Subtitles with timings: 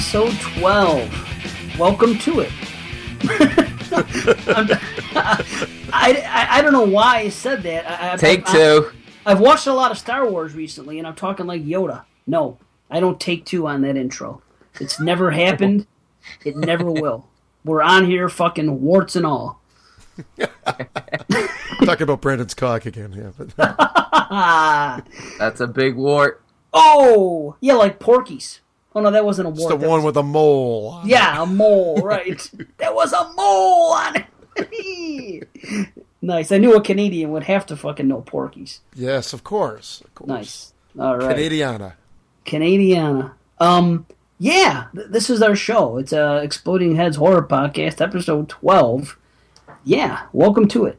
[0.00, 1.78] episode 12.
[1.78, 2.50] Welcome to it.
[4.48, 4.68] I'm-
[5.92, 7.86] I, I, I don't know why I said that.
[7.86, 8.92] I, I, Take I, two.
[9.26, 12.04] I've watched a lot of Star Wars recently, and I'm talking like Yoda.
[12.26, 12.56] No,
[12.90, 14.40] I don't take two on that intro.
[14.80, 15.86] It's never happened.
[16.46, 17.28] It never will.
[17.62, 19.60] We're on here, fucking warts and all.
[20.38, 23.32] Talking about Brandon's cock again, yeah.
[23.36, 23.54] But
[25.38, 26.42] That's a big wart.
[26.72, 28.60] oh, yeah, like Porky's.
[28.94, 30.88] Oh no, that wasn't a it's the one was- with a mole.
[31.00, 31.10] on it.
[31.10, 32.50] Yeah, a mole, right.
[32.78, 35.88] there was a mole on it.
[36.22, 36.50] nice.
[36.52, 38.80] I knew a Canadian would have to fucking know porkies.
[38.94, 40.00] Yes, of course.
[40.02, 40.28] Of course.
[40.28, 40.72] Nice.
[40.98, 41.36] All right.
[41.36, 41.92] Canadiana.
[42.44, 43.32] Canadiana.
[43.58, 44.06] Um,
[44.38, 45.98] yeah, th- this is our show.
[45.98, 49.16] It's uh, Exploding Heads Horror Podcast, episode 12.
[49.84, 50.98] Yeah, welcome to it.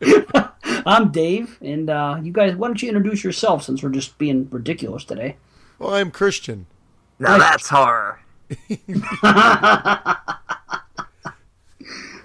[0.86, 4.48] I'm Dave, and uh, you guys, why don't you introduce yourself since we're just being
[4.50, 5.36] ridiculous today?
[5.78, 6.66] Well, I'm Christian.
[7.18, 8.20] Now that's horror.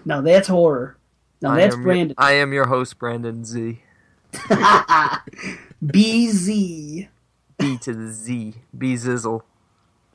[0.06, 0.98] Now that's horror.
[1.42, 2.16] Now I that's am, Brandon.
[2.18, 3.82] I am your host, Brandon Z.
[5.84, 7.08] BZ.
[7.58, 8.56] B to the Z.
[8.78, 9.42] B Zizzle.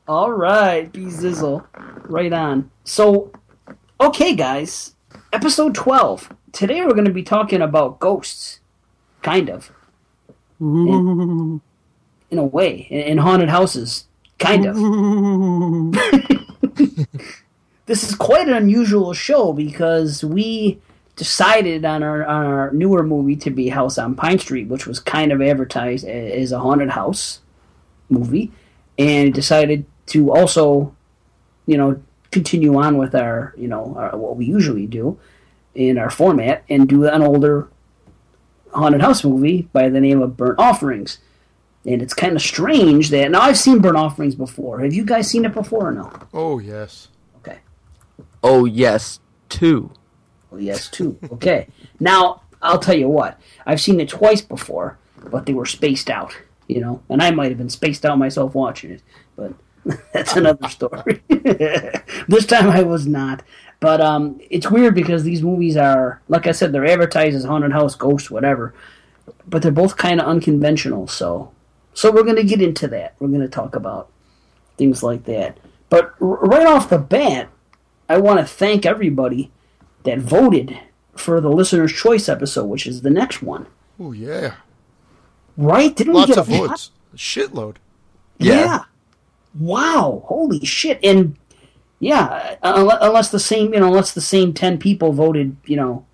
[0.07, 1.67] All right, B Zizzle.
[2.05, 2.71] Right on.
[2.85, 3.33] So,
[4.01, 4.95] okay, guys.
[5.33, 6.35] Episode 12.
[6.53, 8.61] Today we're going to be talking about ghosts.
[9.23, 9.73] Kind of.
[10.61, 11.61] In,
[12.31, 12.87] in a way.
[12.91, 14.07] In, haunted houses.
[14.39, 14.77] Kind of.
[17.87, 20.81] this is quite an unusual show because we
[21.17, 25.01] decided on our on our newer movie to be House on Pine Street, which was
[25.01, 27.41] kind of advertised as a haunted house
[28.09, 28.53] movie,
[28.97, 30.95] and decided to also,
[31.67, 32.01] you know,
[32.31, 35.19] continue on with our you know our, what we usually do
[35.75, 37.69] in our format and do an older
[38.73, 41.19] haunted house movie by the name of Burnt Offerings.
[41.89, 44.81] And it's kind of strange that now I've seen Burnt Offerings before.
[44.81, 46.13] Have you guys seen it before or no?
[46.35, 47.09] Oh, yes.
[47.39, 47.61] Okay.
[48.43, 49.21] Oh, yes.
[49.49, 49.91] Two.
[50.51, 51.19] Well, yes, two.
[51.33, 51.67] Okay.
[51.99, 53.41] now, I'll tell you what.
[53.65, 54.99] I've seen it twice before,
[55.31, 58.55] but they were spaced out, you know, and I might have been spaced out myself
[58.55, 59.03] watching it,
[59.35, 59.55] but
[60.13, 61.23] that's another story.
[61.29, 63.43] this time I was not.
[63.81, 67.73] But um, it's weird because these movies are, like I said, they're advertised as haunted
[67.73, 68.75] house, ghosts, whatever,
[69.47, 71.07] but they're both kind of unconventional.
[71.07, 71.53] So,
[71.99, 73.17] so we're going to get into that.
[73.19, 74.09] We're going to talk about
[74.77, 75.59] things like that.
[75.91, 77.49] But r- right off the bat,
[78.09, 79.51] I want to thank everybody
[80.05, 80.79] that voted
[81.17, 83.67] for the listener's choice episode, which is the next one.
[83.99, 84.55] Oh, yeah.
[85.57, 85.97] Right?
[85.97, 86.93] Didn't we Lots get of a votes.
[87.17, 87.79] Shitload.
[88.39, 88.55] Yeah.
[88.55, 88.85] Yeah.
[89.59, 90.23] Wow.
[90.27, 91.01] Holy shit.
[91.03, 91.37] And
[91.99, 96.07] yeah, uh, unless the same, you know, unless the same 10 people voted, you know,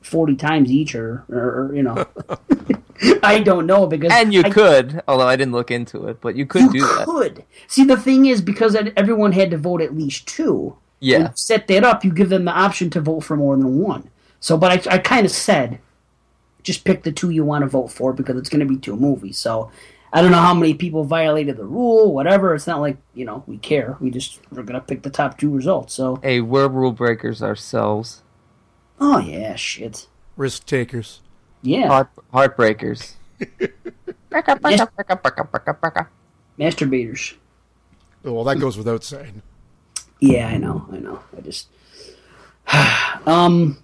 [0.00, 2.06] 40 times each or, or, you know,
[3.22, 6.36] I don't know because And you I- could, although I didn't look into it, but
[6.36, 7.06] you could you do that.
[7.06, 7.44] could.
[7.66, 11.16] See, the thing is, because everyone had to vote at least two, Yeah.
[11.26, 14.10] and set that up, you give them the option to vote for more than one.
[14.40, 15.78] So, but I, I kind of said,
[16.62, 18.96] just pick the two you want to vote for because it's going to be two
[18.96, 19.38] movies.
[19.38, 19.70] So,
[20.12, 22.54] I don't know how many people violated the rule, whatever.
[22.54, 23.96] It's not like you know we care.
[24.00, 25.92] We just we're going to pick the top two results.
[25.94, 28.22] So, Hey, we're rule breakers ourselves.
[29.00, 30.06] oh yeah, shit,
[30.36, 31.20] Risk takers.
[31.64, 33.14] Yeah, Heart, heartbreakers.
[36.58, 37.34] masturbators.
[38.24, 39.42] Oh, well, that goes without saying.
[40.20, 41.20] Yeah, I know, I know.
[41.36, 41.68] I just,
[43.26, 43.78] um,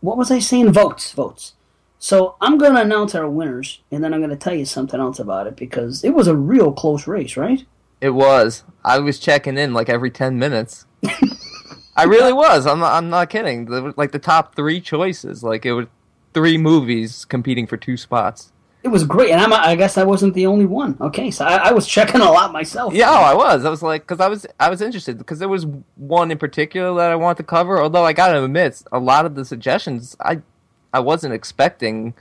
[0.00, 0.72] what was I saying?
[0.72, 1.54] Votes, votes.
[1.98, 5.00] So I'm going to announce our winners, and then I'm going to tell you something
[5.00, 7.64] else about it because it was a real close race, right?
[8.00, 8.62] It was.
[8.84, 10.86] I was checking in like every 10 minutes.
[11.96, 12.66] I really was.
[12.66, 13.64] I'm not, I'm not kidding.
[13.64, 15.42] There was, like the top three choices.
[15.42, 15.86] Like it was
[16.34, 18.52] three movies competing for two spots.
[18.82, 20.96] It was great, and I'm, I guess I wasn't the only one.
[21.00, 22.94] Okay, so I, I was checking a lot myself.
[22.94, 23.64] Yeah, oh, I was.
[23.64, 25.66] I was like, because I was, I was interested because there was
[25.96, 27.82] one in particular that I wanted to cover.
[27.82, 30.42] Although I gotta admit, a lot of the suggestions, I,
[30.94, 32.14] I wasn't expecting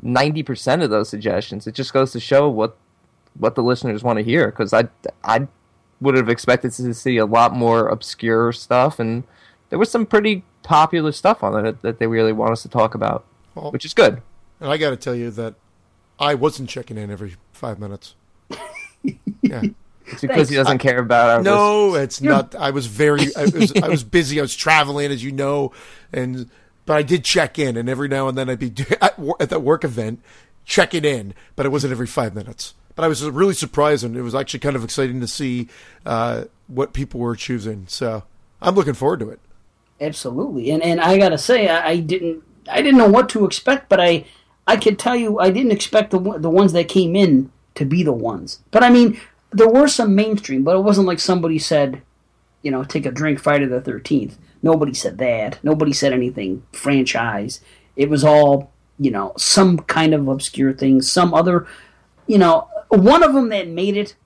[0.00, 1.66] ninety percent of those suggestions.
[1.66, 2.76] It just goes to show what,
[3.36, 4.46] what the listeners want to hear.
[4.46, 4.84] Because I,
[5.24, 5.48] I
[6.00, 9.24] would have expected to see a lot more obscure stuff, and
[9.70, 12.96] there was some pretty popular stuff on it that they really want us to talk
[12.96, 13.24] about,
[13.54, 14.20] Well- which is good.
[14.60, 15.54] And I got to tell you that
[16.18, 18.16] I wasn't checking in every five minutes.
[19.42, 19.62] Yeah.
[20.06, 21.54] It's because he doesn't care about our listeners.
[21.54, 22.54] No, it's not.
[22.54, 23.34] I was very.
[23.36, 24.38] I was, I was busy.
[24.38, 25.72] I was traveling, as you know,
[26.12, 26.50] and
[26.86, 28.72] but I did check in, and every now and then I'd be
[29.02, 30.20] at, at that work event
[30.64, 32.74] checking in, but it wasn't every five minutes.
[32.94, 35.68] But I was really surprised, and it was actually kind of exciting to see
[36.06, 37.86] uh, what people were choosing.
[37.88, 38.24] So
[38.62, 39.40] I'm looking forward to it.
[40.04, 43.88] Absolutely, and and I gotta say, I, I didn't I didn't know what to expect,
[43.88, 44.24] but I
[44.66, 48.02] I could tell you I didn't expect the the ones that came in to be
[48.02, 48.60] the ones.
[48.70, 49.18] But I mean,
[49.50, 52.02] there were some mainstream, but it wasn't like somebody said,
[52.62, 54.34] you know, take a drink Friday the 13th.
[54.62, 55.58] Nobody said that.
[55.62, 57.60] Nobody said anything franchise.
[57.96, 61.66] It was all, you know, some kind of obscure thing, some other,
[62.26, 64.16] you know, one of them that made it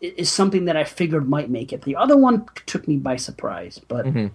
[0.00, 1.82] is something that I figured might make it.
[1.82, 4.26] The other one took me by surprise, but Mm-hmm.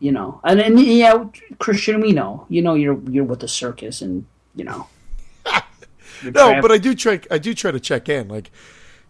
[0.00, 1.24] You know, and, and yeah,
[1.58, 4.26] Christian, we know, you know, you're you're with the circus, and
[4.56, 4.86] you know,
[6.22, 7.20] No, but I do try.
[7.30, 8.28] I do try to check in.
[8.28, 8.50] Like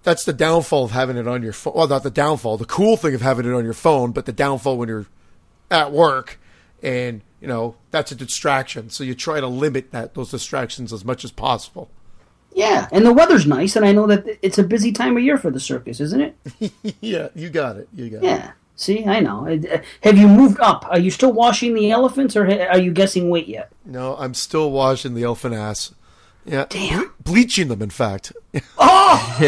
[0.02, 1.75] that's the downfall of having it on your phone.
[1.75, 2.56] Well, not the downfall.
[2.56, 5.06] The cool thing of having it on your phone, but the downfall when you're
[5.70, 6.38] at work,
[6.82, 8.90] and you know that's a distraction.
[8.90, 11.90] So you try to limit that those distractions as much as possible.
[12.54, 15.37] yeah, and the weather's nice, and I know that it's a busy time of year
[15.38, 16.72] for the circus, isn't it?
[17.00, 17.88] yeah, you got it.
[17.94, 18.25] You got it.
[18.25, 18.52] Yeah.
[18.80, 19.46] See, I know.
[19.46, 20.86] Uh, Have you moved up?
[20.88, 23.70] Are you still washing the elephants, or are you guessing weight yet?
[23.84, 25.94] No, I'm still washing the elephant ass.
[26.46, 27.12] Yeah, Damn.
[27.22, 27.82] bleaching them.
[27.82, 28.32] In fact,
[28.78, 29.38] Oh,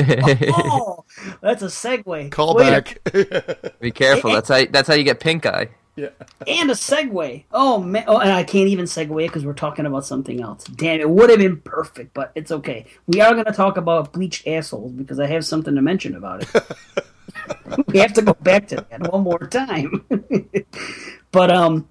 [0.54, 1.04] oh
[1.40, 2.30] that's a segue.
[2.30, 3.78] call Wait back.
[3.80, 4.32] Be careful.
[4.32, 5.68] That's how that's how you get pink eye.
[5.96, 6.10] yeah.
[6.46, 7.44] and a segue.
[7.52, 8.04] Oh man!
[8.06, 10.64] Oh, and I can't even segue because we're talking about something else.
[10.64, 12.84] Damn, it would have been perfect, but it's okay.
[13.06, 16.42] We are going to talk about bleached assholes because I have something to mention about
[16.42, 16.62] it.
[17.86, 20.04] we have to go back to that one more time.
[21.32, 21.88] but um,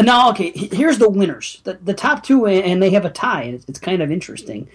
[0.00, 0.50] now okay.
[0.50, 1.60] Here's the winners.
[1.64, 3.44] The the top two, and they have a tie.
[3.44, 4.68] It's, it's kind of interesting.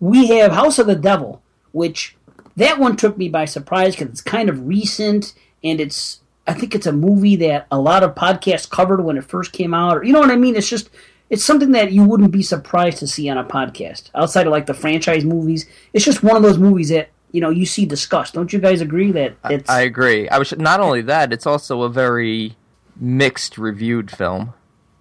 [0.00, 1.42] We have House of the Devil,
[1.72, 2.16] which
[2.56, 5.34] that one took me by surprise because it's kind of recent
[5.64, 9.24] and it's I think it's a movie that a lot of podcasts covered when it
[9.24, 10.56] first came out, or you know what I mean.
[10.56, 10.90] It's just
[11.30, 14.66] it's something that you wouldn't be surprised to see on a podcast outside of like
[14.66, 15.66] the franchise movies.
[15.92, 18.34] It's just one of those movies that you know you see discussed.
[18.34, 20.28] Don't you guys agree that it's I agree.
[20.28, 22.56] I was not only that, it's also a very
[22.96, 24.54] mixed reviewed film,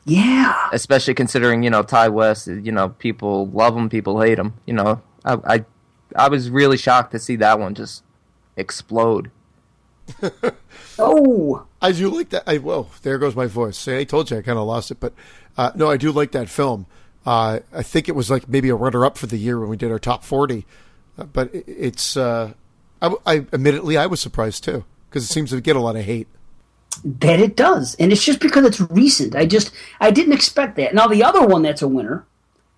[0.06, 2.48] yeah especially considering you know Ti West.
[2.48, 4.56] You know, people love him, people hate him.
[4.66, 5.66] You know, I I,
[6.16, 8.04] I was really shocked to see that one just
[8.56, 9.31] explode.
[11.00, 12.44] oh I do like that.
[12.48, 13.78] I whoa, there goes my voice.
[13.78, 15.13] See, I told you I kind of lost it, but
[15.57, 16.86] uh, no, I do like that film.
[17.25, 19.92] Uh, I think it was like maybe a runner-up for the year when we did
[19.92, 20.66] our top forty,
[21.23, 22.15] but it's.
[22.18, 22.53] Uh,
[23.01, 26.06] I, I admittedly I was surprised too because it seems to get a lot of
[26.06, 26.27] hate.
[27.03, 29.35] that it does, and it's just because it's recent.
[29.35, 30.94] I just I didn't expect that.
[30.94, 32.25] Now the other one that's a winner.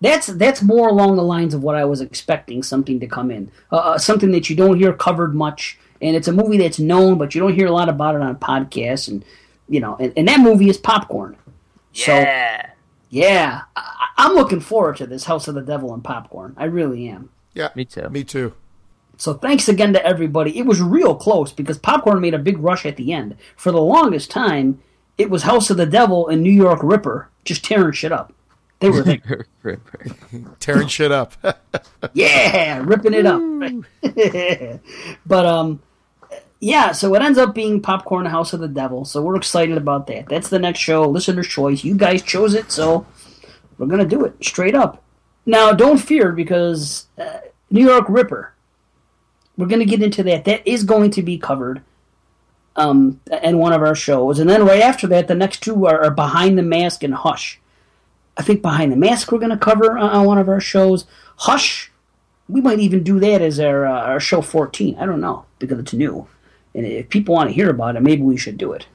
[0.00, 3.50] That's that's more along the lines of what I was expecting something to come in,
[3.72, 7.16] uh, uh, something that you don't hear covered much, and it's a movie that's known,
[7.16, 9.24] but you don't hear a lot about it on podcasts, and
[9.68, 11.36] you know, and, and that movie is Popcorn.
[11.92, 12.12] So
[13.10, 16.54] yeah, I, I'm looking forward to this House of the Devil and Popcorn.
[16.58, 17.30] I really am.
[17.54, 18.08] Yeah, Me too.
[18.10, 18.54] Me too.
[19.16, 20.58] So thanks again to everybody.
[20.58, 23.36] It was real close because Popcorn made a big rush at the end.
[23.56, 24.82] For the longest time,
[25.16, 28.32] it was House of the Devil and New York Ripper just tearing shit up.
[28.80, 29.46] They were there.
[30.60, 31.34] Tearing shit up.
[32.12, 33.40] yeah, ripping it up.
[35.24, 35.80] but um,
[36.60, 36.92] yeah.
[36.92, 39.04] So it ends up being Popcorn House of the Devil.
[39.04, 40.28] So we're excited about that.
[40.28, 41.84] That's the next show, listener's choice.
[41.84, 43.06] You guys chose it, so
[43.78, 45.03] we're gonna do it straight up.
[45.46, 47.38] Now, don't fear because uh,
[47.70, 48.52] New York Ripper.
[49.56, 50.44] We're gonna get into that.
[50.44, 51.82] That is going to be covered.
[52.76, 56.02] Um, in one of our shows, and then right after that, the next two are,
[56.06, 57.60] are Behind the Mask and Hush.
[58.36, 61.06] I think Behind the Mask we're going to cover on, on one of our shows.
[61.36, 61.92] Hush,
[62.48, 64.96] we might even do that as our uh, our show 14.
[64.98, 66.26] I don't know because it's new,
[66.74, 68.88] and if people want to hear about it, maybe we should do it.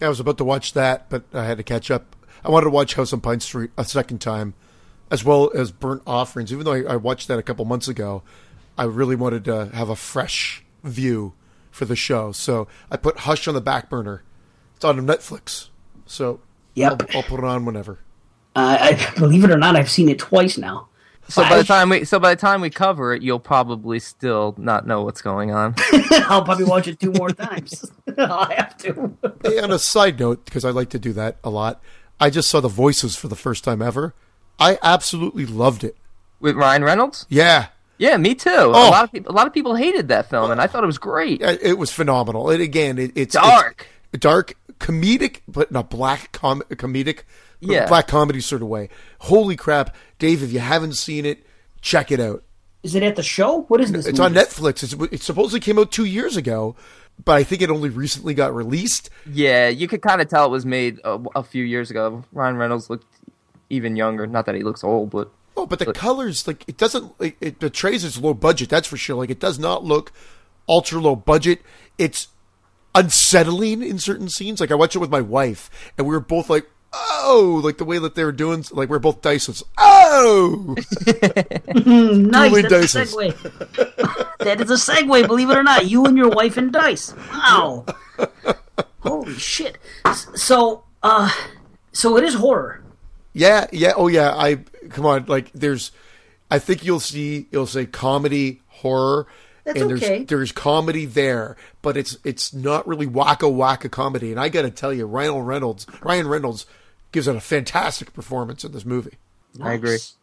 [0.00, 2.14] I was about to watch that, but I had to catch up.
[2.44, 4.54] I wanted to watch House on Pine Street a second time,
[5.10, 6.52] as well as Burnt Offerings.
[6.52, 8.22] Even though I, I watched that a couple months ago,
[8.78, 11.34] I really wanted to have a fresh view
[11.70, 12.32] for the show.
[12.32, 14.22] So I put Hush on the back burner.
[14.74, 15.68] It's on Netflix,
[16.04, 16.40] so
[16.76, 17.02] Yep.
[17.10, 17.98] I'll, I'll put it on whenever.
[18.54, 20.88] Uh, I believe it or not, I've seen it twice now.
[21.28, 24.54] So by the time we so by the time we cover it, you'll probably still
[24.58, 25.74] not know what's going on.
[26.28, 27.90] I'll probably watch it two more times.
[28.18, 29.12] I'll have to.
[29.42, 31.82] Hey, on a side note, because I like to do that a lot,
[32.20, 34.14] I just saw the voices for the first time ever.
[34.58, 35.96] I absolutely loved it.
[36.40, 37.26] With Ryan Reynolds?
[37.28, 37.66] Yeah,
[37.98, 38.50] Yeah, me too.
[38.54, 38.70] Oh.
[38.70, 40.86] A lot of people a lot of people hated that film and I thought it
[40.86, 41.40] was great.
[41.42, 42.50] it it was phenomenal.
[42.50, 43.86] And again, it, it's Dark.
[44.12, 47.20] it's dark, comedic, but in a black com- comedic,
[47.60, 47.86] Yeah.
[47.86, 48.88] black comedy sort of way.
[49.20, 50.42] Holy crap, Dave!
[50.42, 51.46] If you haven't seen it,
[51.80, 52.42] check it out.
[52.82, 53.62] Is it at the show?
[53.68, 54.06] What is this?
[54.06, 54.34] It's on?
[54.34, 54.82] Netflix.
[54.82, 56.76] It's, it supposedly came out two years ago,
[57.24, 59.10] but I think it only recently got released.
[59.30, 62.22] Yeah, you could kind of tell it was made a, a few years ago.
[62.32, 63.06] Ryan Reynolds looked
[63.70, 64.26] even younger.
[64.26, 67.58] Not that he looks old, but Oh, but the colors, like it doesn't, like, it
[67.58, 68.68] betrays its low budget.
[68.68, 69.16] That's for sure.
[69.16, 70.12] Like it does not look
[70.68, 71.62] ultra low budget.
[71.96, 72.28] It's
[72.94, 74.60] unsettling in certain scenes.
[74.60, 77.86] Like I watched it with my wife, and we were both like, oh, like the
[77.86, 79.62] way that they were doing, like we're both Dysons.
[79.78, 80.74] Oh,
[81.74, 82.50] nice.
[82.50, 84.38] Duly That's a segue.
[84.38, 85.88] that is a segue, believe it or not.
[85.88, 87.14] You and your wife and dice.
[87.32, 87.86] Wow.
[89.00, 89.78] Holy shit.
[90.34, 91.30] So, uh,
[91.92, 92.82] so it is horror.
[93.36, 94.34] Yeah, yeah, oh yeah.
[94.34, 94.56] I
[94.88, 95.92] come on, like there's,
[96.50, 99.26] I think you'll see, you'll say comedy, horror,
[99.64, 100.08] That's and okay.
[100.08, 104.30] there's there's comedy there, but it's it's not really waka wacka comedy.
[104.30, 106.64] And I got to tell you, Ryan Reynolds, Ryan Reynolds
[107.12, 109.18] gives it a fantastic performance in this movie.
[109.62, 109.90] I agree.
[109.90, 110.14] Nice.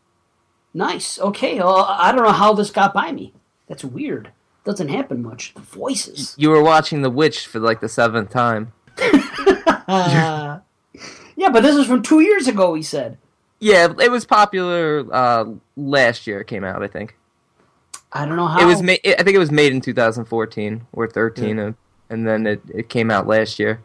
[0.74, 1.20] Nice.
[1.20, 1.60] Okay.
[1.60, 3.34] Well, I don't know how this got by me.
[3.68, 4.32] That's weird.
[4.66, 5.54] Doesn't happen much.
[5.54, 6.34] The voices.
[6.38, 8.74] You were watching The Witch for like the seventh time.
[11.36, 12.74] Yeah, but this is from two years ago.
[12.74, 13.18] He said.
[13.60, 15.46] Yeah, it was popular uh,
[15.78, 16.42] last year.
[16.42, 17.16] It came out, I think.
[18.12, 18.62] I don't know how.
[18.62, 19.00] It was made.
[19.06, 21.74] I think it was made in 2014 or 13, uh,
[22.10, 23.82] and then it, it came out last year.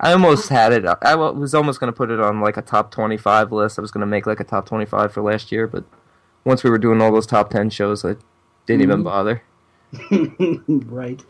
[0.00, 0.84] I almost had it.
[1.02, 3.78] I was almost going to put it on like a top 25 list.
[3.78, 5.84] I was going to make like a top 25 for last year, but
[6.44, 8.14] once we were doing all those top 10 shows, I
[8.66, 9.42] didn't even bother.
[10.68, 11.24] right.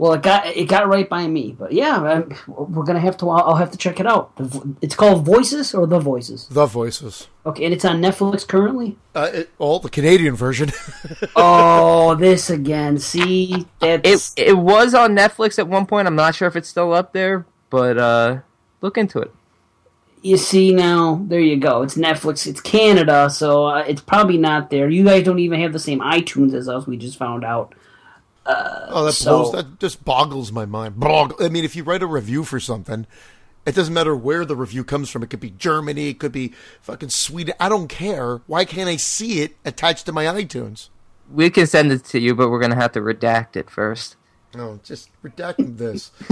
[0.00, 3.28] Well, it got it got right by me, but yeah, I'm, we're gonna have to.
[3.28, 4.32] I'll, I'll have to check it out.
[4.80, 6.46] It's called Voices or The Voices.
[6.48, 8.96] The voices, Okay, and it's on Netflix currently.
[9.14, 10.70] uh, it, all the Canadian version.
[11.36, 12.98] Oh, this again.
[12.98, 14.06] See, It
[14.38, 16.08] it was on Netflix at one point.
[16.08, 18.38] I'm not sure if it's still up there, but uh,
[18.80, 19.30] look into it.
[20.22, 21.22] you see now.
[21.28, 21.82] There you go.
[21.82, 22.46] It's Netflix.
[22.46, 24.88] It's Canada, so uh, it's probably not there.
[24.88, 26.86] You guys don't even have the same iTunes as us.
[26.86, 27.74] We just found out.
[28.88, 29.52] Oh, that So- blows.
[29.52, 30.98] That just boggles my mind.
[30.98, 33.06] Bog- I mean, if you write a review for something,
[33.66, 35.22] it doesn't matter where the review comes from.
[35.22, 36.08] It could be Germany.
[36.08, 36.52] It could be
[36.82, 37.54] fucking Sweden.
[37.60, 38.40] I don't care.
[38.46, 40.88] Why can't I see it attached to my iTunes?
[41.32, 44.16] We can send it to you, but we're gonna have to redact it first.
[44.54, 46.10] No, just redacting this.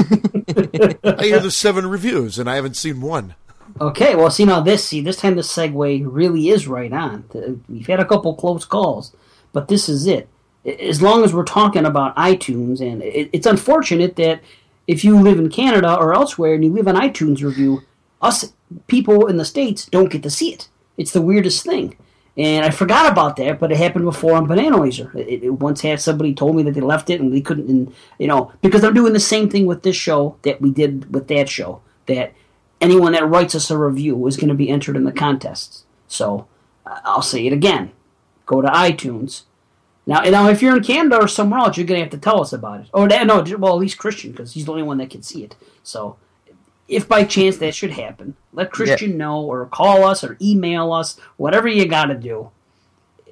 [1.04, 3.36] I hear there's seven reviews, and I haven't seen one.
[3.80, 4.84] Okay, well, see now this.
[4.84, 7.24] See this time the segue really is right on.
[7.32, 9.14] Uh, We've had a couple close calls,
[9.52, 10.28] but this is it.
[10.64, 14.40] As long as we're talking about iTunes, and it, it's unfortunate that
[14.86, 17.82] if you live in Canada or elsewhere and you leave an iTunes review,
[18.20, 18.52] us
[18.86, 20.68] people in the states don't get to see it.
[20.96, 21.96] It's the weirdest thing.
[22.36, 25.10] And I forgot about that, but it happened before on Banana Laser.
[25.16, 27.92] It, it once had somebody told me that they left it and they couldn't, and
[28.18, 31.26] you know, because I'm doing the same thing with this show that we did with
[31.28, 31.80] that show.
[32.06, 32.32] That
[32.80, 35.84] anyone that writes us a review is going to be entered in the contests.
[36.06, 36.46] So
[36.86, 37.90] I'll say it again:
[38.46, 39.42] go to iTunes.
[40.08, 42.40] Now, now, if you're in Canada or somewhere else, you're going to have to tell
[42.40, 42.86] us about it.
[42.94, 45.54] Or no, well, at least Christian, because he's the only one that can see it.
[45.82, 46.16] So,
[46.88, 51.20] if by chance that should happen, let Christian know, or call us, or email us,
[51.36, 52.50] whatever you got to do,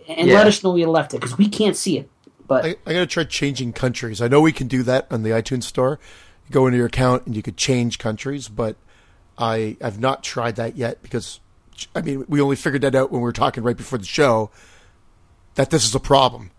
[0.07, 0.35] and Yeah.
[0.35, 2.11] let us know you left it, because we can't see it.
[2.47, 4.21] But I, I got to try changing countries.
[4.21, 5.99] I know we can do that on the iTunes store.
[6.47, 8.77] You go into your account and you could change countries, but
[9.39, 11.41] I I've not tried that yet because
[11.95, 14.51] I mean we only figured that out when we were talking right before the show
[15.57, 16.53] that this is a problem.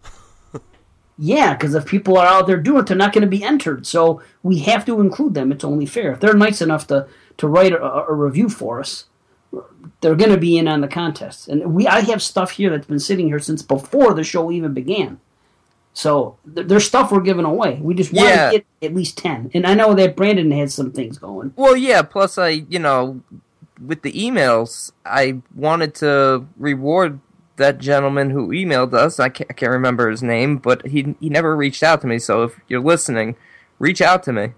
[1.19, 3.87] Yeah, because if people are out there doing it, they're not going to be entered.
[3.87, 5.51] So we have to include them.
[5.51, 6.11] It's only fair.
[6.11, 7.07] If they're nice enough to,
[7.37, 9.05] to write a, a review for us,
[10.01, 11.47] they're going to be in on the contest.
[11.47, 14.73] And we, I have stuff here that's been sitting here since before the show even
[14.75, 15.19] began.
[15.93, 17.79] So th- there's stuff we're giving away.
[17.81, 18.51] We just want Yeah.
[18.51, 19.49] to get at least ten.
[19.55, 21.53] And I know that Brandon has some things going.
[21.55, 22.03] Well, yeah.
[22.03, 23.21] Plus, I you know,
[23.83, 27.19] with the emails, I wanted to reward
[27.57, 29.19] that gentleman who emailed us.
[29.19, 32.17] I can't, I can't remember his name, but he he never reached out to me.
[32.19, 33.35] So if you're listening,
[33.79, 34.49] reach out to me.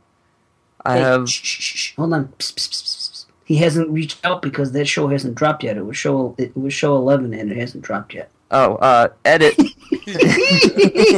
[0.86, 1.96] I Hey, have shh, shh, shh, shh.
[1.96, 2.28] hold on.
[2.40, 3.26] Psst, psst, psst, psst, psst.
[3.46, 5.76] He hasn't reached out because that show hasn't dropped yet.
[5.76, 8.30] It was show it was show eleven and it hasn't dropped yet.
[8.52, 9.56] oh uh edit.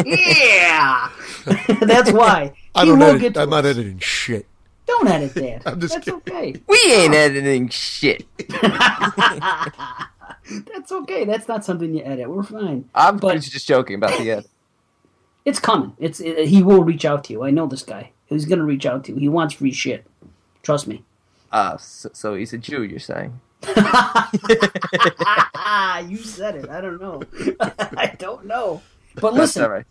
[0.06, 1.10] yeah,
[1.82, 2.54] that's why.
[2.76, 3.22] I He don't will edit.
[3.22, 4.46] get to I'm not editing shit.
[4.88, 5.62] Don't edit that.
[5.66, 6.22] I'm just that's kidding.
[6.28, 6.56] okay.
[6.68, 8.26] we ain't editing shit.
[10.74, 11.26] That's okay.
[11.26, 12.30] That's not something you edit.
[12.30, 12.90] We're fine.
[12.94, 14.48] I'm But- just joking about the edit.
[15.44, 15.96] It's coming.
[15.98, 17.44] It's it, he will reach out to you.
[17.44, 18.12] I know this guy.
[18.28, 19.18] He's gonna reach out to you.
[19.18, 20.06] He wants free shit.
[20.62, 21.04] Trust me.
[21.52, 22.84] Uh, so, so he's a Jew.
[22.84, 23.40] You're saying?
[23.76, 26.70] Ah, you said it.
[26.70, 27.24] I don't know.
[27.98, 28.84] I don't know.
[29.16, 29.86] But listen, right.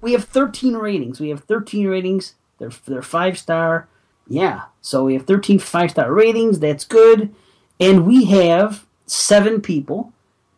[0.00, 1.20] we have 13 ratings.
[1.20, 2.34] We have 13 ratings.
[2.58, 3.88] They're they're five star.
[4.26, 4.62] Yeah.
[4.80, 6.58] So we have 13 five star ratings.
[6.58, 7.32] That's good.
[7.78, 10.12] And we have seven people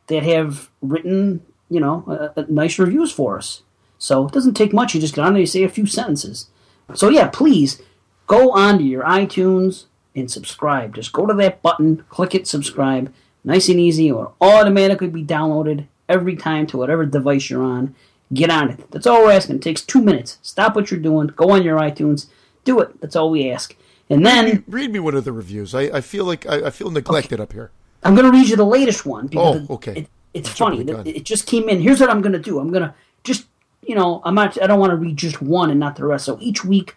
[0.09, 3.63] that have written, you know, uh, uh, nice reviews for us.
[3.99, 4.95] So it doesn't take much.
[4.95, 6.49] You just get on there, you say a few sentences.
[6.95, 7.83] So yeah, please
[8.27, 10.95] go onto your iTunes and subscribe.
[10.95, 13.13] Just go to that button, click it, subscribe.
[13.45, 14.09] Nice and easy.
[14.09, 17.95] It will automatically be downloaded every time to whatever device you're on.
[18.33, 18.91] Get on it.
[18.91, 19.57] That's all we're asking.
[19.57, 20.39] It takes two minutes.
[20.43, 21.29] Stop what you're doing.
[21.29, 22.27] Go on your iTunes.
[22.65, 23.01] Do it.
[23.01, 23.75] That's all we ask.
[24.11, 25.75] And then Read me one of the reviews.
[25.75, 27.71] I, I feel like I, I feel neglected up here.
[28.03, 29.93] I'm going to read you the latest one because Oh, okay.
[30.03, 30.91] it, it's Jump funny.
[31.11, 31.81] It, it just came in.
[31.81, 32.59] Here's what I'm going to do.
[32.59, 33.47] I'm going to just
[33.83, 34.61] you know I'm not.
[34.63, 36.25] I don't want to read just one and not the rest.
[36.27, 36.95] So each week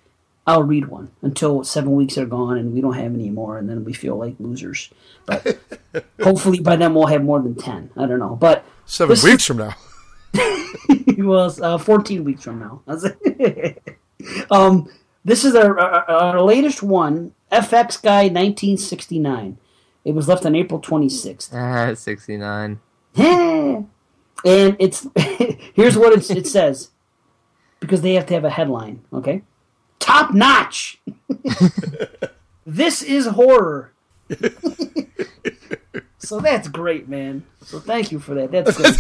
[0.48, 3.70] I'll read one until seven weeks are gone and we don't have any more, and
[3.70, 4.90] then we feel like losers.
[5.26, 5.58] But
[6.22, 7.90] hopefully by then we'll have more than ten.
[7.96, 9.76] I don't know, but Seven This is- weeks from now.
[11.18, 12.82] well, uh, 14 weeks from now.
[14.50, 14.88] um,
[15.26, 19.58] this is our, our, our latest one, FX Guy 1969.
[20.04, 21.50] It was left on April 26th.
[21.54, 22.80] Ah, 69.
[23.16, 23.88] and
[24.80, 25.06] it's
[25.76, 26.90] here's what it's, it says
[27.80, 29.02] because they have to have a headline.
[29.14, 29.42] Okay,
[30.00, 31.00] top notch.
[32.66, 33.92] this is horror.
[36.20, 37.44] so that's great, man.
[37.64, 38.52] So thank you for that.
[38.52, 38.96] That's good.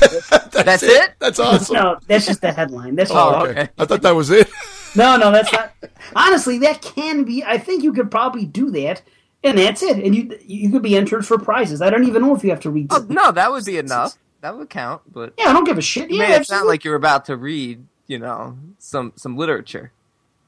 [0.65, 1.13] That's it?
[1.19, 1.75] That's awesome.
[1.75, 2.95] no, that's just the headline.
[2.95, 3.35] That's Oh, all.
[3.47, 3.61] okay.
[3.61, 3.69] okay.
[3.77, 4.49] I thought that was it.
[4.95, 5.71] No, no, that's not.
[6.15, 7.43] Honestly, that can be.
[7.43, 9.01] I think you could probably do that,
[9.43, 9.97] and that's it.
[10.03, 11.81] And you you could be entered for prizes.
[11.81, 12.87] I don't even know if you have to read.
[12.91, 14.17] Oh, no, that would be enough.
[14.41, 16.09] That would count, but Yeah, I don't give a shit.
[16.09, 19.91] Yeah, made it sound like you're about to read, you know, some some literature.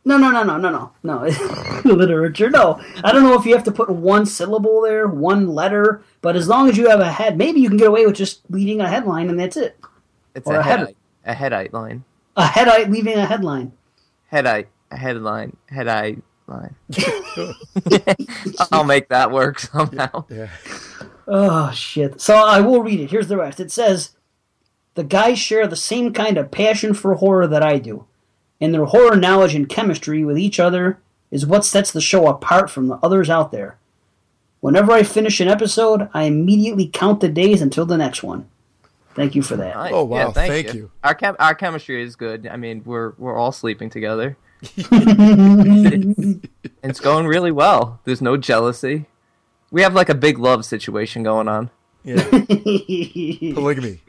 [0.06, 1.24] No, no, no, no, no, no, no.
[1.86, 2.50] Literature.
[2.50, 6.36] No, I don't know if you have to put one syllable there, one letter, but
[6.36, 8.82] as long as you have a head, maybe you can get away with just leading
[8.82, 9.78] a headline, and that's it.
[10.36, 12.04] It's Or a a head- a headite line.
[12.36, 13.72] A headite leaving a headline.
[14.30, 16.76] Headite, a headline, headite line.
[18.72, 20.26] I'll make that work somehow.
[20.30, 20.50] Yeah.
[21.28, 22.20] Oh shit!
[22.22, 23.12] So I will read it.
[23.12, 23.60] Here's the rest.
[23.60, 24.12] It says,
[24.96, 28.06] "The guys share the same kind of passion for horror that I do,
[28.60, 31.00] and their horror knowledge and chemistry with each other
[31.32, 33.78] is what sets the show apart from the others out there.
[34.60, 38.48] Whenever I finish an episode, I immediately count the days until the next one.
[39.16, 39.76] Thank you for that.
[39.76, 39.92] Nice.
[39.94, 40.82] Oh, wow, Yeah, thank, thank you.
[40.84, 40.92] you.
[41.04, 42.48] Our chem- our chemistry is good.
[42.48, 44.38] I mean, we're we're all sleeping together.
[46.84, 48.00] it's going really well.
[48.06, 49.06] There's no jealousy.
[49.72, 51.70] We have like a big love situation going on.
[52.04, 52.24] Yeah.
[53.54, 54.02] Polygamy.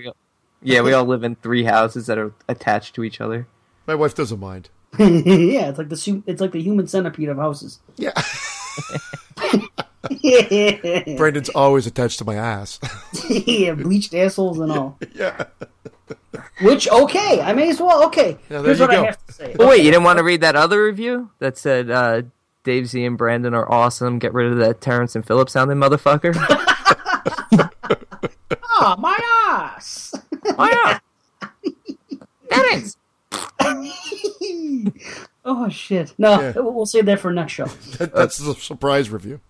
[0.63, 3.47] Yeah, we all live in three houses that are attached to each other.
[3.87, 4.71] My wife doesn't mind.
[4.99, 7.81] yeah, it's like the it's like the human centipede of houses.
[7.97, 8.13] Yeah.
[10.21, 12.81] yeah, Brandon's always attached to my ass.
[13.29, 14.99] yeah, bleached assholes and all.
[15.15, 15.47] yeah.
[16.63, 18.05] Which okay, I may as well.
[18.07, 19.57] Okay, Yeah, here's you what I have to say.
[19.59, 22.23] Oh wait, you didn't want to read that other review that said uh,
[22.65, 24.19] Dave Z and Brandon are awesome.
[24.19, 26.35] Get rid of that Terrance and Phillips sounding motherfucker.
[28.77, 29.17] Ah, my
[29.49, 30.13] ass.
[30.59, 31.01] My ass!
[32.51, 32.97] Terrance.
[35.45, 36.13] oh shit!
[36.19, 36.53] No, Yeah.
[36.57, 37.67] we'll we'll save that for next show.
[37.99, 39.41] That, that's the surprise review.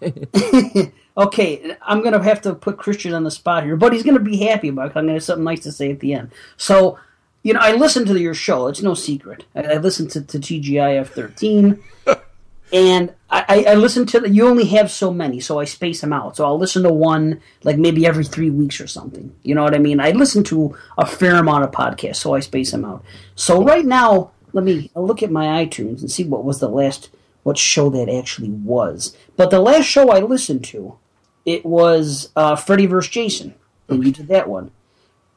[1.16, 4.38] Okay, I'm gonna have to put Christian on the spot here, but he's gonna be
[4.38, 4.86] happy about.
[4.86, 6.32] it I'm gonna have something nice to say at the end.
[6.56, 6.98] So,
[7.44, 8.66] you know, I listened to your show.
[8.66, 9.44] It's no secret.
[9.54, 11.80] I, I listened to, to TGIF 13,
[12.72, 14.20] and I, I, I listen to.
[14.20, 16.36] The, you only have so many, so I space them out.
[16.36, 19.32] So I'll listen to one like maybe every three weeks or something.
[19.44, 20.00] You know what I mean?
[20.00, 23.04] I listen to a fair amount of podcasts, so I space them out.
[23.36, 26.68] So right now, let me I'll look at my iTunes and see what was the
[26.68, 27.08] last
[27.44, 29.16] what show that actually was.
[29.36, 30.98] But the last show I listened to,
[31.44, 33.10] it was uh, Freddy vs.
[33.10, 33.54] Jason,
[33.90, 34.70] you did that one.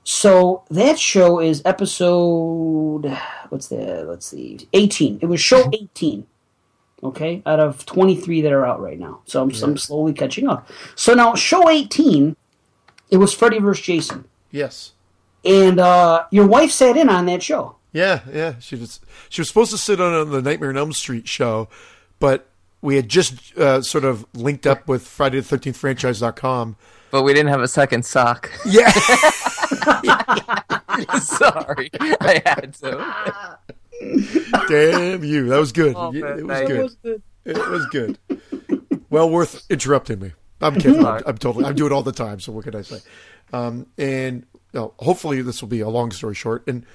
[0.04, 3.06] So that show is episode
[3.50, 4.08] what's that?
[4.08, 5.20] Let's see, eighteen.
[5.22, 6.28] It was show eighteen.
[7.04, 9.22] Okay, out of twenty three that are out right now.
[9.26, 10.70] So I'm, I'm slowly catching up.
[10.96, 12.36] So now show eighteen,
[13.12, 13.84] it was Freddy vs.
[13.86, 14.94] Jason, Yes.
[15.46, 17.76] and uh, your wife sat in on that show.
[17.94, 18.56] Yeah, yeah.
[18.60, 21.68] She was she was supposed to sit on, on the Nightmare on Elm Street show,
[22.20, 22.47] but
[22.82, 26.76] we had just uh, sort of linked up with Friday the Thirteenth Franchise.com.
[27.12, 28.52] But we didn't have a second sock.
[28.66, 28.90] Yeah,
[31.20, 33.58] Sorry, I had to.
[34.68, 35.48] damn you.
[35.48, 35.96] That was good.
[35.96, 36.92] Oh, man, it was good.
[37.04, 37.22] good.
[37.46, 38.18] It was good.
[39.10, 40.34] Well worth interrupting me.
[40.62, 41.06] I'm kidding.
[41.06, 41.24] I'm.
[41.26, 41.66] I'm totally.
[41.66, 42.40] I do it all the time.
[42.40, 43.00] So what can I say?
[43.54, 46.68] Um, and you know, hopefully this will be a long story short.
[46.68, 46.86] And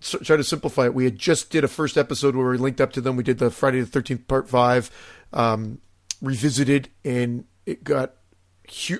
[0.00, 0.94] try to simplify it.
[0.94, 3.16] We had just did a first episode where we linked up to them.
[3.16, 4.90] We did the Friday the Thirteenth Part Five,
[5.32, 5.80] um,
[6.20, 8.14] revisited, and it got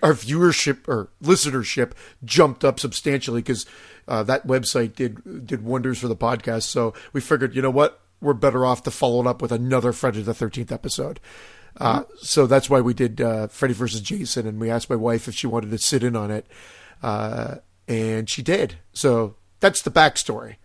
[0.03, 1.93] our viewership or listenership
[2.25, 3.67] jumped up substantially because
[4.09, 6.65] uh, that website did did wonders for the podcast.
[6.65, 9.93] So we figured, you know what, we're better off to follow it up with another
[9.93, 11.21] Friday the Thirteenth episode.
[11.77, 15.29] Uh, so that's why we did uh, Freddy versus Jason, and we asked my wife
[15.29, 16.47] if she wanted to sit in on it,
[17.03, 18.75] uh, and she did.
[18.93, 20.57] So that's the backstory.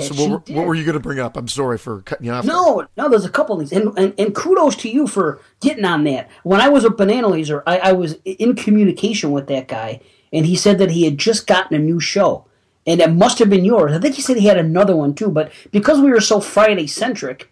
[0.00, 1.36] So what, what were you going to bring up?
[1.36, 2.46] I'm sorry for cutting you off.
[2.46, 2.54] there.
[2.54, 6.04] No, no, there's a couple things, and, and and kudos to you for getting on
[6.04, 6.30] that.
[6.44, 10.00] When I was a banana laser, I, I was in communication with that guy,
[10.32, 12.46] and he said that he had just gotten a new show,
[12.86, 13.92] and it must have been yours.
[13.92, 16.86] I think he said he had another one too, but because we were so Friday
[16.86, 17.51] centric,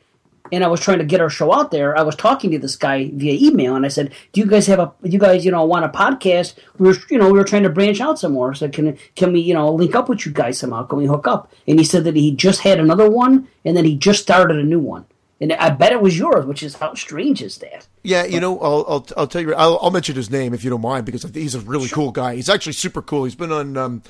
[0.53, 2.77] and I was trying to get our show out there, I was talking to this
[2.77, 4.93] guy via email, and I said, "Do you guys have a?
[5.03, 6.55] You guys, you know, want a podcast?
[6.79, 8.55] We were, you know, we were trying to branch out some more.
[8.55, 10.85] So can can we, you know, link up with you guys somehow?
[10.85, 13.85] Can we hook up?" And he said that he just had another one, and then
[13.85, 15.07] he just started a new one.
[15.41, 17.87] And I bet it was yours, which is how strange is that?
[18.03, 19.55] Yeah, you know, I'll I'll, I'll tell you.
[19.55, 22.35] I'll, I'll mention his name if you don't mind because he's a really cool guy.
[22.35, 23.25] He's actually super cool.
[23.25, 24.03] He's been on um,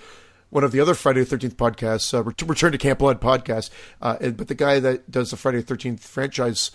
[0.50, 3.70] one of the other Friday the Thirteenth podcasts, uh, Return to Camp Blood podcast.
[4.02, 6.70] Uh, and, but the guy that does the Friday the Thirteenth franchise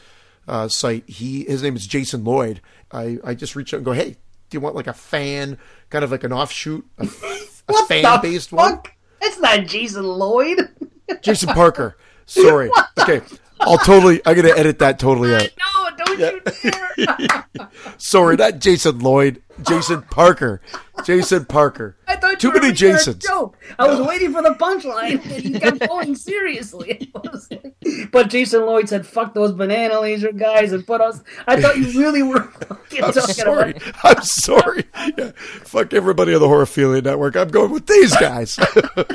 [0.48, 2.62] uh, site, he his name is Jason Lloyd.
[2.92, 4.12] I I just reach out and go, hey,
[4.50, 5.58] do you want like a fan,
[5.90, 7.04] kind of like an offshoot, a,
[7.70, 8.80] a fan based one?
[9.22, 10.70] It's not Jason Lloyd.
[11.22, 11.98] Jason Parker.
[12.26, 12.70] Sorry.
[13.00, 13.22] okay.
[13.60, 14.22] I'll totally.
[14.26, 15.50] I'm gonna edit that totally out.
[15.58, 16.32] No, don't yeah.
[17.08, 17.70] you dare!
[17.98, 19.42] Sorry, not Jason Lloyd.
[19.62, 20.62] Jason Parker.
[21.04, 21.98] Jason Parker.
[22.08, 23.24] I thought too many Jasons.
[23.24, 23.58] Joke.
[23.80, 27.12] I was waiting for the punchline, and you kept going seriously.
[28.12, 31.22] but Jason Lloyd said, "Fuck those banana laser guys," and put us.
[31.48, 33.72] I thought you really were fucking I'm talking sorry.
[33.72, 34.18] about.
[34.18, 34.84] I'm sorry.
[35.18, 35.32] Yeah.
[35.36, 37.36] Fuck everybody on the Horrorphilia Network.
[37.36, 38.58] I'm going with these guys.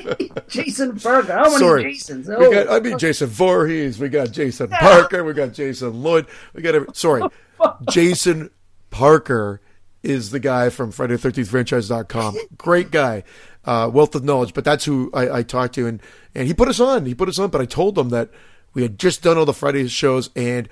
[0.49, 1.33] Jason Parker.
[1.33, 1.83] How many Sorry.
[1.95, 2.29] Jasons?
[2.29, 3.99] We Oh, got, I mean, Jason Voorhees.
[3.99, 5.25] We got Jason Parker.
[5.25, 6.27] We got Jason Lloyd.
[6.55, 7.23] We got every, sorry,
[7.91, 8.51] Jason
[8.91, 9.61] Parker
[10.03, 12.37] is the guy from Friday the 13th franchise.com.
[12.57, 13.23] Great guy.
[13.65, 16.01] Uh, wealth of knowledge, but that's who I, I talked to and,
[16.35, 18.31] and he put us on, he put us on, but I told him that
[18.73, 20.67] we had just done all the Friday shows and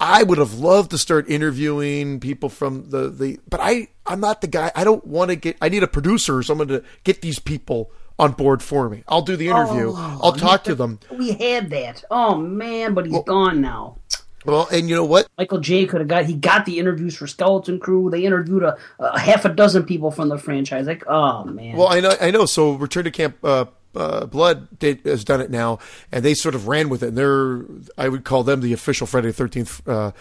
[0.00, 4.40] I would have loved to start interviewing people from the, the but I, I'm not
[4.40, 4.72] the guy.
[4.74, 7.90] I don't want to get, I need a producer or someone to get these people
[8.18, 9.04] on board for me.
[9.06, 9.92] I'll do the interview.
[9.94, 10.98] Oh, I'll talk to them.
[11.10, 12.02] We had that.
[12.10, 13.98] Oh man, but he's gone now.
[14.44, 15.28] Well, and you know what?
[15.36, 16.24] Michael J could have got.
[16.24, 18.08] He got the interviews for Skeleton Crew.
[18.10, 20.86] They interviewed a, a half a dozen people from the franchise.
[20.86, 21.76] Like, oh man.
[21.76, 22.46] Well, I know, I know.
[22.46, 25.80] So, Return to Camp uh, uh, Blood did, has done it now,
[26.12, 27.08] and they sort of ran with it.
[27.08, 27.64] And they're,
[27.98, 30.12] I would call them the official Friday the Thirteenth uh,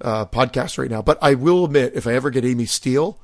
[0.00, 1.02] uh, podcast right now.
[1.02, 3.20] But I will admit, if I ever get Amy Steel,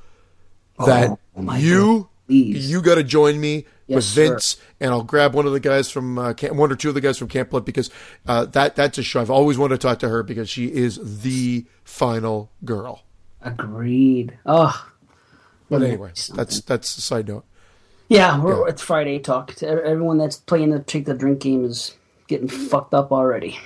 [0.78, 2.08] that Oh, you
[2.52, 2.70] please.
[2.70, 4.28] you got to join me Yes, with sir.
[4.28, 6.94] Vince, and I'll grab one of the guys from uh, Camp, one or two of
[6.94, 7.90] the guys from Camp Blood because
[8.26, 9.20] uh, that that's a show.
[9.20, 13.02] I've always wanted to talk to her because she is the final girl.
[13.42, 14.38] Agreed.
[14.46, 14.88] Oh,
[15.68, 17.44] But anyway, that's that's a side note.
[18.08, 18.38] yeah.
[18.40, 19.60] We're, It's Friday talk.
[19.62, 21.94] Everyone that's playing the take the drink game is
[22.28, 23.58] getting fucked up already.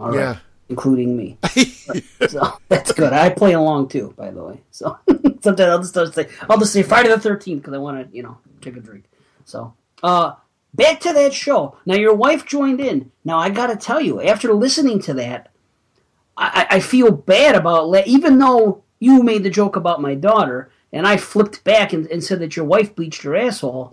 [0.00, 0.38] All right.
[0.70, 0.76] Yeah.
[0.76, 1.38] Including me.
[2.28, 3.12] so that's good.
[3.12, 4.60] I play along too, by the way.
[4.70, 4.98] So
[5.40, 8.16] sometimes I'll just, I'll say I'll just say Friday the thirteenth because I want to,
[8.16, 9.04] you know, take a drink.
[9.44, 10.34] So uh
[10.74, 11.76] back to that show.
[11.86, 13.10] Now your wife joined in.
[13.24, 15.50] Now I gotta tell you, after listening to that,
[16.36, 20.14] I, I I feel bad about le- even though you made the joke about my
[20.14, 23.90] daughter and I flipped back and, and said that your wife bleached her asshole.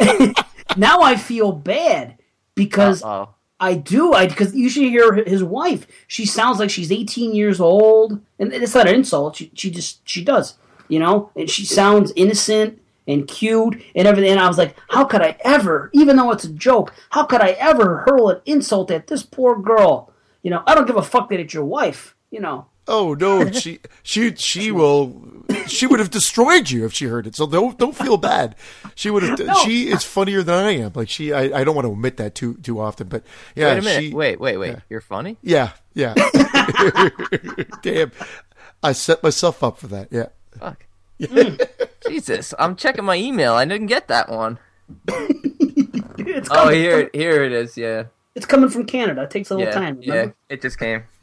[0.76, 2.16] now I feel bad
[2.54, 4.14] because Oh, I do.
[4.14, 5.86] I because you should hear his wife.
[6.08, 9.36] She sounds like she's 18 years old, and it's not an insult.
[9.36, 10.54] She she just she does,
[10.88, 14.30] you know, and she sounds innocent and cute and everything.
[14.30, 17.40] And I was like, how could I ever, even though it's a joke, how could
[17.40, 20.12] I ever hurl an insult at this poor girl?
[20.42, 22.16] You know, I don't give a fuck that it's your wife.
[22.30, 25.22] You know, Oh no, she she she will
[25.68, 27.36] she would have destroyed you if she heard it.
[27.36, 28.56] So don't don't feel bad.
[28.96, 29.38] She would have.
[29.38, 29.54] No.
[29.64, 30.90] She is funnier than I am.
[30.94, 33.22] Like she, I, I don't want to admit that too too often, but
[33.54, 34.02] yeah, wait a minute.
[34.02, 34.76] she, wait, wait, wait.
[34.90, 35.36] You're funny.
[35.40, 36.14] yeah, yeah.
[37.82, 38.10] Damn,
[38.82, 40.08] I set myself up for that.
[40.10, 40.26] Yeah.
[40.58, 40.84] Fuck.
[41.24, 41.54] Hmm.
[42.08, 43.54] Jesus, I'm checking my email.
[43.54, 44.58] I didn't get that one.
[45.06, 47.76] it's Oh, coming here, from, here it is.
[47.76, 49.22] Yeah, it's coming from Canada.
[49.22, 49.98] It takes a little yeah, time.
[50.02, 50.26] yeah.
[50.48, 51.04] It just came.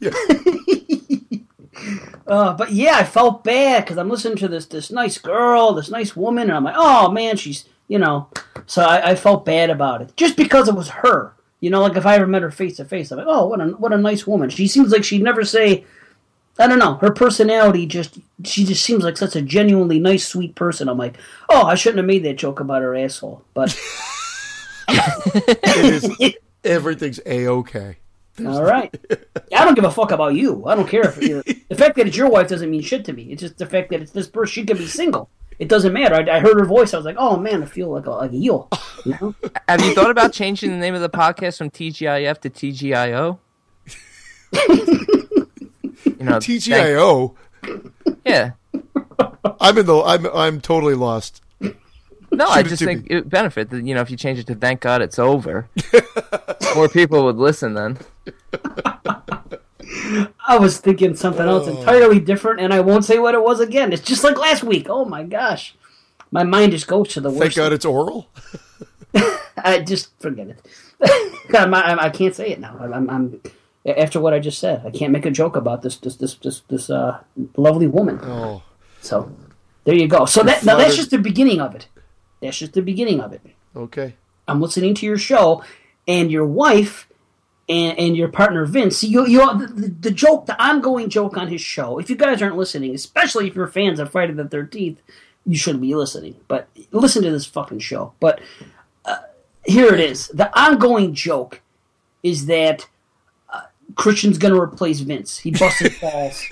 [2.26, 5.90] Uh, but yeah, I felt bad because I'm listening to this this nice girl, this
[5.90, 8.28] nice woman, and I'm like, oh man, she's you know.
[8.66, 11.34] So I, I felt bad about it just because it was her.
[11.60, 13.60] You know, like if I ever met her face to face, I'm like, oh, what
[13.60, 14.50] a what a nice woman.
[14.50, 15.84] She seems like she'd never say.
[16.60, 16.94] I don't know.
[16.94, 20.88] Her personality just she just seems like such a genuinely nice, sweet person.
[20.88, 21.16] I'm like,
[21.48, 23.44] oh, I shouldn't have made that joke about her asshole.
[23.54, 23.78] But
[24.88, 26.34] It is.
[26.64, 27.98] Everything's a okay.
[28.46, 28.94] All right,
[29.56, 30.66] I don't give a fuck about you.
[30.66, 31.16] I don't care if
[31.68, 33.24] the fact that it's your wife doesn't mean shit to me.
[33.32, 34.52] It's just the fact that it's this person.
[34.52, 35.30] She could be single.
[35.58, 36.14] It doesn't matter.
[36.14, 36.94] I, I heard her voice.
[36.94, 38.68] I was like, oh man, I feel like a, like a eel.
[39.04, 39.34] You know?
[39.68, 43.38] Have you thought about changing the name of the podcast from TGIF to TGIO?
[46.18, 47.34] you know, TGIO.
[47.62, 47.92] thank-
[48.24, 48.52] yeah.
[49.60, 50.00] I'm in the.
[50.00, 51.42] I'm I'm totally lost.
[52.30, 53.06] No, I Shoot it just to think me.
[53.10, 53.70] it would benefit.
[53.70, 55.68] that, You know, if you change it to "Thank God It's Over,"
[56.74, 57.98] more people would listen then.
[60.46, 63.92] I was thinking something else entirely different, and I won't say what it was again.
[63.92, 64.86] It's just like last week.
[64.88, 65.74] Oh my gosh,
[66.30, 67.56] my mind just goes to the Thank worst.
[67.56, 68.28] God it's oral.
[69.56, 70.60] I just forget it.
[71.54, 72.76] I'm, I'm, I can't say it now.
[72.78, 73.40] I'm, I'm
[73.86, 74.84] after what I just said.
[74.86, 77.20] I can't make a joke about this this this this this uh,
[77.56, 78.18] lovely woman.
[78.22, 78.62] Oh,
[79.00, 79.30] So
[79.84, 80.26] there you go.
[80.26, 81.88] So that now that's just the beginning of it.
[82.40, 83.40] That's just the beginning of it.
[83.76, 84.14] okay.
[84.46, 85.62] I'm listening to your show,
[86.06, 87.06] and your wife
[87.68, 89.04] and, and your partner Vince.
[89.04, 91.98] You you the, the, joke, the ongoing joke on his show.
[91.98, 95.00] If you guys aren't listening, especially if you're fans of Friday the Thirteenth,
[95.44, 96.36] you shouldn't be listening.
[96.48, 98.14] But listen to this fucking show.
[98.20, 98.40] But
[99.04, 99.18] uh,
[99.66, 100.28] here it is.
[100.28, 101.60] The ongoing joke
[102.22, 102.88] is that
[103.52, 103.60] uh,
[103.96, 105.36] Christian's going to replace Vince.
[105.36, 106.42] He busts his balls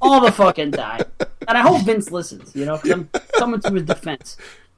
[0.00, 1.02] all the fucking time,
[1.46, 2.56] and I hope Vince listens.
[2.56, 4.36] You know, 'cause I'm coming to his defense.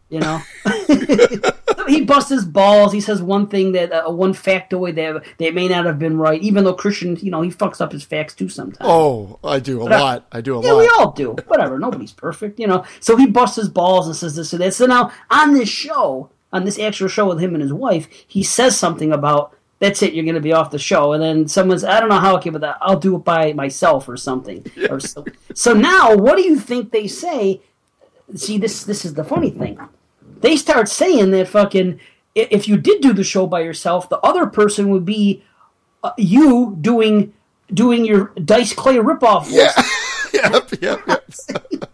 [0.08, 0.40] You know,
[1.88, 2.92] he busts his balls.
[2.92, 6.40] He says one thing that uh, one factoid that that may not have been right,
[6.42, 8.76] even though Christian, you know, he fucks up his facts too sometimes.
[8.80, 10.26] Oh, I do a I- lot.
[10.32, 10.78] I do a Yeah, lot.
[10.78, 11.32] we all do.
[11.48, 11.78] Whatever.
[11.78, 12.84] Nobody's perfect, you know.
[13.00, 14.74] So he busts his balls and says this and that.
[14.74, 18.42] So now on this show, on this actual show with him and his wife, he
[18.42, 20.14] says something about that's it.
[20.14, 22.40] You're going to be off the show, and then someone's I don't know how I
[22.40, 22.78] came with that.
[22.80, 24.64] I'll do it by myself or something.
[24.88, 25.24] Or so.
[25.52, 27.60] so now, what do you think they say?
[28.34, 29.78] See, this this is the funny thing.
[30.40, 32.00] They start saying that fucking
[32.34, 35.42] if you did do the show by yourself, the other person would be
[36.02, 37.32] uh, you doing
[37.72, 39.46] doing your Dice Clay ripoff.
[39.46, 40.32] voice.
[40.34, 41.24] yep, yep, yep.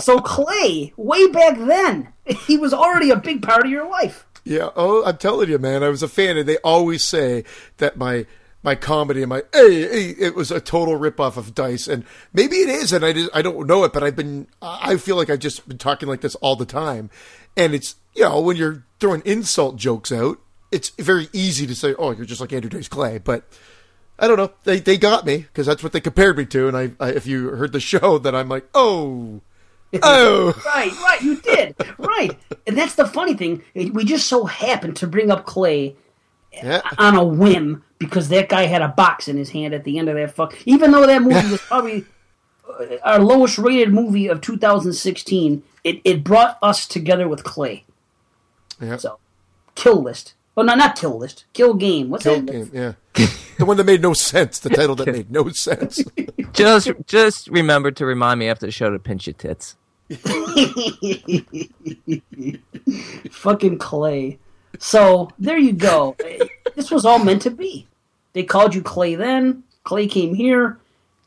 [0.00, 2.12] So Clay, way back then,
[2.46, 4.26] he was already a big part of your life.
[4.44, 4.70] Yeah.
[4.76, 5.82] Oh, I'm telling you, man.
[5.82, 7.44] I was a fan, and they always say
[7.78, 8.24] that my
[8.62, 12.56] my comedy and my hey, hey it was a total ripoff of Dice, and maybe
[12.56, 15.30] it is, and I just, I don't know it, but I've been I feel like
[15.30, 17.10] I've just been talking like this all the time,
[17.56, 20.38] and it's you know when you're throwing insult jokes out,
[20.72, 23.44] it's very easy to say, oh, you're just like Andrew Dice Clay, but.
[24.20, 24.50] I don't know.
[24.64, 27.24] They they got me because that's what they compared me to, and I, I if
[27.28, 29.42] you heard the show, then I'm like, oh,
[30.02, 31.76] oh, Right, right, you did.
[31.98, 32.36] Right.
[32.66, 33.62] And that's the funny thing.
[33.74, 35.96] We just so happened to bring up Clay
[36.52, 39.98] yeah, on a whim because that guy had a box in his hand at the
[39.98, 40.54] end of that fuck.
[40.66, 42.04] Even though that movie was probably
[42.68, 47.84] uh, our lowest rated movie of 2016, it, it brought us together with Clay.
[48.80, 48.96] yeah.
[48.96, 49.18] So,
[49.74, 50.34] kill list.
[50.56, 51.44] Oh, no, not kill list.
[51.52, 52.10] Kill game.
[52.10, 52.46] What's Kill that?
[52.50, 52.92] game, yeah.
[53.58, 54.58] the one that made no sense.
[54.58, 56.02] The title that made no sense.
[56.52, 59.76] Just just remember to remind me after the show to pinch your tits.
[63.30, 64.38] fucking Clay.
[64.78, 66.16] So there you go.
[66.74, 67.86] this was all meant to be.
[68.32, 69.64] They called you Clay then.
[69.84, 70.78] Clay came here,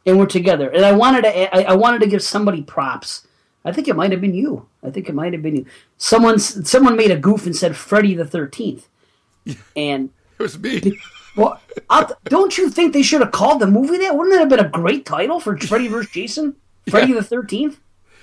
[0.06, 0.70] and we're together.
[0.70, 1.56] And I wanted to.
[1.56, 3.28] I, I wanted to give somebody props.
[3.66, 4.68] I think it might have been you.
[4.84, 5.66] I think it might have been you.
[5.98, 8.88] Someone someone made a goof and said Freddy the Thirteenth,
[9.76, 11.00] and It was me.
[11.36, 14.16] well, I'll- don't you think they should have called the movie that?
[14.16, 16.12] Wouldn't that have been a great title for Freddy vs.
[16.14, 16.56] Jason?
[16.90, 17.80] Freddy the Thirteenth.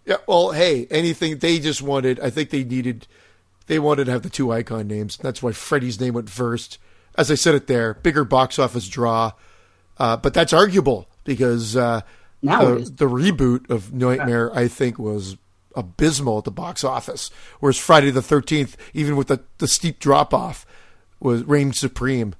[0.07, 0.17] Yeah.
[0.27, 2.19] Well, hey, anything they just wanted.
[2.21, 3.07] I think they needed.
[3.69, 5.17] They wanted to have the two icon names.
[5.19, 6.79] That's why Freddy's name went first.
[7.17, 9.33] As I said it there, bigger box office draw,
[9.99, 12.01] uh, but that's arguable because uh,
[12.43, 15.37] Now the, the reboot of Nightmare, I think, was
[15.75, 17.31] abysmal at the box office.
[17.61, 20.65] Whereas Friday the Thirteenth, even with the, the steep drop off,
[21.21, 22.35] was reigned supreme.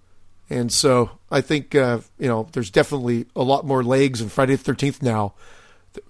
[0.49, 4.55] And so I think uh, you know there's definitely a lot more legs in Friday
[4.55, 5.35] the Thirteenth now.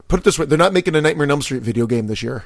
[0.07, 2.23] Put it this way: they're not making a Nightmare on Elm Street video game this
[2.23, 2.45] year.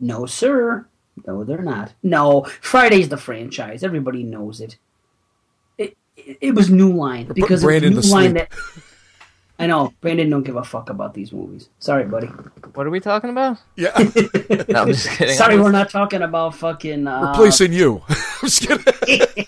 [0.00, 0.86] No, sir.
[1.26, 1.94] No, they're not.
[2.02, 3.82] No, Friday's the franchise.
[3.84, 4.76] Everybody knows it.
[5.78, 8.34] It it, it was New Line because it was New to Line sleep.
[8.34, 8.48] that.
[9.58, 11.68] I know Brandon don't give a fuck about these movies.
[11.78, 12.26] Sorry, buddy.
[12.26, 13.58] What are we talking about?
[13.76, 13.92] Yeah,
[14.68, 15.36] No, I'm just kidding.
[15.36, 17.06] Sorry, I'm we're not talking about fucking.
[17.06, 18.02] Uh, replacing you.
[18.08, 19.46] I'm just kidding.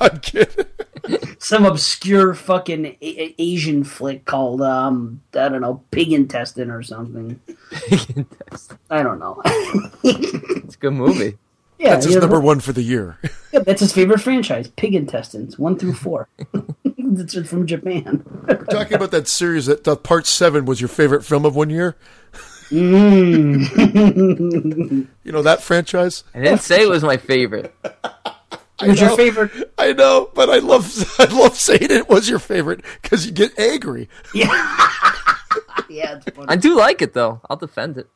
[0.00, 0.66] I'm kidding.
[1.38, 6.82] Some obscure fucking a- a- Asian flick called um I don't know pig intestine or
[6.82, 7.40] something.
[8.90, 9.40] I don't know.
[10.04, 11.38] it's a good movie.
[11.78, 13.18] yeah, That's his you know, number one for the year.
[13.52, 14.68] yeah, that's his favorite franchise.
[14.76, 16.28] Pig intestines, one through four.
[16.98, 18.24] that's from Japan.
[18.48, 21.70] We're talking about that series that uh, part seven was your favorite film of one
[21.70, 21.96] year.
[22.70, 25.08] Mm.
[25.24, 26.24] You know that franchise?
[26.34, 27.72] I didn't say it was my favorite.
[28.86, 29.16] Who's your know.
[29.16, 29.72] favorite?
[29.78, 33.58] I know, but I love I love saying it was your favorite because you get
[33.58, 34.08] angry.
[34.34, 34.46] Yeah,
[35.88, 36.48] yeah, it's funny.
[36.48, 37.40] I do like it though.
[37.50, 38.08] I'll defend it.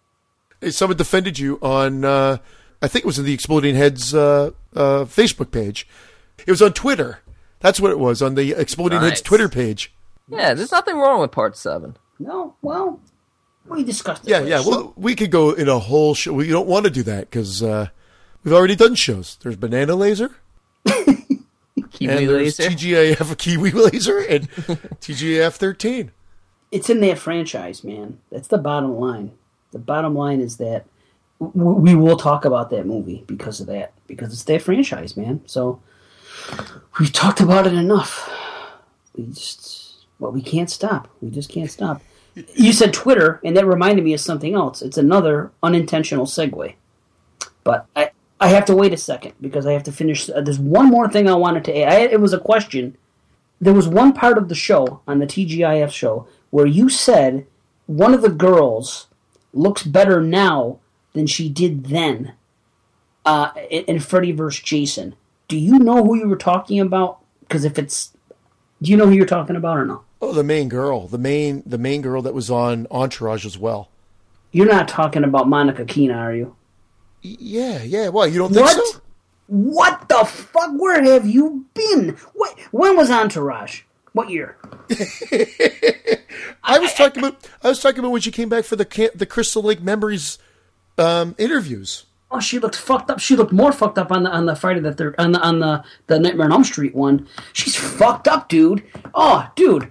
[0.61, 2.39] Hey, someone defended you on uh,
[2.81, 5.87] I think it was in the Exploding Heads uh, uh, Facebook page.
[6.47, 7.21] It was on Twitter.
[7.61, 9.93] That's what it was on the Exploding Heads Twitter page.
[10.29, 11.97] Yeah, there's nothing wrong with part seven.
[12.19, 13.01] No, well,
[13.67, 14.31] we discussed it.
[14.31, 14.63] Yeah, yeah.
[14.65, 16.33] Well, we could go in a whole show.
[16.33, 17.89] We don't want to do that because uh,
[18.43, 19.39] we've already done shows.
[19.43, 20.37] There's Banana Laser,
[21.91, 22.71] Kiwi and there's laser.
[22.71, 24.51] TGIF a Kiwi Laser, and
[25.01, 26.11] TGIF 13.
[26.73, 28.19] it's in that franchise, man.
[28.31, 29.33] That's the bottom line.
[29.73, 30.87] The bottom line is that
[31.39, 35.43] we will talk about that movie because of that, because it's their franchise, man.
[35.47, 35.81] So
[36.99, 38.31] we've talked about it enough.
[39.15, 41.09] we just well we can't stop.
[41.21, 42.03] We just can't stop.
[42.55, 44.83] You said Twitter, and that reminded me of something else.
[44.83, 46.75] It's another unintentional segue,
[47.65, 50.29] but I I have to wait a second because I have to finish.
[50.29, 51.93] Uh, there's one more thing I wanted to add.
[51.93, 52.97] I, it was a question.
[53.61, 57.47] There was one part of the show on the TGIF show where you said
[57.87, 59.07] one of the girls
[59.55, 60.79] looks better now
[61.15, 62.35] than she did then
[63.25, 64.63] uh, in, in Freddy vs.
[64.63, 65.15] Jason.
[65.49, 67.21] Do you know who you were talking about?
[67.41, 68.13] Because if it's,
[68.83, 70.03] do you know who you're talking about or no?
[70.21, 73.91] Oh, the main girl, the main the main girl that was on Entourage as well.
[74.51, 76.57] You're not talking about Monica Keena, are you?
[77.41, 78.09] Yeah, yeah.
[78.09, 78.77] Well, you don't think What?
[78.95, 79.01] so?
[79.49, 80.71] What the fuck?
[80.75, 82.17] Where have you been?
[82.35, 82.59] What?
[82.73, 83.83] When was Entourage?
[84.13, 84.57] What year?
[86.65, 89.27] I was talking about I was talking about when she came back for the the
[89.27, 90.39] Crystal Lake Memories
[90.99, 92.05] um, interviews.
[92.29, 93.21] Oh, she looked fucked up.
[93.21, 95.41] She looked more fucked up on the on the Friday that the third on the
[95.41, 97.29] on the the Nightmare on Elm Street one.
[97.53, 98.83] She's fucked up, dude.
[99.15, 99.91] Oh, dude.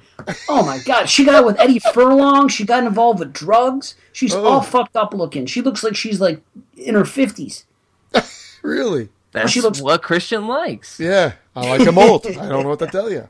[0.50, 1.06] Oh my god.
[1.10, 2.50] She got with Eddie Furlong.
[2.50, 3.96] She got involved with drugs.
[4.12, 4.44] She's Oh.
[4.44, 5.46] all fucked up looking.
[5.46, 6.42] She looks like she's like
[6.78, 7.66] in her fifties.
[8.62, 9.10] Really?
[9.32, 11.00] That's she looks- what Christian likes.
[11.00, 12.26] Yeah, I like them old.
[12.26, 13.28] I don't know what to tell you.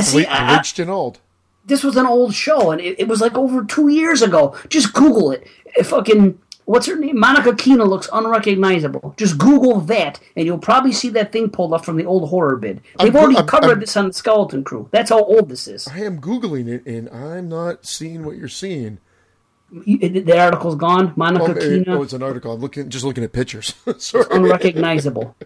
[0.00, 1.18] See, Ble- I- I- bleached and old.
[1.66, 4.56] this was an old show, and it, it was like over two years ago.
[4.70, 5.46] Just Google it.
[5.76, 7.18] It fucking what's her name?
[7.18, 9.12] Monica Keena looks unrecognizable.
[9.18, 12.56] Just Google that, and you'll probably see that thing pulled up from the old horror
[12.56, 12.80] bid.
[12.98, 14.88] They've I'm- already I'm- covered I'm- this on the Skeleton Crew.
[14.92, 15.86] That's how old this is.
[15.88, 18.98] I am googling it and I'm not seeing what you're seeing.
[19.84, 21.12] You- The article's gone.
[21.16, 22.52] Monica Oh, it- oh, it's an article.
[22.52, 23.74] I'm looking, just looking at pictures.
[23.98, 24.24] Sorry.
[24.30, 25.36] unrecognizable.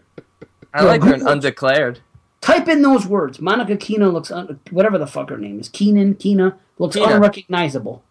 [0.73, 2.01] I like her in Undeclared.
[2.41, 3.41] Type in those words.
[3.41, 5.69] Monica Keena looks un- whatever the fuck her name is.
[5.69, 7.15] Keenan Keena looks Keena.
[7.17, 8.03] unrecognizable.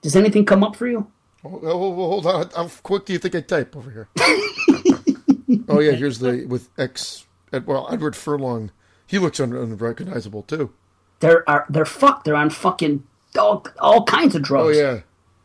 [0.00, 1.06] Does anything come up for you?
[1.44, 2.50] Oh, oh, oh, hold on.
[2.56, 4.08] How quick do you think I type over here?
[5.68, 7.26] oh yeah, here's the with X.
[7.66, 8.70] Well, Edward Furlong.
[9.06, 10.72] He looks un- unrecognizable too.
[11.20, 12.24] They're are they're fucked.
[12.24, 13.04] They're on fucking
[13.38, 14.76] all, all kinds of drugs.
[14.76, 14.96] Oh drugs.
[14.98, 15.00] yeah,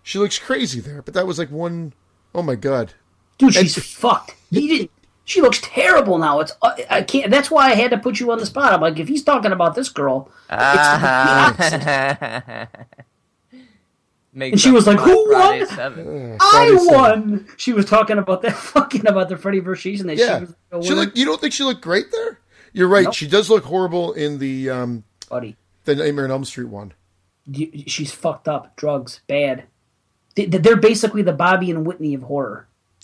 [0.07, 1.01] she looks crazy there.
[1.01, 1.91] But that was like one
[2.33, 2.93] oh my god.
[3.37, 4.33] Dude, she's fucked.
[4.49, 4.91] He didn't.
[5.25, 6.39] She looks terrible now.
[6.39, 7.29] It's uh, I can't.
[7.29, 8.71] That's why I had to put you on the spot.
[8.71, 11.53] I'm like, if he's talking about this girl, Ah.
[11.59, 12.69] it's the opposite.
[14.33, 16.37] Makes And she was like, for "Who Friday won?" Seven.
[16.39, 16.93] I Friday seven.
[16.95, 17.47] won.
[17.57, 19.83] She was talking about that fucking about the Freddy vs.
[19.83, 20.07] Jason.
[20.07, 21.01] That Yeah, she was the she winner.
[21.05, 21.17] look.
[21.17, 22.39] You don't think she looked great there?
[22.71, 23.05] You're right.
[23.05, 23.13] Nope.
[23.13, 25.57] She does look horrible in the um buddy.
[25.83, 26.93] the Nightmare on Elm Street one.
[27.87, 28.75] She's fucked up.
[28.77, 29.63] Drugs, bad.
[30.45, 32.67] They- They're basically the Bobby and Whitney of horror.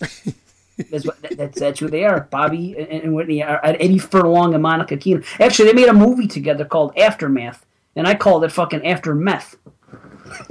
[0.90, 2.22] That's what that's that's who they are.
[2.32, 5.22] Bobby and, and Whitney are are Eddie Furlong and Monica Keena.
[5.38, 9.54] Actually, they made a movie together called Aftermath, and I called it fucking After Meth.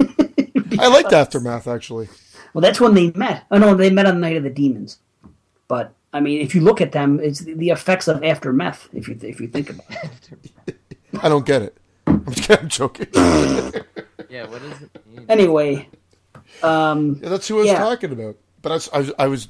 [0.78, 2.08] I liked Aftermath actually.
[2.54, 3.44] Well, that's when they met.
[3.50, 4.98] Oh no, they met on the Night of the Demons.
[5.68, 8.88] But I mean, if you look at them, it's the- the effects of After Meth.
[8.94, 9.84] If you if you think about
[10.66, 10.78] it.
[11.22, 11.76] I don't get it.
[12.06, 13.08] I'm, just, I'm joking.
[13.14, 15.06] Yeah, what is it?
[15.06, 15.26] mean?
[15.28, 15.88] Anyway,
[16.64, 17.78] um, Yeah, that's who I was Yeah.
[17.78, 18.36] talking about.
[18.62, 19.48] But I was, I was, I was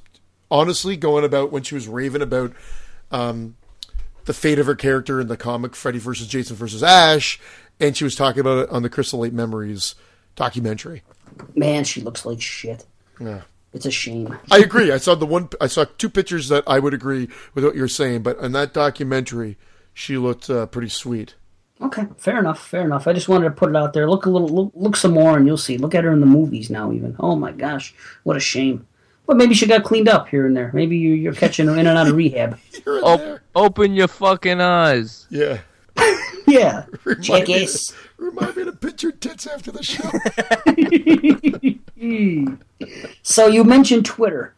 [0.51, 2.53] honestly going about when she was raving about
[3.11, 3.57] um,
[4.25, 7.39] the fate of her character in the comic Freddy versus Jason versus Ash,
[7.81, 9.95] and she was talking about it on the Crystal Lake Memories
[10.37, 11.03] documentary.
[11.55, 12.85] man, she looks like shit.
[13.21, 13.43] Yeah.
[13.73, 14.37] It's a shame.
[14.53, 14.93] I agree.
[14.93, 15.49] I saw the one.
[15.61, 18.73] I saw two pictures that I would agree with what you're saying, but in that
[18.73, 19.57] documentary,
[19.93, 21.35] she looked uh, pretty sweet.
[21.85, 23.07] Okay, fair enough, fair enough.
[23.07, 24.09] I just wanted to put it out there.
[24.09, 25.77] Look a little, look, look some more, and you'll see.
[25.77, 27.15] Look at her in the movies now, even.
[27.21, 28.87] Oh my gosh, what a shame.
[29.27, 30.71] But maybe she got cleaned up here and there.
[30.75, 32.59] Maybe you, you're catching her in and out of rehab.
[32.87, 33.43] You're in Op- there.
[33.55, 35.27] open your fucking eyes.
[35.31, 35.59] Yeah.
[36.47, 37.95] Yeah, Remind me, jackass.
[38.19, 40.11] remind me to pinch your tits after the show.
[43.23, 44.55] So you mentioned Twitter,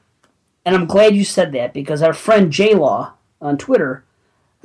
[0.65, 4.03] and I'm glad you said that because our friend J Law on Twitter,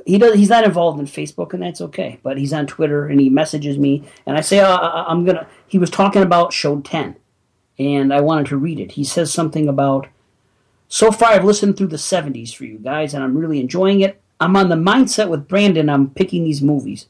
[0.06, 0.34] he does.
[0.34, 2.18] He's not involved in Facebook, and that's okay.
[2.22, 5.46] But he's on Twitter, and he messages me, and I say, uh, I- I'm gonna.
[5.66, 7.16] He was talking about Show Ten,
[7.78, 8.92] and I wanted to read it.
[8.92, 10.06] He says something about.
[10.88, 14.20] So far, I've listened through the 70s for you guys, and I'm really enjoying it.
[14.40, 15.88] I'm on the mindset with Brandon.
[15.88, 17.06] I'm picking these movies.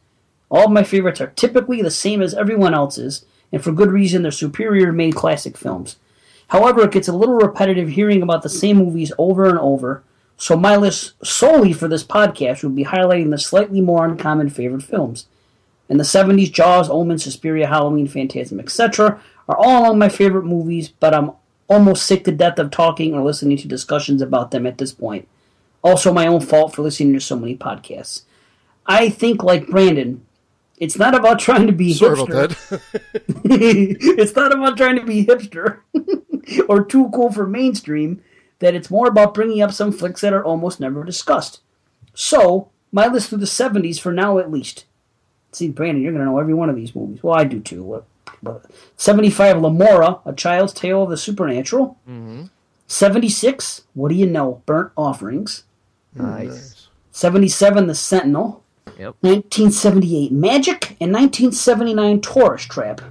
[0.50, 4.30] All my favorites are typically the same as everyone else's, and for good reason, they're
[4.30, 5.96] superior made classic films.
[6.48, 10.04] However, it gets a little repetitive hearing about the same movies over and over,
[10.36, 14.82] so my list solely for this podcast would be highlighting the slightly more uncommon favorite
[14.82, 15.26] films.
[15.88, 19.20] In the 70s, Jaws, Omen, Suspiria, Halloween, Phantasm, etc.
[19.48, 21.32] are all among my favorite movies, but I'm
[21.68, 25.28] almost sick to death of talking or listening to discussions about them at this point.
[25.82, 28.22] Also, my own fault for listening to so many podcasts.
[28.86, 30.24] I think, like Brandon,
[30.78, 32.80] it's not about trying to be Sorry hipster.
[33.44, 35.80] it's not about trying to be hipster
[36.68, 38.22] or too cool for mainstream,
[38.62, 41.60] that it's more about bringing up some flicks that are almost never discussed.
[42.14, 44.86] So, my list through the 70s for now at least
[45.52, 47.22] See, Brandon, you're going to know every one of these movies.
[47.22, 47.84] Well, I do too.
[47.84, 48.04] What?
[48.42, 48.64] But
[48.96, 51.98] 75, Lemora, A Child's Tale of the Supernatural.
[52.08, 52.44] Mm-hmm.
[52.86, 54.62] 76, What Do You Know?
[54.66, 55.64] Burnt Offerings.
[56.14, 56.88] Nice.
[57.12, 58.64] 77, The Sentinel.
[58.98, 59.16] Yep.
[59.20, 60.96] 1978, Magic.
[61.00, 63.02] And 1979, Tourist Trap.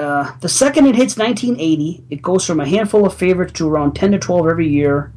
[0.00, 3.92] Uh, the second it hits 1980, it goes from a handful of favorites to around
[3.94, 5.12] 10 to 12 every year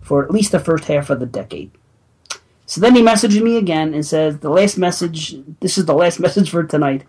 [0.00, 1.70] for at least the first half of the decade.
[2.66, 6.20] So then he messages me again and says, The last message, this is the last
[6.26, 7.04] message for tonight.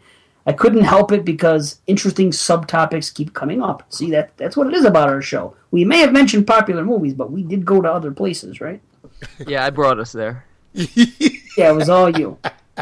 [0.46, 3.84] I couldn't help it because interesting subtopics keep coming up.
[3.90, 5.56] See, that that's what it is about our show.
[5.70, 8.82] We may have mentioned popular movies, but we did go to other places, right?
[9.48, 10.46] Yeah, I brought us there.
[10.74, 12.38] Yeah, it was all you.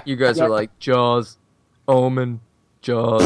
[0.05, 0.45] You guys Yeah.
[0.45, 1.37] are like Jaws,
[1.87, 2.39] Omen,
[2.82, 3.23] Jaws,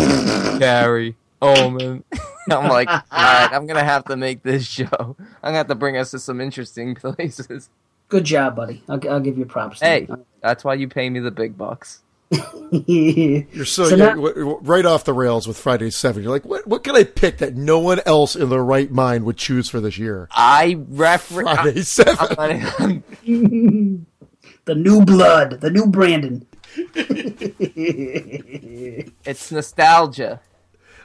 [0.59, 2.03] Carrie, Omen.
[2.49, 4.87] I'm like, all right, I'm gonna have to make this show.
[4.99, 7.69] I'm gonna have to bring us to some interesting places.
[8.09, 8.83] Good job, buddy.
[8.89, 9.79] I'll, I'll give you props.
[9.79, 10.07] Hey,
[10.41, 12.01] that's why you pay me the big bucks.
[12.71, 16.23] You're so, So you're, now- w- w- right off the rails with Friday Seven.
[16.23, 16.65] You're like, what?
[16.65, 19.79] What can I pick that no one else in their right mind would choose for
[19.81, 20.27] this year?
[20.31, 22.27] I reference Friday Seven.
[22.79, 24.05] I'm-
[24.65, 26.45] the new blood, the new Brandon.
[29.25, 30.39] it's nostalgia.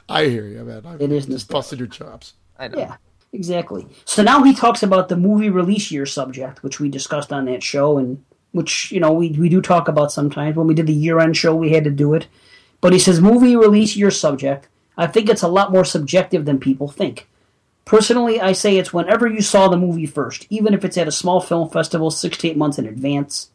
[0.09, 0.83] I hear you, man.
[0.85, 1.53] I'm It is just nostalgia.
[1.53, 2.33] busting your chops.
[2.57, 2.77] I know.
[2.77, 2.95] Yeah,
[3.33, 3.85] exactly.
[4.05, 7.63] So now he talks about the movie release year subject, which we discussed on that
[7.63, 10.55] show, and which you know we we do talk about sometimes.
[10.55, 12.27] When we did the year end show, we had to do it.
[12.79, 14.67] But he says movie release year subject.
[14.97, 17.27] I think it's a lot more subjective than people think.
[17.85, 21.11] Personally, I say it's whenever you saw the movie first, even if it's at a
[21.11, 23.49] small film festival six to eight months in advance.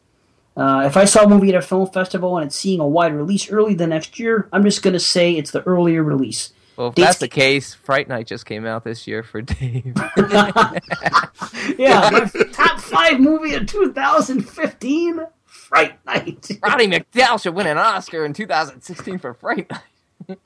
[0.55, 3.13] Uh, if I saw a movie at a film festival and it's seeing a wide
[3.15, 6.53] release early the next year, I'm just going to say it's the earlier release.
[6.77, 9.95] Well, if Dates- that's the case, Fright Night just came out this year for Dave.
[11.77, 16.47] Yeah, top five movie of 2015, Fright Night.
[16.63, 20.37] Roddy McDowall should win an Oscar in 2016 for Fright Night.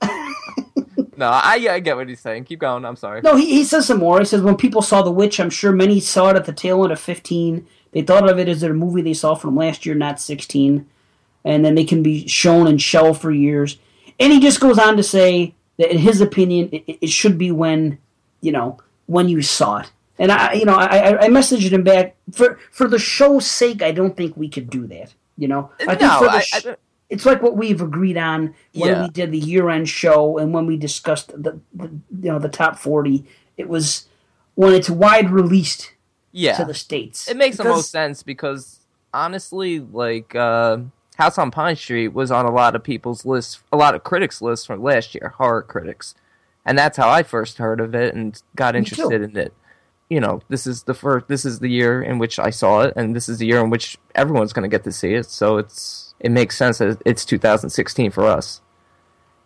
[1.16, 2.44] no, I, I get what he's saying.
[2.44, 2.84] Keep going.
[2.84, 3.20] I'm sorry.
[3.22, 4.18] No, he, he says some more.
[4.20, 6.82] He says when people saw The Witch, I'm sure many saw it at the tail
[6.84, 7.66] end of 15.
[7.92, 10.86] They thought of it as their movie they saw from last year, not 16.
[11.44, 13.78] And then they can be shown and shelved for years.
[14.20, 17.50] And he just goes on to say that, in his opinion, it, it should be
[17.50, 17.98] when,
[18.40, 19.90] you know, when you saw it.
[20.18, 23.82] And I, you know, I, I- I messaged him back for for the show's sake.
[23.82, 25.14] I don't think we could do that.
[25.36, 26.76] You know, I think no, for the sh- I,
[27.08, 29.02] it's like what we've agreed on when Yeah.
[29.04, 31.84] we did the year-end show and when we discussed the, the
[32.20, 33.24] you know the top 40
[33.56, 34.06] it was
[34.56, 35.92] when it's wide released
[36.38, 36.56] yeah.
[36.56, 38.80] to the states It makes the most sense because
[39.12, 40.78] honestly, like uh,
[41.16, 44.40] House on Pine Street was on a lot of people's lists, a lot of critics'
[44.40, 46.14] lists from last year, horror critics,
[46.64, 49.52] and that's how I first heard of it and got interested in it.
[50.08, 52.94] You know, this is the first, this is the year in which I saw it,
[52.96, 55.26] and this is the year in which everyone's going to get to see it.
[55.26, 58.60] So it's it makes sense that it's 2016 for us.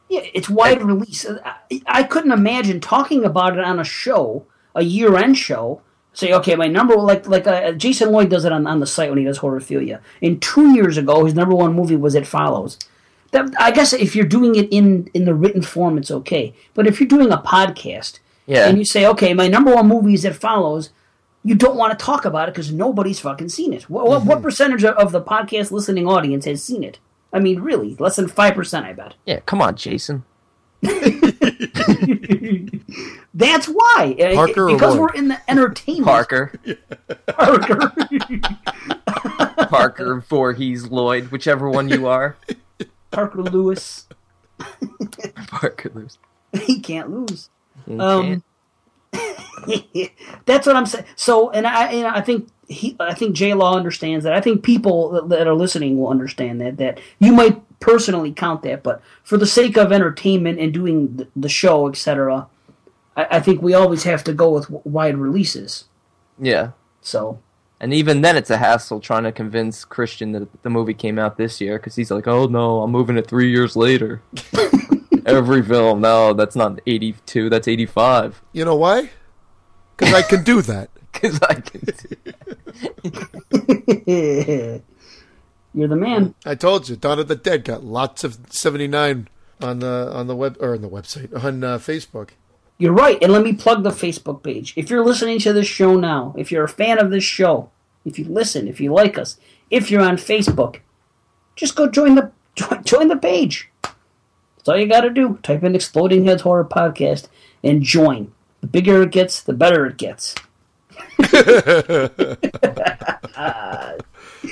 [0.09, 4.83] yeah it's wide release I, I couldn't imagine talking about it on a show a
[4.83, 5.83] year-end show
[6.13, 9.09] say okay my number like like uh, jason lloyd does it on, on the site
[9.09, 12.79] when he does horrorphilia and two years ago his number one movie was it follows
[13.31, 16.87] that, i guess if you're doing it in in the written form it's okay but
[16.87, 20.25] if you're doing a podcast Yeah, and you say, okay, my number one movie is
[20.25, 20.91] It Follows,
[21.45, 23.85] you don't want to talk about it because nobody's fucking seen it.
[23.89, 26.99] What, what, what percentage of, of the podcast listening audience has seen it?
[27.33, 29.15] I mean, really, less than 5%, I bet.
[29.27, 29.41] yeah.
[29.47, 30.25] Come on, Jason.
[33.35, 34.17] That's why.
[34.21, 35.01] Uh, Parker or because Lloyd?
[35.01, 36.05] we're in the entertainment.
[36.07, 36.53] Parker,
[37.29, 37.93] Parker.
[39.69, 42.37] Parker, Voorhees, Lloyd, whichever one you are.
[43.11, 44.07] Parker Lewis.
[45.49, 46.19] Parker Lewis.
[46.65, 47.49] he can't lose.
[47.87, 48.43] You Um,
[49.13, 50.11] can't.
[50.47, 51.05] That's what I'm saying.
[51.17, 54.33] So, and I, and I think he, I think J Law understands that.
[54.33, 56.77] I think people that- that are listening will understand that.
[56.79, 61.29] That you might personally count that, but for the sake of entertainment and doing the,
[61.37, 62.47] the show, etc.,
[63.17, 65.85] I, I think we always have to go with wide releases.
[66.41, 66.71] yeah.
[67.05, 67.41] So,
[67.81, 71.37] And even then, it's a hassle trying to convince Christian that the movie came out
[71.37, 74.23] this year because he's like, "Oh no, I'm moving it three years later."
[75.27, 78.41] Every film, no, that's not 82, that's 85.
[78.53, 79.11] You know why?
[79.97, 80.91] Because I can do that.
[81.13, 81.83] Because I can.
[85.75, 86.35] you're the man.
[86.45, 89.29] I told you, Dawn of the Dead got lots of seventy nine
[89.61, 92.31] on the on the web or on the website on uh, Facebook.
[92.79, 93.19] You're right.
[93.23, 94.73] And let me plug the Facebook page.
[94.77, 97.71] If you're listening to this show now, if you're a fan of this show,
[98.05, 99.37] if you listen, if you like us,
[99.71, 100.81] if you're on Facebook,
[101.55, 103.71] just go join the join, join the page.
[103.83, 105.39] That's all you got to do.
[105.43, 107.29] Type in Exploding Heads Horror Podcast
[107.65, 108.33] and join.
[108.61, 110.35] The bigger it gets, the better it gets.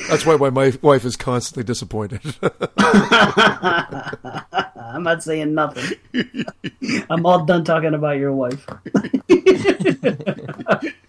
[0.09, 2.21] That's why my wife is constantly disappointed.
[4.91, 5.99] I'm not saying nothing.
[7.09, 8.67] I'm all done talking about your wife.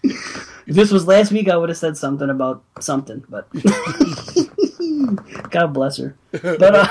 [0.02, 3.48] if this was last week, I would have said something about something, but
[5.50, 6.16] God bless her.
[6.30, 6.88] But uh,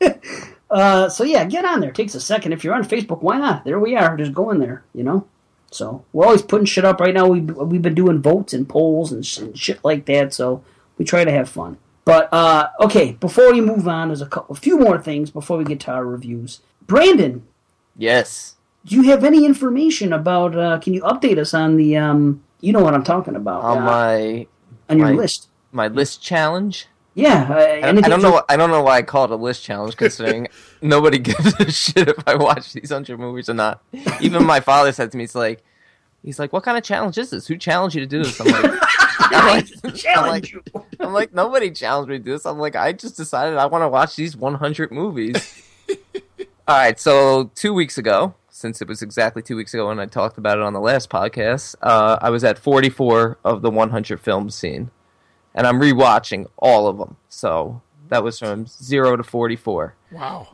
[0.70, 1.90] uh, so yeah, get on there.
[1.90, 2.52] It takes a second.
[2.52, 3.64] If you're on Facebook, why not?
[3.64, 4.16] There we are.
[4.16, 4.84] Just go in there.
[4.94, 5.26] You know.
[5.74, 7.00] So we're always putting shit up.
[7.00, 10.32] Right now, we we've been doing votes and polls and, sh- and shit like that.
[10.32, 10.62] So
[10.98, 11.78] we try to have fun.
[12.04, 15.56] But uh, okay, before we move on, there's a couple, a few more things before
[15.58, 16.60] we get to our reviews.
[16.86, 17.46] Brandon,
[17.96, 18.56] Yes.
[18.84, 20.56] do you have any information about?
[20.56, 21.96] Uh, can you update us on the?
[21.96, 24.46] Um, you know what I'm talking about On uh, my
[24.88, 25.48] on your my- list.
[25.72, 26.86] my list challenge.
[27.14, 28.32] Yeah, uh, I, I don't know.
[28.32, 30.48] What, I don't know why I call it a list challenge, considering
[30.82, 33.82] nobody gives a shit if I watch these hundred movies or not.
[34.20, 35.62] Even my father said to me, "He's like,
[36.22, 37.46] he's like, what kind of challenge is this?
[37.46, 38.64] Who challenged you to do this?" I'm like,
[39.20, 40.54] I'm like, I'm like.
[41.00, 42.46] I'm like, nobody challenged me to do this.
[42.46, 45.62] I'm like, I just decided I want to watch these 100 movies.
[46.66, 50.06] All right, so two weeks ago, since it was exactly two weeks ago when I
[50.06, 54.18] talked about it on the last podcast, uh, I was at 44 of the 100
[54.18, 54.90] films seen,
[55.54, 57.16] and I'm rewatching all of them.
[57.28, 60.48] So that was from zero to 44 wow.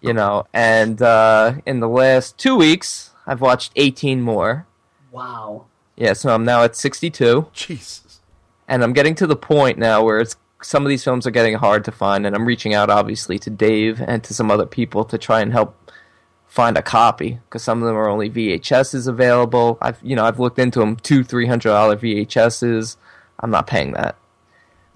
[0.00, 4.66] You know and uh, in the last two weeks i've watched 18 more
[5.10, 5.66] Wow.
[5.96, 8.20] yeah so i'm now at 62 Jesus.
[8.68, 11.54] and i'm getting to the point now where it's some of these films are getting
[11.54, 15.04] hard to find and i'm reaching out obviously to dave and to some other people
[15.06, 15.92] to try and help
[16.46, 20.40] find a copy because some of them are only vhs's available i've you know i've
[20.40, 22.96] looked into them two three hundred dollar vhs's
[23.44, 24.16] i'm not paying that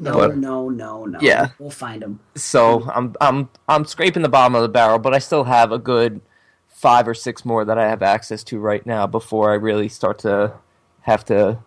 [0.00, 1.18] No, But- no, no, no.
[1.20, 1.48] Yeah.
[1.60, 2.18] we'll find them.
[2.34, 5.78] so I'm I'm I'm scraping the bottom of the barrel, but I still have a
[5.78, 6.20] good
[6.68, 10.20] five or six more that I have access to right now before I really start
[10.20, 10.52] to
[11.02, 11.58] have to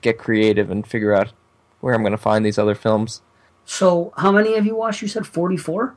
[0.00, 1.32] get creative and figure out
[1.80, 3.22] where I'm going to find these other films.
[3.64, 5.00] So, how many have you watched?
[5.02, 5.96] You said 44?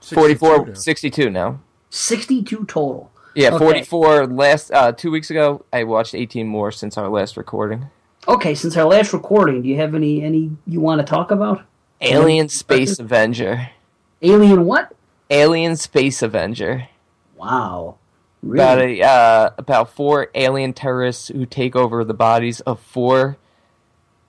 [0.00, 0.74] 44, 62 now.
[0.74, 1.60] 62 now.
[1.90, 3.10] 62 total.
[3.34, 3.84] Yeah, Okay.
[3.84, 5.64] 44 last uh, two weeks ago.
[5.72, 7.86] I watched 18 more since our last recording.
[8.28, 11.62] Okay, since our last recording, do you have any any you want to talk about?
[12.00, 13.70] Alien Space Avenger.
[14.20, 14.94] Alien what?
[15.30, 16.88] Alien Space Avenger.
[17.36, 17.96] Wow.
[18.44, 23.38] about a uh, about four alien terrorists who take over the bodies of four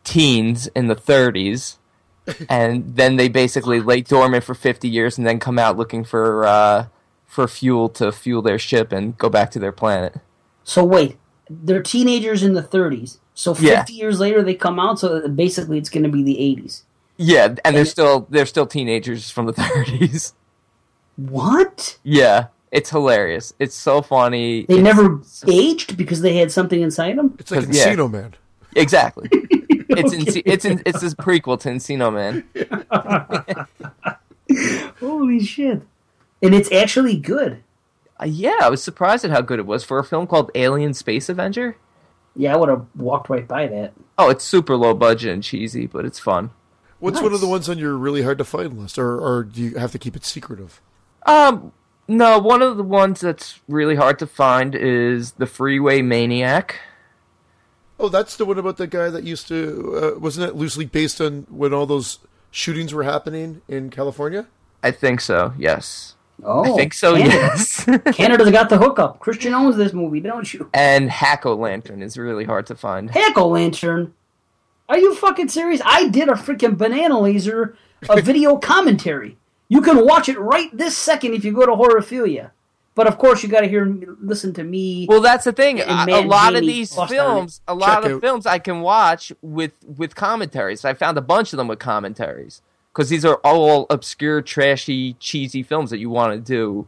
[0.04, 1.78] teens in the 30s,
[2.50, 6.46] and then they basically lay dormant for 50 years and then come out looking for
[6.46, 6.88] uh,
[7.28, 10.16] for fuel to fuel their ship and go back to their planet.
[10.64, 11.18] So wait,
[11.64, 13.18] they're teenagers in the 30s.
[13.36, 13.86] So 50 Yeah.
[13.90, 15.00] years later they come out.
[15.00, 16.82] So basically, it's going to be the 80s.
[17.18, 20.34] Yeah, and they're still they're still teenagers from the 30s.
[21.16, 21.98] What?
[22.04, 23.54] Yeah, it's hilarious.
[23.60, 24.66] It's so funny.
[24.68, 27.36] They It's- never aged because they had something inside them.
[27.40, 27.96] It's like Yeah.
[28.08, 28.34] Man.
[28.76, 29.30] exactly.
[29.96, 32.44] It's in, it's in, it's this prequel to Encino Man.
[35.00, 35.82] Holy shit!
[36.42, 37.64] And it's actually good.
[38.20, 40.94] Uh, yeah, I was surprised at how good it was for a film called Alien
[40.94, 41.78] Space Avenger.
[42.36, 43.94] Yeah, I would have walked right by that.
[44.18, 46.52] Oh, it's super low budget and cheesy, but it's fun.
[47.00, 49.62] What's one of the ones on your really hard to find list, or or do
[49.62, 50.82] you have to keep it secretive?
[51.26, 51.74] Um,
[52.08, 56.80] no, one of the ones that's really hard to find is The Freeway Maniac.
[58.00, 60.16] Oh, that's the one about the guy that used to.
[60.16, 62.20] Uh, wasn't it loosely based on when all those
[62.52, 64.48] shootings were happening in California?
[64.82, 65.54] I think so.
[65.58, 66.13] Yes,
[66.46, 67.16] Oh, I think so.
[67.16, 67.36] Canada.
[67.36, 67.86] Yes.
[68.14, 69.20] Canada's got the hookup.
[69.20, 70.70] Christian owns this movie, don't you?
[70.74, 73.10] and Hack O Lantern is really hard to find.
[73.12, 74.14] Heck, o lantern.
[74.90, 75.82] Are you fucking serious?
[75.86, 77.76] I did a freaking banana laser,
[78.10, 79.38] a video commentary.
[79.70, 82.52] You can watch it right this second if you go to Horrorphilia.
[82.96, 83.86] But of course, you got to hear,
[84.22, 85.08] listen to me.
[85.10, 85.80] Well, that's the thing.
[85.82, 88.60] And A, a Matt lot of these films, a lot Check of out- films I
[88.60, 90.86] can watch with with commentaries.
[90.86, 92.62] I found a bunch of them with commentaries
[92.94, 96.88] because these are all obscure, trashy, cheesy films that you want to do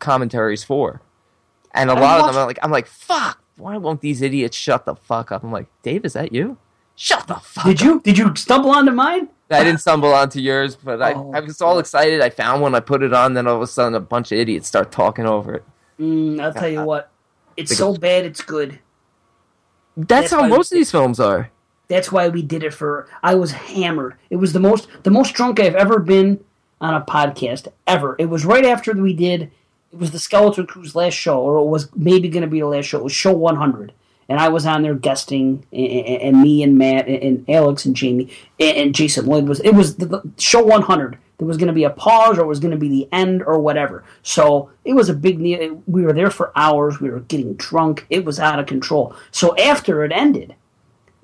[0.00, 1.00] commentaries for.
[1.72, 3.40] And a I lot of them are like, I'm like, fuck.
[3.56, 5.44] Why won't these idiots shut the fuck up?
[5.44, 6.56] I'm like, Dave, is that you?
[6.96, 9.28] Shut the fuck did you did you stumble onto mine?
[9.50, 12.20] I didn't stumble onto yours, but I, Oh, I was all excited.
[12.20, 14.38] I found one, I put it on, then all of a sudden a bunch of
[14.38, 15.64] idiots start talking over it.
[16.00, 17.10] Mm, I'll tell you what.
[17.56, 18.80] It's so bad, it's good.
[19.96, 21.50] That's, That's how most of these films are.
[21.88, 23.08] That's why we did it for.
[23.22, 24.14] I was hammered.
[24.30, 26.42] It was the most the most drunk I've ever been
[26.80, 28.16] on a podcast ever.
[28.18, 29.50] It was right after we did.
[29.92, 32.66] It was the Skeleton Crew's last show, or it was maybe going to be the
[32.66, 32.98] last show.
[32.98, 33.92] It was show 100,
[34.28, 37.94] and I was on there guesting, and, and, me and Matt and, and Alex and
[37.94, 39.60] Jamie and, Jason Lloyd was.
[39.60, 41.18] It was the, the show 100.
[41.38, 43.42] There was going to be a pause, or it was going to be the end,
[43.42, 44.04] or whatever.
[44.22, 45.38] So it was a big.
[45.38, 47.00] We were there for hours.
[47.00, 48.06] We were getting drunk.
[48.10, 49.14] It was out of control.
[49.30, 50.54] So after it ended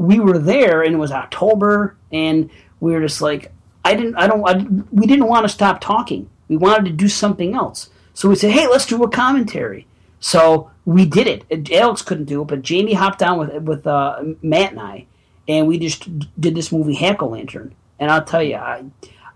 [0.00, 2.48] we were there, and it was October, and
[2.80, 3.52] we were just like,
[3.84, 6.30] I didn't, I don't, I, we didn't want to stop talking.
[6.48, 7.90] We wanted to do something else.
[8.14, 9.86] So we said, hey, let's do a commentary.
[10.18, 11.70] So we did it.
[11.70, 15.06] Alex couldn't do it, but Jamie hopped on with with uh, Matt and I,
[15.46, 16.08] and we just
[16.40, 17.74] did this movie Hack Lantern.
[17.98, 18.84] And I'll tell you, I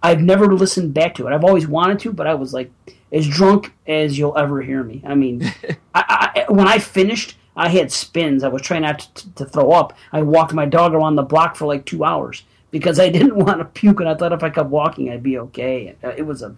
[0.03, 1.35] I've never listened back to it.
[1.35, 2.73] I've always wanted to, but I was like
[3.12, 5.03] as drunk as you'll ever hear me.
[5.07, 5.45] I mean,
[5.95, 8.42] I, I, when I finished, I had spins.
[8.42, 9.96] I was trying not to, to, throw up.
[10.12, 13.59] I walked my dog around the block for like two hours because I didn't want
[13.59, 15.94] to puke, and I thought if I kept walking, I'd be okay.
[16.02, 16.55] It was a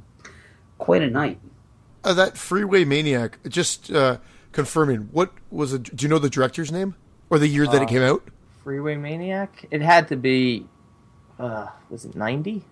[0.78, 1.38] quite a night.
[2.04, 3.38] Uh, that Freeway Maniac.
[3.48, 4.18] Just uh,
[4.52, 5.94] confirming, what was it?
[5.96, 6.94] Do you know the director's name
[7.30, 8.22] or the year that uh, it came out?
[8.62, 9.66] Freeway Maniac.
[9.70, 10.66] It had to be.
[11.38, 12.64] Uh, was it ninety?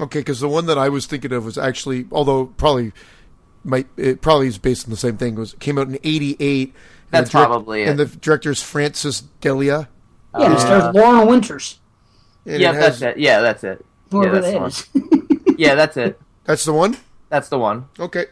[0.00, 2.92] Okay, because the one that I was thinking of was actually, although probably
[3.64, 5.34] might it probably is based on the same thing.
[5.34, 6.74] Was came out in '88.
[7.12, 7.88] That's direct, probably it.
[7.88, 9.88] And the director is Francis Delia.
[10.36, 11.78] Yeah, uh, it stars Loren Winters.
[12.44, 13.20] Yeah, has, that's it.
[13.20, 13.84] Yeah, that's it.
[14.10, 16.20] yeah, that's the yeah, that's it.
[16.44, 16.96] That's the one.
[17.28, 17.88] That's the one.
[18.00, 18.26] Okay.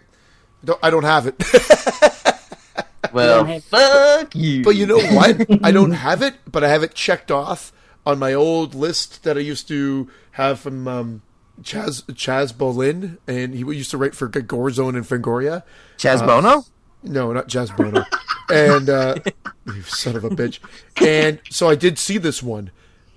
[0.65, 1.37] Don't, I don't have it.
[3.13, 4.65] well, fuck you.
[4.65, 5.47] But you know what?
[5.65, 7.73] I don't have it, but I have it checked off
[8.05, 11.23] on my old list that I used to have from um,
[11.63, 15.63] Chas Chas Balun, and he used to write for Gorezone and Fangoria.
[15.99, 16.65] Chaz uh, Bono?
[17.03, 18.05] No, not Jazz Bono.
[18.51, 19.17] and uh,
[19.67, 20.59] you son of a bitch.
[21.05, 22.71] And so I did see this one.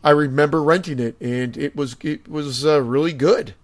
[0.03, 3.55] I remember renting it, and it was it was uh, really good.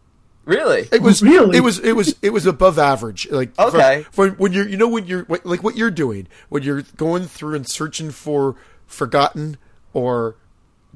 [0.46, 0.88] Really?
[0.92, 1.58] It was really.
[1.58, 3.30] It was it was it was above average.
[3.30, 6.64] Like okay, for, for when you're you know when you're like what you're doing when
[6.64, 8.56] you're going through and searching for
[8.88, 9.58] forgotten
[9.94, 10.38] or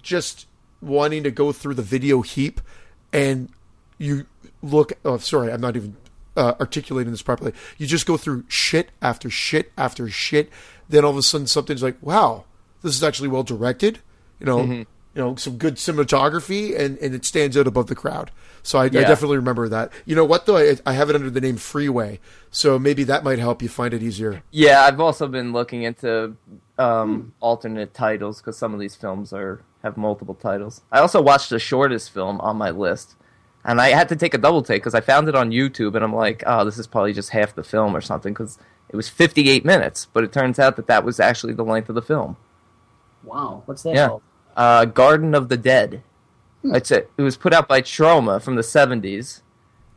[0.01, 0.47] just
[0.81, 2.61] wanting to go through the video heap
[3.11, 3.49] and
[3.97, 4.25] you
[4.61, 4.93] look.
[5.05, 5.97] Oh, sorry, I'm not even
[6.35, 7.53] uh, articulating this properly.
[7.77, 10.49] You just go through shit after shit after shit.
[10.89, 12.45] Then all of a sudden something's like, wow,
[12.81, 13.99] this is actually well directed.
[14.39, 14.73] You know, mm-hmm.
[14.73, 18.31] you know, some good cinematography, and and it stands out above the crowd.
[18.63, 19.01] So I, yeah.
[19.01, 19.91] I, definitely remember that.
[20.05, 20.57] You know what though?
[20.57, 22.19] I, I, have it under the name Freeway,
[22.49, 24.41] so maybe that might help you find it easier.
[24.51, 26.37] Yeah, I've also been looking into
[26.77, 30.81] um, alternate titles because some of these films are have multiple titles.
[30.91, 33.15] I also watched the shortest film on my list,
[33.65, 36.03] and I had to take a double take because I found it on YouTube, and
[36.03, 38.57] I'm like, oh, this is probably just half the film or something because
[38.89, 41.95] it was 58 minutes, but it turns out that that was actually the length of
[41.95, 42.37] the film.
[43.23, 44.07] Wow, what's that yeah.
[44.07, 44.21] called?
[44.55, 46.03] Uh, Garden of the Dead.
[46.61, 46.75] Hmm.
[46.75, 49.41] It's a, it was put out by Troma from the 70s.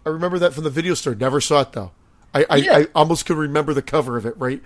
[0.05, 1.15] I remember that from the video store.
[1.15, 1.91] Never saw it though.
[2.33, 2.77] I, I, yeah.
[2.77, 4.63] I almost could remember the cover of it, right?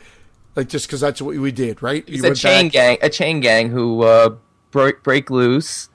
[0.57, 2.05] Like just because that's what we did, right?
[2.07, 2.73] It's a chain back.
[2.73, 4.37] gang, a chain gang who uh,
[4.71, 5.89] break, break loose,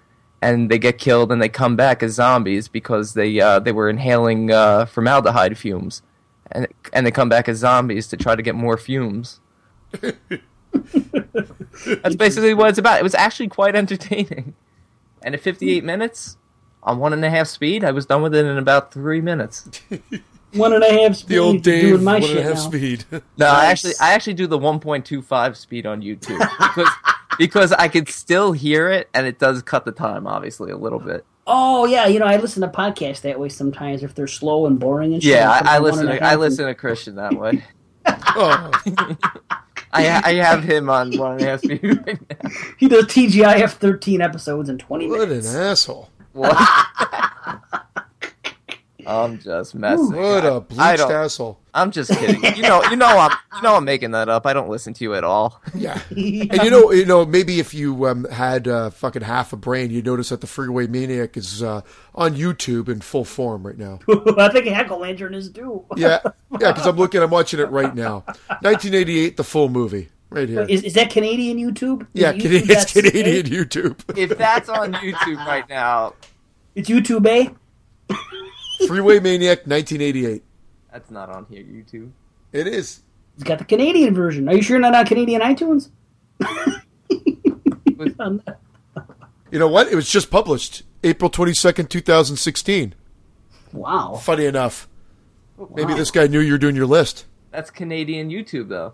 [0.45, 3.89] and they get killed, and they come back as zombies because they uh, they were
[3.89, 6.03] inhaling uh, formaldehyde fumes,
[6.51, 9.39] and and they come back as zombies to try to get more fumes.
[9.91, 10.15] That's
[12.15, 12.99] basically what it's about.
[12.99, 14.53] It was actually quite entertaining.
[15.23, 16.37] And at 58 minutes,
[16.83, 19.67] on one and a half speed, I was done with it in about three minutes.
[20.53, 21.29] one and a half speed.
[21.29, 22.59] The old Dave doing my one and a half now.
[22.59, 23.05] speed.
[23.11, 23.51] no, nice.
[23.51, 26.37] I actually I actually do the 1.25 speed on YouTube
[27.37, 30.77] because because I can still hear it and it does cut the time obviously a
[30.77, 31.25] little bit.
[31.47, 34.79] Oh yeah, you know I listen to podcasts that way sometimes if they're slow and
[34.79, 35.33] boring and shit.
[35.33, 36.07] Yeah, I, I listen.
[36.07, 37.63] To, I listen to Christian that way.
[38.07, 38.71] oh.
[39.93, 42.49] I, I have him on one and a half speed right now.
[42.77, 45.47] He does TGIF 13 episodes in 20 what minutes.
[45.47, 46.09] What an asshole.
[46.33, 46.53] What?
[49.07, 50.15] I'm just messing.
[50.15, 51.59] What a bleached asshole.
[51.73, 52.55] I'm just kidding.
[52.55, 54.45] You know, you know, I'm, you know, I'm making that up.
[54.45, 55.61] I don't listen to you at all.
[55.73, 59.57] Yeah, and you know, you know, maybe if you um, had uh, fucking half a
[59.57, 61.81] brain, you'd notice that the Freeway Maniac is uh,
[62.13, 63.99] on YouTube in full form right now.
[64.37, 65.85] I think Hack o Lantern is due.
[65.97, 68.23] yeah, yeah, because I'm looking, I'm watching it right now.
[68.61, 70.09] 1988, the full movie.
[70.31, 70.63] Right here.
[70.63, 72.01] Is, is that Canadian YouTube?
[72.01, 74.17] Is yeah, it YouTube it's Canadian YouTube.
[74.17, 76.13] If that's on YouTube right now,
[76.73, 78.15] it's YouTube, eh?
[78.87, 80.43] Freeway Maniac, 1988.
[80.91, 82.11] That's not on here, YouTube.
[82.51, 83.01] It is.
[83.35, 84.47] It's got the Canadian version.
[84.47, 85.89] Are you sure not on Canadian iTunes?
[89.51, 89.87] you know what?
[89.87, 92.95] It was just published April 22nd, 2016.
[93.73, 94.15] Wow.
[94.15, 94.87] Funny enough.
[95.57, 95.69] Wow.
[95.75, 97.25] Maybe this guy knew you were doing your list.
[97.51, 98.93] That's Canadian YouTube, though.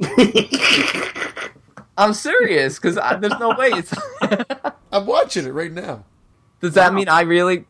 [1.98, 3.92] I'm serious, because there's no way it's.
[4.92, 6.04] I'm watching it right now.
[6.60, 6.96] Does that wow.
[6.96, 7.64] mean I really.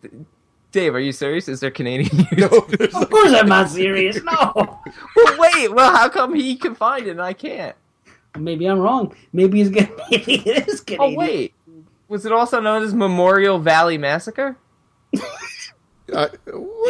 [0.73, 1.49] Dave, are you serious?
[1.49, 2.27] Is there Canadian?
[2.37, 4.21] No, of course I'm not serious.
[4.23, 4.53] No.
[5.17, 5.73] well, wait.
[5.73, 7.77] Well, how come he can find it and I can't?
[8.39, 9.15] Maybe I'm wrong.
[9.33, 9.71] Maybe it's
[10.11, 11.15] maybe it is Canadian.
[11.15, 11.55] Oh wait,
[12.09, 14.57] was it also known as Memorial Valley Massacre?
[16.13, 16.29] uh,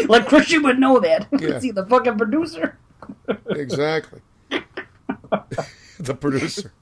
[0.06, 1.26] like Christian would know that.
[1.38, 1.58] Yeah.
[1.58, 2.78] See the fucking producer?
[3.50, 4.20] exactly.
[5.98, 6.72] the producer.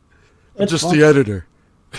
[0.57, 0.99] That's Just fun.
[0.99, 1.47] the editor.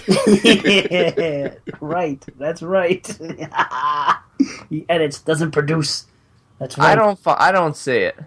[0.07, 2.23] Yeah, right.
[2.37, 3.05] That's right.
[4.69, 6.05] he edits, doesn't produce.
[6.59, 6.91] That's right.
[6.91, 7.19] I don't.
[7.19, 8.17] fu- I don't see it.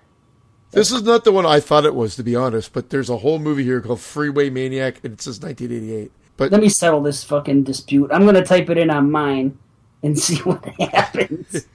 [0.71, 2.73] This is not the one I thought it was, to be honest.
[2.73, 6.11] But there's a whole movie here called Freeway Maniac, and it says 1988.
[6.37, 8.11] But Let me settle this fucking dispute.
[8.13, 9.57] I'm gonna type it in on mine
[10.03, 11.67] and see what happens.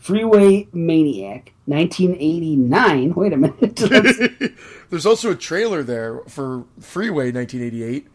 [0.00, 3.14] Freeway Maniac, 1989.
[3.14, 4.54] Wait a minute.
[4.90, 8.08] There's also a trailer there for Freeway 1988.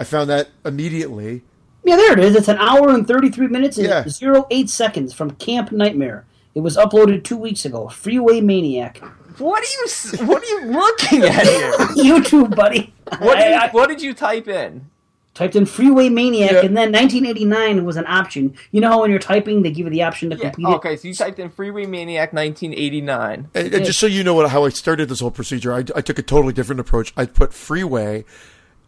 [0.00, 1.42] I found that immediately.
[1.84, 2.34] yeah, there it is.
[2.34, 4.08] It's an hour and 33 minutes and Yeah.
[4.08, 6.24] zero eight seconds from Camp Nightmare.
[6.54, 7.88] It was uploaded two weeks ago.
[7.88, 8.98] Freeway Maniac.
[9.38, 10.26] What are you?
[10.26, 11.72] What are you looking at here?
[12.18, 12.92] YouTube, buddy.
[13.18, 14.86] What did I- you, I what did you type in?
[15.32, 16.64] typed in Freeway Maniac, Yeah.
[16.66, 18.52] and then 1989 was an option.
[18.72, 20.50] You know how when you're typing, they give you the option to Yeah.
[20.50, 20.74] complete it.
[20.76, 23.48] Okay, so you typed in Freeway Maniac 1989.
[23.54, 26.00] And, and just so you know what, how I started this whole procedure, I, I
[26.00, 27.12] took a totally different approach.
[27.16, 28.24] I put Freeway,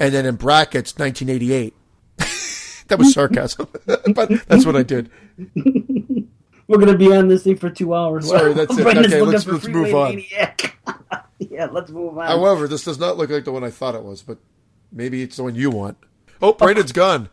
[0.03, 1.75] and then in brackets 1988.
[2.89, 5.11] that was sarcasm, but that's what I did.
[6.69, 8.29] We're gonna be on this thing for two hours.
[8.29, 8.83] Sorry, that's it.
[8.83, 10.23] Brandon's Okay, let's- let's move on.
[11.39, 12.27] Yeah, let's move on.
[12.27, 14.39] However, this does not look like the one I thought it was, but
[14.91, 15.99] maybe it's the one you want.
[16.41, 17.29] Oh, Brandon's gone.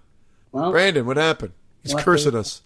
[0.52, 1.54] well, Brandon, what happened?
[1.84, 2.62] He's What cursing us.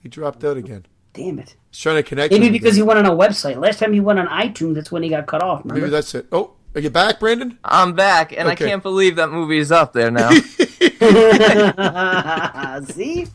[0.00, 0.86] He dropped out again.
[1.12, 1.56] damn it.
[1.70, 2.32] He's trying to connect.
[2.32, 3.56] Maybe because he went on a website.
[3.60, 5.64] Last time he went on iTunes, that's when he got cut off.
[5.64, 6.26] Maybe that's it.
[6.32, 7.58] Oh, are you back, Brandon?
[7.64, 8.64] I'm back, and Okay.
[8.64, 10.30] I can't believe that movie is up there now.
[12.86, 13.26] See,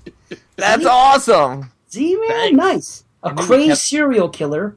[0.55, 1.71] That's awesome.
[1.87, 2.57] see, man, Thanks.
[2.57, 3.03] nice.
[3.23, 4.75] A knew crazed kept- serial killer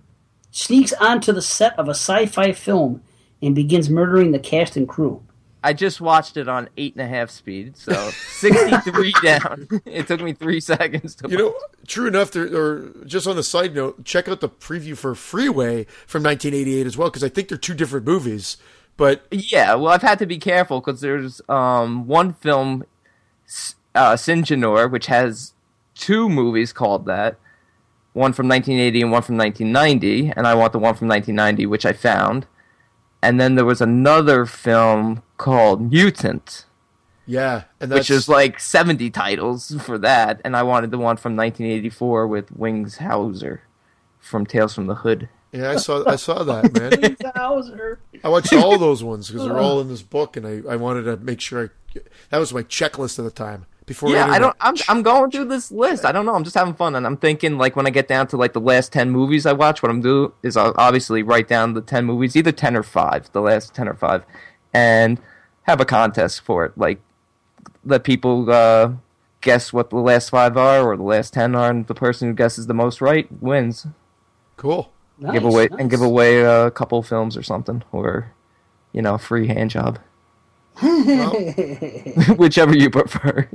[0.51, 3.03] sneaks onto the set of a sci-fi film
[3.41, 5.23] and begins murdering the cast and crew.
[5.65, 9.69] I just watched it on eight and a half speed, so 63 down.
[9.85, 11.29] It took me three seconds to.
[11.29, 11.55] You know,
[11.87, 12.33] true enough.
[12.33, 16.87] There, or just on the side note, check out the preview for Freeway from 1988
[16.87, 18.57] as well, because I think they're two different movies.
[18.97, 22.85] But Yeah, well, I've had to be careful because there's um, one film,
[23.95, 25.53] uh, Sinjanor, which has
[25.95, 27.39] two movies called that.
[28.15, 31.87] One from 1980 and one from 1990, and I want the one from 1990, which
[31.87, 32.47] I found.
[33.23, 36.66] And then there was another film called Mutant,
[37.25, 41.16] yeah, and that's which is like 70 titles for that, and I wanted the one
[41.16, 43.62] from 1984 with Wings Hauser
[44.18, 45.29] from Tales from the Hood.
[45.53, 45.70] yeah.
[45.70, 46.73] I saw I saw that
[47.23, 47.33] man.
[47.37, 48.01] Hauser.
[48.25, 51.05] I watched all those ones because they're all in this book, and I, I wanted
[51.05, 52.01] to make sure I,
[52.31, 54.11] that was my checklist at the time before.
[54.11, 56.05] Yeah, i don't I'm, I'm going through this list.
[56.05, 56.35] I don't know.
[56.35, 58.61] I'm just having fun, and I'm thinking like when I get down to like the
[58.61, 62.05] last ten movies I watch, what I'm do is I'll obviously write down the ten
[62.05, 64.24] movies, either ten or five, the last ten or five,
[64.72, 65.20] and
[65.62, 66.76] have a contest for it.
[66.76, 67.01] Like
[67.85, 68.93] let people uh,
[69.41, 72.35] guess what the last five are or the last ten are, and the person who
[72.35, 73.87] guesses the most right wins.
[74.57, 74.93] Cool.
[75.18, 75.80] Nice, give away nice.
[75.80, 78.33] and give away a couple films or something, or
[78.93, 79.99] you know, a free hand job,
[82.37, 83.49] whichever you prefer.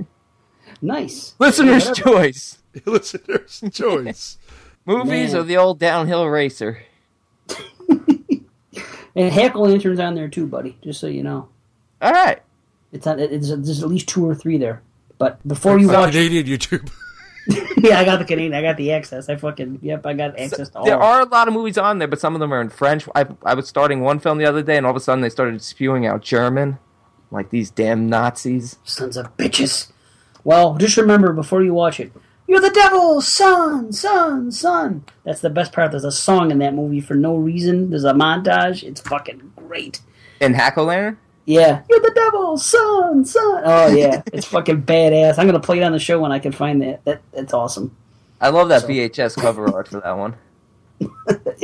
[0.81, 1.33] Nice.
[1.39, 2.09] Listener's Whatever.
[2.09, 2.57] choice.
[2.85, 4.37] Listener's choice.
[4.85, 5.41] Movies Man.
[5.41, 6.83] or the old downhill racer?
[9.17, 10.77] And Hack O Lantern's on there too, buddy.
[10.83, 11.49] Just so you know,
[12.03, 12.39] All right.
[12.91, 13.19] it's on.
[13.19, 14.83] It's, there's at least two or three there.
[15.17, 16.87] But before you On watch, Canadian YouTube.
[17.77, 18.53] yeah, I got the Canadian.
[18.53, 19.27] I got the access.
[19.27, 20.05] I fucking yep.
[20.05, 20.85] I got access to all.
[20.85, 23.09] There are a lot of movies on there, but some of them are in French.
[23.15, 25.29] I, I was starting one film the other day, and all of a sudden they
[25.29, 26.77] started spewing out German.
[27.31, 28.77] Like these damn Nazis.
[28.83, 29.91] sons of bitches.
[30.47, 32.09] Well, just remember before you watch it,
[32.47, 35.03] you're the devil, son, son, son.
[35.25, 35.91] That's the best part.
[35.91, 37.89] There's a song in that movie for no reason.
[37.89, 38.81] There's a montage.
[38.81, 39.99] It's fucking great.
[40.39, 40.77] In Hack?
[40.77, 43.61] Yeah, you're the devil, son, son.
[43.65, 45.37] Oh yeah, it's fucking badass.
[45.37, 47.03] I'm gonna play it on the show when I can find that.
[47.03, 47.93] That that's awesome.
[48.39, 50.35] I love that So- VHS cover art for that one.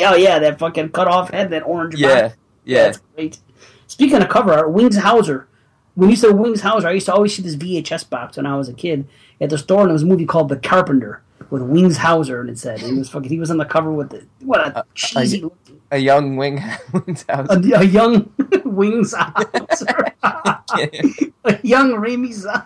[0.05, 1.95] Oh yeah, that fucking cut off head, that orange.
[1.95, 2.23] Yeah.
[2.23, 2.35] box.
[2.65, 2.83] Yeah.
[2.83, 3.39] That's great.
[3.87, 5.47] Speaking of cover art, Wings Hauser.
[5.95, 8.55] When you said Wings Hauser, I used to always see this VHS box when I
[8.57, 9.07] was a kid
[9.39, 12.49] at the store, and there was a movie called The Carpenter with Wings Hauser, and
[12.49, 13.29] it said he was fucking.
[13.29, 15.43] He was on the cover with the what a cheesy,
[15.91, 16.59] A young wing
[16.93, 17.47] Wings house.
[17.49, 18.31] a, a young
[18.65, 22.65] Wings Hauser, a young Remy Zahn.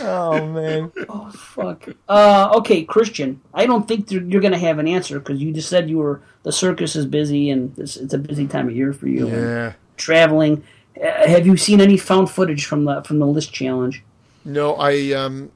[0.00, 0.92] oh man.
[1.08, 1.88] Oh fuck.
[2.08, 3.40] Uh, okay, Christian.
[3.54, 5.98] I don't think you're, you're going to have an answer because you just said you
[5.98, 9.28] were the circus is busy and it's, it's a busy time of year for you.
[9.28, 9.72] Yeah.
[10.00, 10.64] Traveling.
[11.00, 14.02] Uh, have you seen any found footage from the from the list challenge?
[14.44, 15.52] No, I um,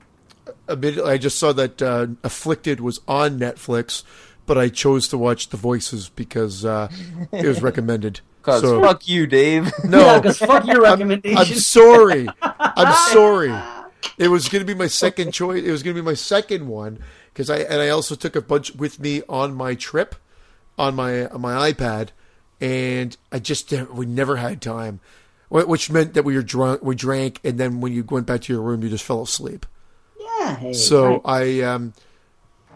[0.69, 4.03] admittedly, I just saw that uh, Afflicted was on Netflix,
[4.47, 6.89] but I chose to watch The Voices because uh,
[7.33, 8.21] it was recommended.
[8.43, 9.73] Cause So- fuck you, Dave.
[9.85, 11.39] No, Yeah, because fuck your recommendation.
[11.39, 12.29] I'm sorry.
[12.43, 13.55] I'm sorry.
[14.19, 15.65] It was going to be my second choice.
[15.65, 16.99] It was going to be my second one
[17.33, 20.15] because I and I also took a bunch with me on my trip
[20.79, 22.11] on my on my iPad,
[22.61, 25.01] and I just we never had time.
[25.51, 28.53] Which meant that we were drunk, we drank, and then when you went back to
[28.53, 29.67] your room, you just fell asleep.
[30.19, 30.57] Yeah.
[30.57, 31.93] Hey, So I, I um,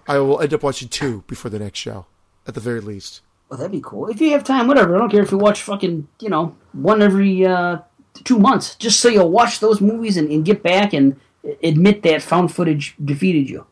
[0.06, 2.06] I will end up watching two before the next show,
[2.46, 3.22] at the very least.
[3.48, 4.68] well, that'd be cool if you have time.
[4.68, 4.94] Whatever.
[4.94, 7.78] I don't care if you watch fucking you know one every uh,
[8.22, 11.18] two months, just so you'll watch those movies and, and get back and
[11.64, 13.66] admit that found footage defeated you.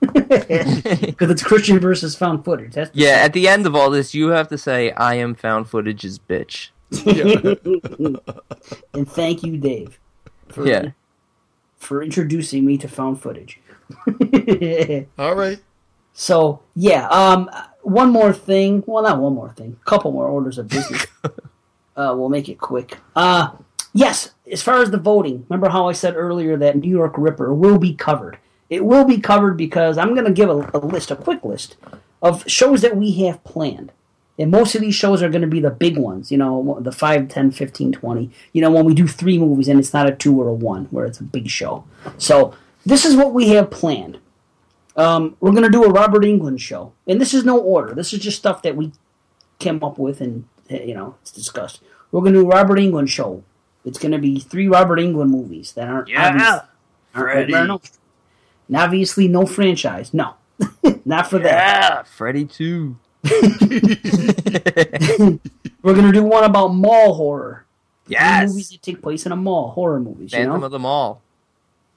[0.00, 2.74] Because it's Christian versus found footage.
[2.74, 5.66] That's Yeah, at the end of all this, you have to say, "I am found
[5.66, 6.70] footage's bitch."
[8.94, 9.98] and thank you, Dave,
[10.48, 10.90] for Yeah.
[11.76, 13.60] for introducing me to found footage.
[15.18, 15.58] All right.
[16.12, 17.50] So yeah, um,
[17.82, 18.82] one more thing.
[18.86, 19.76] Well, not one more thing.
[19.80, 21.06] A couple more orders of business.
[21.24, 22.98] uh, we'll make it quick.
[23.16, 23.50] Uh,
[23.92, 24.32] yes.
[24.50, 27.78] As far as the voting, remember how I said earlier that New York Ripper will
[27.78, 28.38] be covered.
[28.70, 31.76] It will be covered because I'm going to give a, a list, a quick list
[32.22, 33.92] of shows that we have planned.
[34.38, 36.92] And most of these shows are going to be the big ones, you know, the
[36.92, 38.30] 5, 10, 15, 20.
[38.54, 40.86] You know, when we do three movies and it's not a two or a one,
[40.86, 41.84] where it's a big show.
[42.16, 42.54] So,
[42.86, 44.18] this is what we have planned.
[44.96, 46.92] Um, we're going to do a Robert Englund show.
[47.06, 47.94] And this is no order.
[47.94, 48.92] This is just stuff that we
[49.58, 51.82] came up with and, uh, you know, it's discussed.
[52.10, 53.42] We're going to do a Robert Englund show.
[53.84, 56.42] It's going to be three Robert Englund movies that aren't obvious-
[57.14, 57.54] aren't- Freddy.
[57.54, 57.80] aren't no-
[58.70, 60.14] and obviously no franchise.
[60.14, 60.34] No.
[61.04, 61.90] Not for that.
[61.90, 62.96] Yeah, Freddy too.
[65.82, 67.66] We're going to do one about mall horror.
[68.06, 70.32] Three movies Yes, that take place in a mall, horror movies.
[70.32, 70.66] You Phantom know?
[70.66, 71.20] of the Mall.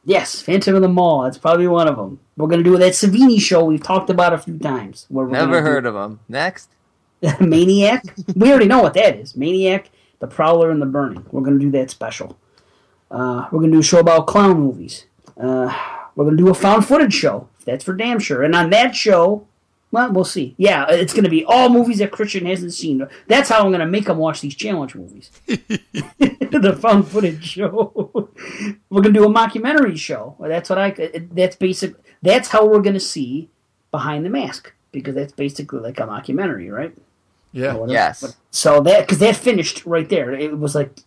[0.05, 1.23] Yes, Phantom of the Mall.
[1.23, 2.19] That's probably one of them.
[2.37, 5.05] We're going to do that Savini show we've talked about a few times.
[5.09, 6.19] Where Never heard of him.
[6.27, 6.69] Next,
[7.39, 8.03] Maniac.
[8.35, 9.35] we already know what that is.
[9.35, 11.25] Maniac, The Prowler, and The Burning.
[11.31, 12.37] We're going to do that special.
[13.11, 15.05] Uh, we're going to do a show about clown movies.
[15.39, 15.73] Uh,
[16.15, 17.49] we're going to do a found footage show.
[17.65, 18.43] That's for damn sure.
[18.43, 19.47] And on that show,
[19.91, 20.55] well, we'll see.
[20.57, 23.07] Yeah, it's going to be all movies that Christian hasn't seen.
[23.27, 25.29] That's how I'm going to make him watch these challenge movies.
[25.45, 27.91] the found footage show.
[28.89, 30.35] we're going to do a mockumentary show.
[30.39, 30.89] That's what I.
[30.91, 31.95] Uh, that's basic.
[32.21, 33.49] That's how we're going to see
[33.91, 36.95] behind the mask because that's basically like a mockumentary, right?
[37.51, 37.73] Yeah.
[37.73, 37.91] Whatever.
[37.91, 38.35] yes.
[38.49, 40.33] So that because that finished right there.
[40.33, 40.97] It was like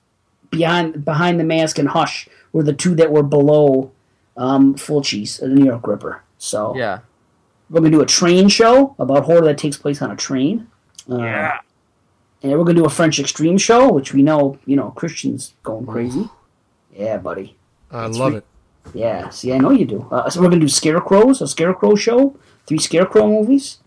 [0.50, 3.90] beyond behind the mask and Hush were the two that were below
[4.36, 6.22] um, Fulci's, uh, the New York Ripper.
[6.38, 6.98] So Yeah.
[7.70, 10.66] we're gonna do a train show about horror that takes place on a train.
[11.10, 11.58] Uh, Yeah.
[12.42, 15.86] And we're gonna do a French extreme show, which we know you know Christian's going
[15.86, 16.28] crazy.
[16.94, 17.56] Yeah, buddy.
[17.90, 18.44] I It's love re- it.
[18.94, 20.06] Yeah, see, I know you do.
[20.12, 23.78] Uh, so we're gonna do Scarecrows, a Scarecrow show, three Scarecrow movies.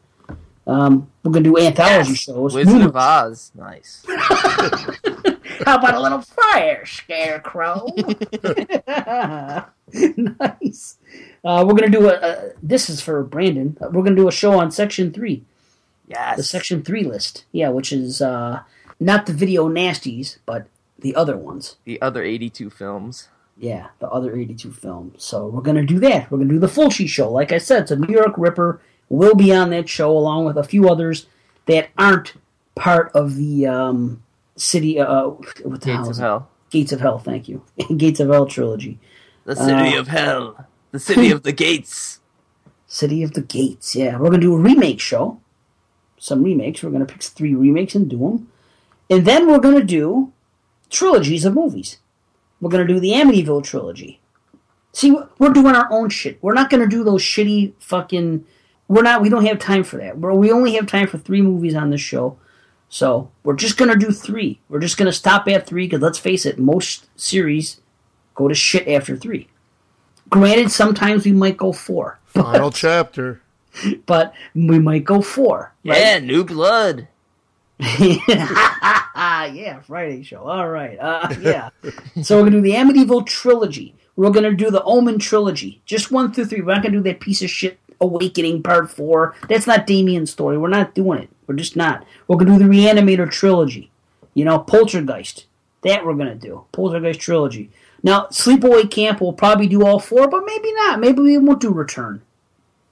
[0.67, 2.53] Um, we're gonna do anthology shows.
[2.53, 3.51] Wizard of Oz.
[3.55, 4.05] Nice.
[5.65, 7.87] How about a little fire, Scarecrow?
[9.93, 10.97] nice.
[11.43, 12.51] Uh, we're gonna do a, a.
[12.61, 13.77] This is for Brandon.
[13.81, 15.43] Uh, We're gonna do a show on Section Three,
[16.07, 16.37] Yes.
[16.37, 17.45] the Section Three list.
[17.51, 18.61] Yeah, which is uh,
[18.99, 20.67] not the video nasties, but
[20.99, 21.77] the other ones.
[21.85, 23.29] The other 82 films.
[23.57, 25.23] Yeah, the other 82 films.
[25.23, 26.29] So we're going to do that.
[26.31, 27.29] We're going to do the Fulci show.
[27.31, 30.63] Like I said, so New York Ripper will be on that show along with a
[30.63, 31.25] few others
[31.65, 32.33] that aren't
[32.75, 34.23] part of the um,
[34.59, 34.99] city.
[34.99, 35.29] Uh,
[35.63, 36.25] what the hell Gates is of it?
[36.25, 36.49] Hell.
[36.69, 37.19] Gates of Hell.
[37.19, 37.63] Thank you.
[37.97, 38.99] Gates of Hell trilogy.
[39.45, 40.67] The City Uh, of Hell.
[40.91, 42.19] The City of the Gates.
[42.87, 43.95] City of the Gates.
[43.95, 45.39] Yeah, we're going to do a remake show.
[46.17, 46.83] Some remakes.
[46.83, 48.51] We're going to pick three remakes and do them.
[49.09, 50.33] And then we're going to do
[50.89, 51.97] trilogies of movies.
[52.61, 54.19] We're going to do the Amityville trilogy.
[54.91, 56.39] See, we're doing our own shit.
[56.41, 58.45] We're not going to do those shitty fucking.
[58.87, 59.21] We're not.
[59.21, 60.17] We don't have time for that.
[60.17, 62.37] We're, we only have time for three movies on this show,
[62.89, 64.59] so we're just going to do three.
[64.67, 67.79] We're just going to stop at three because let's face it, most series
[68.35, 69.47] go to shit after three.
[70.29, 73.41] Granted, sometimes we might go four, Final chapter.
[74.05, 75.73] but we might go four.
[75.85, 75.97] right?
[75.97, 77.07] Yeah, New Blood.
[77.79, 80.43] yeah, Friday show.
[80.43, 80.97] All right.
[80.99, 81.69] Uh, yeah.
[82.21, 83.95] so we're gonna do the Amityville trilogy.
[84.15, 85.81] We're gonna do the Omen trilogy.
[85.85, 86.61] Just one through three.
[86.61, 89.35] We're not gonna do that piece of shit Awakening Part Four.
[89.47, 90.57] That's not Damien's story.
[90.57, 91.29] We're not doing it.
[91.49, 92.05] We're just not.
[92.27, 93.89] We're gonna do the Reanimator trilogy.
[94.35, 95.47] You know, Poltergeist.
[95.81, 96.65] That we're gonna do.
[96.71, 97.71] Poltergeist trilogy.
[98.03, 100.99] Now, Sleepaway Camp will probably do all four, but maybe not.
[100.99, 102.21] Maybe we won't do Return.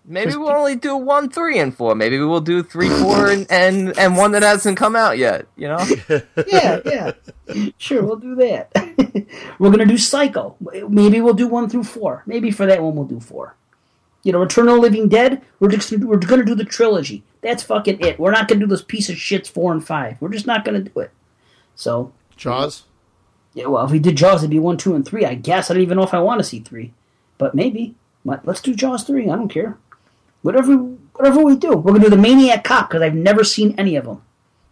[0.10, 1.94] Maybe we'll only do one, three, and four.
[1.94, 5.46] Maybe we'll do three, four, and and, and one that hasn't come out yet.
[5.56, 5.86] You know?
[6.48, 7.12] yeah, yeah.
[7.78, 8.72] Sure, we'll do that.
[9.60, 10.56] We're gonna do Psycho.
[10.90, 12.24] Maybe we'll do one through four.
[12.26, 13.56] Maybe for that one we'll do four.
[14.24, 15.42] You know, Return of the Living Dead.
[15.60, 17.24] We're just we're gonna do the trilogy.
[17.42, 18.20] That's fucking it.
[18.20, 20.18] We're not gonna do those piece of shits four and five.
[20.20, 21.12] We're just not gonna do it.
[21.76, 22.84] So Jaws.
[23.54, 25.26] yeah, well, if we did Jaws, it'd be one, two, and three.
[25.26, 26.94] I guess I don't even know if I want to see three,
[27.38, 27.96] but maybe.
[28.26, 29.30] Let's do Jaws three.
[29.30, 29.78] I don't care.
[30.42, 33.96] Whatever, whatever we do, we're gonna do the Maniac Cop because I've never seen any
[33.96, 34.22] of them.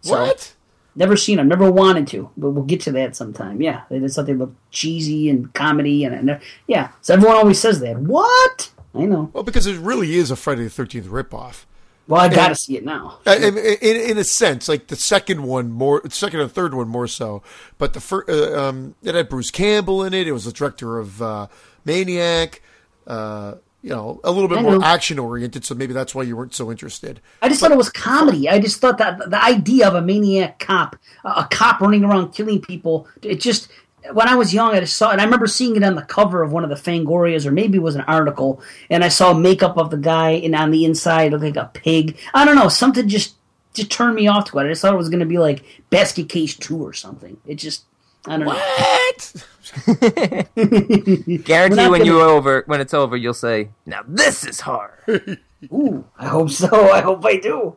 [0.02, 0.52] So- What?
[0.98, 1.48] Never seen them.
[1.48, 3.60] Never wanted to, but we'll get to that sometime.
[3.60, 6.88] Yeah, they just thought they looked cheesy and comedy, and, and yeah.
[7.02, 7.98] So everyone always says that.
[7.98, 8.70] What?
[9.02, 9.30] I know.
[9.32, 11.64] Well, because it really is a Friday the Thirteenth ripoff.
[12.08, 13.18] Well, I got to see it now.
[13.26, 17.08] In, in, in a sense, like the second one more, second and third one more
[17.08, 17.42] so.
[17.78, 20.28] But the first, uh, um, it had Bruce Campbell in it.
[20.28, 21.48] It was the director of uh,
[21.84, 22.62] Maniac.
[23.06, 25.64] Uh, you know, a little bit more action oriented.
[25.64, 27.20] So maybe that's why you weren't so interested.
[27.42, 28.48] I just thought it was comedy.
[28.48, 32.60] I just thought that the idea of a maniac cop, a cop running around killing
[32.60, 33.68] people, it just.
[34.12, 35.12] When I was young, I just saw it.
[35.12, 37.78] And I remember seeing it on the cover of one of the Fangorias, or maybe
[37.78, 38.60] it was an article.
[38.90, 42.16] And I saw makeup of the guy, and on the inside, looked like a pig.
[42.34, 42.68] I don't know.
[42.68, 43.34] Something just
[43.74, 44.64] just turned me off to it.
[44.64, 47.36] I just thought it was going to be like Basket Case Two or something.
[47.46, 47.84] It just,
[48.26, 48.54] I don't know.
[48.54, 49.44] What?
[51.44, 55.40] Guarantee when gonna- you over when it's over, you'll say, "Now this is hard."
[55.72, 56.90] Ooh, I hope so.
[56.90, 57.76] I hope I do.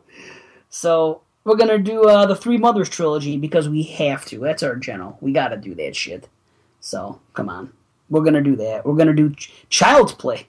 [0.68, 4.38] So we're gonna do uh, the Three Mothers trilogy because we have to.
[4.38, 5.18] That's our general.
[5.20, 6.28] We got to do that shit.
[6.80, 7.72] So come on,
[8.08, 8.86] we're gonna do that.
[8.86, 10.46] We're gonna do Ch- Child's Play.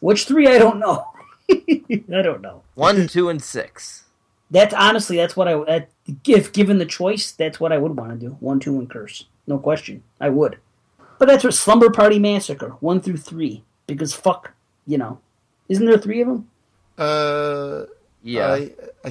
[0.00, 0.48] Which three?
[0.48, 1.04] I don't know.
[1.50, 2.62] I don't know.
[2.74, 4.04] One, two, and six.
[4.50, 5.54] That's honestly, that's what I.
[5.64, 5.88] That,
[6.26, 8.36] if given the choice, that's what I would want to do.
[8.40, 9.26] One, two, and Curse.
[9.46, 10.58] No question, I would.
[11.18, 14.52] But that's what Slumber Party Massacre one through three because fuck,
[14.86, 15.20] you know,
[15.68, 16.48] isn't there three of them?
[16.98, 17.84] Uh,
[18.22, 18.52] Yeah.
[18.52, 18.70] I,
[19.04, 19.10] I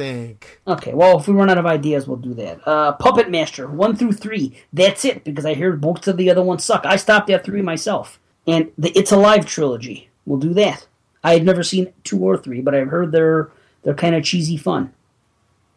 [0.00, 0.60] think.
[0.66, 2.66] Okay, well, if we run out of ideas, we'll do that.
[2.66, 4.56] Uh, Puppet Master, 1 through 3.
[4.72, 6.86] That's it, because I hear both of the other ones suck.
[6.86, 8.18] I stopped at 3 myself.
[8.46, 10.86] And the It's Alive trilogy, we'll do that.
[11.22, 13.50] I had never seen 2 or 3, but I've heard they're,
[13.82, 14.92] they're kind of cheesy fun.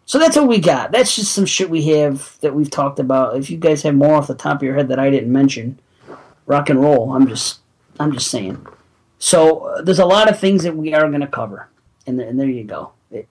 [0.05, 0.91] So that's what we got.
[0.91, 3.38] That's just some shit we have that we've talked about.
[3.38, 5.80] If you guys have more off the top of your head that I didn't mention,
[6.45, 7.13] rock and roll.
[7.13, 7.59] I'm just,
[7.99, 8.65] I'm just saying.
[9.17, 11.69] So uh, there's a lot of things that we are going to cover,
[12.07, 12.91] and, th- and there you go.
[13.11, 13.28] It-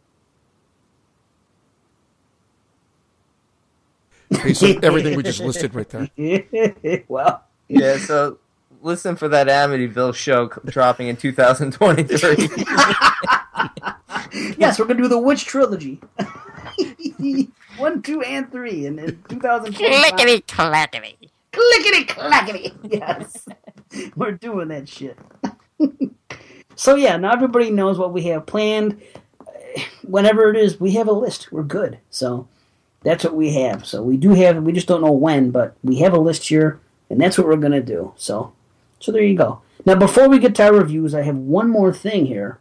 [4.32, 7.04] Based on everything we just listed right there.
[7.08, 7.98] well, Yeah.
[7.98, 8.38] So
[8.82, 12.48] listen for that Amityville show dropping in 2023.
[14.58, 16.00] yes, we're gonna do the Witch trilogy.
[17.78, 20.16] One, two, and three, and in 2025.
[20.16, 21.30] Clickety clackety.
[21.52, 22.74] clickety clackety.
[22.84, 23.46] Yes,
[24.14, 25.18] we're doing that shit.
[26.74, 29.00] so yeah, now everybody knows what we have planned.
[30.02, 31.50] Whenever it is, we have a list.
[31.50, 31.98] We're good.
[32.10, 32.46] So
[33.04, 33.86] that's what we have.
[33.86, 34.62] So we do have.
[34.62, 36.80] We just don't know when, but we have a list here,
[37.10, 38.12] and that's what we're gonna do.
[38.16, 38.52] So,
[39.00, 39.60] so there you go.
[39.84, 42.58] Now, before we get to our reviews, I have one more thing here.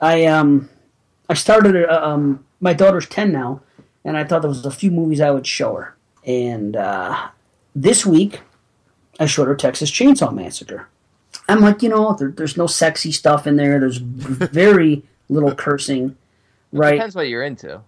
[0.00, 0.68] I um,
[1.28, 1.76] I started.
[1.88, 3.60] uh, Um, my daughter's ten now,
[4.04, 5.94] and I thought there was a few movies I would show her.
[6.24, 7.28] And uh,
[7.74, 8.40] this week,
[9.20, 10.88] I showed her Texas Chainsaw Massacre.
[11.48, 13.78] I'm like, you know, there, there's no sexy stuff in there.
[13.78, 16.16] There's very little cursing,
[16.72, 16.94] right?
[16.94, 17.82] Depends what you're into.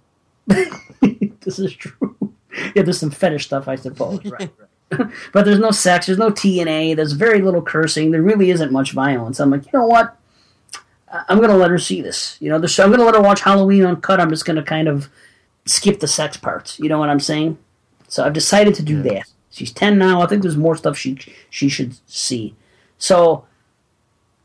[1.48, 2.16] this is true.
[2.74, 4.24] Yeah, there's some fetish stuff, I suppose.
[4.24, 4.50] Right.
[4.90, 5.10] right.
[5.32, 6.06] but there's no sex.
[6.06, 6.96] There's no TNA.
[6.96, 8.10] There's very little cursing.
[8.10, 9.38] There really isn't much violence.
[9.38, 10.16] I'm like, you know what?
[11.28, 12.36] I'm gonna let her see this.
[12.40, 14.18] You know, there's, I'm gonna let her watch Halloween uncut.
[14.18, 15.08] I'm just gonna kind of
[15.66, 16.78] skip the sex parts.
[16.80, 17.58] You know what I'm saying?
[18.08, 19.24] So I've decided to do that.
[19.50, 20.22] She's ten now.
[20.22, 21.18] I think there's more stuff she
[21.50, 22.56] she should see.
[22.98, 23.46] So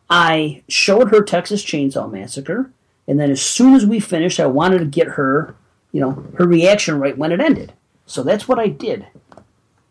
[0.09, 2.69] I showed her Texas Chainsaw Massacre,
[3.07, 5.55] and then as soon as we finished, I wanted to get her,
[5.93, 7.71] you know, her reaction right when it ended.
[8.05, 9.07] So that's what I did.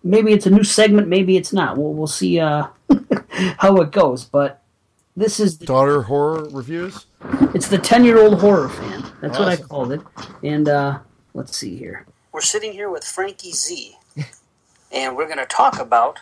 [0.05, 1.78] Maybe it's a new segment, maybe it's not.
[1.78, 2.66] We'll we'll see uh,
[3.59, 4.24] how it goes.
[4.24, 4.61] But
[5.16, 7.07] this is the, Daughter horror reviews.
[7.55, 9.05] it's the ten year old horror fan.
[9.20, 10.00] That's what I called it.
[10.42, 10.98] And uh,
[11.32, 12.07] let's see here.
[12.32, 13.96] We're sitting here with Frankie Z,
[14.92, 16.18] and we're going to talk about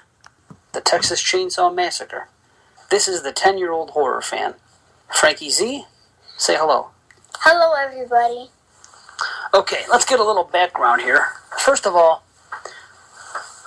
[0.72, 2.28] the Texas Chainsaw Massacre.
[2.90, 4.54] This is the ten year old horror fan.
[5.08, 5.86] Frankie Z,
[6.36, 6.90] say hello.
[7.38, 8.50] Hello, everybody.
[9.52, 11.26] Okay, let's get a little background here.
[11.58, 12.24] First of all,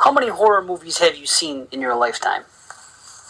[0.04, 2.44] how many horror movies have you seen in your lifetime?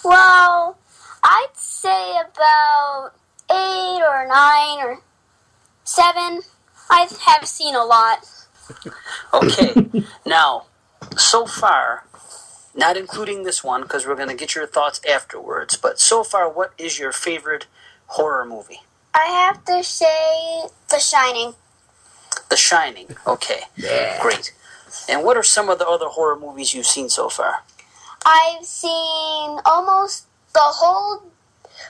[0.03, 0.77] Well,
[1.23, 3.11] I'd say about
[3.49, 5.01] eight or nine or
[5.83, 6.41] seven.
[6.89, 8.27] I have seen a lot.
[9.33, 10.65] Okay, now,
[11.17, 12.05] so far,
[12.75, 16.49] not including this one, because we're going to get your thoughts afterwards, but so far,
[16.49, 17.67] what is your favorite
[18.07, 18.81] horror movie?
[19.13, 21.53] I have to say The Shining.
[22.53, 23.07] The Shining.
[23.25, 23.61] Okay,
[24.21, 24.53] great.
[25.09, 27.63] And what are some of the other horror movies you've seen so far?
[28.23, 31.31] I've seen almost the whole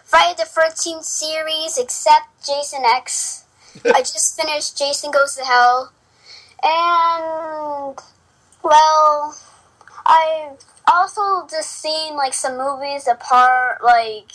[0.06, 3.44] Friday the 13th series except Jason X.
[3.94, 5.92] I just finished Jason Goes to Hell.
[6.64, 8.00] And,
[8.64, 9.38] well,
[10.06, 14.32] I've also just seen like some movies apart, like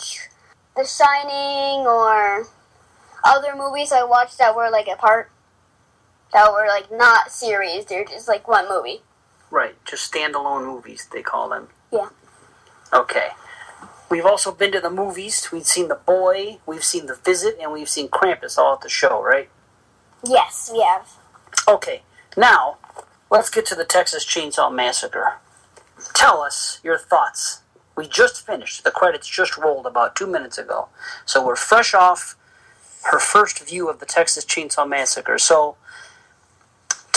[0.75, 2.45] The Shining or
[3.23, 5.31] other movies I watched that were like apart.
[6.33, 7.85] That were like not series.
[7.85, 9.01] They're just like one movie.
[9.51, 11.69] Right, just standalone movies, they call them.
[11.91, 12.09] Yeah.
[12.93, 13.29] Okay.
[14.09, 15.49] We've also been to the movies.
[15.51, 18.89] We've seen The Boy, we've seen The Visit, and we've seen Krampus all at the
[18.89, 19.49] show, right?
[20.23, 21.07] Yes, we have.
[21.67, 22.01] Okay,
[22.35, 22.77] now
[23.29, 25.37] let's get to the Texas Chainsaw Massacre.
[26.13, 27.61] Tell us your thoughts.
[27.95, 28.83] We just finished.
[28.83, 30.87] The credits just rolled about two minutes ago.
[31.25, 32.35] So we're fresh off
[33.11, 35.37] her first view of the Texas Chainsaw Massacre.
[35.37, 35.75] So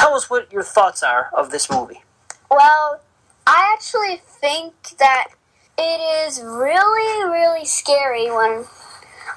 [0.03, 2.03] tell us what your thoughts are of this movie.
[2.51, 3.01] Well,
[3.47, 5.29] I actually think that
[5.79, 8.65] it is really, really scary when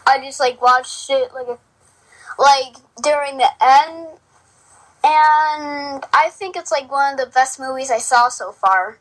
[0.08, 1.60] I just like watched it like a,
[2.42, 4.08] like during the end,
[5.04, 8.98] and I think it's like one of the best movies I saw so far.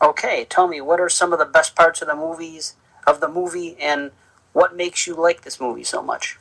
[0.00, 2.74] Okay, tell me what are some of the best parts of the movies
[3.06, 4.12] of the movie and
[4.52, 6.38] what makes you like this movie so much?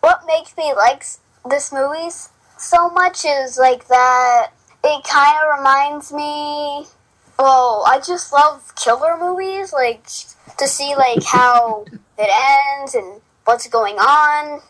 [0.00, 1.04] What makes me like
[1.48, 4.48] this movie s- so much is like that
[4.84, 6.86] it kind of reminds me.
[7.38, 10.04] Well, I just love killer movies, like
[10.58, 11.84] to see like how
[12.18, 12.30] it
[12.78, 14.60] ends and what's going on.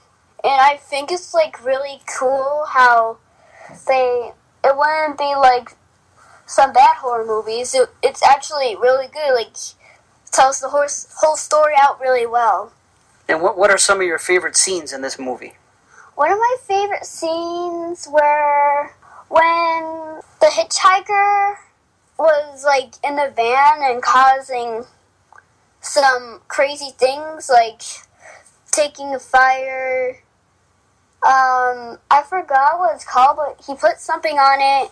[0.42, 3.18] And I think it's like really cool how
[3.86, 4.32] they
[4.64, 5.76] it wouldn't be like
[6.46, 7.74] some bad horror movies.
[7.74, 9.34] It, it's actually really good.
[9.34, 9.56] Like
[10.32, 12.72] tells the whole whole story out really well.
[13.28, 15.54] And what what are some of your favorite scenes in this movie?
[16.16, 18.90] One of my favorite scenes were
[19.28, 21.56] when the hitchhiker
[22.18, 24.86] was like in the van and causing
[25.82, 27.82] some crazy things like
[28.72, 30.22] taking a fire.
[31.22, 34.90] Um, I forgot what it's called, but he put something on it,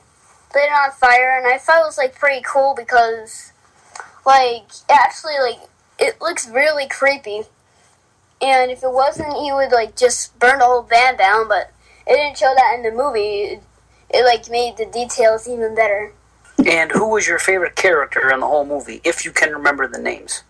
[0.55, 3.53] lit it on fire, and I thought it was like pretty cool because,
[4.27, 5.61] like, actually, like,
[5.99, 7.45] it looks really creepy.
[8.45, 11.49] And if it wasn't, he would like just burn the whole van down.
[11.49, 11.73] But
[12.07, 13.43] it didn't show that in the movie.
[13.43, 13.63] It,
[14.11, 16.13] it like made the details even better.
[16.67, 19.99] And who was your favorite character in the whole movie, if you can remember the
[19.99, 20.43] names?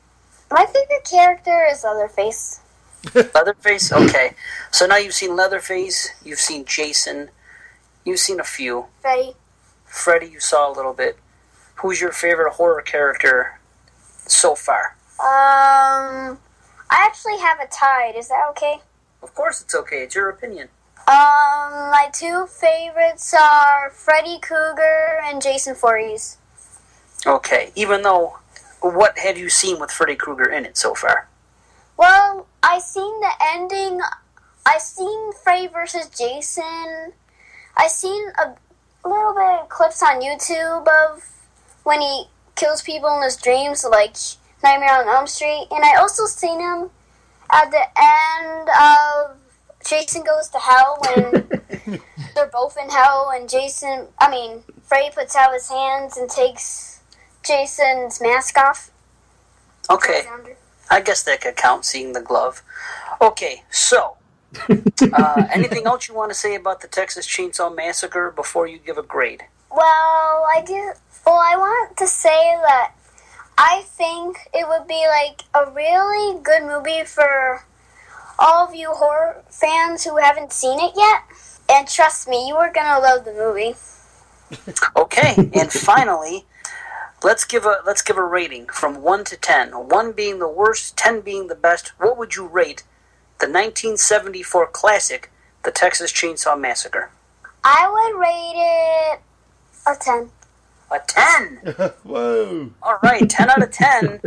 [0.51, 2.61] My favorite character is Leatherface.
[3.14, 3.92] Leatherface?
[3.92, 4.34] Okay.
[4.70, 7.30] So now you've seen Leatherface, you've seen Jason,
[8.05, 8.86] you've seen a few.
[9.01, 9.34] Freddy.
[9.86, 11.18] Freddy, you saw a little bit.
[11.76, 13.59] Who's your favorite horror character
[14.26, 14.97] so far?
[15.20, 16.38] Um,
[16.95, 18.14] I actually have a tied.
[18.16, 18.76] Is that okay?
[19.20, 20.68] Of course it's okay, it's your opinion.
[21.09, 26.38] Um, my two favorites are Freddy Krueger and Jason Voorhees.
[27.26, 28.38] Okay, even though,
[28.80, 31.27] what have you seen with Freddy Krueger in it so far?
[31.97, 34.01] Well, I seen the ending.
[34.64, 37.12] I seen Freddy versus Jason.
[37.77, 38.55] I seen a
[39.06, 41.24] little bit of clips on YouTube of
[41.82, 44.16] when he kills people in his dreams, like
[44.65, 46.89] Nightmare on Elm Street, and I also seen him
[47.53, 49.36] at the end of
[49.86, 52.01] Jason Goes to Hell when
[52.35, 57.01] they're both in hell, and Jason, I mean, Freddy puts out his hands and takes
[57.45, 58.91] Jason's mask off.
[59.91, 60.23] Okay,
[60.91, 62.62] I guess that could count, seeing the glove.
[63.20, 64.16] Okay, so,
[64.69, 68.97] uh, anything else you want to say about the Texas Chainsaw Massacre before you give
[68.97, 69.43] a grade?
[69.70, 70.93] Well, I do.
[71.27, 72.95] Well, I want to say that
[73.56, 77.64] I think it would be like a really good movie for
[78.39, 81.22] all of you horror fans who haven't seen it yet.
[81.70, 83.74] And trust me, you are gonna love the movie.
[84.97, 86.44] Okay, and finally,
[87.22, 89.70] let's give a let's give a rating from one to ten.
[89.72, 91.89] One being the worst, ten being the best.
[91.98, 92.85] What would you rate
[93.40, 95.31] the 1974 classic,
[95.64, 97.10] The Texas Chainsaw Massacre?
[97.64, 99.20] I would rate it
[99.86, 100.31] a ten.
[100.95, 101.57] A ten.
[102.05, 102.71] Whoa.
[102.81, 104.21] All right, 10 out of 10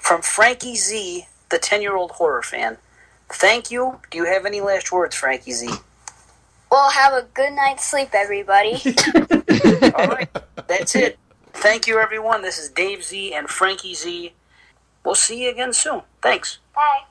[0.00, 2.78] from Frankie Z, the 10 year old horror fan.
[3.28, 4.00] Thank you.
[4.10, 5.68] Do you have any last words, Frankie Z?
[6.70, 8.72] Well, have a good night's sleep, everybody.
[9.94, 10.28] All right,
[10.66, 11.18] that's it.
[11.52, 12.40] Thank you, everyone.
[12.40, 14.32] This is Dave Z and Frankie Z.
[15.04, 16.02] We'll see you again soon.
[16.22, 16.58] Thanks.
[16.74, 17.02] Bye.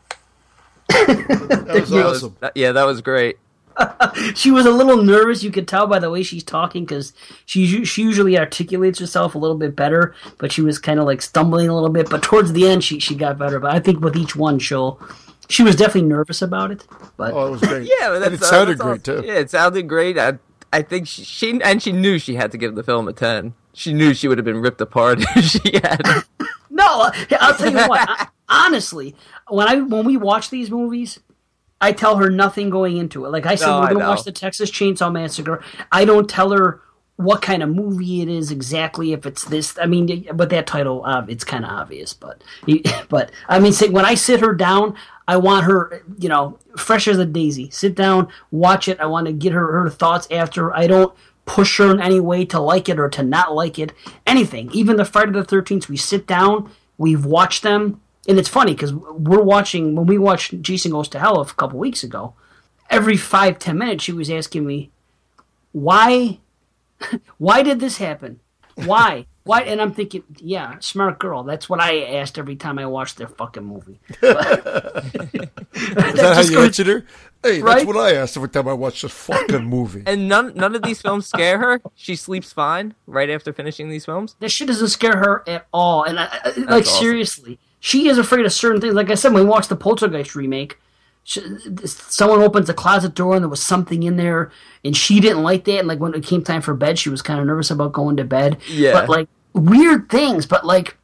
[0.89, 2.37] That was awesome.
[2.55, 3.37] yeah, that was great.
[4.35, 5.43] She was a little nervous.
[5.43, 7.13] You could tell by the way she's talking because
[7.45, 11.21] she she usually articulates herself a little bit better, but she was kind of like
[11.21, 12.09] stumbling a little bit.
[12.09, 13.59] But towards the end, she she got better.
[13.59, 14.99] But I think with each one, she'll
[15.49, 16.85] she was definitely nervous about it.
[17.17, 17.89] But Oh, it was great.
[17.99, 19.21] Yeah, but and that's, it uh, sounded that's great awesome.
[19.23, 19.27] too.
[19.27, 20.17] Yeah, it sounded great.
[20.17, 20.37] I,
[20.71, 23.53] I think she, she and she knew she had to give the film a ten.
[23.73, 26.01] She knew she would have been ripped apart if she had.
[26.69, 28.07] No, I'll tell you what.
[28.07, 29.15] I- honestly,
[29.47, 31.19] when I when we watch these movies,
[31.83, 33.29] I tell her nothing going into it.
[33.29, 35.61] Like I said, No, we're I gonna watch the Texas Chainsaw Massacre.
[35.91, 36.81] I don't tell her
[37.17, 39.11] what kind of movie it is exactly.
[39.11, 42.13] If it's this, I mean, but that title, uh, it's kind of obvious.
[42.13, 42.41] But
[43.09, 44.95] but I mean, say, when I sit her down,
[45.27, 47.69] I want her, you know, fresh as a daisy.
[47.69, 48.99] Sit down, watch it.
[49.01, 50.73] I want to get her her thoughts after.
[50.73, 51.13] I don't
[51.45, 53.91] push her in any way to like it or to not like it.
[54.25, 54.71] Anything.
[54.71, 58.93] Even the Friday the Thirteenth, we sit down, we've watched them, and it's funny because
[58.93, 62.33] we're watching when we watched Jason Goes to Hell a couple weeks ago.
[62.89, 64.91] Every five ten minutes, she was asking me,
[65.71, 66.39] "Why,
[67.37, 68.39] why did this happen?
[68.75, 69.63] Why?" Why?
[69.63, 71.43] And I'm thinking, yeah, smart girl.
[71.43, 73.99] That's what I asked every time I watched their fucking movie.
[74.13, 77.05] Is that how you answered her?
[77.43, 77.75] Hey, Right?
[77.75, 80.03] that's what I asked every time I watched this fucking movie.
[80.05, 81.81] And none none of these films scare her.
[81.93, 84.37] She sleeps fine right after finishing these films.
[84.39, 86.03] That shit doesn't scare her at all.
[86.03, 87.01] And I, I- like awesome.
[87.03, 88.93] seriously, she is afraid of certain things.
[88.93, 90.79] Like I said, when we watched the Poltergeist remake,
[91.25, 91.41] she,
[91.85, 94.53] someone opens the closet door and there was something in there,
[94.85, 95.79] and she didn't like that.
[95.79, 98.15] And like when it came time for bed, she was kind of nervous about going
[98.15, 98.59] to bed.
[98.69, 98.93] Yeah.
[98.93, 100.45] But like weird things.
[100.45, 100.95] But like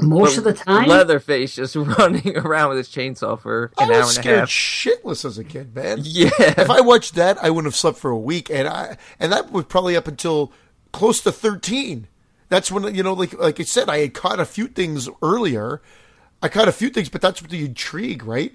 [0.00, 3.98] most of the time, Leatherface just running around with his chainsaw for I an hour
[4.02, 4.48] was and a scared half.
[4.48, 5.98] shitless as a kid, man.
[6.02, 6.30] Yeah.
[6.38, 9.50] If I watched that, I wouldn't have slept for a week, and I and that
[9.50, 10.52] was probably up until
[10.92, 12.06] close to thirteen.
[12.48, 15.82] That's when you know, like like I said, I had caught a few things earlier.
[16.42, 18.54] I caught a few things, but that's the intrigue, right?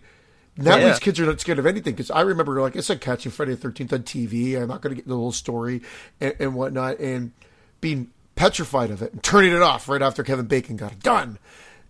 [0.57, 0.89] Now Yeah.
[0.89, 3.51] these kids are not scared of anything because I remember, like I said, catching Friday
[3.51, 4.61] the Thirteenth on TV.
[4.61, 5.81] I'm not going to get the whole story
[6.19, 7.31] and, and whatnot, and
[7.81, 11.37] being petrified of it and turning it off right after Kevin Bacon got it done.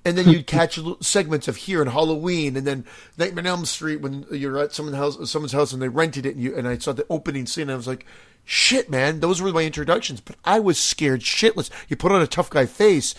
[0.03, 2.85] And then you'd catch segments of here and Halloween, and then
[3.17, 6.35] Nightmare on Elm Street when you're at someone's house, someone's house, and they rented it,
[6.35, 8.05] and you and I saw the opening scene, and I was like,
[8.45, 11.69] "Shit, man!" Those were my introductions, but I was scared shitless.
[11.87, 13.15] You put on a tough guy face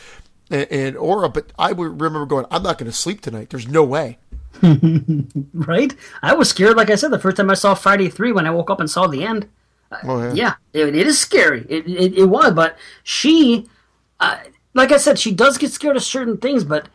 [0.51, 3.51] and, and aura, but I would remember going, "I'm not going to sleep tonight.
[3.51, 4.19] There's no way."
[5.53, 5.95] right?
[6.23, 6.77] I was scared.
[6.77, 8.91] Like I said, the first time I saw Friday Three, when I woke up and
[8.91, 9.49] saw the end.
[10.05, 11.67] Oh, yeah, it, it is scary.
[11.69, 13.69] It, it, it was, but she,
[14.21, 14.39] uh,
[14.73, 16.65] like I said, she does get scared of certain things.
[16.65, 16.89] But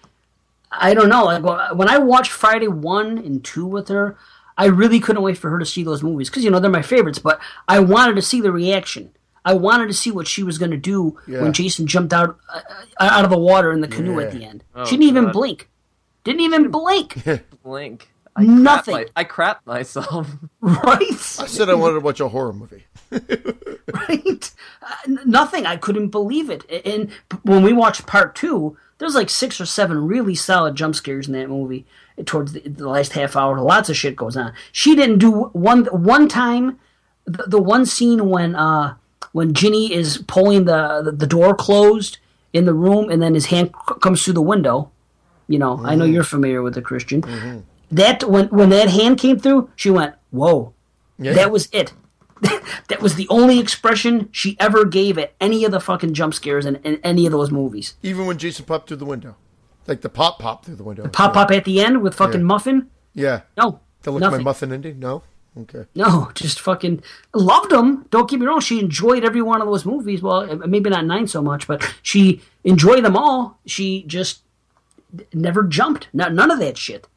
[0.72, 1.26] I don't know.
[1.26, 4.18] Like when I watched Friday one and two with her,
[4.58, 6.82] I really couldn't wait for her to see those movies because you know they're my
[6.82, 7.20] favorites.
[7.20, 9.12] But I wanted to see the reaction.
[9.46, 11.42] I wanted to see what she was going to do Yeah.
[11.42, 12.60] when Jason jumped out uh,
[13.00, 14.64] out of the water in the canoe at the end.
[14.76, 15.70] Oh, she didn't even blink.
[16.24, 17.24] Didn't even blink.
[17.64, 18.10] Blink.
[18.36, 18.94] I Nothing.
[18.96, 20.30] Crap my, I crap myself.
[20.62, 21.02] right?
[21.02, 21.16] I
[21.48, 22.84] said I wanted to watch a horror movie.
[23.94, 24.52] right?
[24.82, 25.66] Uh, nothing.
[25.66, 26.64] I couldn't believe it.
[26.86, 27.10] And
[27.44, 31.34] when we watched part two, there's like six or seven really solid jump scares in
[31.34, 31.86] that movie.
[32.26, 34.54] Towards the, the last half hour, lots of shit goes on.
[34.72, 36.80] She didn't do one one time.
[37.26, 38.96] The, the one scene when uh
[39.34, 42.18] when Ginny is pulling the, the the door closed
[42.54, 44.90] in the room, and then his hand c- comes through the window.
[45.48, 47.64] You know, I know you're familiar with the Christian.
[47.92, 50.74] That when when that hand came through, she went, "Whoa."
[51.20, 51.34] Yeah.
[51.34, 51.94] That was it.
[52.42, 56.66] that was the only expression she ever gave at any of the fucking jump scares
[56.66, 57.96] in, in any of those movies.
[58.04, 59.36] Even when Jason popped through the window,
[59.88, 61.04] like the pop pop through the window.
[61.04, 62.46] The Pop up at the end with fucking Yeah.
[62.46, 62.90] Muffin?
[63.14, 63.42] Yeah.
[63.58, 63.80] No.
[64.04, 65.00] To look at my muffin ending?
[65.00, 65.24] No.
[65.58, 65.86] Okay.
[65.96, 67.02] No, just fucking
[67.34, 68.06] loved them.
[68.12, 68.60] Don't get me wrong.
[68.60, 70.22] She enjoyed every one of those movies.
[70.22, 73.58] Well, maybe not nine so much, but she enjoyed them all.
[73.66, 74.42] She just
[75.34, 76.10] never jumped.
[76.14, 77.08] No, none of that shit.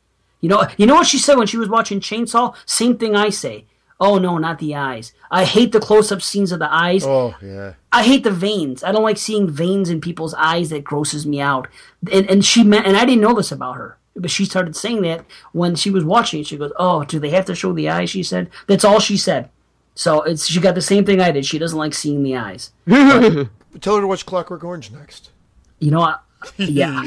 [0.40, 0.66] You know.
[0.78, 2.54] You know what she said when she was watching Chainsaw?
[2.64, 3.66] Same thing I say.
[4.00, 5.12] Oh no, not the eyes.
[5.30, 7.04] I hate the close-up scenes of the eyes.
[7.04, 7.74] Oh yeah.
[7.92, 8.82] I hate the veins.
[8.82, 10.70] I don't like seeing veins in people's eyes.
[10.70, 11.68] That grosses me out.
[12.10, 15.02] And and she meant, and I didn't know this about her, but she started saying
[15.02, 16.40] that when she was watching.
[16.40, 16.46] it.
[16.46, 18.48] She goes, "Oh, do they have to show the eyes?" She said.
[18.66, 19.50] That's all she said.
[19.94, 21.44] So it's she got the same thing I did.
[21.44, 22.72] She doesn't like seeing the eyes.
[22.88, 25.30] Tell her to watch Clockwork Orange next.
[25.78, 26.16] You know, I,
[26.56, 27.02] yeah.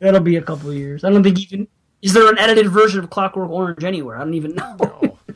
[0.00, 1.04] That'll be a couple of years.
[1.04, 1.68] I don't think even
[2.02, 4.16] is there an edited version of Clockwork Orange anywhere?
[4.16, 5.18] I don't even know.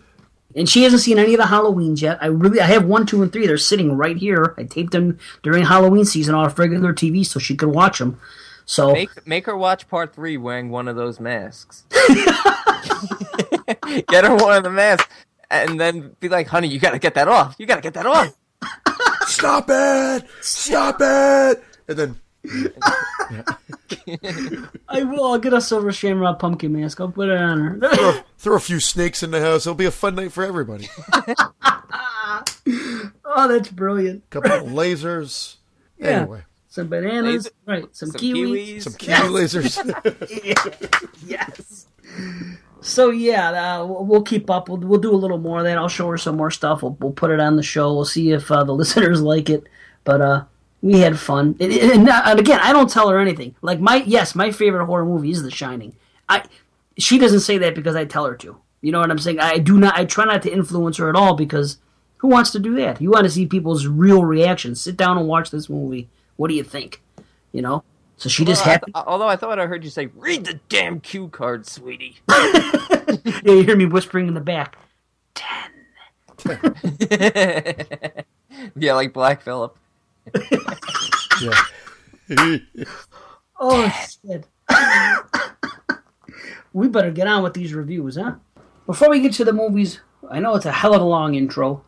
[0.57, 2.19] And she hasn't seen any of the Halloweens yet.
[2.21, 3.47] I really, I have one, two, and three.
[3.47, 4.55] They're sitting right here.
[4.57, 8.21] I taped them during Halloween season off regular TV so she could watch them.
[8.65, 11.85] So Make make her watch part three wearing one of those masks.
[14.09, 15.13] get her one of the masks,
[15.51, 17.57] and then be like, "Honey, you gotta get that off.
[17.59, 18.33] You gotta get that off."
[19.27, 20.25] Stop it!
[20.41, 21.65] Stop it!
[21.89, 22.21] And then
[24.89, 25.25] I will.
[25.25, 27.01] I'll get a silver shamrock pumpkin mask.
[27.01, 27.79] I'll put it on her.
[27.95, 29.67] throw, throw a few snakes in the house.
[29.67, 30.89] It'll be a fun night for everybody.
[33.25, 34.29] oh, that's brilliant.
[34.31, 35.57] couple of lasers.
[35.99, 36.23] Yeah.
[36.23, 37.85] Anyway, Some bananas, Laser- right?
[37.97, 38.77] Some, Some kiwis.
[38.77, 38.83] kiwis.
[38.83, 41.11] some kiwi lasers.
[41.27, 41.87] yes.
[42.81, 43.51] So yeah,
[43.81, 44.69] uh, we'll we'll keep up.
[44.69, 45.79] We'll, we'll do a little more of that.
[45.79, 46.83] I'll show her some more stuff.
[46.83, 47.95] We'll, we'll put it on the show.
[47.95, 49.65] We'll see if uh, the listeners like it.
[50.05, 50.45] But uh,
[50.85, 51.57] we had fun.
[51.61, 53.55] And, and, and again, I don't tell her anything.
[53.63, 55.97] Like my yes, my favorite horror movie is The Shining.
[56.29, 56.45] I
[56.99, 58.59] she doesn't say that because I tell her to.
[58.83, 59.41] You know what I'm saying?
[59.41, 59.99] I do not.
[59.99, 61.79] I try not to influence her at all because
[62.19, 63.01] Who wants to do that?
[63.01, 64.79] You want to see people's real reactions.
[64.79, 66.11] Sit down and watch this movie.
[66.37, 67.01] What do you think?
[67.53, 67.83] You know?
[68.19, 68.95] So she just Although I happened.
[68.95, 73.41] th- although I thought I heard you say, "Read the damn cue card, sweetie." yeah,
[73.45, 74.77] you hear me whispering in the back.
[75.35, 75.71] Ten.
[78.77, 79.77] yeah, like Black Phillip.
[81.41, 82.59] Yeah.
[83.59, 84.47] Oh, shit.
[86.73, 88.35] we better get on with these reviews, huh?
[88.87, 91.85] Before we get to the movies, I know it's a hell of a long intro.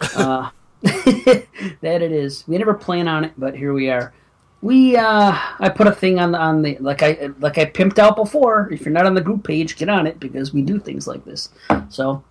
[0.00, 0.50] Uh,
[0.82, 1.46] that
[1.82, 2.44] it is.
[2.46, 4.12] We never plan on it, but here we are.
[4.60, 7.98] We uh, I put a thing on the on the like I like I pimped
[7.98, 8.68] out before.
[8.72, 11.24] If you're not on the group page, get on it because we do things like
[11.24, 11.50] this.
[11.88, 12.24] So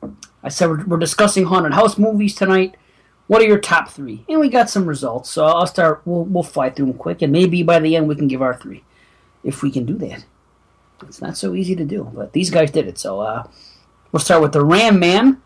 [0.44, 2.76] I said we're, we're discussing haunted house movies tonight.
[3.28, 4.24] What are your top three?
[4.30, 5.30] And we got some results.
[5.30, 6.02] So I'll start.
[6.06, 8.56] We'll we'll fly through them quick, and maybe by the end we can give our
[8.56, 8.84] three,
[9.44, 10.26] if we can do that.
[11.04, 12.98] It's not so easy to do, but these guys did it.
[12.98, 13.48] So uh,
[14.12, 15.42] we'll start with the Ram Man,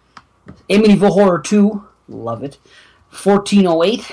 [0.70, 1.86] Amityville Horror Two.
[2.08, 2.58] Love it.
[3.10, 4.10] 1408,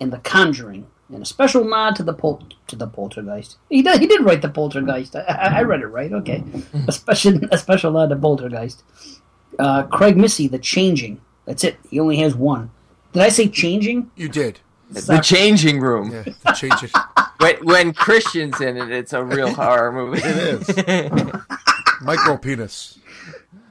[0.00, 0.86] and The Conjuring.
[1.12, 3.56] And a special nod to the pol- to the Poltergeist.
[3.70, 5.16] He did, he did write the Poltergeist.
[5.16, 6.12] I, I, I read it right.
[6.12, 6.44] Okay,
[6.86, 8.82] a special a special nod to Poltergeist.
[9.58, 11.20] Uh, Craig Missy, The Changing.
[11.48, 11.78] That's it.
[11.88, 12.70] He only has one.
[13.14, 14.10] Did I say changing?
[14.16, 14.60] You did.
[14.90, 16.12] The changing room.
[16.12, 16.90] Yeah, to change it.
[17.38, 20.20] When, when Christian's in it, it's a real horror movie.
[20.22, 20.68] It is.
[22.02, 22.98] Micro penis.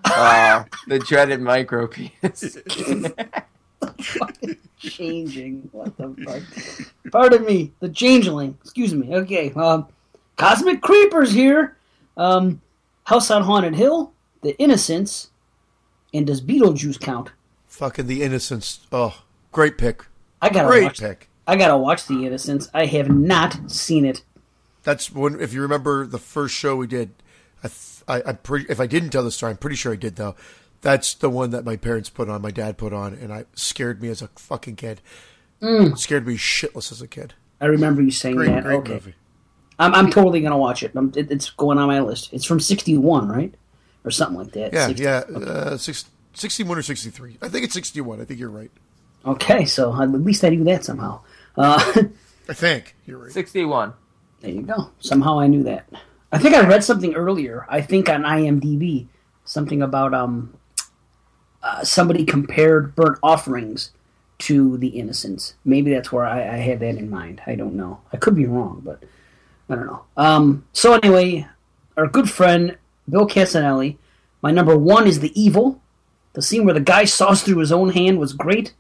[0.06, 2.58] Uh, the dreaded micro penis.
[4.80, 5.70] changing.
[5.72, 6.42] What the fuck?
[7.12, 8.58] Pardon me, the changeling.
[8.64, 9.16] Excuse me.
[9.16, 9.54] Okay.
[9.54, 9.88] Um,
[10.36, 11.78] Cosmic Creepers here.
[12.16, 12.60] Um,
[13.04, 15.30] House on Haunted Hill, The Innocents,
[16.14, 17.32] and does Beetlejuice count?
[17.78, 18.80] Fucking the innocence.
[18.92, 19.22] Oh,
[19.52, 20.04] great pick.
[20.42, 21.00] I gotta Great watch.
[21.00, 21.30] pick.
[21.46, 22.70] I gotta watch The Innocents.
[22.74, 24.24] I have not seen it.
[24.82, 27.12] That's when, if you remember the first show we did.
[27.64, 27.70] I,
[28.08, 28.66] I, I'm pretty.
[28.68, 30.36] If I didn't tell the story, I'm pretty sure I did though.
[30.82, 34.02] That's the one that my parents put on, my dad put on, and I scared
[34.02, 35.00] me as a fucking kid.
[35.62, 35.98] Mm.
[36.00, 37.36] Scared me shitless as a kid.
[37.62, 38.64] I remember you saying Great, that.
[38.64, 39.16] great okay, movie.
[39.78, 40.94] I'm, I'm totally gonna watch it.
[41.16, 41.32] It.
[41.32, 42.34] It's going on my list.
[42.34, 43.54] It's from '61, right,
[44.04, 44.74] or something like that.
[44.74, 45.18] Yeah, 60 yeah.
[45.20, 46.06] Uh, six,
[46.40, 47.38] 61 or 63.
[47.42, 48.22] I think it's 61.
[48.22, 48.72] I think you're right.
[49.26, 51.22] Okay, so at least I knew that somehow.
[51.58, 51.82] Uh,
[52.50, 53.32] I think you're right.
[53.32, 53.94] 61.
[54.42, 54.92] There you go.
[55.00, 55.88] Somehow I knew that.
[56.32, 57.66] I think I read something earlier.
[57.70, 59.08] I think on IMDb,
[59.46, 60.54] something about um,
[61.64, 63.92] uh, somebody compared burnt offerings
[64.40, 65.56] to the Innocents.
[65.66, 67.42] Maybe that's where I, I had that in mind.
[67.48, 68.02] I don't know.
[68.14, 69.04] I could be wrong, but
[69.70, 70.04] I don't know.
[70.16, 71.48] Um, so anyway,
[71.96, 72.78] our good friend
[73.10, 73.98] Bill Casanelli.
[74.42, 75.82] My number one is the evil.
[76.38, 78.72] The scene where the guy saws through his own hand was great,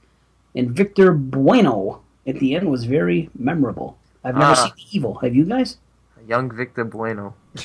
[0.56, 3.98] and Victor Buono at the end was very memorable.
[4.24, 4.54] I've never Ah.
[4.54, 5.16] seen the evil.
[5.24, 5.78] Have you guys?
[6.28, 7.34] Young Victor Buono.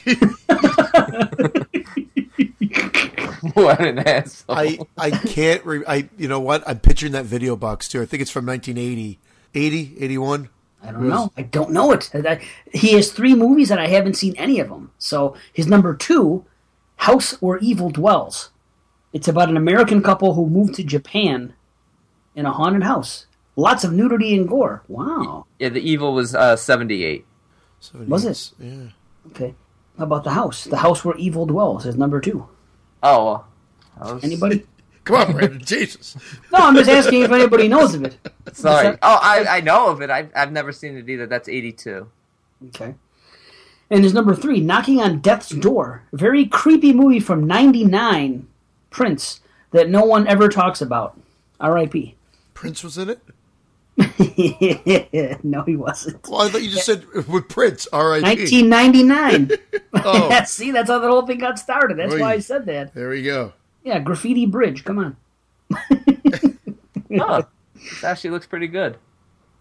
[3.53, 4.57] what an asshole.
[4.57, 5.63] I I can't.
[5.67, 6.67] Re- I you know what?
[6.67, 8.01] I'm picturing that video box too.
[8.01, 9.19] I think it's from 1980,
[9.55, 10.49] 80, 81.
[10.83, 11.31] I don't know.
[11.37, 12.11] I don't know it.
[12.15, 12.41] I- I-
[12.73, 14.91] he has three movies and I haven't seen any of them.
[14.99, 16.47] So his number two,
[16.97, 18.49] House Where Evil Dwells.
[19.13, 21.55] It's about an American couple who moved to Japan
[22.35, 23.27] in a haunted house.
[23.57, 24.83] Lots of nudity and gore.
[24.89, 25.47] Wow.
[25.59, 27.27] yeah, the evil was uh, 78.
[28.09, 28.53] Was 78s.
[28.59, 28.91] Yeah.
[29.31, 29.55] Okay.
[29.99, 30.65] How about the house?
[30.65, 32.49] The House Where Evil Dwells is number two.
[33.03, 33.49] Oh, well.
[34.15, 34.65] Was- Anybody?
[35.05, 35.61] Come on, Brandon.
[35.65, 36.17] Jesus.
[36.53, 38.17] No, I'm just asking if anybody knows of it.
[38.55, 38.85] Sorry.
[38.91, 40.09] that- Oh, I, I know of it.
[40.11, 41.27] I've, I've never seen it either.
[41.27, 42.09] That's 82.
[42.69, 42.95] Okay.
[43.91, 46.05] And there's number three, Knocking on Death's Door.
[46.15, 48.47] Very creepy movie from 99,
[48.93, 49.41] Prince,
[49.73, 51.19] that no one ever talks about.
[51.61, 52.17] R.I.P.
[52.55, 53.21] Prince was in it.
[55.45, 56.27] no, he wasn't.
[56.29, 57.87] Well, I thought you just said with Prince.
[57.93, 58.63] R.I.P.
[58.63, 59.51] 1999.
[60.05, 60.43] Oh.
[60.47, 61.99] See, that's how the whole thing got started.
[61.99, 62.95] That's why I said that.
[62.95, 63.53] There we go.
[63.85, 64.85] Yeah, Graffiti Bridge.
[64.85, 65.17] Come on.
[67.15, 67.43] Huh.
[67.75, 68.97] this actually looks pretty good.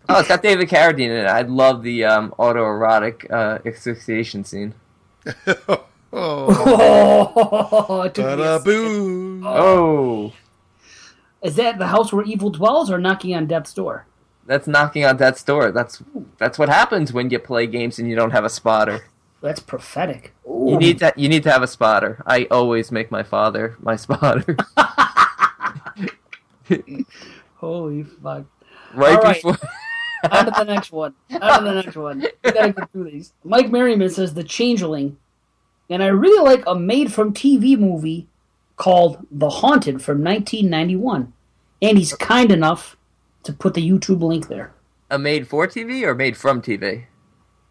[0.08, 1.26] Oh, it's got David Carradine in it.
[1.28, 4.74] I love the um, autoerotic uh, asphyxiation scene.
[6.14, 7.86] Oh.
[7.90, 9.42] Oh, it took me a Ba-da boo.
[9.46, 10.34] Oh,
[11.42, 14.06] Is that the house where evil dwells or knocking on death's door?
[14.46, 15.72] that's knocking on death's door.
[15.72, 16.04] That's
[16.38, 19.06] that's what happens when you play games and you don't have a spotter.
[19.40, 20.34] That's prophetic.
[20.46, 22.22] You need to you need to have a spotter.
[22.26, 24.58] I always make my father my spotter.
[27.58, 28.46] Holy fuck.
[28.94, 29.36] right All right.
[29.36, 29.58] before.
[30.32, 31.14] On to the next one.
[31.32, 32.26] On to the next one.
[32.44, 33.34] We gotta get through these.
[33.44, 35.18] Mike Merriman says The Changeling.
[35.92, 38.28] And I really like a made from TV movie
[38.78, 41.34] called The Haunted from 1991.
[41.82, 42.98] And he's kind enough
[43.44, 44.74] to put the YouTube link there.
[45.10, 47.06] a made for TV or made from TV?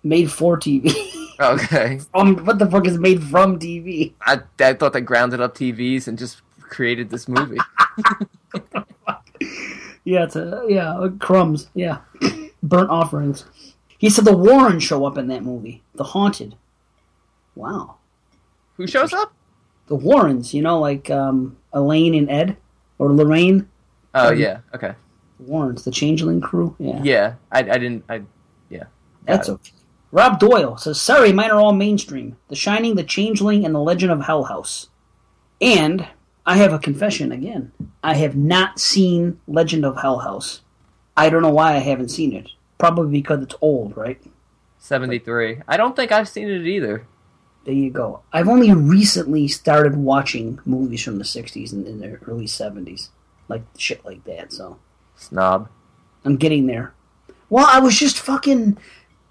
[0.05, 0.95] Made for TV.
[1.41, 4.13] Okay, um, what the fuck is made from TV?
[4.21, 7.57] I I thought they grounded up TVs and just created this movie.
[10.05, 11.69] Yeah, it's a yeah uh, crumbs.
[11.75, 11.99] Yeah,
[12.63, 13.45] burnt offerings.
[13.99, 16.57] He said the Warrens show up in that movie, The Haunted.
[17.55, 17.97] Wow,
[18.81, 19.35] Who shows up?
[19.91, 20.55] the Warrens.
[20.55, 22.57] You know, like um, Elaine and Ed,
[22.99, 23.69] or Lorraine.
[24.15, 24.95] Oh yeah, okay.
[25.39, 26.75] Warrens, the Changeling crew.
[26.79, 28.05] Yeah, Yeah, I, I didn't.
[28.09, 28.23] I
[28.71, 28.85] yeah.
[29.25, 29.53] that's it.
[29.53, 29.73] okay.
[30.13, 34.13] Rob Doyle says, "Sorry, mine are all mainstream: The Shining, The Changeling, and The Legend
[34.13, 34.89] of Hell House."
[35.61, 36.09] And
[36.47, 37.73] I have a confession again.
[38.03, 40.63] I have not seen Legend of Hell House.
[41.17, 42.49] I don't know why I haven't seen it.
[42.79, 44.21] Probably because it's old, right?
[44.79, 45.61] seventy three.
[45.69, 47.07] I don't think I've seen it either.
[47.65, 48.23] There you go.
[48.33, 53.09] I've only recently started watching movies from the '60s and in the early '70s,
[53.49, 54.53] like shit like that.
[54.53, 54.79] So
[55.17, 55.69] Snob.
[56.25, 56.95] I'm getting there.
[57.49, 58.79] Well, I was just fucking.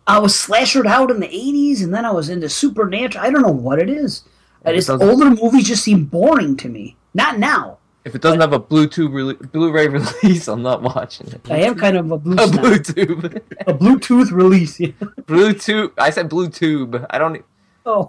[0.07, 3.23] I was slashered out in the '80s, and then I was into Supernatural.
[3.25, 4.23] I don't know what it is.
[4.65, 6.97] I just older movies just seem boring to me.
[7.13, 7.77] Not now.
[8.05, 9.87] If it doesn't have a Bluetooth rele- Blu-ray
[10.23, 11.41] release, I'm not watching it.
[11.51, 12.47] I am kind of a blue A.
[12.47, 13.35] Bluetooth.
[13.67, 14.79] a Bluetooth release.
[14.79, 14.87] yeah.
[15.27, 15.91] Bluetooth.
[15.97, 17.05] I said Bluetooth.
[17.09, 17.43] I don't.
[17.91, 18.07] Oh,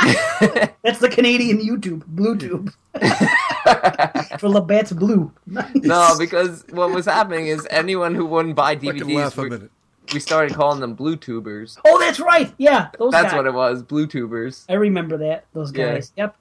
[0.84, 2.72] that's the Canadian YouTube Bluetooth
[4.40, 5.32] for Labatt's Blue.
[5.46, 5.70] Nice.
[5.74, 9.70] No, because what was happening is anyone who wouldn't buy I DVDs, laugh
[10.12, 11.78] we, started calling them Bluetubers.
[11.86, 12.52] Oh, that's right.
[12.58, 13.36] Yeah, those That's guys.
[13.36, 14.64] what it was, Bluetubers.
[14.68, 15.46] I remember that.
[15.52, 15.94] Those Yeah.
[15.94, 16.12] guys.
[16.16, 16.36] Yep.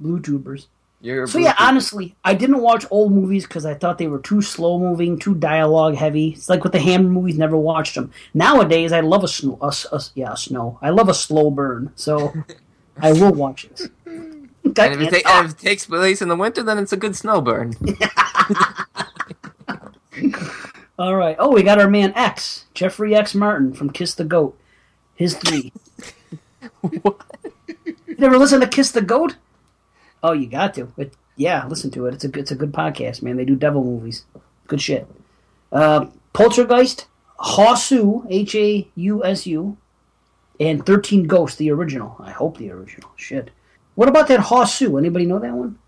[0.00, 0.68] Blue tubers.
[1.00, 4.40] You're So yeah, honestly, I didn't watch old movies because I thought they were too
[4.42, 6.30] slow moving, too dialogue heavy.
[6.30, 8.10] It's like with the Hammer movies, never watched them.
[8.34, 10.78] Nowadays, I love a snow, a, a yeah, a snow.
[10.80, 12.32] I love a slow burn, so
[13.00, 13.88] I will watch this.
[14.04, 17.14] And if, it ta- if it takes place in the winter, then it's a good
[17.14, 17.74] snow burn.
[20.98, 21.36] All right.
[21.38, 24.58] Oh, we got our man X, Jeffrey X Martin from Kiss the Goat.
[25.14, 25.72] His three.
[26.80, 27.20] What?
[27.84, 29.36] You never listen to Kiss the Goat?
[30.22, 30.92] Oh, you got to.
[30.96, 32.14] It, yeah, listen to it.
[32.14, 33.36] It's a good- it's a good podcast, man.
[33.36, 34.24] They do devil movies.
[34.66, 35.06] Good shit.
[35.72, 37.06] Uh, Poltergeist,
[37.40, 39.76] Hausu, H A U S U,
[40.58, 42.16] and Thirteen Ghosts, the original.
[42.18, 43.10] I hope the original.
[43.16, 43.50] Shit.
[43.94, 44.98] What about that Hausu?
[44.98, 45.78] Anybody know that one?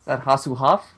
[0.00, 0.94] Is that Hasu Huff?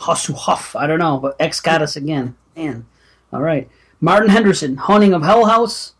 [0.00, 0.74] Hasu Huff.
[0.76, 2.36] I don't know, but X got us again.
[2.56, 2.86] Man.
[3.32, 3.68] All right.
[4.00, 5.94] Martin Henderson, Haunting of Hell House.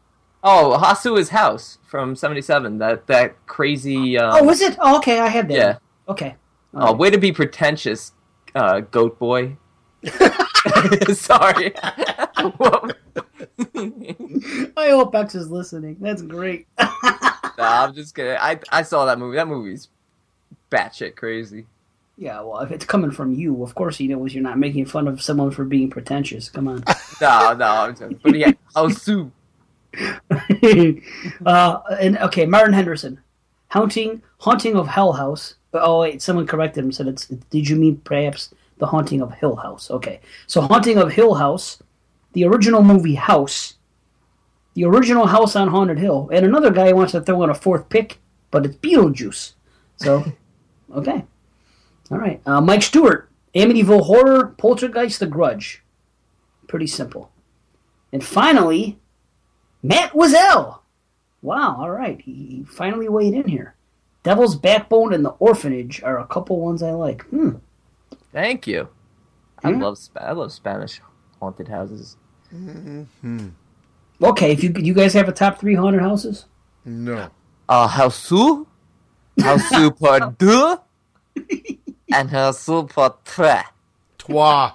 [0.44, 2.78] Oh, Hasu is House from '77.
[2.78, 4.16] That that crazy.
[4.16, 4.76] Um, Oh, is it?
[4.80, 5.54] Oh, okay, I had that.
[5.54, 5.78] Yeah.
[6.08, 6.34] Okay.
[6.74, 8.12] Oh, way to be pretentious,
[8.54, 9.56] uh, goat boy.
[11.12, 11.72] Sorry.
[14.76, 15.96] I hope X is listening.
[16.00, 16.66] That's great.
[16.78, 18.36] Nah, I'm just kidding.
[18.38, 19.36] I I saw that movie.
[19.36, 19.88] That movie's
[20.70, 21.66] batshit crazy.
[22.16, 25.08] yeah, well, if it's coming from you, of course you know you're not making fun
[25.08, 26.48] of someone for being pretentious.
[26.48, 26.84] Come on.
[27.20, 28.20] No, no, I'm joking.
[28.22, 29.30] But yeah, Hasu.
[31.46, 33.20] uh, and okay, Martin Henderson,
[33.70, 35.54] haunting, haunting of Hell House.
[35.74, 36.92] Oh wait, someone corrected him.
[36.92, 37.26] Said it's.
[37.26, 39.90] Did you mean perhaps the haunting of Hill House?
[39.90, 41.82] Okay, so haunting of Hill House,
[42.32, 43.74] the original movie House,
[44.74, 47.88] the original House on Haunted Hill, and another guy wants to throw in a fourth
[47.88, 48.18] pick,
[48.50, 49.52] but it's Beetlejuice.
[49.96, 50.32] So,
[50.94, 51.24] okay,
[52.10, 52.40] all right.
[52.46, 55.82] Uh, Mike Stewart, Amityville Horror, Poltergeist, The Grudge.
[56.66, 57.30] Pretty simple.
[58.12, 58.98] And finally,
[59.82, 60.80] Matt Wazell.
[61.42, 62.20] Wow, all right.
[62.20, 63.74] He finally weighed in here.
[64.22, 67.22] Devil's Backbone and The Orphanage are a couple ones I like.
[67.26, 67.56] Hmm.
[68.32, 68.88] Thank you.
[69.64, 69.78] I Yeah.
[69.78, 71.00] love I love Spanish
[71.40, 72.16] haunted houses.
[74.22, 76.46] Okay, if you you guys have a top three haunted houses?
[76.84, 77.30] No.
[77.68, 78.66] Uh, Hasu,
[79.38, 80.78] Hasu por deux,
[82.12, 83.64] and Hasu por tres.
[84.18, 84.72] Trois.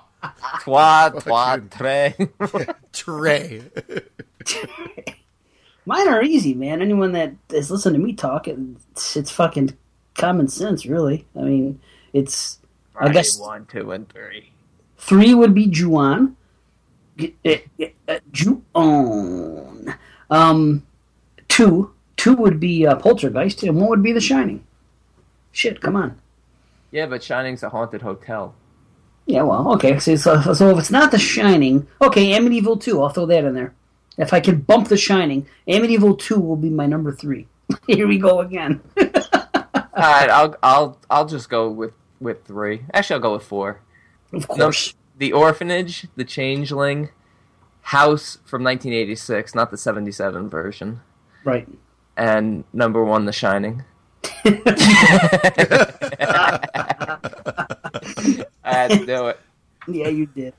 [0.61, 3.63] Trois, trois, Fucking- tres.
[5.85, 6.81] Mine are easy, man.
[6.81, 9.77] Anyone that has listened to me talk, it's, it's fucking
[10.15, 11.25] common sense, really.
[11.35, 11.79] I mean,
[12.13, 12.59] it's
[12.95, 14.51] I guess one, two, and three.
[14.97, 16.37] three would be Juan.
[17.19, 19.93] Eh, eh, eh, Ju-on.
[20.29, 20.83] Um,
[21.47, 24.63] two, two would be uh, Poltergeist, and one would be The Shining.
[25.51, 26.19] Shit, come on.
[26.91, 28.55] Yeah, but Shining's a haunted hotel.
[29.25, 29.99] Yeah, well, okay.
[29.99, 33.53] So, so, so if it's not The Shining, okay, Amityville 2, I'll throw that in
[33.53, 33.73] there.
[34.17, 37.47] If I can bump The Shining, Amityville 2 will be my number three.
[37.87, 38.81] Here we go again.
[38.97, 42.83] All right, I'll I'll I'll just go with with three.
[42.93, 43.81] Actually, I'll go with four.
[44.33, 44.93] of course.
[45.17, 47.09] The Orphanage, The Changeling,
[47.81, 51.01] House from 1986, not the 77 version,
[51.43, 51.67] Right.
[52.17, 53.83] and number one, The Shining.
[54.45, 54.49] I
[58.63, 59.39] had to do it.
[59.87, 60.53] Yeah, you did.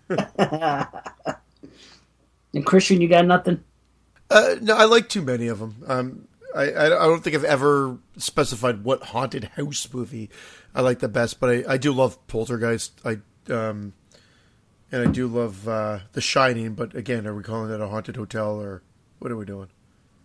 [2.54, 3.62] And Christian, you got nothing?
[4.30, 5.76] Uh, no, I like too many of them.
[5.86, 10.30] Um, I, I I don't think I've ever specified what haunted house movie
[10.74, 13.00] I like the best, but I, I do love Poltergeist.
[13.04, 13.18] I
[13.52, 13.92] um,
[14.90, 16.74] and I do love uh, The Shining.
[16.74, 18.82] But again, are we calling it a haunted hotel or
[19.18, 19.68] what are we doing?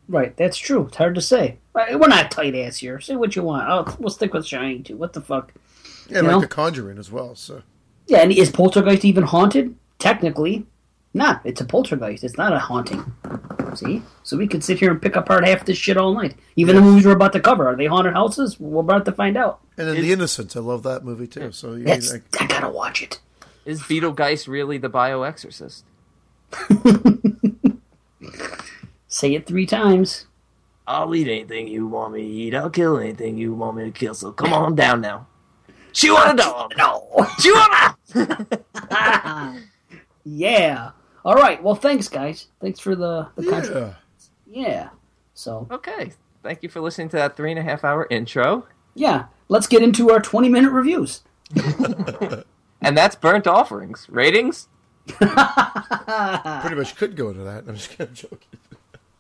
[0.08, 0.88] Right, that's true.
[0.88, 1.60] It's hard to say.
[1.76, 3.00] Uh, We're not tight ass here.
[3.00, 3.70] Say what you want.
[3.70, 4.98] I'll, we'll stick with Shining too.
[4.98, 5.54] What the fuck?
[6.08, 6.42] And You like know?
[6.42, 7.36] The Conjuring as well.
[7.36, 7.62] So
[8.08, 9.76] Yeah, and is Poltergeist even haunted?
[10.00, 10.66] Technically,
[11.14, 11.42] not.
[11.44, 12.24] It's a poltergeist.
[12.24, 13.04] It's not a haunting.
[13.76, 14.02] See?
[14.24, 16.36] So we could sit here and pick apart half this shit all night.
[16.56, 17.68] Even the movies we're about to cover.
[17.68, 18.60] Are they haunted houses?
[18.60, 19.60] We're about to find out.
[19.78, 20.56] and then The Innocents.
[20.56, 21.52] I love that movie too.
[21.52, 23.20] So you That's, like, I gotta watch it.
[23.66, 25.84] Is Beetlegeist really the bioexorcist?
[29.08, 30.26] Say it three times.
[30.88, 32.56] I'll eat anything you want me to eat.
[32.56, 34.16] I'll kill anything you want me to kill.
[34.16, 35.28] So come on down now.
[35.94, 36.74] Chew on a dog.
[36.78, 37.08] No.
[37.40, 39.56] Chew on a.
[40.24, 40.92] yeah.
[41.26, 41.62] All right.
[41.62, 42.48] Well, thanks, guys.
[42.62, 43.96] Thanks for the, the contribution.
[44.48, 44.68] yeah.
[44.68, 44.90] Yeah.
[45.34, 46.12] So, Okay.
[46.44, 48.66] Thank you for listening to that three and a half hour intro.
[48.96, 49.26] yeah.
[49.52, 51.22] Let's get into our 20 minute reviews.
[52.82, 54.08] And that's burnt offerings.
[54.10, 54.70] Ratings?
[55.08, 55.26] Pretty
[56.76, 57.66] much could go into that.
[57.68, 58.40] I'm just kind of joking.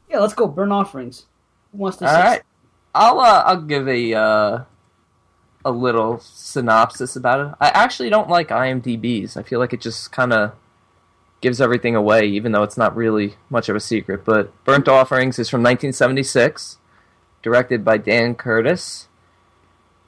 [0.09, 0.47] Yeah, let's go.
[0.47, 1.25] Burn offerings.
[1.73, 2.41] Who wants to All say right.
[2.95, 4.63] I'll uh, I'll give a uh,
[5.65, 7.55] a little synopsis about it.
[7.59, 9.35] I actually don't like IMDb's.
[9.35, 10.53] I feel like it just kind of
[11.41, 14.25] gives everything away, even though it's not really much of a secret.
[14.25, 16.77] But Burnt Offerings is from 1976,
[17.41, 19.07] directed by Dan Curtis,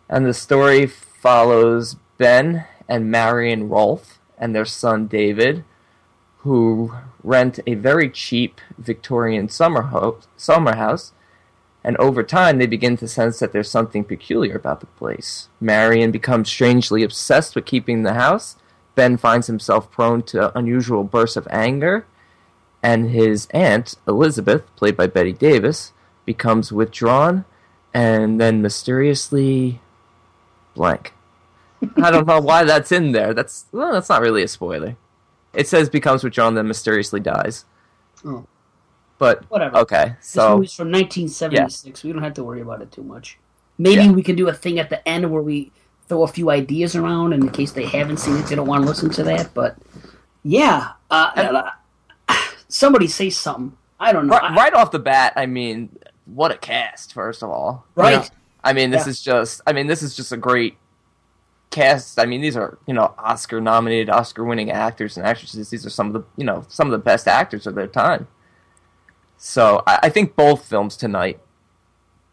[0.10, 5.64] and the story follows Ben and Marion Rolfe and their son David,
[6.40, 6.94] who
[7.24, 11.14] rent a very cheap Victorian summer ho- summer house
[11.84, 15.50] and over time they begin to sense that there's something peculiar about the place.
[15.60, 18.56] Marion becomes strangely obsessed with keeping the house.
[18.96, 22.06] Ben finds himself prone to unusual bursts of anger,
[22.84, 25.94] and his aunt, Elizabeth, played by Bette Davis,
[26.26, 27.46] becomes withdrawn
[27.94, 29.82] and then mysteriously
[30.76, 31.14] blank.
[31.98, 33.34] I don't know why that's in there.
[33.34, 34.96] That's well, that's not really a spoiler.
[35.54, 37.66] It says becomes withdrawn, then mysteriously dies.
[38.26, 38.46] Oh.
[39.18, 39.78] But Whatever.
[39.80, 42.04] okay, This so movie's from 1976.
[42.04, 43.38] We don't have to worry about it too much.
[43.78, 44.12] Maybe Yeah.
[44.12, 45.72] we can do a thing at the end where we
[46.12, 48.90] throw a few ideas around in case they haven't seen it, they don't want to
[48.90, 49.54] listen to that.
[49.54, 49.78] But
[50.44, 51.72] yeah, uh,
[52.28, 52.36] uh,
[52.68, 53.78] somebody say something.
[53.98, 54.36] I don't know.
[54.36, 57.14] right, right off the bat, I mean, what a cast!
[57.14, 58.24] First of all, right?
[58.24, 58.28] Yeah.
[58.62, 59.12] I mean, this Yeah.
[59.12, 60.76] is just, I mean, this is just a great
[61.70, 62.20] cast.
[62.20, 65.70] I mean, these are you know Oscar nominated, Oscar winning actors and actresses.
[65.70, 68.28] These are some of the you know some of the best actors of their time.
[69.38, 71.40] So I, I think both films tonight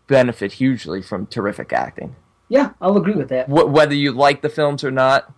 [0.08, 2.16] benefit hugely from terrific acting.
[2.48, 3.46] Yeah, I'll agree with that.
[3.48, 5.32] Wh- whether you like the films or not,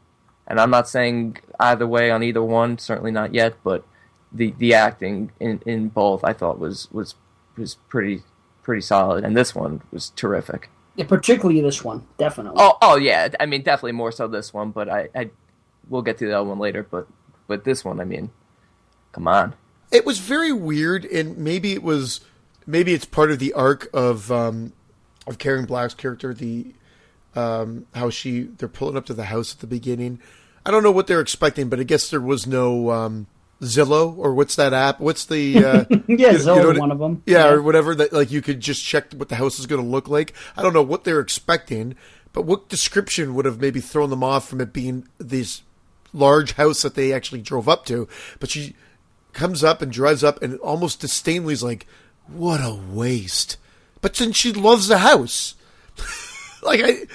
[0.46, 3.84] and I'm not saying either way on either one, certainly not yet, but
[4.32, 7.14] the the acting in, in both I thought was was
[7.56, 8.22] was pretty
[8.62, 10.70] pretty solid, and this one was terrific.
[10.96, 12.60] Yeah, particularly this one, definitely.
[12.62, 15.30] Oh oh yeah, I mean definitely more so this one, but I, I
[15.88, 17.08] we'll get to the other one later, but
[17.46, 18.30] but this one, I mean,
[19.12, 19.54] come on.
[19.90, 22.20] It was very weird, and maybe it was,
[22.64, 24.72] maybe it's part of the arc of um,
[25.26, 26.74] of Karen Black's character, the
[27.36, 30.20] um, how she they're pulling up to the house at the beginning.
[30.64, 33.26] I don't know what they're expecting, but I guess there was no um,
[33.62, 35.00] Zillow or what's that app?
[35.00, 37.22] What's the uh, yeah, you- you know one of them.
[37.26, 39.88] yeah, or whatever that like you could just check what the house is going to
[39.88, 40.34] look like.
[40.56, 41.94] I don't know what they're expecting,
[42.32, 45.62] but what description would have maybe thrown them off from it being this
[46.12, 48.08] large house that they actually drove up to?
[48.38, 48.74] But she
[49.32, 51.86] comes up and drives up and almost disdainfully is like,
[52.26, 53.56] "What a waste!"
[54.00, 55.54] But then she loves the house.
[56.62, 57.06] Like I,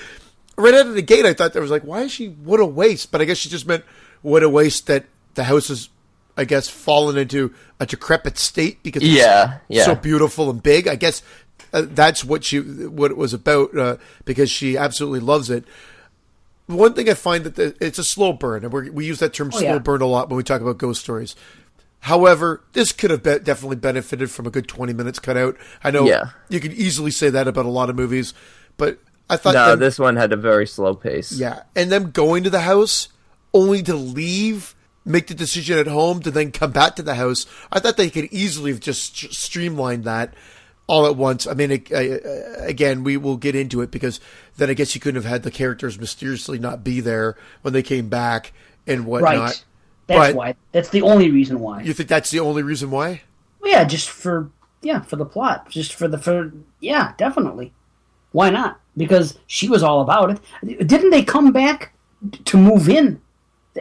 [0.57, 2.65] right out of the gate, I thought there was like, "Why is she what a
[2.65, 3.83] waste?" But I guess she just meant
[4.21, 5.05] what a waste that
[5.35, 5.89] the house is.
[6.37, 9.85] I guess fallen into a decrepit state because it's Yeah, yeah.
[9.85, 10.85] so beautiful and big.
[10.85, 11.21] I guess
[11.71, 13.95] uh, that's what she what it was about uh,
[14.25, 15.63] because she absolutely loves it.
[16.67, 19.33] One thing I find that the, it's a slow burn, and we we use that
[19.33, 19.79] term Oh, slow yeah.
[19.79, 21.35] burn a lot when we talk about ghost stories.
[22.01, 25.55] However, this could have be- definitely benefited from a good twenty minutes cut out.
[25.85, 26.31] I know Yeah.
[26.49, 28.33] you could easily say that about a lot of movies,
[28.77, 31.31] but I thought No, them- this one had a very slow pace.
[31.31, 33.07] yeah, and them going to the house
[33.53, 34.75] only to leave,
[35.05, 37.45] make the decision at home to then come back to the house.
[37.71, 40.33] I thought they could easily have just st- streamlined that
[40.87, 41.47] all at once.
[41.47, 44.19] I mean, it, uh, again, we will get into it because
[44.57, 47.81] then I guess you couldn't have had the characters mysteriously not be there when they
[47.81, 48.51] came back
[48.85, 49.31] and whatnot.
[49.39, 49.63] Right.
[50.07, 50.55] That's But- why.
[50.71, 51.81] That's the only reason why.
[51.81, 53.21] You think that's the only reason why?
[53.59, 54.49] Well, yeah, just for
[54.83, 57.73] yeah, for the plot, just for the for yeah, definitely.
[58.31, 58.79] Why not?
[58.97, 60.87] Because she was all about it.
[60.87, 61.93] Didn't they come back
[62.45, 63.21] to move in?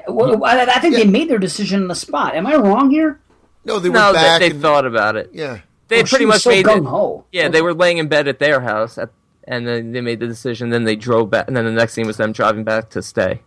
[0.09, 2.35] I I think they made their decision on the spot.
[2.35, 3.21] Am I wrong here?
[3.65, 4.41] No, they No, back.
[4.41, 5.31] they, they and- thought about it.
[5.33, 5.61] yeah.
[5.89, 6.71] They Well, pretty much so made it.
[6.71, 7.25] gung ho.
[7.31, 9.11] Yeah, they were laying in bed at their house, at,
[9.47, 10.71] and then they made the decision.
[10.71, 13.41] Then they drove back, and then the next scene was them driving back to stay.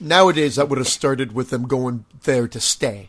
[0.00, 3.08] nowadays that would have started with them going there to stay.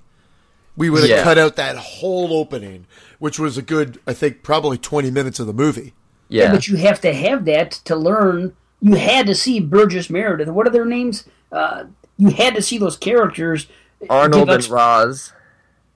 [0.78, 1.24] We would have Yeah.
[1.24, 2.86] cut out that whole opening,
[3.20, 5.94] which was a good, I think, probably twenty minutes of the movie.
[6.30, 8.56] Yeah, But you have to have that to learn.
[8.82, 10.50] You had to see Burgess Meredith.
[10.50, 11.26] What are their names?
[11.52, 11.86] Uh,
[12.18, 13.68] you had to see those characters.
[14.10, 15.34] Arnold give and ex- Roz.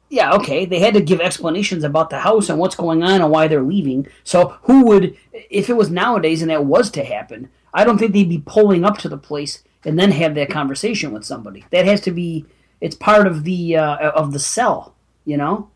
[0.10, 0.66] Yeah, okay.
[0.66, 3.62] They had to give explanations about the house and what's going on and why they're
[3.62, 4.08] leaving.
[4.24, 8.12] So who would, if it was nowadays and that was to happen, I don't think
[8.12, 11.66] they'd be pulling up to the place and then have that conversation with somebody.
[11.72, 12.45] That has to be.
[12.82, 14.95] It's part of the uh, of the cell.
[15.24, 15.70] You know.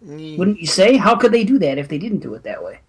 [0.00, 0.96] Wouldn't you say?
[0.96, 2.80] How could they do that if they didn't do it that way?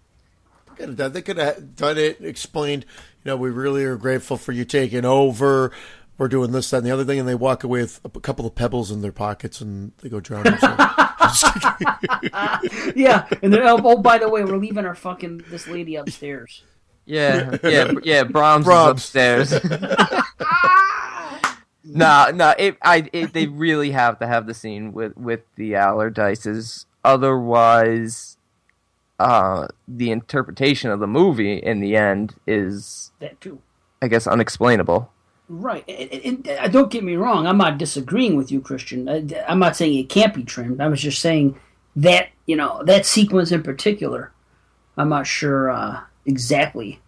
[0.77, 1.11] Could have done.
[1.13, 2.21] They could have done it.
[2.21, 2.85] Explained.
[3.23, 5.71] You know, we really are grateful for you taking over.
[6.17, 8.47] We're doing this, that, and the other thing, and they walk away with a couple
[8.47, 10.83] of pebbles in their pockets, and they go drown themselves.
[12.95, 16.63] Yeah, and then oh, oh, by the way, we're leaving our fucking this lady upstairs.
[17.05, 18.23] Yeah, yeah, yeah.
[18.23, 18.99] Brahms, Brahms.
[18.99, 19.51] is upstairs.
[21.83, 22.53] no, no.
[22.57, 26.85] It, I, it, they really have to have the scene with with the Allardyces.
[27.03, 28.36] Otherwise,
[29.19, 33.59] uh, the interpretation of the movie in the end is, That too.
[34.01, 35.11] I guess, unexplainable.
[35.49, 35.83] Right.
[35.87, 37.47] And, and- and, uh, don't get me wrong.
[37.47, 39.07] I'm not disagreeing with you, Christian.
[39.09, 40.81] I, I'm not saying it can't be trimmed.
[40.81, 41.57] I was just saying
[41.95, 44.31] that you know that sequence in particular.
[44.97, 46.99] I'm not sure uh, exactly.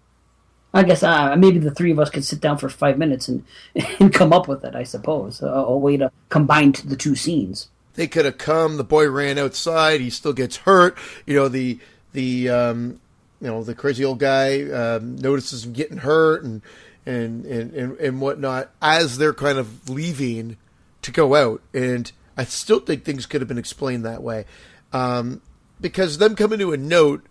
[0.74, 3.44] I guess uh, maybe the three of us could sit down for five minutes and
[4.00, 4.74] and come up with it.
[4.76, 7.70] I suppose a, a way to combine the two scenes.
[7.96, 8.78] they could have come.
[8.78, 10.00] The boy ran outside.
[10.02, 10.98] He still gets hurt.
[11.26, 11.78] You know the
[12.14, 13.00] the um,
[13.42, 16.62] you know the crazy old guy um, notices him getting hurt and
[17.06, 20.58] and, and and and whatnot as they're kind of leaving
[21.02, 21.62] to go out.
[21.74, 24.46] And I still think things could have been explained that way
[24.94, 25.42] um,
[25.80, 27.26] because them coming to a note,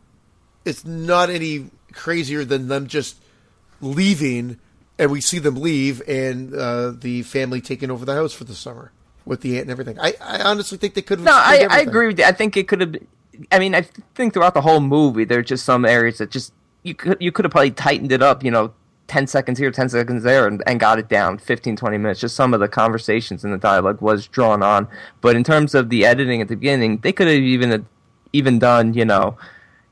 [0.64, 3.16] it's not any crazier than them just
[3.80, 4.59] leaving.
[5.00, 8.55] And we see them leave, and uh, the family taking over the house for the
[8.56, 8.90] summer
[9.24, 9.96] with the aunt and everything.
[10.00, 11.26] I, I honestly think they could have.
[11.26, 12.24] No, I, I agree with you.
[12.24, 12.96] I think it could have.
[13.52, 13.82] I mean, I
[14.15, 16.52] think throughout the whole movie, there are just some areas that just
[16.82, 18.43] you could you could have probably tightened it up.
[18.44, 18.73] You know,
[19.06, 22.20] ten seconds here, ten seconds there, and, and got it down 15, 20 minutes.
[22.20, 24.89] Just some of the conversations and the dialogue was drawn on.
[25.20, 27.86] But in terms of the editing at the beginning, they could have even
[28.32, 29.36] even done you know,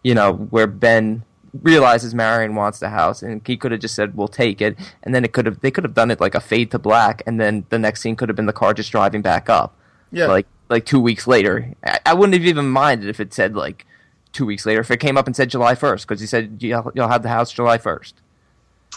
[0.02, 1.24] you know where Ben
[1.62, 5.14] realizes Marion wants the house, and he could have just said, "We'll take it," and
[5.14, 7.40] then it could have they could have done it like a fade to black, and
[7.40, 9.74] then the next scene could have been the car just driving back up
[10.10, 10.26] Yeah.
[10.26, 11.72] like like two weeks later.
[11.84, 13.86] I, I wouldn't have even minded if it said like
[14.32, 14.80] two weeks later.
[14.80, 17.28] If it came up and said July first, because he said you'll, you'll have the
[17.28, 18.14] house July first.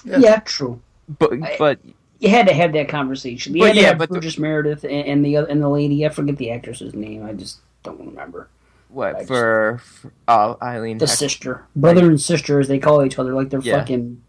[0.05, 0.81] Yeah, true.
[1.17, 1.79] But but
[2.19, 3.55] You had to have that conversation.
[3.55, 5.61] You Well, had to yeah, have but the- Burgess Meredith and, and the other, and
[5.61, 6.05] the lady.
[6.05, 7.25] I forget the actress's name.
[7.25, 8.47] I just don't remember.
[8.51, 12.79] I what just- for, for oh Eileen the Heck- sister, brother and sister, as they
[12.79, 13.79] call each other, like they're Yeah.
[13.79, 14.21] fucking.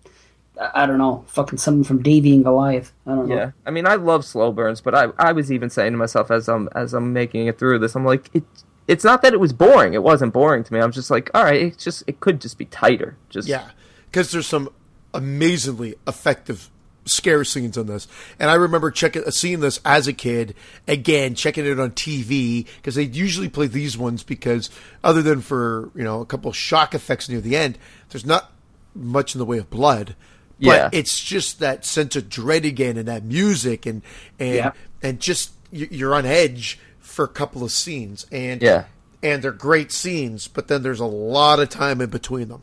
[0.61, 2.93] I I don't know, fucking someone from Davey and Goliath.
[3.07, 3.35] I don't know.
[3.35, 6.31] Yeah, I mean I love slow burns, but I I was even saying to myself
[6.31, 8.45] as I'm as I'm making it through this, I'm like it.
[8.87, 9.95] It's not that it was boring.
[9.95, 10.81] It wasn't boring to me.
[10.81, 13.17] I'm just like, all right, it's just it could just be tighter.
[13.29, 13.71] Just Yeah,
[14.07, 14.69] because there's some
[15.15, 16.71] amazingly effective
[17.07, 18.07] scare scenes in this,
[18.39, 20.55] and I remember checking uh, seeing this as a kid.
[20.87, 24.71] Again, checking it on TV because they usually play these ones because
[25.03, 27.79] other than for you know a couple shock effects near the end,
[28.11, 28.53] there's not
[28.95, 30.15] much in the way of blood.
[30.61, 30.89] But Yeah.
[30.93, 34.03] it's just that sense of dread again, and that music, and
[34.39, 34.73] and Yeah.
[35.03, 38.85] and just you- you're on edge for a couple of scenes, and Yeah.
[39.23, 42.63] and they're great scenes, but then there's a lot of time in between them.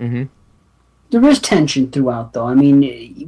[0.00, 0.22] Mm-hmm.
[1.10, 2.46] There is tension throughout, though.
[2.46, 2.80] I mean,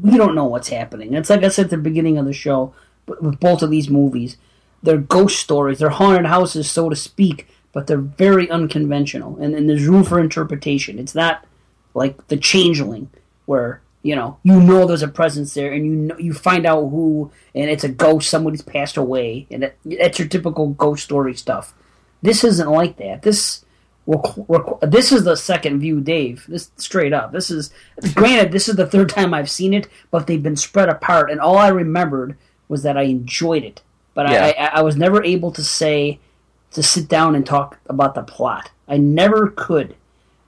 [0.03, 1.15] we don't know what's happening.
[1.15, 2.73] It's like I said at the beginning of the show,
[3.07, 4.37] but with both of these movies,
[4.83, 5.79] they're ghost stories.
[5.79, 10.19] They're haunted houses, so to speak, but they're very unconventional, and, and there's room for
[10.19, 10.99] interpretation.
[10.99, 11.45] It's not
[11.95, 13.09] like The Changeling,
[13.47, 16.89] where you know you know there's a presence there, and you know you find out
[16.89, 18.31] who, and it's a ghost.
[18.31, 21.75] Somebody's passed away, and that, that's your typical ghost story stuff.
[22.23, 23.21] This isn't like that.
[23.21, 23.67] This
[24.81, 26.47] this is the second view, Dave.
[26.49, 27.33] This straight up.
[27.33, 27.71] This is
[28.15, 28.51] granted.
[28.51, 31.59] This is the third time I've seen it, but they've been spread apart, and all
[31.59, 33.83] I remembered was that I enjoyed it.
[34.15, 34.47] But Yeah.
[34.47, 36.19] I, I, I was never able to say
[36.71, 38.71] to sit down and talk about the plot.
[38.89, 39.95] I never could.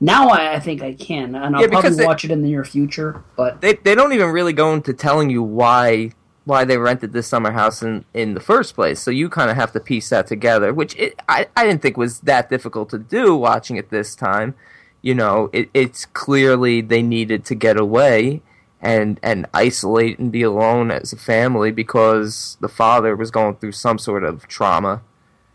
[0.01, 2.49] Now I, I think I can, and I'll Yeah, probably they- watch it in the
[2.49, 3.23] near future.
[3.37, 6.13] But they they don't even really go into telling you why
[6.47, 8.99] why they rented this summer house in in the first place.
[9.01, 11.97] So you kind of have to piece that together, which it, I I didn't think
[11.97, 14.55] was that difficult to do watching it this time.
[15.03, 18.43] You know, it, it's clearly they needed to get away
[18.81, 23.73] and and isolate and be alone as a family because the father was going through
[23.73, 25.03] some sort of trauma.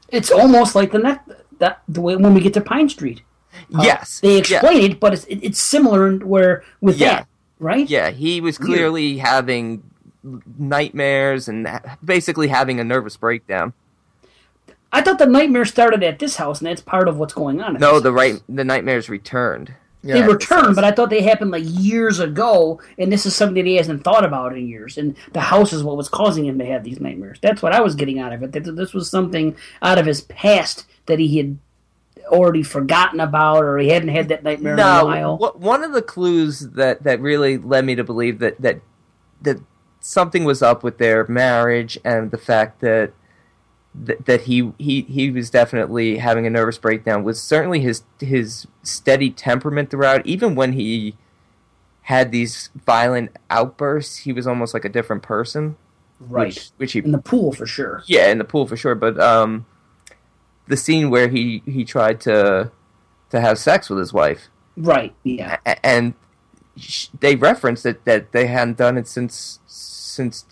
[0.09, 3.21] it's almost like the next that the way when we get to Pine Street.
[3.73, 4.37] Uh, yes, they yeah.
[4.39, 7.07] explain it, but it's it's similar in where with Yeah.
[7.15, 7.27] that,
[7.59, 7.89] right?
[7.89, 8.67] Yeah, he was Weird.
[8.67, 9.83] clearly having
[10.57, 11.67] nightmares and
[12.03, 13.73] basically having a nervous breakdown.
[14.91, 17.73] I thought the nightmare started at this house, and that's part of what's going on.
[17.75, 18.17] No, the house.
[18.17, 19.73] right the nightmares returned.
[20.03, 20.27] They Yeah.
[20.27, 23.75] returned, but I thought they happened like years ago, and this is something that he
[23.75, 24.97] hasn't thought about in years.
[24.99, 27.39] And the house is what was causing him to have these nightmares.
[27.41, 28.51] That's what I was getting out of it.
[28.51, 31.57] That this was something out of his past that he had
[32.27, 35.37] already forgotten about, or he hadn't had that nightmare in a No, while.
[35.37, 38.81] wh- one of the clues that that really led me to believe that that
[39.41, 39.57] that
[39.99, 43.11] something was up with their marriage and the fact that
[43.93, 48.67] that, that he, he he was definitely having a nervous breakdown was certainly his his
[48.83, 51.15] steady temperament throughout even when he
[52.03, 55.77] had these violent outbursts he was almost like a different person
[56.19, 58.03] right which, which he in the pool for sure.
[58.05, 59.65] yeah in the pool for sure but um
[60.67, 62.71] the scene where he he tried to
[63.29, 64.47] to have sex with his wife
[64.77, 65.13] Right.
[65.23, 65.57] Yeah.
[65.65, 66.13] a- and
[66.77, 70.45] sh- they referenced that that they hadn't done it since since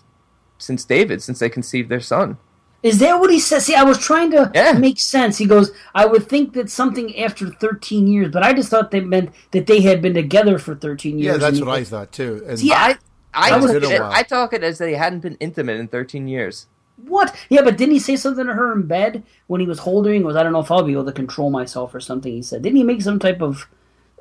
[0.57, 2.37] since David since they conceived their son.
[2.83, 3.65] Is that what he says?
[3.65, 4.73] See, I was trying to Yeah.
[4.73, 5.37] make sense.
[5.37, 8.99] He goes, I would think that something after 13 years, but I just thought they
[8.99, 11.33] meant that they had been together for 13 years.
[11.35, 12.43] Yeah, that's what he- I thought too.
[12.45, 12.97] And See, I,
[13.33, 14.11] I I was- took Been it, while.
[14.11, 16.67] I took it as they hadn't been intimate in 13 years.
[16.97, 17.35] What?
[17.49, 20.21] Yeah, but didn't he say something to her in bed when he was holding?
[20.21, 22.31] He I don't know if I'll be able to control myself or something.
[22.31, 23.67] He said, didn't he make some type of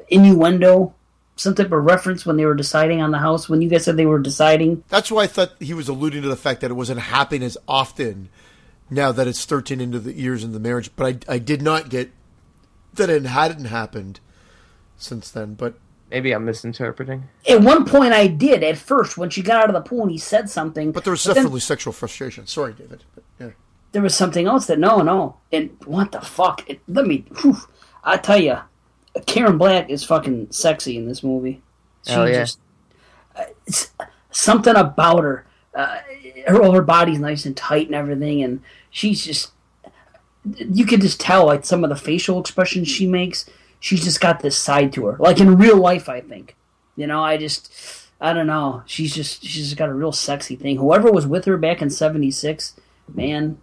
[0.09, 0.95] innuendo,
[1.37, 3.49] some type of reference when they were deciding on the house?
[3.49, 6.29] When you guys said they were deciding, that's why I thought he was alluding to
[6.29, 8.31] the fact that it wasn't happening as often
[8.91, 10.91] now that it's 13 into the years in the marriage.
[10.97, 12.11] But I, I did not get
[12.95, 14.21] that it hadn't happened
[14.97, 15.55] since then.
[15.55, 15.75] But
[16.13, 17.27] Maybe I'm misinterpreting.
[17.49, 20.11] at one point I did at first when she got out of the pool and
[20.11, 20.93] he said something.
[20.93, 22.47] but there was then definitely sexual frustration.
[22.47, 23.03] Sorry, David.
[23.15, 23.51] But, yeah.
[23.93, 26.69] there was something else that no, no, and what the fuck?
[26.69, 27.25] It, let me.
[27.41, 27.57] Whew,
[28.05, 28.59] I tell you,
[29.25, 31.63] Karen Black is fucking sexy in this movie.
[32.05, 32.41] She Hell yeah.
[32.41, 32.59] just
[33.35, 33.91] uh, it's
[34.31, 35.47] something about her.
[35.75, 36.01] Uh,
[36.47, 38.61] her her body's nice and tight and everything, and
[38.91, 39.53] she's just.
[40.45, 43.49] You can just tell, like some of the facial expressions she makes.
[43.83, 46.09] She's just got this side to her, like in real life.
[46.09, 46.55] I think,
[46.95, 48.85] you know, I just, I don't know.
[48.87, 50.77] She's just, she's just got a real sexy thing.
[50.77, 52.77] Whoever was with her back in '76,
[53.13, 53.59] man,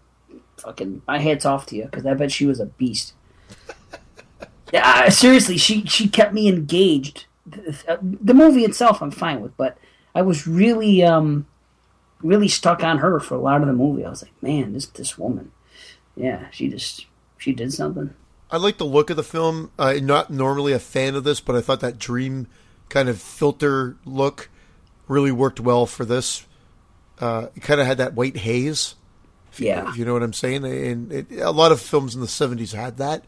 [0.57, 3.13] fucking my hats off to you because I bet she was a beast.
[4.73, 7.25] yeah, seriously, she she kept me engaged.
[7.45, 9.77] The movie itself, I'm fine with, but
[10.13, 11.47] I was really um
[12.21, 14.03] really stuck on her for a lot of the movie.
[14.03, 15.53] I was like, man, this this woman,
[16.17, 17.05] yeah, she just
[17.37, 18.13] she did something.
[18.51, 19.71] I like the look of the film.
[19.77, 22.47] I'm not normally a fan of this, but I thought that dream
[22.89, 24.49] kind of filter look
[25.07, 26.45] really worked well for this.
[27.19, 28.95] Uh, it kind of had that white haze.
[29.57, 30.63] Yeah, if you know what I'm saying.
[30.63, 33.26] And it, a lot of films in the 70s had that.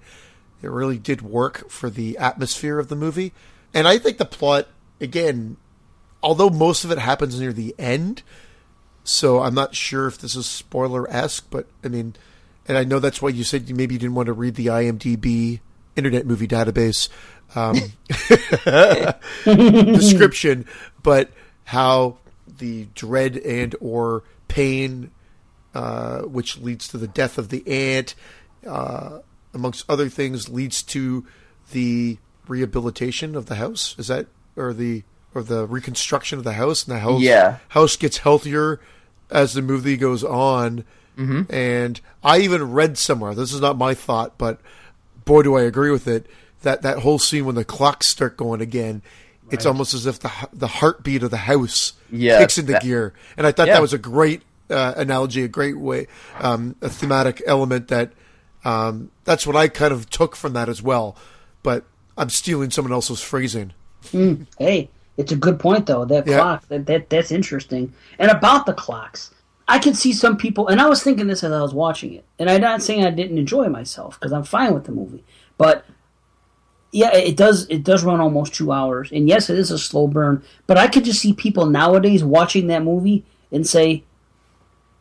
[0.61, 3.33] It really did work for the atmosphere of the movie.
[3.73, 4.67] And I think the plot,
[4.99, 5.57] again,
[6.23, 8.23] although most of it happens near the end,
[9.03, 12.15] so I'm not sure if this is spoiler esque, but I mean,
[12.67, 14.67] and I know that's why you said you maybe you didn't want to read the
[14.67, 15.59] IMDb
[15.95, 17.09] Internet Movie Database
[17.55, 17.75] um,
[19.95, 20.65] description,
[21.03, 21.29] but
[21.65, 22.17] how
[22.57, 25.11] the dread and or pain
[25.73, 28.13] uh, which leads to the death of the aunt,
[28.67, 29.19] uh,
[29.53, 31.25] amongst other things, leads to
[31.71, 32.17] the
[32.47, 33.95] rehabilitation of the house.
[33.97, 34.27] Is that
[34.57, 37.57] or the or the reconstruction of the house, and the house Yeah.
[37.69, 38.81] house gets healthier
[39.29, 40.83] as the movie goes on.
[41.17, 41.53] Mm-hmm.
[41.53, 43.33] And I even read somewhere.
[43.35, 44.59] This is not my thought, but
[45.25, 46.25] boy, do I agree with it.
[46.63, 49.01] That that whole scene when the clocks start going again.
[49.49, 53.13] It's almost as if the the heartbeat of the house Yeah, kicks into that- gear,
[53.35, 53.73] and I thought Yeah.
[53.73, 56.07] that was a great uh, analogy, a great way,
[56.39, 58.13] um, a thematic element that
[58.63, 61.17] um, that's what I kind of took from that as well.
[61.63, 61.83] But
[62.17, 63.73] I'm stealing someone else's phrasing.
[64.57, 66.05] Hey, it's a good point though.
[66.05, 66.37] That Yeah.
[66.37, 67.91] clock, that, that that's interesting.
[68.19, 69.31] And about the clocks,
[69.71, 72.25] I could see some people, and I was thinking this as I was watching it,
[72.37, 75.23] and I'm not saying I didn't enjoy myself because I'm fine with the movie,
[75.57, 75.85] but
[76.91, 80.07] yeah, it does it does run almost two hours, and yes, it is a slow
[80.07, 80.43] burn.
[80.67, 84.03] But I could just see people nowadays watching that movie and say,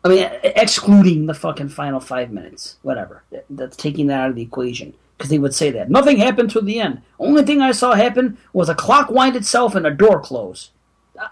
[0.04, 3.24] I mean, excluding the fucking final five minutes, whatever.
[3.50, 6.62] That's taking that out of the equation because they would say that nothing happened till
[6.62, 7.02] the end.
[7.18, 10.70] Only thing I saw happen was a clock wind itself and a door close.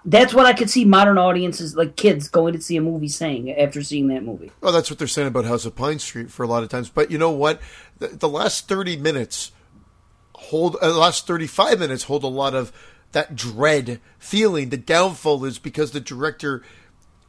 [0.05, 3.51] That's what I could see modern audiences, like kids, going to see a movie saying
[3.52, 4.51] after seeing that movie.
[4.62, 6.89] Oh, that's what they're saying about House of Pine Street for a lot of times.
[6.89, 7.60] But you know what?
[7.98, 9.52] The, the last 30 minutes
[10.35, 12.73] hold, uh, the last 35 minutes hold a lot of
[13.12, 14.69] that dread feeling.
[14.69, 16.62] The downfall is because the director,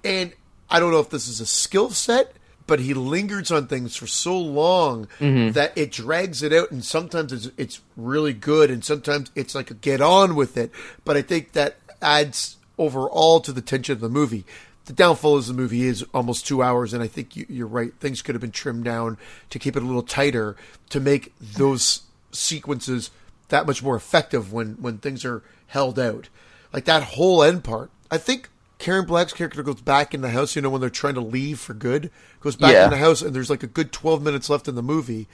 [0.03, 0.34] and
[0.69, 2.34] I don't know if this is a skill set,
[2.68, 5.07] but he lingers on things for so long
[5.53, 6.69] that it drags it out.
[6.69, 10.72] And sometimes it's, it's really good, and sometimes it's like a get on with it.
[11.03, 14.45] But I think that adds overall to the tension of the movie.
[14.85, 17.93] the downfall is the movie is almost two hours, and I think you, you're right.
[17.99, 19.17] Things could have been trimmed down
[19.51, 20.55] to keep it a little tighter
[20.89, 22.01] to make those
[22.31, 23.11] sequences
[23.49, 26.30] that much more effective when when things are held out.
[26.73, 27.91] Like that whole end part.
[28.09, 28.49] I think
[28.80, 30.55] Karen Black's character goes back in the house.
[30.55, 32.09] You know when they're trying to leave for good,
[32.39, 32.85] goes back Yeah.
[32.85, 35.27] in the house, and there's like a good twelve minutes left in the movie,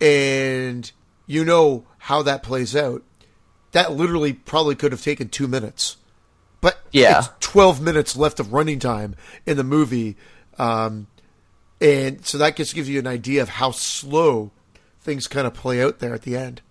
[0.00, 0.90] and
[1.26, 3.02] you know how that plays out.
[3.74, 5.96] That literally probably could have taken two minutes,
[6.60, 7.18] but Yeah.
[7.18, 9.14] it's twelve minutes left of running time
[9.46, 10.16] in the movie,
[10.58, 11.06] um,
[11.80, 14.50] and so that just gives you an idea of how slow
[15.02, 16.62] things kind of play out there at the end.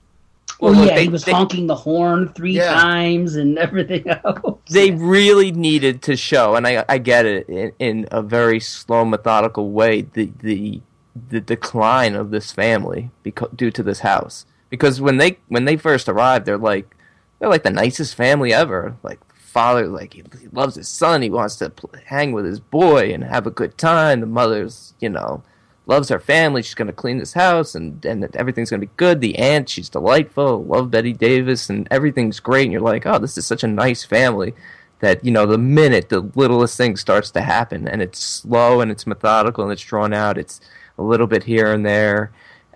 [0.59, 2.73] Well, Well, yeah, they- he was they- honking the horn three Yeah.
[2.73, 4.59] times and everything else.
[4.69, 9.03] they really needed to show, and I, I get it in, in a very slow,
[9.05, 10.81] methodical way, the the
[11.29, 14.45] the decline of this family because due to this house.
[14.73, 16.95] Because when they when they first arrived, they're like
[17.37, 18.97] they're like the nicest family ever.
[19.03, 22.59] Like father, like he, he loves his son, he wants to pl- hang with his
[22.59, 24.19] boy and have a good time.
[24.19, 25.43] The mother's, you know,
[25.85, 26.63] loves her family.
[26.63, 29.21] She's going to clean this house and and everything's going to be good.
[29.21, 30.63] The aunt, she's delightful.
[30.63, 32.63] Love Bette Davis and everything's great.
[32.63, 34.55] And you're like, oh, this is such a nice family.
[35.01, 38.89] That you know, the minute the littlest thing starts to happen, and it's slow and
[38.89, 40.39] it's methodical and it's drawn out.
[40.39, 40.61] It's
[40.97, 42.31] a little bit here and there,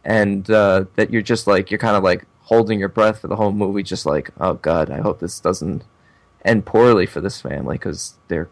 [0.07, 3.35] and uh, that you're just like you're kind of like holding your breath for the
[3.35, 5.84] whole movie, just like, oh god, I hope this doesn't
[6.45, 8.49] end poorly for this family because they're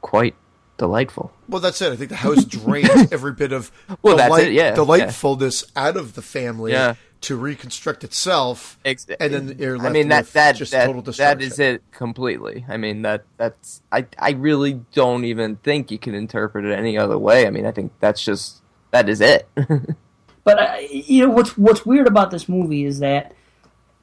[0.00, 0.34] quite
[0.78, 1.32] delightful.
[1.48, 1.92] Well, that's it.
[1.92, 3.70] I think the house drains every bit of
[4.02, 6.94] Well, that's delight- it, yeah, delightfulness out of the family Yeah.
[7.22, 11.02] to reconstruct itself, Ex- and then you're left I mean that that just that, total
[11.02, 11.40] destruction.
[11.50, 12.64] is it completely.
[12.68, 16.96] I mean that that's I I really don't even think you can interpret it any
[16.96, 17.46] other way.
[17.46, 18.62] I mean I think that's just
[18.92, 19.48] that is it.
[20.44, 23.32] But uh, you know what's what's weird about this movie is that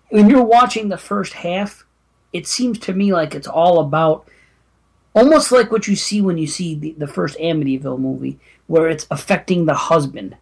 [0.09, 1.85] when you're watching the first half,
[2.33, 4.27] it seems to me like it's all about
[5.13, 9.05] almost like what you see when you see the, the first Amityville movie, where it's
[9.11, 10.37] affecting the husband.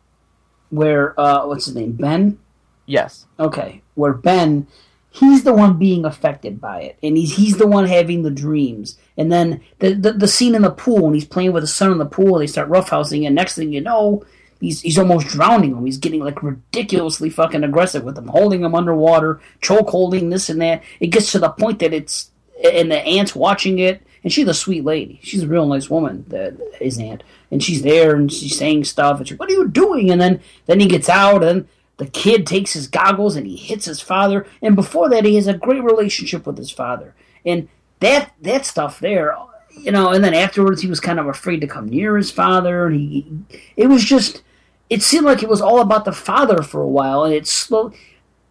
[0.69, 1.93] Where uh, what's his name?
[1.93, 2.39] Ben.
[2.85, 3.25] yes.
[3.39, 4.67] Okay, where Ben,
[5.09, 8.97] he's the one being affected by it, and he's he's the one having the dreams.
[9.17, 11.91] And then the the, the scene in the pool when he's playing with his son
[11.91, 14.25] in the pool, and they start roughhousing, and next thing you know,
[14.59, 15.85] he's he's almost drowning him.
[15.85, 20.61] He's getting like ridiculously fucking aggressive with him, holding him underwater, choke holding this and
[20.61, 20.83] that.
[20.99, 22.31] It gets to the point that it's
[22.63, 25.19] and the aunt's watching it, and she's a sweet lady.
[25.23, 29.19] She's a real nice woman, the, his aunt, and she's there and she's saying stuff.
[29.19, 30.11] And she, what are you doing?
[30.11, 31.67] And then then he gets out, and
[31.97, 34.45] the kid takes his goggles and he hits his father.
[34.61, 37.13] And before that, he has a great relationship with his father,
[37.45, 37.69] and
[37.99, 39.35] that that stuff there.
[39.79, 42.87] You know, and then afterwards he was kind of afraid to come near his father,
[42.87, 43.31] and he,
[43.75, 44.41] it was just,
[44.89, 47.91] it seemed like it was all about the father for a while, and it's slow.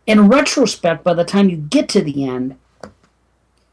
[0.06, 2.56] In retrospect, by the time you get to the end,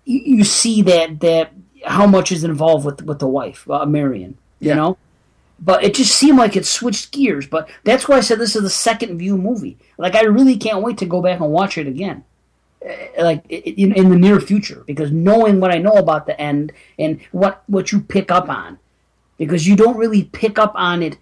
[0.06, 1.52] you, you see that that
[1.86, 4.38] how much is involved with with the wife, uh, Marion.
[4.60, 4.76] You Yeah.
[4.76, 4.98] know,
[5.60, 7.46] but it just seemed like it switched gears.
[7.48, 9.78] But that's why I said this is the second view movie.
[9.98, 12.24] Like I really can't wait to go back and watch it again,
[12.84, 16.72] Uh, like in, in the near future, because knowing what I know about the end
[16.98, 18.80] and what what you pick up on,
[19.38, 21.18] because you don't really pick up on it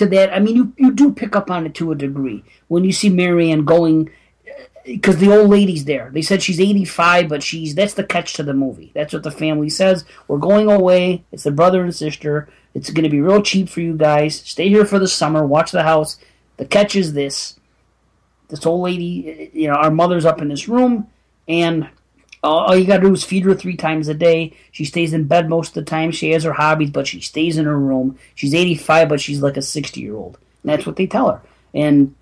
[0.00, 0.34] to that.
[0.34, 3.08] I mean, you you do pick up on it to a degree when you see
[3.08, 4.10] Marianne going
[4.46, 6.10] uh, because the old lady's there.
[6.12, 8.90] They said she's 85, but she's that's the catch to the movie.
[8.94, 10.04] That's what the family says.
[10.26, 11.24] We're going away.
[11.30, 12.48] It's the brother and sister.
[12.74, 14.36] It's going to be real cheap for you guys.
[14.36, 15.44] Stay here for the summer.
[15.44, 16.16] Watch the house.
[16.56, 17.58] The catch is this:
[18.48, 19.50] this old lady.
[19.52, 21.08] Uh, you know, our mother's up in this room,
[21.46, 21.88] and
[22.42, 24.52] all all you got to do is feed her three times a day.
[24.72, 26.10] She stays in bed most of the time.
[26.10, 28.18] She has her hobbies, but she stays in her room.
[28.34, 30.38] She's 85, but she's like a 60 year old.
[30.62, 31.42] And that's what they tell her.
[31.74, 32.14] And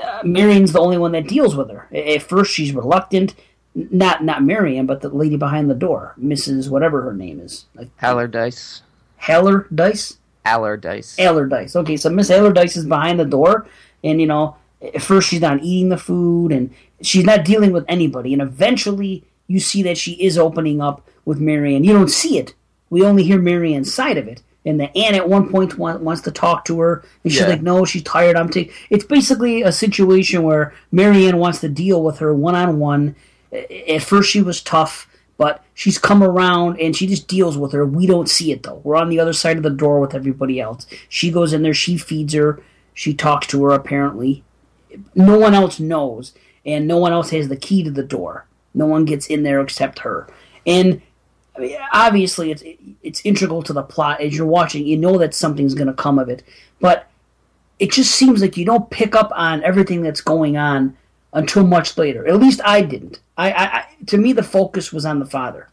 [0.00, 1.88] uh, Marion's the only one that deals with her.
[1.94, 3.34] At first, she's reluctant.
[3.74, 6.68] Not not Marion, but the lady behind the door, Mrs.
[6.68, 8.82] whatever her name is, like Allardyce.
[9.16, 10.18] Heller Dice.
[10.44, 11.18] Allardyce.
[11.18, 11.76] Allardyce.
[11.76, 13.66] Okay, so Miss Allardyce is behind the door,
[14.04, 17.86] and you know, at first she's not eating the food, and she's not dealing with
[17.88, 21.84] anybody, and eventually you see that she is opening up with Marianne.
[21.84, 22.54] You don't see it;
[22.90, 24.42] we only hear Marianne's side of it.
[24.64, 27.48] And the aunt at one point wa- wants to talk to her, and she's Yeah.
[27.48, 28.36] like, "No, she's tired.
[28.36, 32.78] I'm taking." It's basically a situation where Marianne wants to deal with her one on
[32.78, 33.16] one.
[33.88, 37.84] At first, she was tough, but she's come around and she just deals with her.
[37.84, 38.80] We don't see it though.
[38.84, 40.86] We're on the other side of the door with everybody else.
[41.08, 42.60] She goes in there, she feeds her,
[42.94, 43.70] she talks to her.
[43.70, 44.44] Apparently,
[45.16, 46.32] no one else knows,
[46.64, 48.46] and no one else has the key to the door.
[48.74, 50.28] No one gets in there except her.
[50.66, 51.02] And
[51.56, 52.62] I mean, obviously, it's
[53.02, 54.86] it's integral to the plot as you're watching.
[54.86, 56.42] You know that something's going to come of it,
[56.80, 57.08] but
[57.78, 60.96] it just seems like you don't pick up on everything that's going on
[61.32, 62.26] until much later.
[62.26, 63.20] At least I didn't.
[63.36, 65.68] I, I, I to me the focus was on the father,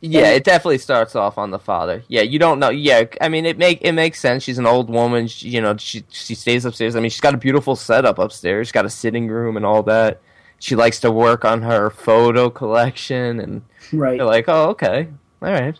[0.00, 2.04] Yeah, it definitely starts off on the father.
[2.08, 2.70] Yeah, you don't know.
[2.70, 4.42] Yeah, I mean, it make it makes sense.
[4.42, 5.26] She's an old woman.
[5.26, 6.96] She, you know, she she stays upstairs.
[6.96, 8.68] I mean, she's got a beautiful setup upstairs.
[8.68, 10.22] She's got a sitting room and all that.
[10.60, 13.62] She likes to work on her photo collection, and
[13.92, 14.16] Right.
[14.18, 15.08] you're like, oh, okay,
[15.42, 15.76] all right.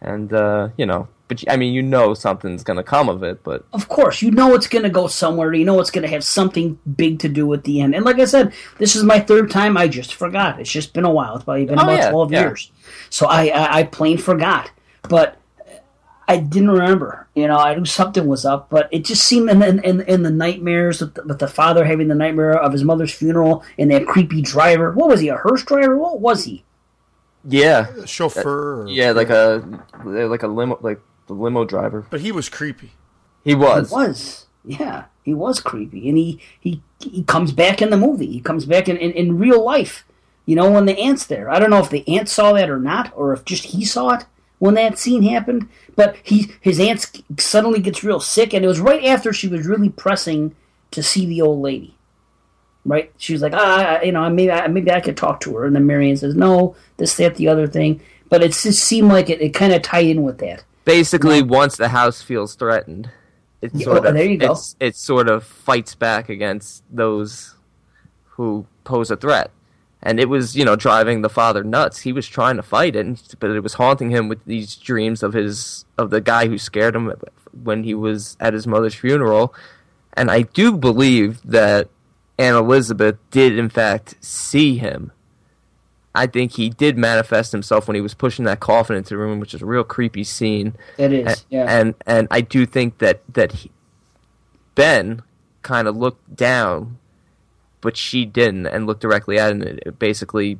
[0.00, 3.42] And uh, you know, but I mean, you know, something's gonna come of it.
[3.42, 5.54] But Of course, you know it's going to go somewhere.
[5.54, 7.94] You know it's going to have something big to do at the end.
[7.94, 9.78] And like I said, this is my third time.
[9.78, 10.60] I just forgot.
[10.60, 11.36] It's just been a while.
[11.36, 12.40] It's probably been Oh, about yeah, twelve yeah.
[12.42, 12.70] years.
[13.08, 14.70] So I, I I plain forgot.
[15.08, 15.38] But
[16.26, 17.26] I didn't remember.
[17.34, 20.22] You know, I knew something was up, but it just seemed in in, in, in
[20.22, 23.90] the nightmares with the, with the father having the nightmare of his mother's funeral and
[23.90, 24.92] that creepy driver.
[24.92, 25.28] What was he?
[25.28, 25.96] A hearse driver?
[25.96, 26.64] What was he?
[27.46, 28.82] yeah, chauffeur.
[28.82, 29.62] or- yeah, like a
[30.04, 32.06] like a limo, like the limo driver.
[32.10, 32.92] But he was creepy.
[33.44, 33.90] He was.
[33.90, 34.46] He was.
[34.64, 38.32] Yeah, he was creepy, and he he he comes back in the movie.
[38.32, 40.04] He comes back in, in in real life.
[40.46, 41.50] You know, when the aunt's there.
[41.50, 44.14] I don't know if the aunt saw that or not, or if just he saw
[44.14, 44.24] it
[44.58, 45.68] when that scene happened.
[45.96, 49.66] But he his aunt suddenly gets real sick, and it was right after she was
[49.66, 50.54] really pressing
[50.90, 51.96] to see the old lady.
[52.86, 53.10] Right?
[53.16, 55.64] She was like, ah, you know, maybe I, maybe I could talk to her.
[55.64, 58.02] And then Marianne says, no, this, that, the other thing.
[58.28, 60.64] But it just seemed like it, it kind of tied in with that.
[60.84, 63.10] Basically, once the house feels threatened,
[63.62, 64.52] it Yeah, sort oh, of there you go.
[64.52, 67.54] It's, it sort of fights back against those
[68.24, 69.50] who pose a threat.
[70.04, 72.00] And it was, you know, driving the father nuts.
[72.00, 75.32] He was trying to fight it, but it was haunting him with these dreams of
[75.32, 77.12] his of the guy who scared him
[77.62, 79.54] when he was at his mother's funeral.
[80.12, 81.88] And I do believe that
[82.38, 85.10] Anne Elizabeth did, in fact, see him.
[86.14, 89.40] I think he did manifest himself when he was pushing that coffin into the room,
[89.40, 90.76] which is a real creepy scene.
[90.96, 91.64] It is, yeah.
[91.66, 93.70] And and I do think that that he,
[94.74, 95.22] Ben
[95.62, 96.98] kind of looked down,
[97.84, 99.52] but she didn't, and looked directly at it.
[99.52, 100.58] And it basically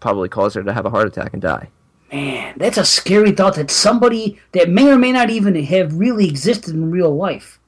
[0.00, 1.68] probably caused her to have a heart attack and die.
[2.12, 6.26] Man, that's a scary thought that somebody that may or may not even have really
[6.28, 7.58] existed in real life.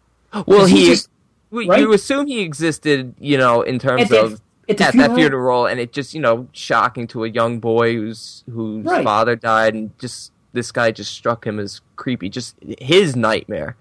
[0.46, 1.08] Well, he he, just-
[1.50, 1.80] we- right?
[1.80, 4.32] you assume he existed, you know, in terms At that- of
[4.68, 5.16] at the that funeral?
[5.16, 9.02] funeral, and it just you know shocking to a young boy whose whose Right.
[9.04, 13.76] father died, and just this guy just struck him as creepy, just his nightmare,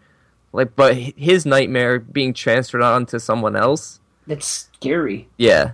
[0.51, 3.98] like but his nightmare being transferred on to someone else.
[4.29, 5.71] That's scary Yeah,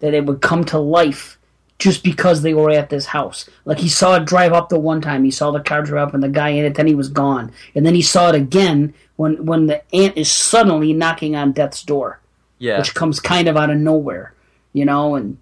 [0.00, 1.38] that it would come to life
[1.78, 3.48] just because they were at this house.
[3.64, 6.14] Like he saw it drive up the one time, he saw the car drive up
[6.14, 8.92] and the guy in it, then he was gone, and then he saw it again
[9.16, 12.20] when when the aunt is suddenly knocking on death's door,
[12.58, 12.78] yeah.
[12.78, 14.34] which comes kind of out of nowhere,
[14.72, 15.38] you know, and.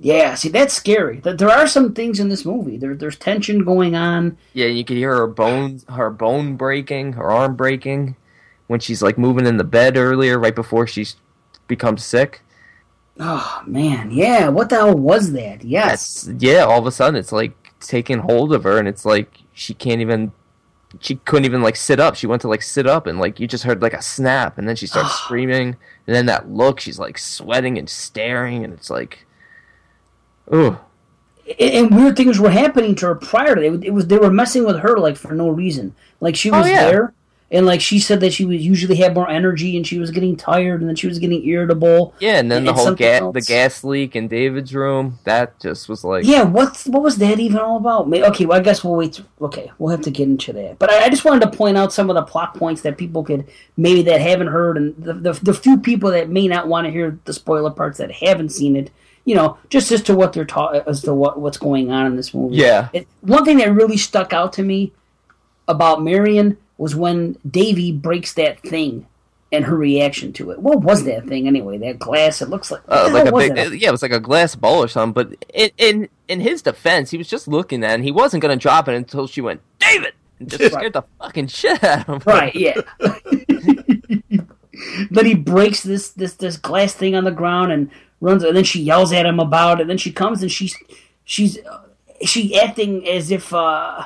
[0.00, 1.20] Yeah, see that's scary.
[1.20, 2.76] Th- There are some things in this movie.
[2.76, 4.38] There, there's tension going on.
[4.52, 8.14] Yeah, you can hear her bones, her bone breaking, her arm breaking,
[8.68, 11.16] when she's like moving in the bed earlier, right before she's
[11.68, 12.42] becomes sick.
[13.20, 14.48] Oh man, yeah.
[14.48, 15.64] What the hell was that?
[15.64, 16.22] Yes.
[16.22, 16.60] That's yeah.
[16.64, 20.00] All of a sudden, it's like taking hold of her, and it's like she can't
[20.00, 20.32] even.
[21.00, 22.14] She couldn't even like sit up.
[22.16, 24.68] She went to like sit up, and like you just heard like a snap, and
[24.68, 25.76] then she starts screaming,
[26.06, 29.26] and then that look, she's like sweating and staring, and it's like,
[30.50, 30.80] oh,
[31.58, 33.84] and, weird things were happening to her prior to that.
[33.84, 35.94] It was they were messing with her like for no reason.
[36.20, 36.84] Like she Oh, was yeah.
[36.90, 37.14] there,
[37.50, 40.36] and like she said that she was usually had more energy, and she was getting
[40.36, 42.14] tired, and then she was getting irritable.
[42.20, 42.38] yeah.
[42.38, 46.26] And then the whole gas, the gas leak in David's room, that just was like,
[46.26, 48.12] Yeah, what what was that even all about?
[48.12, 49.20] Okay, well I guess we'll wait.
[49.40, 50.78] Okay, we'll have to get into that.
[50.78, 53.24] But I, I just wanted to point out some of the plot points that people
[53.24, 53.48] could
[53.78, 56.90] maybe that haven't heard, and the the, the few people that may not want to
[56.90, 58.90] hear the spoiler parts that haven't seen it.
[59.24, 62.16] You know, just as to what they're taught, as to what what's going on in
[62.16, 62.56] this movie.
[62.56, 62.88] Yeah.
[62.92, 64.92] It, one thing that really stuck out to me
[65.66, 69.06] about Marion was when Davy breaks that thing
[69.52, 70.58] and her reaction to it.
[70.60, 71.78] What was that thing anyway?
[71.78, 72.42] That glass?
[72.42, 73.78] It looks like Uh, like a big, that?
[73.78, 75.12] yeah, it was like a glass bowl or something.
[75.12, 78.42] But in in, in his defense, he was just looking at it, and he wasn't
[78.42, 82.08] going to drop it until she went, David, and just scared the fucking shit out
[82.08, 82.26] of him.
[82.26, 82.80] Right, yeah.
[85.10, 87.90] then he breaks this this this glass thing on the ground and
[88.20, 90.76] runs and then she yells at him about it and then she comes and she's
[91.24, 91.80] she's uh,
[92.24, 94.04] she acting as if uh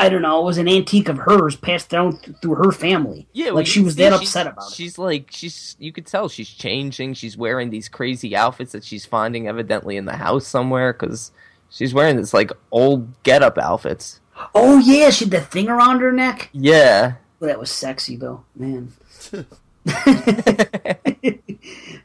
[0.00, 3.28] I don't know, it was an antique of hers passed down th- through her family.
[3.34, 4.74] Yeah, well, like she was that upset about it.
[4.74, 7.14] She's like, she's you could tell she's changing.
[7.14, 11.32] She's wearing these crazy outfits that she's finding evidently in the house somewhere because
[11.68, 14.20] she's wearing this like old get up outfits.
[14.54, 16.48] Oh yeah, she had the thing around her neck.
[16.52, 18.92] Yeah, Well, that was sexy though, man.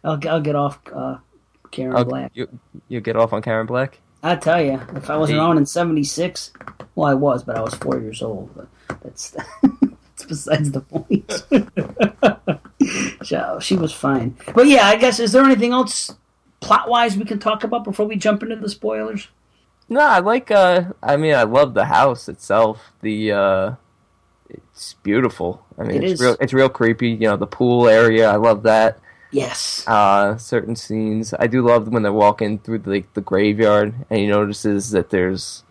[0.04, 1.18] I'll, I'll get off uh,
[1.72, 2.32] Karen Oh, Black.
[2.34, 2.48] you
[2.88, 4.00] you get off on Karen Black.
[4.32, 5.38] I tell you, if I was Hey.
[5.38, 6.52] around in '76,
[6.96, 8.50] well, I was, but I was four years old.
[8.56, 8.68] But
[9.04, 9.32] that's
[9.62, 11.44] that's besides the point.
[13.24, 14.36] so she was fine.
[14.54, 16.12] But yeah, I guess is there anything else
[16.60, 19.28] plot wise we can talk about before we jump into the spoilers?
[19.90, 20.50] No, I like.
[20.52, 22.92] Uh, I mean, I love the house itself.
[23.02, 23.72] The uh,
[24.50, 25.64] it's beautiful.
[25.78, 26.22] I mean, It it's is.
[26.22, 26.38] real.
[26.40, 27.10] It's real creepy.
[27.10, 28.30] You know, the pool area.
[28.32, 29.00] I love that.
[29.36, 29.86] Yes.
[29.86, 31.34] Uh, certain scenes.
[31.38, 35.64] I do love when they're walking through the the graveyard, and he notices that there's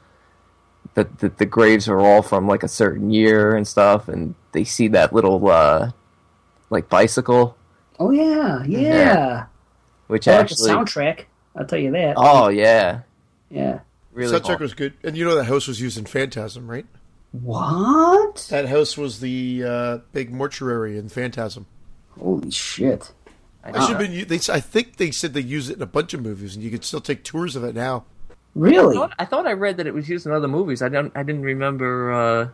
[0.93, 4.65] that the, the graves are all from like a certain year and stuff, and they
[4.65, 5.93] see that little uh,
[6.69, 7.57] like bicycle,
[7.99, 8.81] Oh yeah, yeah.
[8.81, 9.47] Yeah.
[10.09, 10.69] which I like actually.
[10.69, 11.21] the soundtrack.
[11.57, 12.15] I'll tell you that.
[12.19, 13.01] Oh yeah,
[13.51, 13.81] yeah.
[14.13, 14.39] really.
[14.39, 16.87] Soundtrack was good, and you know that house was used in Phantasm, right?
[17.33, 18.47] What?
[18.51, 21.67] That house was the uh, big mortuary in Phantasm.
[22.21, 23.13] Holy shit!
[23.65, 24.29] I I should have been.
[24.29, 26.71] They, I think they said they use it in a bunch of movies, and you
[26.71, 28.05] could still take tours of it now.
[28.55, 28.95] Really?
[28.95, 30.83] thought, I thought I read that it was used in other movies.
[30.83, 31.11] I don't.
[31.17, 32.13] I didn't remember.
[32.13, 32.49] Uh,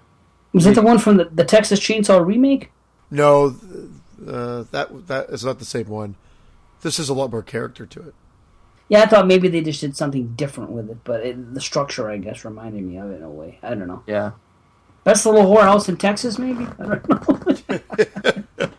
[0.52, 2.70] Was it the one from the, the Texas Chainsaw remake?
[3.10, 3.56] No,
[4.26, 6.14] uh, that that is not the same one.
[6.82, 8.14] This has a lot more character to it.
[8.88, 12.10] Yeah, I thought maybe they just did something different with it, but it, the structure,
[12.10, 13.58] I guess, reminded me of it in a way.
[13.62, 14.02] I don't know.
[14.06, 14.32] yeah.
[15.04, 16.66] Best little whorehouse in Texas, maybe?
[16.78, 18.76] I don't know.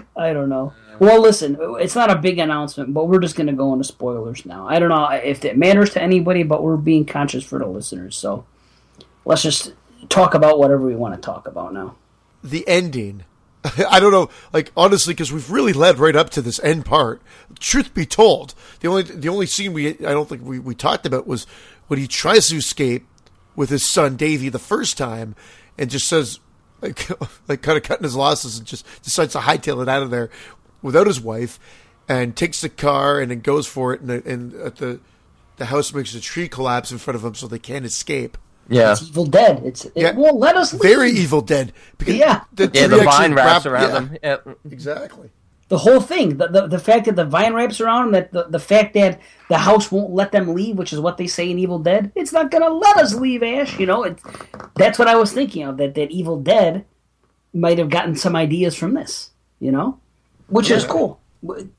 [0.16, 0.72] I don't know.
[0.98, 4.46] Well, listen, it's not a big announcement, but we're just going to go into spoilers
[4.46, 4.68] now.
[4.68, 8.16] I don't know if it matters to anybody, but we're being conscious for the listeners.
[8.16, 8.44] So
[9.24, 9.74] let's just
[10.08, 11.96] talk about whatever we want to talk about now.
[12.44, 13.24] The ending.
[13.90, 17.22] I don't know, like honestly, because we've really led right up to this end part.
[17.58, 21.06] Truth be told, the only the only scene we I don't think we, we talked
[21.06, 21.46] about was
[21.86, 23.06] when he tries to escape
[23.56, 25.34] with his son Davy the first time,
[25.78, 26.40] and just says
[26.84, 27.08] like
[27.48, 30.30] like kind of cutting his losses and just decides to hightail it out of there
[30.82, 31.58] without his wife,
[32.08, 35.00] and takes the car and then goes for it, and uh, and at the
[35.56, 38.36] the house makes a tree collapse in front of them so they can't escape.
[38.68, 38.92] Yeah.
[38.92, 39.62] It's Evil Dead.
[39.64, 40.12] It's it Yeah.
[40.12, 40.82] won't let us leave.
[40.82, 41.72] Very Evil Dead.
[41.98, 42.42] Because Yeah.
[42.56, 44.56] Yeah, the vine wraps wrapped- around yeah, them.
[44.64, 44.72] Yeah.
[44.72, 45.30] Exactly.
[45.68, 48.44] The whole thing the, the the fact that the vine wraps around them that the,
[48.44, 51.58] the fact that the house won't let them leave which is what they say in
[51.58, 54.04] evil dead it's not gonna let us leave ash you know?
[54.04, 54.22] It's
[54.74, 56.84] that's what i was thinking of that that evil dead
[57.52, 59.30] might have gotten some ideas from this
[59.60, 59.98] you know?
[60.48, 61.20] Which is cool.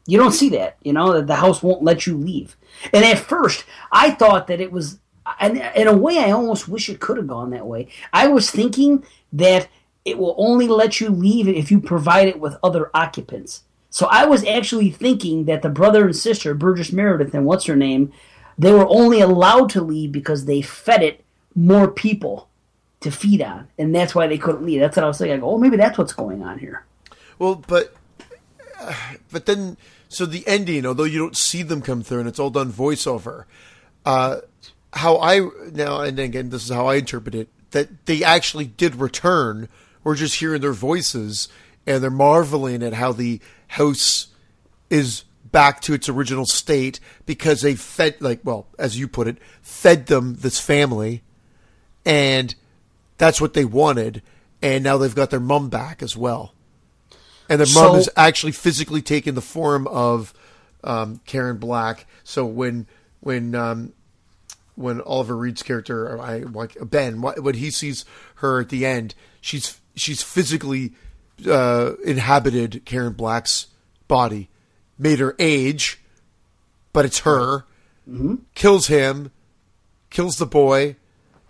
[0.07, 2.57] You don't see that you know that the house won't let you leave.
[2.93, 4.99] And at first i thought that it was
[5.39, 7.87] and in a way i almost wish it could have gone that way.
[8.13, 9.67] I was thinking that
[10.03, 13.63] it will only let you leave if you provide it with other occupants
[13.95, 17.77] so I was actually thinking that the brother and sister, Burgess Meredith and what's her
[17.77, 18.11] name,
[18.57, 21.23] they were only allowed to leave because they fed it
[21.55, 22.49] more people
[22.99, 24.81] to feed on, and that's why they couldn't leave.
[24.81, 25.37] That's what I was thinking.
[25.37, 26.83] I go, oh, maybe that's what's going on here.
[27.39, 27.95] Well, but
[29.31, 29.77] but then
[30.09, 33.45] so the ending, although you don't see them come through and it's all done voiceover,
[34.05, 34.41] uh,
[34.91, 35.39] how I
[35.71, 39.69] now and again this is how I interpret it that they actually did return.
[40.03, 41.47] We're just hearing their voices
[41.87, 43.39] and they're marveling at how the
[43.75, 44.27] house
[44.89, 49.37] is back to its original state because they fed like well as you put it
[49.61, 51.21] fed them this family
[52.05, 52.55] and
[53.17, 54.21] that's what they wanted
[54.61, 56.53] and now they've got their mum back as well
[57.49, 60.33] and their mum So- is actually physically taking the form of
[60.83, 62.05] um, Karen Black.
[62.23, 62.85] So when
[63.21, 63.93] when um,
[64.75, 68.03] when Oliver Reed's character, I like Ben, wh- when he sees
[68.35, 70.93] her at the end, she's she's physically
[71.49, 73.67] uh, inhabited Karen Black's
[74.07, 74.49] body,
[74.97, 75.99] made her age,
[76.93, 77.65] but it's her.
[78.53, 79.31] Kills him,
[80.09, 80.95] kills the boy.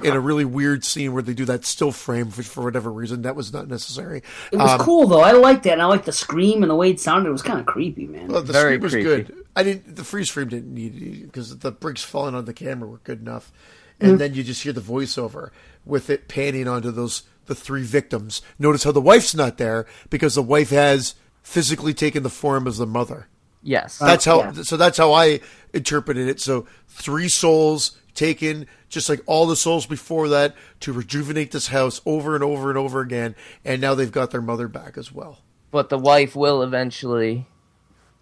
[0.03, 3.21] In a really weird scene where they do that still frame for, for whatever reason,
[3.21, 4.23] that was not necessary.
[4.51, 5.21] It was Um, cool though.
[5.21, 7.29] I liked that, and I liked the scream and the way it sounded.
[7.29, 8.27] It was kind of creepy, man.
[8.27, 9.05] Well, the Very screen was creepy.
[9.05, 9.45] good.
[9.55, 9.95] I didn't.
[9.95, 13.53] The freeze frame didn't need because the bricks falling on the camera were good enough,
[14.01, 15.51] and then you just hear the voiceover
[15.85, 18.41] with it panning onto those the three victims.
[18.59, 22.77] Notice how the wife's not there because the wife has physically taken the form as
[22.77, 23.27] the mother.
[23.61, 24.01] Yes.
[24.01, 24.39] Uh, that's how.
[24.39, 24.51] yeah.
[24.63, 25.39] So that's how I
[25.73, 26.39] interpreted it.
[26.39, 31.99] So three souls taken, just like all the souls before that, to rejuvenate this house
[32.05, 33.35] over and over and over again,
[33.65, 35.39] and now they've got their mother back as well.
[35.71, 37.45] but the wife will eventually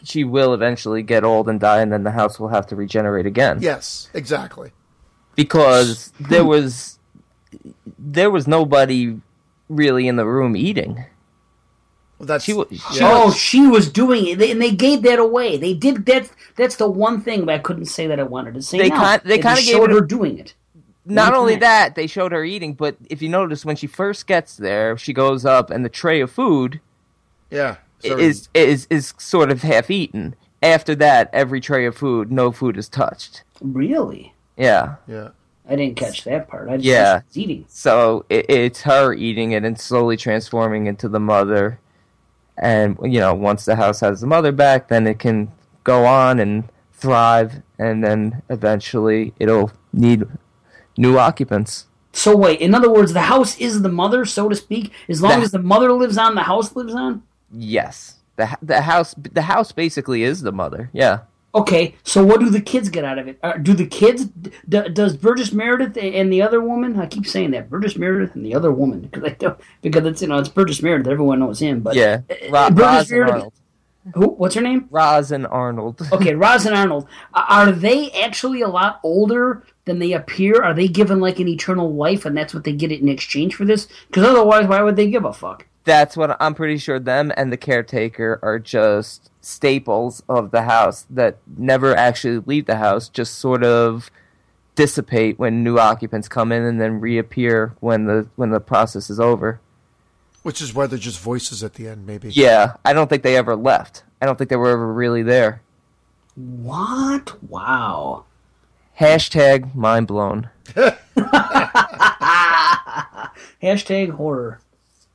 [0.06, 3.26] she will eventually get old and die and then the house will have to regenerate
[3.26, 4.72] again Yes, exactly.
[5.36, 7.00] because there was
[8.00, 9.18] there was nobody
[9.70, 11.06] really in the room eating
[12.20, 12.80] Well, that's She wa- yeah.
[12.92, 15.58] she Oh, she was doing it, They- and they gave that away.
[15.58, 16.30] They did that.
[16.56, 18.78] That's the one thing that I couldn't say that I wanted to say.
[18.78, 19.18] They now.
[19.18, 20.54] kin- they just kinda gave showed a- her doing it.
[21.06, 21.60] not only time.
[21.62, 25.12] that they showed her eating but if you notice when she first gets there she
[25.12, 26.80] goes up and the tray of food
[27.52, 27.76] yeah.
[28.00, 32.52] So- is is is sort of half eaten after that every tray of food no
[32.54, 35.30] food is touched Really, yeah yeah.
[35.68, 36.70] I didn't catch that part.
[36.70, 37.22] I Yeah.
[37.34, 37.66] eating.
[37.70, 41.80] So it, it's her eating it and slowly transforming into the mother.
[42.58, 45.52] And, you know, once the house has the mother back, then it can
[45.84, 50.24] go on and thrive, and then eventually it'll need
[50.98, 51.88] new occupants.
[52.14, 54.92] So wait, in other words, the house is the mother, so to speak.
[55.10, 57.24] As long The- as the mother lives on, the house lives on.
[57.52, 60.90] Yes, the the house the house basically is the mother.
[60.94, 61.20] Yeah.
[61.56, 63.38] Okay, so what do the kids get out of it?
[63.44, 64.26] Uh, do the kids?
[64.26, 67.00] D- does Burgess Meredith and the other woman?
[67.00, 70.22] I keep saying that Burgess Meredith and the other woman because I don't because it's
[70.24, 71.08] you know it's Burgess Meredith.
[71.08, 72.22] Everyone knows him, but Yeah.
[72.30, 73.54] uh, Ra- Burgess Roz Meredith.
[74.16, 74.30] Who?
[74.30, 74.88] What's her name?
[74.92, 76.02] Roz and Arnold.
[76.12, 77.08] Okay, Roz and Arnold.
[77.34, 80.62] Uh, Are they actually a lot older than they appear?
[80.62, 83.54] Are they given like an eternal life, and that's what they get it in exchange
[83.56, 83.88] for this?
[84.08, 85.68] Because otherwise, why would they give a fuck?
[85.86, 91.06] That's what I'm pretty sure them and the caretaker are just staples of the house
[91.10, 94.10] that never actually leave the house, just sort of
[94.76, 99.20] dissipate when new occupants come in and then reappear when the when the process is
[99.20, 99.60] over.
[100.42, 102.30] Which is why they're just voices at the end, maybe.
[102.30, 104.04] Yeah, I don't think they ever left.
[104.22, 105.62] I don't think they were ever really there.
[106.36, 107.42] What?
[107.44, 108.26] Wow.
[109.00, 110.50] Hashtag mind blown.
[113.62, 114.60] Hashtag horror.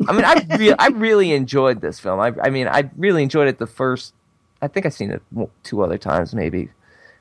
[0.07, 2.21] I mean, I re- I really enjoyed this film.
[2.21, 4.15] I, I mean, I really enjoyed it the first.
[4.61, 5.23] I think I've seen it
[5.63, 6.71] two other times, maybe.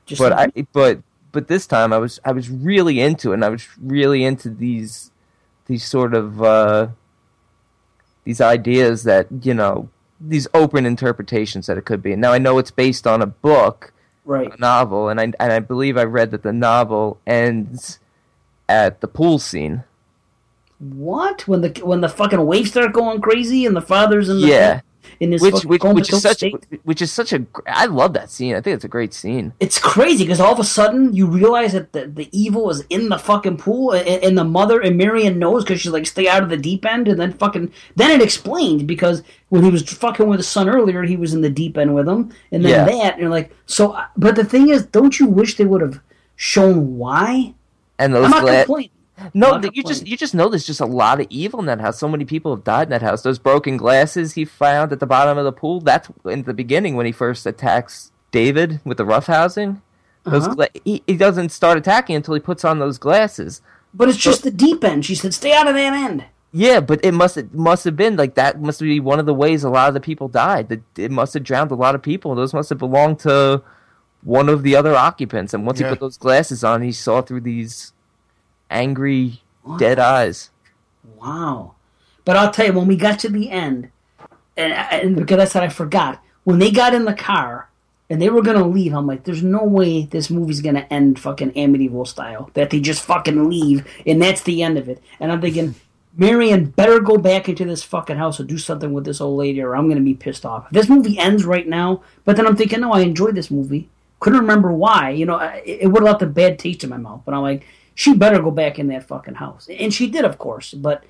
[0.06, 1.00] Just but I but
[1.32, 4.50] but this time I was I was really into it, and I was really into
[4.50, 5.10] these
[5.66, 6.88] these sort of uh,
[8.24, 9.88] these ideas that you know
[10.20, 12.16] these open interpretations that it could be.
[12.16, 13.92] Now I know it's based on a book,
[14.24, 14.52] right.
[14.52, 17.98] a novel, and I and I believe I read that the novel ends
[18.68, 19.84] at the pool scene.
[20.78, 21.46] What?
[21.46, 24.80] When the when the fucking waves start going crazy and the father's in the Yeah.
[25.20, 26.54] In his Which which which is such state?
[26.84, 28.54] which is such a I love that scene.
[28.54, 29.52] I think it's a great scene.
[29.60, 33.08] It's crazy because all of a sudden you realize that the, the evil is in
[33.08, 36.42] the fucking pool, and, and the mother and Marion knows because she's like, stay out
[36.42, 40.26] of the deep end, and then fucking then it explained because when he was fucking
[40.28, 42.84] with his son earlier, he was in the deep end with him, and then Yeah.
[42.84, 43.98] that, and you're like, so.
[44.16, 46.00] But the thing is, don't you wish they would have
[46.36, 47.54] shown why?
[47.98, 48.90] And those I'm not complaining.
[49.34, 51.98] No, you just you just know there's just a lot of evil in that house.
[51.98, 53.22] So many people have died in that house.
[53.22, 55.80] Those broken glasses he found at the bottom of the pool.
[55.80, 59.80] That's in the beginning when he first attacks David with the roughhousing.
[60.24, 60.54] Those Uh-huh.
[60.54, 63.62] gla- he, he doesn't start attacking until he puts on those glasses.
[63.94, 65.04] But it's just the deep end.
[65.06, 66.24] She said, stay out of that end.
[66.52, 68.60] Yeah, but it must it must have been like that.
[68.60, 70.68] Must be one of the ways a lot of the people died.
[70.70, 72.34] That it must have drowned a lot of people.
[72.34, 73.62] Those must have belonged to
[74.22, 75.52] one of the other occupants.
[75.54, 75.88] And once Yeah.
[75.88, 77.92] he put those glasses on, he saw through these
[78.70, 79.42] angry
[79.78, 80.50] dead eyes.
[81.20, 81.74] Wow.
[82.24, 83.90] But I'll tell you, when we got to the end,
[84.56, 87.68] and, and because I said I forgot, when they got in the car
[88.10, 90.92] and they were going to leave, I'm like, there's no way this movie's going to
[90.92, 92.50] end fucking Amityville style.
[92.54, 95.02] That they just fucking leave and that's the end of it.
[95.20, 95.74] And I'm thinking,
[96.16, 99.62] Marion better go back into this fucking house or do something with this old lady
[99.62, 100.68] or I'm going to be pissed off.
[100.70, 103.88] This movie ends right now, but then I'm thinking, no, I enjoyed this movie.
[104.18, 105.10] Couldn't remember why.
[105.10, 107.22] You know, it, it would have left a bad taste in my mouth.
[107.24, 107.66] But I'm like,
[107.98, 109.68] she better go back in that fucking house.
[109.68, 110.72] And she did, of course.
[110.72, 111.02] But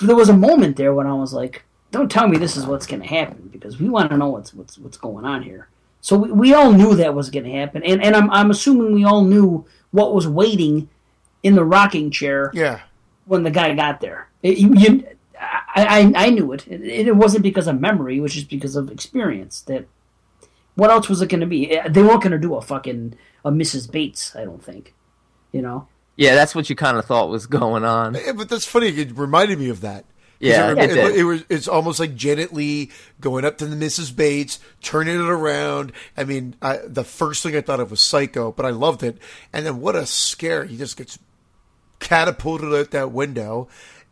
[0.00, 2.86] there was a moment there when I was like, "Don't tell me this is what's
[2.86, 5.68] going to happen because we want to know what's what's what's going on here."
[6.00, 8.94] So we, we all knew that was going to happen, and and I'm I'm assuming
[8.94, 10.88] we all knew what was waiting
[11.42, 12.80] in the rocking chair Yeah.
[13.26, 14.28] when the guy got there.
[14.42, 15.06] It, you, you,
[15.38, 16.66] I, I I knew it.
[16.68, 16.80] it.
[17.08, 19.60] It wasn't because of memory; it was just because of experience.
[19.60, 19.84] That
[20.74, 21.78] what else was it going to be?
[21.86, 23.12] They weren't going to do a fucking
[23.44, 23.92] a Mrs.
[23.92, 24.34] Bates.
[24.34, 24.94] I don't think.
[25.52, 25.86] You know.
[26.16, 28.14] Yeah, that's what you kind of thought was going on.
[28.14, 28.88] Yeah, but that's funny.
[28.88, 30.04] It reminded me of that.
[30.38, 31.44] Yeah, it, it it, it was.
[31.50, 32.88] It's almost like Janet Leigh
[33.20, 34.14] going up to the Mrs.
[34.16, 35.92] Bates, turning it around.
[36.16, 39.18] I mean, I, the first thing I thought of was Psycho, but I loved it.
[39.52, 40.64] And then what a scare!
[40.64, 41.18] He just gets
[41.98, 43.68] catapulted out that window,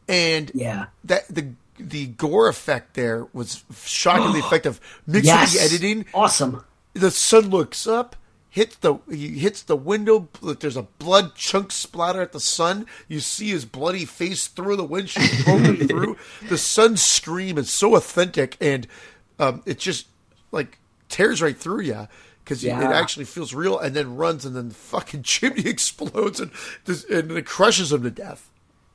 [0.07, 0.87] and Yeah.
[1.05, 4.81] that the the gore effect there was shockingly effective.
[5.07, 5.53] Mixed Yes.
[5.55, 6.63] with the editing, Awesome.
[6.93, 8.17] the son looks up,
[8.49, 10.29] hits the he hits the window.
[10.43, 12.87] There's a blood chunk splatter at the son.
[13.07, 16.17] You see his bloody face through the windshield, broken through.
[16.49, 18.87] The son's scream is so authentic, and
[19.39, 20.07] um, it just
[20.51, 22.09] like tears right through you
[22.45, 23.79] because it actually feels real.
[23.79, 26.51] And then runs, and then the fucking chimney explodes, and
[26.85, 28.51] this, and it crushes him to death.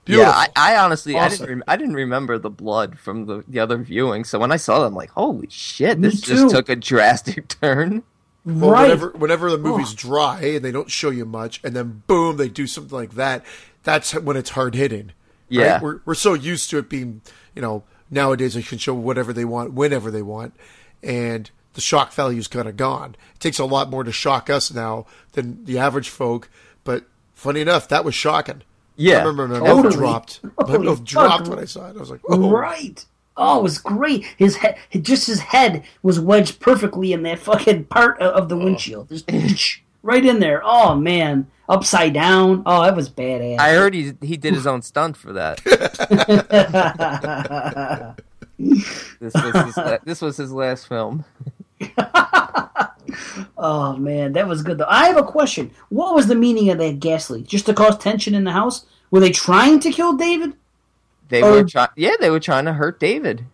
[0.05, 0.33] Beautiful.
[0.33, 3.59] Yeah, I, I honestly, I didn't, rem- I didn't remember the blood from the, the
[3.61, 4.25] other viewing.
[4.25, 8.03] So when I saw them, like, holy shit, this just took a drastic turn.
[8.45, 8.81] Well, right.
[8.83, 12.49] whenever whenever the movie's dry and they don't show you much, and then boom, they
[12.49, 13.45] do something like that.
[13.83, 15.07] That's when it's hard hitting.
[15.07, 15.13] right?
[15.49, 15.81] Yeah.
[15.81, 17.21] we're we're so used to it being,
[17.55, 20.53] you know, nowadays they can show whatever they want, whenever they want,
[21.01, 23.15] and the shock value is kind of gone.
[23.35, 26.49] It takes a lot more to shock us now than the average folk.
[26.83, 28.61] But funny enough, that was shocking.
[28.95, 29.95] Yeah, I remember my totally.
[29.95, 30.41] dropped.
[30.67, 31.95] My mouth dropped when I saw it.
[31.95, 33.03] I was like, oh, Right.
[33.35, 34.25] Oh, it was great.
[34.37, 38.55] His head, just his head was wedged perfectly in that fucking part of, of the
[38.55, 38.63] oh.
[38.63, 39.09] windshield.
[39.09, 39.29] Just,
[40.03, 40.61] right in there.
[40.63, 42.63] Oh man, upside down.
[42.65, 43.59] Oh, that was badass.
[43.59, 45.61] I heard he he did his own stunt for that.
[48.59, 51.25] this was his, la- this was his last film.
[53.57, 54.85] oh man, that was good though.
[54.87, 55.71] I have a question.
[55.89, 57.47] What was the meaning of that gas leak?
[57.47, 58.85] Just to cause tension in the house?
[59.09, 60.53] Were they trying to kill David?
[61.33, 61.89] They Or- were trying.
[61.97, 63.45] Yeah, they were trying to hurt David.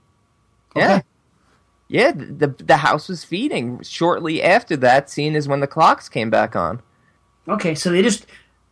[0.75, 0.95] Yeah.
[0.95, 1.03] Okay.
[1.87, 3.81] Yeah, the the house was feeding.
[3.83, 6.81] Shortly after that scene is when the clocks came back on.
[7.47, 8.25] Okay, so they just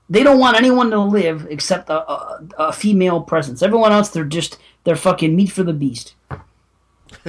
[0.10, 3.64] they don't want anyone to live except a, a, a female presence.
[3.64, 6.16] Everyone else, they're just they're fucking meat for the beast.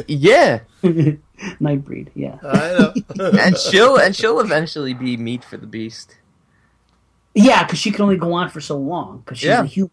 [0.09, 2.39] Yeah, Nightbreed, yeah.
[2.43, 3.31] I know.
[3.39, 6.17] and she'll and she'll eventually be meat for the beast.
[7.35, 9.19] Yeah, because she can only go on for so long.
[9.19, 9.63] Because she's Yeah.
[9.63, 9.91] a human.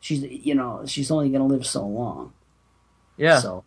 [0.00, 2.32] She's you know she's only gonna live so long.
[3.16, 3.64] Yeah, So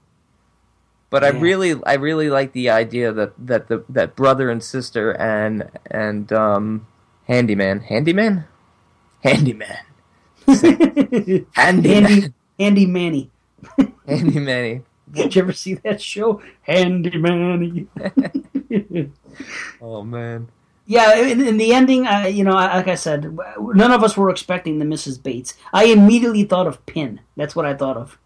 [1.09, 5.11] but I really I really like the idea that that the that brother and sister
[5.11, 6.85] and and um
[7.27, 8.45] handyman handyman
[9.23, 9.79] handyman
[10.47, 13.31] handyman Andy handy Manny.
[14.07, 14.83] handyman.
[15.11, 17.87] Did you ever see that show, Handy Manny?
[19.81, 20.49] Oh man.
[20.91, 24.31] Yeah, in, in the ending, uh, you know, like I said, none of us were
[24.31, 25.21] expecting the Mrs.
[25.21, 25.53] Bates.
[25.71, 27.19] I immediately thought of Pin.
[27.37, 28.17] That's what I thought of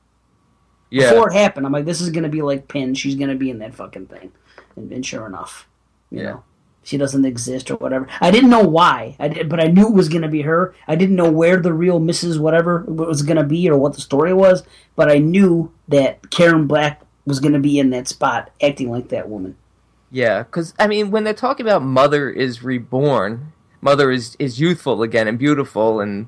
[0.89, 1.09] Yeah.
[1.09, 1.65] before it happened.
[1.65, 2.93] I'm like, this is gonna be like Pin.
[2.93, 4.31] She's gonna be in that fucking thing,
[4.77, 5.67] and, and sure enough,
[6.09, 6.23] you Yeah.
[6.25, 6.43] know,
[6.83, 8.07] she doesn't exist or whatever.
[8.21, 10.73] I didn't know why, I did, but I knew it was gonna be her.
[10.87, 12.39] I didn't know where the real Mrs.
[12.39, 14.63] whatever was gonna be or what the story was,
[14.95, 19.27] but I knew that Karen Black was gonna be in that spot, acting like that
[19.27, 19.57] woman.
[20.13, 25.01] Yeah, because I mean, when they're talking about mother is reborn, mother is is youthful
[25.01, 26.27] again and beautiful, and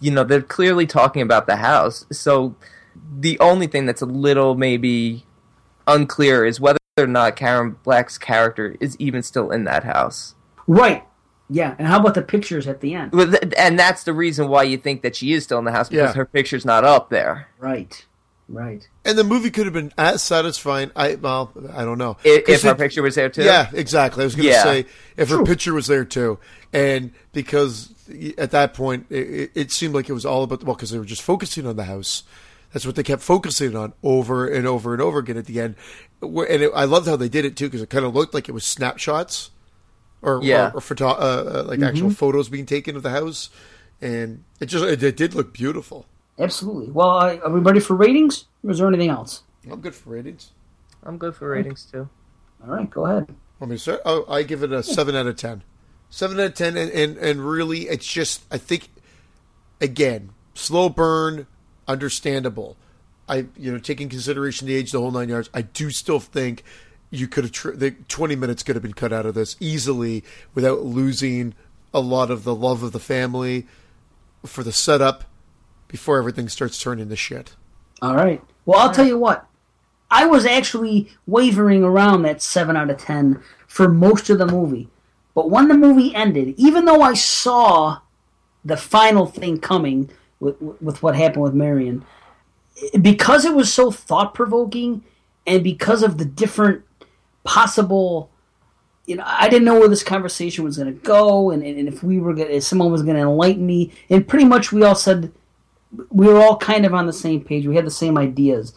[0.00, 2.06] you know they're clearly talking about the house.
[2.10, 2.56] So
[3.20, 5.26] the only thing that's a little maybe
[5.86, 10.34] unclear is whether or not Karen Black's character is even still in that house.
[10.66, 11.04] Right.
[11.50, 13.12] Yeah, and how about the pictures at the end?
[13.58, 16.10] And that's the reason why you think that she is still in the house because
[16.12, 16.14] Yeah.
[16.16, 17.48] her picture's not up there.
[17.58, 18.06] Right.
[18.48, 18.86] Right.
[19.06, 20.90] and the movie could have been as satisfying.
[20.94, 22.18] I well, I don't know.
[22.24, 23.42] If, 'Cause if her it- picture was there too.
[23.42, 24.22] Yeah, exactly.
[24.22, 24.62] I was going to Yeah.
[24.62, 26.38] say if her picture was there too,
[26.72, 27.90] and because
[28.36, 30.98] at that point it, it- it seemed like it was all about well, because they
[30.98, 32.22] were just focusing on the house.
[32.74, 35.76] That's what they kept focusing on over and over and over again at the end.
[36.20, 38.48] And it, I loved how they did it too, because it kind of looked like
[38.48, 39.50] it was snapshots
[40.20, 40.70] or Yeah.
[40.70, 43.48] or, or photo, uh, uh, like actual photos being taken of the house,
[44.02, 46.04] and it just it, it did look beautiful.
[46.38, 46.90] Absolutely.
[46.90, 48.46] Well, uh, are we ready for ratings?
[48.64, 49.42] Or is there anything else?
[49.70, 50.50] I'm good for ratings.
[51.02, 52.08] I'm good for ratings too.
[52.62, 53.34] All right, go ahead.
[53.60, 54.00] Want me to start?
[54.04, 55.62] Oh, I give it a seven out of ten.
[56.10, 58.88] Seven out of ten, and, and and really, it's just I think
[59.80, 61.46] again slow burn,
[61.86, 62.76] understandable.
[63.28, 65.50] I you know taking consideration the age, the whole nine yards.
[65.54, 66.64] I do still think
[67.10, 70.24] you could have tr- the twenty minutes could have been cut out of this easily
[70.54, 71.54] without losing
[71.92, 73.66] a lot of the love of the family
[74.44, 75.24] for the setup
[75.94, 77.54] before everything starts turning to shit.
[78.02, 78.42] All right.
[78.66, 79.46] Well, I'll tell you what.
[80.10, 84.88] I was actually wavering around that 7 out of 10 for most of the movie.
[85.36, 88.00] But when the movie ended, even though I saw
[88.64, 90.10] the final thing coming
[90.40, 92.04] with, with what happened with Marion,
[93.00, 95.04] because it was so thought provoking
[95.46, 96.82] and because of the different
[97.44, 98.32] possible
[99.06, 102.02] you know, I didn't know where this conversation was going to go, and, and if
[102.02, 104.94] we were going, if someone was going to enlighten me, and pretty much we all
[104.94, 105.30] said
[106.10, 107.66] we were all kind of on the same page.
[107.66, 108.72] We had the same ideas.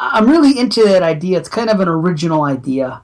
[0.00, 1.38] I'm really into that idea.
[1.38, 3.02] It's kind of an original idea,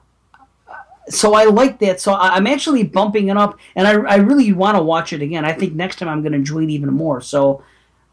[1.09, 1.99] so I like that.
[1.99, 5.45] So I'm actually bumping it up, and I, I really want to watch it again.
[5.45, 7.21] I think next time I'm going to enjoy it even more.
[7.21, 7.63] So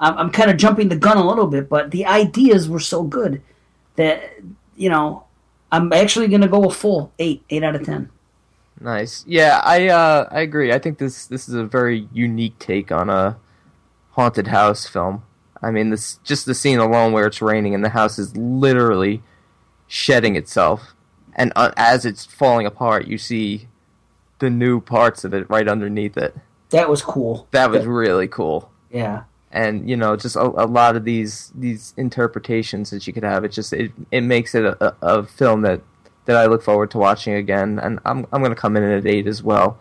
[0.01, 3.03] I'm, I'm kind of jumping the gun a little bit, but the ideas were so
[3.05, 3.41] good
[3.97, 4.33] that
[4.77, 5.25] you know
[5.71, 8.11] I'm actually going to go a full eight, eight out of ten.
[8.81, 9.25] Nice.
[9.27, 10.73] Yeah, I uh, I agree.
[10.73, 13.37] I think this this is a very unique take on a
[14.13, 15.23] haunted house film.
[15.63, 19.23] I mean, this just the scene alone where it's raining and the house is literally
[19.87, 20.95] shedding itself,
[21.35, 23.69] and uh, as it's falling apart, you see
[24.43, 26.35] the new parts of it right underneath it.
[26.71, 27.47] That was cool.
[27.53, 28.71] That was really cool.
[28.91, 29.25] Yeah.
[29.53, 33.45] And you know, just a, a lot of these these interpretations that you could have.
[33.45, 35.83] It just it, it makes it a, a, film that
[36.25, 37.79] that I look forward to watching again.
[37.79, 39.79] And I'm I'm going to come in at eight as well.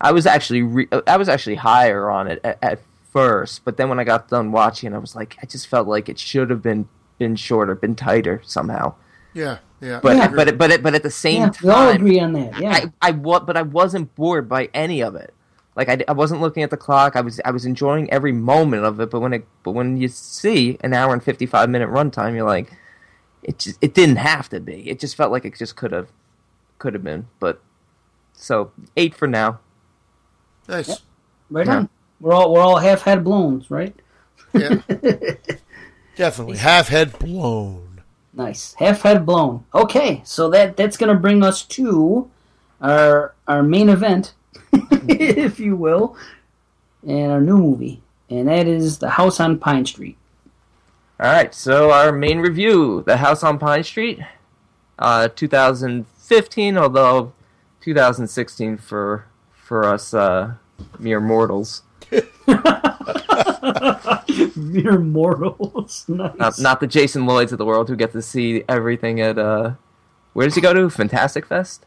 [0.00, 2.80] I was actually re- I was actually higher on it at, at
[3.12, 6.08] first, but then when I got done watching, I was like, I just felt like
[6.08, 8.94] it should have been been shorter, been tighter somehow.
[9.34, 10.00] Yeah, yeah.
[10.02, 10.44] But I agree.
[10.44, 12.58] but but but at the same Yeah, time, we all agree on that.
[12.60, 12.70] Yeah.
[13.02, 15.34] I, I wa- but I wasn't bored by any of it.
[15.76, 17.14] Like I, I wasn't looking at the clock.
[17.16, 19.10] I was I was enjoying every moment of it.
[19.10, 22.46] But when it but when you see an hour and fifty five minute runtime, you're
[22.46, 22.72] like,
[23.42, 24.88] it just it didn't have to be.
[24.90, 26.08] It just felt like it just could have
[26.78, 27.28] could have been.
[27.38, 27.60] But
[28.32, 29.60] So eight for now.
[30.68, 31.00] Nice.
[31.50, 31.76] Right Yeah.
[31.76, 31.88] on.
[32.20, 33.94] We're all we're all half head blown, right?
[34.52, 34.80] Yeah.
[36.16, 36.58] Definitely.
[36.58, 38.02] Half head blown.
[38.32, 38.74] Nice.
[38.74, 39.64] Half head blown.
[39.74, 42.30] Okay, so that that's gonna bring us to
[42.80, 44.34] our our main event,
[44.72, 46.16] if you will,
[47.06, 48.02] and our new movie.
[48.30, 50.18] And that is The House on Pine Street.
[51.20, 54.20] All right, so our main review, The House on Pine Street,
[54.98, 57.32] uh, 2015, although
[57.80, 60.54] 2016 for for us uh,
[60.98, 61.82] mere mortals.
[64.56, 66.04] Mere mortals.
[66.08, 66.36] nice.
[66.38, 69.72] Not, not the Jason Lloyds of the world who get to see everything at uh,
[70.32, 70.90] where does he go to?
[70.90, 71.86] Fantastic Fest,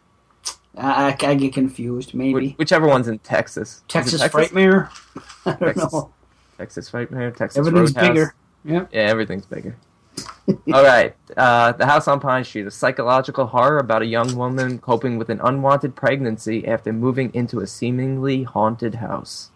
[0.78, 2.14] I, I, I get confused.
[2.14, 3.82] Maybe Wh- whichever one's in Texas.
[3.86, 4.90] It Texas Frightmare.
[5.46, 5.94] I don't Texas.
[5.94, 6.14] know.
[6.58, 8.10] Texas Frightmare, Texas Everything's Roadhouse.
[8.10, 8.36] bigger.
[8.66, 8.90] Yep.
[8.94, 9.76] Yeah, everything's bigger.
[10.74, 11.16] All right.
[11.38, 15.30] Uh, the House on Pine Street, a psychological horror about a young woman coping with
[15.30, 19.50] an unwanted pregnancy after moving into a seemingly haunted house.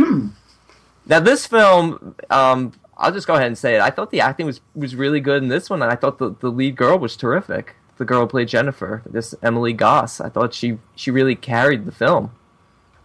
[0.00, 0.28] Hmm.
[1.06, 3.80] Now, this film, um, I'll just go ahead and say it.
[3.80, 6.34] I thought the acting was, was really good in this one, and I thought the,
[6.40, 7.74] the lead girl was terrific.
[7.98, 10.20] The girl who played Jennifer, this Emily Goss.
[10.20, 12.32] I thought she, she really carried the film.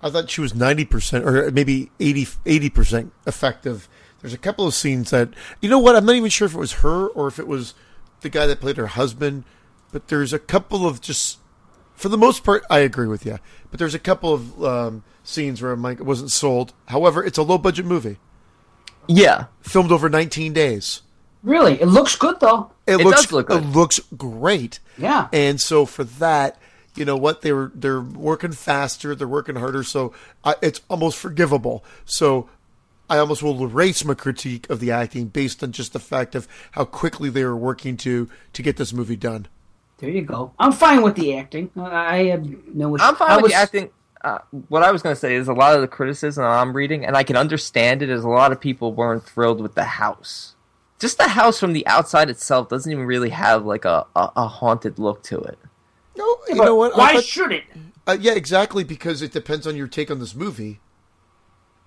[0.01, 3.89] I thought she was 90% or maybe 80, percent effective.
[4.21, 5.29] There's a couple of scenes that,
[5.61, 7.73] you know what, I'm not even sure if it was her or if it was
[8.21, 9.43] the guy that played her husband,
[9.91, 11.39] but there's a couple of just,
[11.95, 13.39] for the most part, I agree with you.
[13.71, 16.73] But there's a couple of um, scenes where I'm like, it wasn't sold.
[16.87, 18.17] However, it's a low budget movie,
[19.07, 19.45] Yeah.
[19.61, 21.01] filmed over 19 days.
[21.43, 22.71] Really, it looks good though.
[22.87, 23.63] It, It looks does look good.
[23.63, 24.79] it looks great.
[24.97, 25.27] Yeah.
[25.31, 26.57] And so for that,
[26.95, 30.11] you know what they were they're working faster, they're working harder, so
[30.43, 31.83] I, it's almost forgivable.
[32.05, 32.49] So
[33.09, 36.47] I almost will erase my critique of the acting based on just the fact of
[36.71, 39.47] how quickly they were working to to get this movie done.
[40.05, 40.51] There you go.
[40.59, 41.71] I'm fine with the acting.
[41.75, 42.45] I I have
[42.75, 43.03] no issue.
[43.03, 43.89] I'm fine I with was- the acting.
[44.23, 44.37] Uh,
[44.69, 47.15] what I was going to say is a lot of the criticism I'm reading, and
[47.17, 50.55] I can understand it, is a lot of people weren't thrilled with the house.
[50.99, 54.47] Just the house from the outside itself doesn't even really have like a, a, a
[54.47, 55.57] haunted look to it.
[56.17, 56.95] No, you But know what?
[56.97, 57.63] Why thought- should it?
[58.07, 60.79] uh, yeah, exactly because it depends on your take on this movie.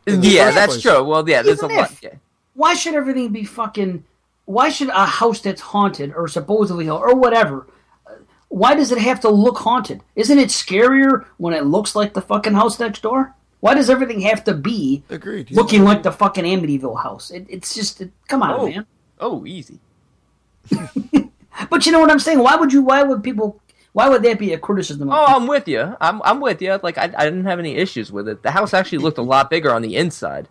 [0.06, 0.82] Yeah, that's place.
[0.82, 1.04] true.
[1.04, 1.92] Well, yeah, there's Even a lot.
[1.92, 2.14] if- Yeah.
[2.54, 4.04] Why should everything be fucking?
[4.44, 7.66] Why should a house that's haunted or supposedly haunted or whatever?
[8.48, 10.00] Why does it have to look haunted?
[10.16, 13.34] Isn't it scarier when it looks like the fucking house next door?
[13.60, 15.50] Why does everything have to be Agreed.
[15.50, 15.56] yeah.
[15.56, 17.30] looking like the fucking Amityville house?
[17.30, 18.68] It, it's just it, come on, Oh.
[18.68, 18.86] man.
[19.20, 19.80] Oh, easy.
[21.70, 22.38] But you know what I'm saying?
[22.38, 22.82] Why would you?
[22.82, 23.60] Why would people?
[23.92, 25.10] Why would that be a criticism?
[25.10, 25.96] Oh, I'm with you.
[26.00, 26.78] I'm I'm with you.
[26.84, 28.44] Like I, I didn't have any issues with it.
[28.44, 30.48] The house actually looked a lot bigger on the inside.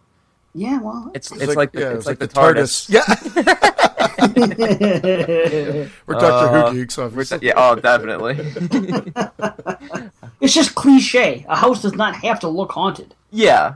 [0.54, 2.90] Yeah, well, It's It's it's, like, the, yeah, it's it's like, the TARDIS.
[2.90, 3.04] Yeah.
[6.08, 7.40] We're Doctor Uh, Who geeks, obviously.
[7.42, 7.54] Yeah.
[7.56, 8.36] Oh, definitely.
[10.42, 11.46] it's just cliche.
[11.48, 13.16] A house does not have to look haunted.
[13.32, 13.76] yeah.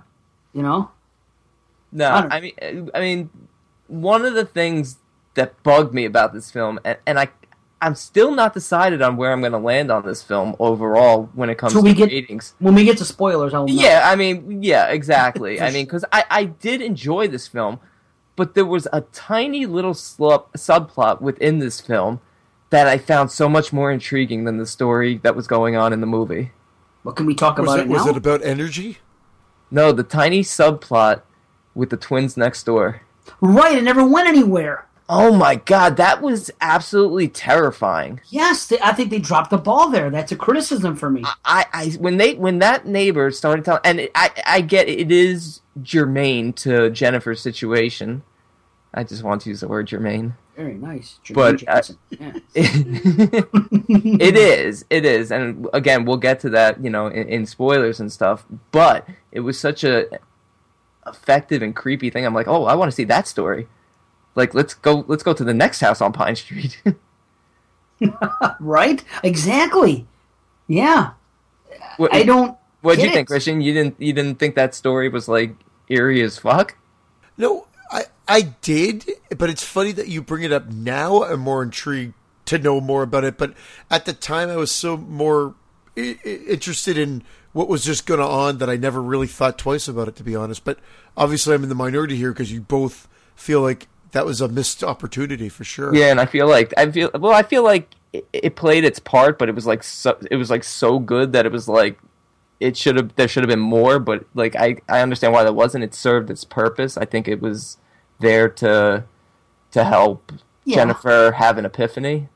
[0.53, 0.91] You know?
[1.93, 3.30] No, I I mean, I mean,
[3.88, 4.98] one of the things
[5.35, 7.30] that bugged me about this film, and, and I,
[7.82, 11.49] I'm still not decided on where I'm going to land on this film overall when
[11.49, 12.53] it comes Till to get- ratings.
[12.60, 13.74] When we get to spoilers, I'll know.
[13.74, 15.60] Yeah, I mean, yeah, exactly.
[15.60, 17.80] I mean, because I, I did enjoy this film,
[18.36, 22.22] but there was a tiny little slub, subplot within this film
[22.70, 26.02] that I found so much more intriguing than the story that was going on in
[26.02, 26.52] the movie.
[27.03, 28.99] But can we talk Was about it, it, was it about energy?
[29.72, 31.24] No, the tiny subplot
[31.74, 33.02] with the twins next door.
[33.41, 34.86] right, it never went anywhere.
[35.14, 38.22] Oh my god, that was absolutely terrifying.
[38.30, 40.10] Yes, they, I think they dropped the ball there.
[40.10, 41.26] That's a criticism for me.
[41.44, 45.02] I, I when they when that neighbor started telling, and it, I I get it,
[45.02, 48.24] it is germane to Jennifer's situation.
[48.94, 50.36] I just want to use the word germane.
[50.56, 51.20] Very nice.
[51.26, 51.82] Jermaine But, uh,
[52.56, 58.00] it is, it is, and again, we'll get to that, you know, in, in spoilers
[58.00, 58.46] and stuff.
[58.72, 60.06] But it was such a
[61.06, 62.26] effective and creepy thing.
[62.26, 63.68] I'm like, oh, I want to see that story.
[64.36, 66.82] Like, let's go, let's go to the next house on Pine Street.
[68.60, 69.03] right?
[69.24, 70.08] Exactly.
[70.68, 71.12] Yeah.
[71.98, 72.58] what, I don't.
[72.82, 73.28] What'd you get think.
[73.28, 73.62] Christian?
[73.62, 75.56] You didn't, you didn't think that story was like
[75.90, 76.78] eerie as fuck?
[77.38, 81.24] No, I I did, but it's funny that you bring it up now.
[81.24, 82.14] I'm more intrigued
[82.45, 83.53] to know more about it, but
[83.90, 85.53] at the time I was so more
[85.98, 89.88] I- I- interested in what was just going on that I never really thought twice
[89.88, 90.64] about it, to be honest.
[90.64, 90.80] But
[91.18, 94.84] obviously, I'm in the minority here because you both feel like that was a missed
[94.84, 95.94] opportunity for sure.
[95.96, 97.34] Yeah, and I feel like I feel well.
[97.34, 100.50] I feel like it, it played its part, but it was like so, it was
[100.50, 101.98] like so good that it was like
[102.60, 104.00] it should have there should have been more.
[104.00, 105.84] But like I I understand why there wasn't.
[105.84, 106.98] It served its purpose.
[106.98, 107.78] I think it was
[108.20, 109.06] there to
[109.72, 110.32] to help
[110.66, 110.76] Yeah.
[110.78, 112.28] Jennifer have an epiphany.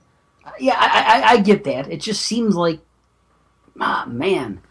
[0.59, 1.91] Yeah, I, I, I get that.
[1.91, 2.79] It just seems like
[3.79, 4.61] ah, man,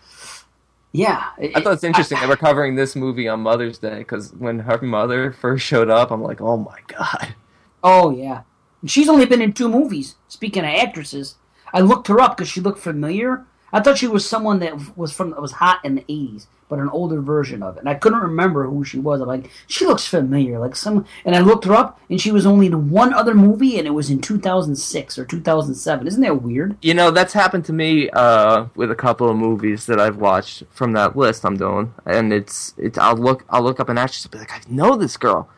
[0.95, 1.31] yeah.
[1.39, 4.81] I thought it's interesting that we're covering this movie on Mother's Day because when her
[4.81, 7.35] mother first showed up, I'm like, oh my god.
[7.83, 8.43] Oh yeah,
[8.87, 10.15] she's only been in two movies.
[10.29, 11.35] Speaking of actresses,
[11.73, 13.45] I looked her up because she looked familiar.
[13.73, 16.83] I thought she was someone that was from that was hot in the '80s, but
[16.83, 17.81] an older version of it.
[17.81, 19.21] And I couldn't remember who she was.
[19.21, 21.07] I'm like, she looks familiar, like some.
[21.25, 23.93] And I looked her up, and she was only in one other movie, and it
[23.93, 26.07] was in 2006 or 2007.
[26.09, 26.77] Isn't that weird?
[26.83, 30.65] You know, that's happened to me uh, with a couple of movies that I've watched
[30.73, 34.25] from that list I'm doing, and it's it's I'll look I'll look up an actress
[34.25, 35.49] and be like, I know this girl,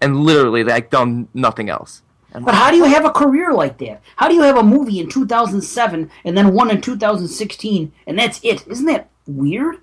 [0.00, 2.02] and literally like done nothing else.
[2.32, 4.02] And But how do you have a career like that?
[4.16, 8.40] How do you have a movie in 2007 and then one in 2016, and that's
[8.42, 8.66] it?
[8.66, 9.76] Isn't that weird?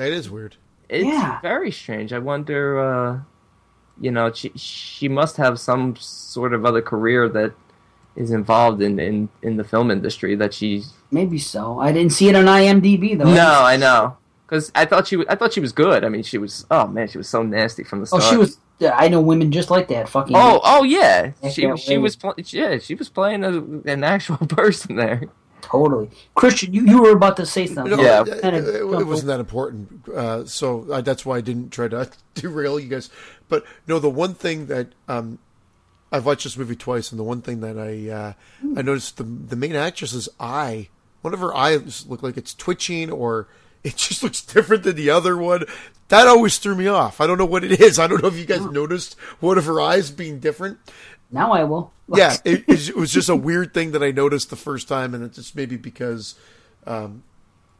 [0.00, 0.56] That is weird.
[0.88, 1.40] It's Yeah.
[1.42, 2.10] very strange.
[2.14, 3.18] I wonder, uh,
[4.00, 7.52] you know, she she must have some sort of other career that
[8.16, 10.94] is involved in in, in the film industry that she's.
[11.10, 11.78] Maybe so.
[11.80, 13.30] I didn't see it on IMDb though.
[13.30, 14.16] No, I know,
[14.46, 16.02] because I thought she was, I thought she was good.
[16.02, 16.64] I mean, she was.
[16.70, 18.22] Oh man, she was so nasty from the start.
[18.24, 18.56] Oh, she was.
[18.82, 20.08] I know women just like that.
[20.08, 20.34] Fucking.
[20.34, 24.96] Oh, oh yeah, she she was pl- yeah she was playing a, an actual person
[24.96, 25.28] there.
[25.70, 26.10] Totally.
[26.34, 27.96] Christian, you, you were about to say something.
[27.96, 28.22] No, Yeah.
[28.22, 30.08] it, it- Kinda it wasn't that important.
[30.08, 33.10] Uh, so I, that's why I didn't try to derail you guys.
[33.48, 35.38] But no, the one thing that um,
[36.12, 38.32] I've watched this movie twice, and the one thing that I uh,
[38.76, 40.88] I noticed the the main actress's eye,
[41.22, 43.48] one of her eyes look like it's twitching, or
[43.84, 45.64] it just looks different than the other one.
[46.08, 47.20] That always threw me off.
[47.20, 47.98] I don't know what it is.
[48.00, 50.78] I don't know if you guys noticed one of her eyes being different.
[51.32, 51.92] Now I will.
[52.12, 55.22] Yeah, it, it was just a weird thing that I noticed the first time, and
[55.22, 56.34] it's just maybe because
[56.84, 57.22] um,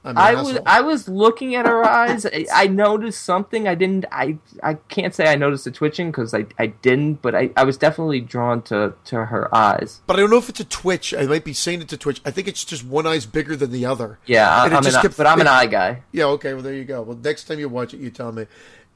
[0.04, 0.62] I'm I was asshole.
[0.66, 2.24] I was looking at her eyes.
[2.24, 3.68] I, I noticed something.
[3.68, 4.06] I didn't.
[4.10, 7.14] I I can't say I noticed the twitching because I, I didn't.
[7.22, 10.00] But I, I was definitely drawn to, to her eyes.
[10.06, 11.12] But I don't know if it's a twitch.
[11.12, 12.20] I might be saying it's a twitch.
[12.24, 14.20] I think it's just one eye's bigger than the other.
[14.26, 16.02] Yeah, I, I'm just an, kept- but I'm an eye guy.
[16.12, 17.02] Yeah, okay, well, there you go.
[17.02, 18.46] Well, next time you watch it, you tell me.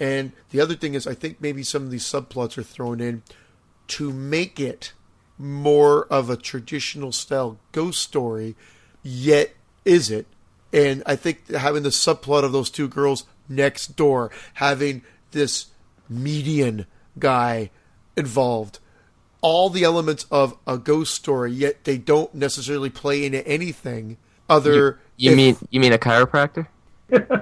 [0.01, 3.23] And the other thing is, I think maybe some of these subplots are thrown in
[3.89, 4.93] to make it
[5.39, 8.55] more of a traditional style ghost story,
[9.03, 9.55] yet
[9.85, 10.27] is it?
[10.73, 15.03] And I think having the subplot of those two girls next door, having
[15.33, 15.67] this
[16.09, 16.87] median
[17.19, 17.71] guy
[18.17, 18.79] involved,
[19.41, 24.17] all the elements of a ghost story, yet they don't necessarily play into anything
[24.49, 24.99] other.
[25.17, 26.67] You if- mean you mean a chiropractor?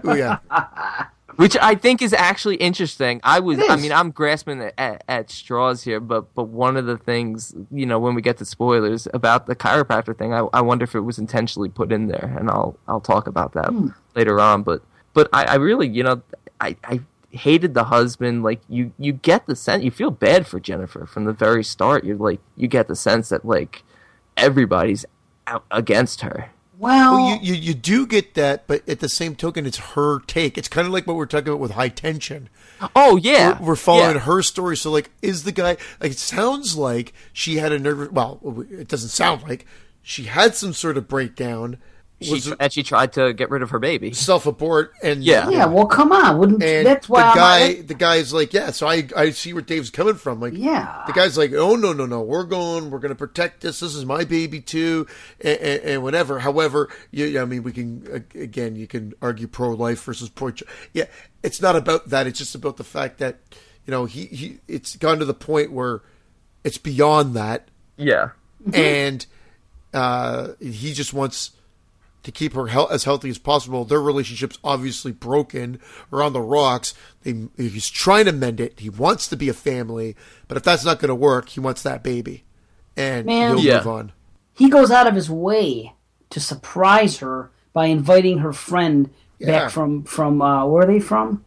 [0.04, 0.38] Oh, yeah.
[1.36, 3.20] Which I think is actually interesting.
[3.24, 6.86] I was, I mean, I'm grasping at, at, at straws here, but but one of
[6.86, 10.60] the things, you know, when we get to spoilers about the chiropractor thing, I, I
[10.60, 13.88] wonder if it was intentionally put in there, and I'll I'll talk about that hmm.
[14.14, 14.62] later on.
[14.62, 14.82] But
[15.14, 16.22] but I, I really, you know,
[16.60, 17.00] I, I
[17.30, 18.42] hated the husband.
[18.42, 22.04] Like you you get the sense, you feel bad for Jennifer from the very start.
[22.04, 23.82] You're like, you get the sense that like
[24.36, 25.04] everybody's
[25.46, 26.50] out against her.
[26.82, 30.18] Well, Well, you, you you do get that, but at the same token, it's her
[30.20, 30.58] take.
[30.58, 32.48] It's kind of like what we're talking about with high tension.
[32.96, 34.22] Oh yeah, We're, we're following Yeah.
[34.22, 34.76] her story.
[34.76, 36.10] So, like, is the guy like?
[36.12, 38.10] It sounds like she had a nervous.
[38.10, 38.40] Well,
[38.70, 39.64] it doesn't sound like
[40.02, 41.78] she had some sort of breakdown.
[42.24, 44.12] She, Was and she tried to get rid of her baby.
[44.12, 45.48] self abort and Yeah.
[45.50, 45.66] yeah.
[45.66, 46.38] Well, come on.
[46.38, 48.70] Wouldn't And that's why the I'm guy, like, the guy's like, yeah.
[48.70, 50.40] So I, I see where Dave's coming from.
[50.40, 51.02] Like, Yeah.
[51.06, 53.80] the guy's like, oh no, no, no, we're going, we're going to protect this.
[53.80, 55.06] This is my baby too,
[55.40, 56.38] and, and, and whatever.
[56.38, 60.52] However, you, I mean, we can again, you can argue pro life versus pro.
[60.92, 61.04] Yeah,
[61.42, 62.26] it's not about that.
[62.26, 63.38] It's just about the fact that
[63.86, 66.02] you know he, he it's gone to the point where
[66.64, 68.30] it's beyond that, Yeah.
[68.72, 69.26] and
[69.92, 71.50] uh, he just wants
[72.22, 73.84] to keep her hel- as healthy as possible.
[73.84, 75.80] Their relationship's obviously broken
[76.10, 76.94] or on the rocks.
[77.22, 78.78] They, he's trying to mend it.
[78.80, 80.16] He wants to be a family,
[80.48, 82.44] but if that's not going to work, he wants that baby,
[82.96, 83.56] and Man.
[83.56, 83.78] he'll Yeah.
[83.78, 84.12] move on.
[84.54, 85.94] he goes out of his way
[86.30, 89.46] to surprise her by inviting her friend Yeah.
[89.64, 91.44] back from from uh, where are they from?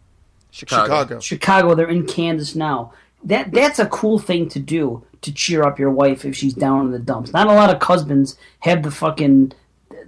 [0.52, 0.86] Chicago.
[0.86, 1.20] Chicago.
[1.20, 1.76] Chicago.
[1.76, 2.92] They're in Kansas now.
[3.24, 6.86] That that's a cool thing to do to cheer up your wife if she's down
[6.88, 7.34] in the dumps.
[7.34, 9.54] Not a lot of husbands have the fucking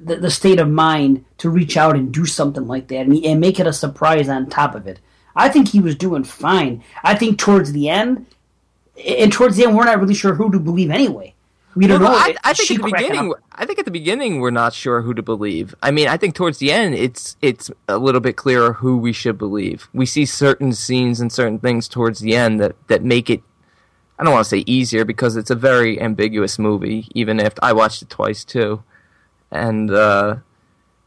[0.03, 3.40] the, the state of mind to reach out and do something like that and, and
[3.40, 4.99] make it a surprise on top of it.
[5.36, 6.84] I think he was doing fine.
[7.03, 8.26] I think towards the end,
[9.06, 11.34] and towards the end, we're not really sure who to believe anyway.
[11.76, 12.18] We don't Well, know.
[12.18, 13.40] I, I think at the beginning, up.
[13.52, 15.76] I think at the beginning we're not sure who to believe.
[15.84, 19.14] I mean, I think towards the end, it's it's a little bit clearer who we
[19.14, 19.88] should believe.
[19.94, 23.44] We see certain scenes and certain things towards the end that that make it.
[24.18, 27.07] I don't want to say easier because it's a very ambiguous movie.
[27.14, 28.82] Even if I watched it twice too,
[29.52, 30.38] and uh,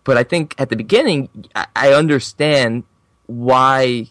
[0.05, 2.85] but I think at the beginning I, I understand
[3.27, 4.09] why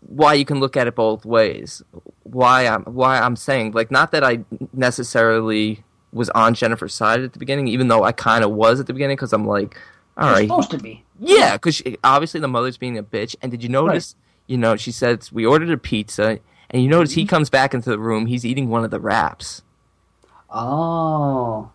[0.00, 1.82] why you can look at it both ways.
[2.24, 7.32] Why I'm why I'm saying like not that I necessarily was on Jennifer's side at
[7.32, 9.78] the beginning, even though I kind of was at the beginning because I'm like,
[10.16, 11.04] all It's right, supposed to be.
[11.18, 13.34] yeah, because obviously the mother's being a bitch.
[13.40, 14.14] And did you notice?
[14.46, 16.38] You know, she says we ordered a pizza,
[16.68, 17.20] and you notice Mm-hmm.
[17.20, 18.26] he comes back into the room.
[18.26, 19.62] He's eating one of the wraps.
[20.50, 21.70] Oh.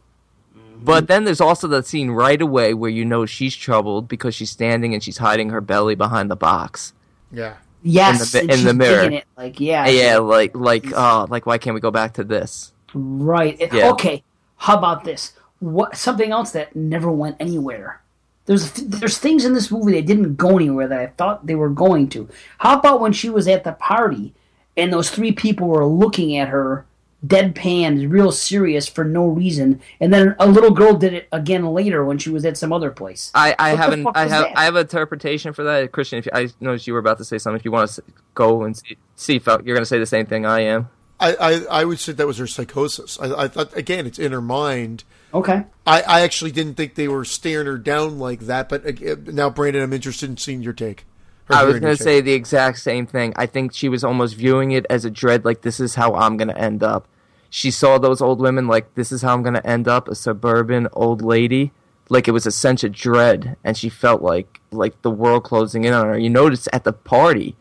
[0.84, 4.50] But then there's also that scene right away where you know she's troubled because she's
[4.52, 6.94] standing and she's hiding her belly behind the box.
[7.32, 7.56] Yeah.
[7.84, 9.12] Yes, In the- and in the mirror.
[9.12, 12.72] It, like yeah, Yeah, like like oh, like why can't we go back to this?
[12.94, 13.58] right.
[13.72, 13.92] Yeah.
[13.92, 14.24] Okay,
[14.56, 15.34] how about this?
[15.60, 18.02] What something else that never went anywhere?
[18.46, 21.70] There's there's things in this movie that didn't go anywhere that I thought they were
[21.70, 22.28] going to.
[22.60, 24.34] How about when she was at the party
[24.76, 26.86] and those three people were looking at her
[27.26, 32.06] deadpan, real serious for no reason, and then a little girl did it again later
[32.06, 33.32] when she was at some other place.
[33.34, 34.58] I, I What haven't I have that?
[34.58, 36.20] I have an interpretation for that, Christian.
[36.20, 38.04] If you, I noticed you were about to say something, if you want to
[38.36, 40.90] go and see, see if you're going to say the same thing I am.
[41.20, 43.20] I, I, I would say that was her psychosis.
[43.20, 45.04] I, I thought again, it's in her mind.
[45.34, 45.64] Okay.
[45.86, 48.70] I, I actually didn't think they were staring her down like that.
[48.70, 51.06] But uh, now, Brandon, I'm interested in seeing your take.
[51.50, 53.34] I was going to say the exact same thing.
[53.36, 56.38] I think she was almost viewing it as a dread, like this is how I'm
[56.38, 57.08] going to end up.
[57.50, 60.16] She saw those old women like this is how I'm going to end up, a
[60.16, 61.72] suburban old lady.
[62.10, 65.84] Like it was a sense of dread, and she felt like like the world closing
[65.86, 66.18] in on her.
[66.18, 67.56] You notice at the party,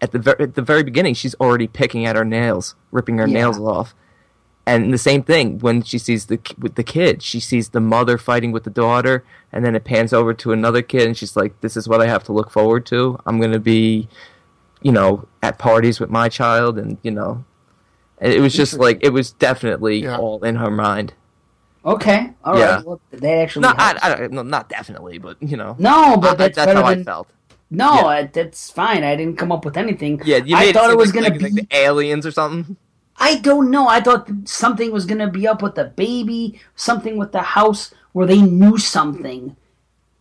[0.00, 3.26] at the ver- at the very beginning, she's already picking at her nails, ripping her
[3.26, 3.34] Yeah.
[3.34, 3.94] nails off.
[4.66, 8.16] And the same thing when she sees the with the kid, she sees the mother
[8.16, 11.60] fighting with the daughter, and then it pans over to another kid, and she's like,
[11.60, 13.18] "This is what I have to look forward to.
[13.26, 14.08] I'm gonna be,
[14.80, 17.44] you know, at parties with my child, and you know."
[18.20, 20.16] It was just like it was definitely Yeah.
[20.16, 21.12] all in her mind.
[21.84, 22.32] Okay.
[22.42, 22.60] All right.
[22.60, 22.82] Yeah.
[22.82, 23.62] Well, that actually.
[23.62, 23.98] Not, I.
[24.24, 27.28] I, no, not definitely, but you know, no, but that's, that's how than, I felt.
[27.70, 28.06] No, Yeah.
[28.06, 29.04] I, that's fine.
[29.04, 30.22] I didn't come up with anything.
[30.24, 31.44] Yeah, you I thought it was like- gonna like, be.
[31.50, 32.76] like the aliens or something.
[33.16, 33.88] I don't know.
[33.88, 38.26] I thought something was gonna be up with the baby, something with the house where
[38.26, 39.56] they knew something,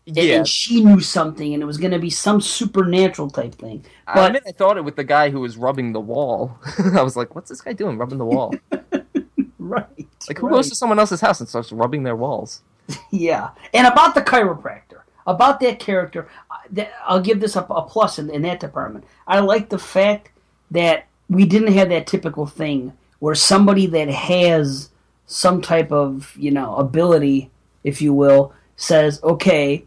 [0.05, 3.85] Yeah, and she knew something, and it was gonna be some supernatural type thing.
[4.07, 6.57] I But admit I thought it with the guy who was rubbing the wall.
[6.93, 8.53] I was like, "What's this guy doing, rubbing the wall?"
[9.59, 9.87] right,
[10.27, 10.53] Like, who right.
[10.55, 12.61] goes to someone else's house and starts rubbing their walls?
[13.11, 18.19] Yeah, and about the chiropractor, about that character, I- I'll give this a, a plus
[18.19, 19.05] in, in that department.
[19.27, 20.31] I like the fact
[20.71, 24.89] that we didn't have that typical thing where somebody that has
[25.25, 27.49] some type of you know ability,
[27.83, 29.85] if you will, says, "Okay,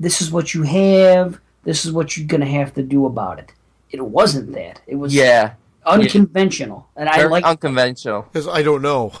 [0.00, 1.38] this is what you have.
[1.64, 3.52] This is what you're gonna have to do about it."
[3.90, 4.80] It wasn't that.
[4.86, 5.52] It was Yeah,
[5.84, 7.44] unconventional, and I very like.
[7.44, 8.22] unconventional.
[8.22, 9.12] because I don't know.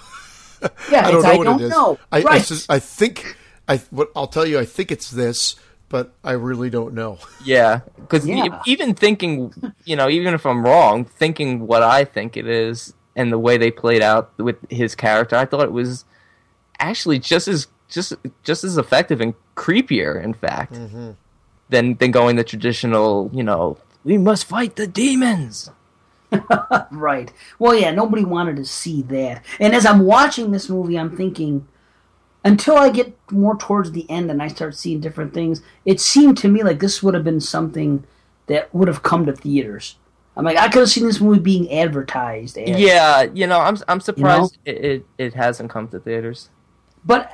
[0.90, 1.70] yeah, I don't know I what don't it is.
[1.70, 1.98] know.
[2.10, 2.42] I, I, right.
[2.42, 3.36] sus- I think
[3.68, 4.58] I what I'll tell you.
[4.58, 5.56] I think it's this,
[5.92, 7.18] but I really don't know.
[7.44, 8.60] Yeah, because Yeah.
[8.66, 9.52] even thinking,
[9.84, 13.58] you know, even if I'm wrong, thinking what I think it is and the way
[13.58, 16.04] they played out with his character, I thought it was
[16.80, 21.10] actually just as just just as effective and creepier, in fact, mm-hmm.
[21.68, 25.70] than than going the traditional, you know, we must fight the demons.
[26.90, 27.30] Right.
[27.58, 29.44] Well, yeah, nobody wanted to see that.
[29.60, 31.68] And as I'm watching this movie, I'm thinking,
[32.44, 36.38] until I get more towards the end and I start seeing different things, it seemed
[36.38, 38.04] to me like this would have been something
[38.46, 39.96] that would have come to theaters.
[40.36, 42.56] I'm like, I could have seen this movie being advertised.
[42.56, 46.48] As, Yeah, you know, I'm I'm surprised it, it it hasn't come to theaters.
[47.04, 47.30] But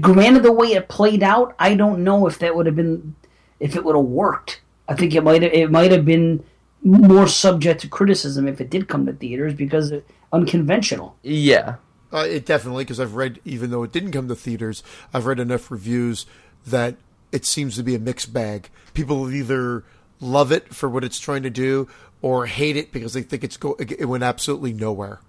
[0.00, 3.16] granted, the way it played out, I don't know if that would have been,
[3.58, 4.60] if it would have worked.
[4.88, 6.44] I think it might have, it might have been
[6.82, 11.16] more subject to criticism if it did come to theaters because it, unconventional.
[11.22, 11.76] Yeah,
[12.12, 14.82] Uh, it definitely because I've read, even though it didn't come to theaters,
[15.14, 16.26] I've read enough reviews
[16.66, 16.96] that
[17.32, 18.68] it seems to be a mixed bag.
[18.94, 19.84] People either
[20.20, 21.88] love it for what it's trying to do
[22.22, 25.20] or hate it because they think it's go it went absolutely nowhere,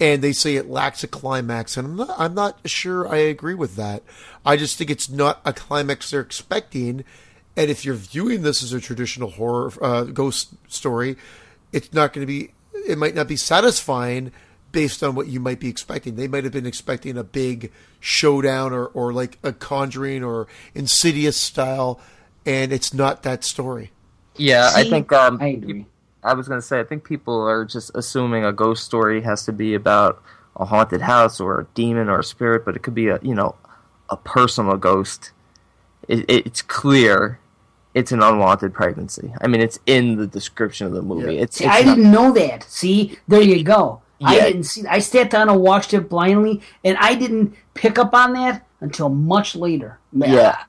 [0.00, 1.76] and they say it lacks a climax.
[1.76, 4.02] And I'm not, I'm not sure I agree with that.
[4.44, 7.04] I just think it's not a climax they're expecting.
[7.58, 11.16] And if you're viewing this as a traditional horror uh, ghost story,
[11.72, 12.52] it's not going to be.
[12.86, 14.32] It might not be satisfying
[14.76, 16.16] based on what you might be expecting.
[16.16, 21.34] They might have been expecting a big showdown or, or like a Conjuring or Insidious
[21.38, 21.98] style,
[22.44, 23.90] and it's not that story.
[24.36, 24.70] yeah.
[24.74, 25.86] I think um, I agree.
[26.22, 29.52] I was gonna say, I think people are just assuming a ghost story has to
[29.52, 30.22] be about
[30.56, 33.34] a haunted house or a demon or a spirit, but it could be a you
[33.34, 33.54] know
[34.10, 35.30] a personal ghost.
[36.06, 37.38] It, it's clear
[37.94, 39.32] it's an unwanted pregnancy.
[39.40, 41.36] I mean, it's in the description of the movie.
[41.36, 41.42] Yeah.
[41.44, 42.64] It's, See, it's I not- didn't know that.
[42.64, 44.02] See, there you go.
[44.22, 44.86] I didn't see.
[44.86, 49.08] I sat down and watched it blindly, and I didn't pick up on that until
[49.08, 49.98] much later.
[50.12, 50.64] Yeah.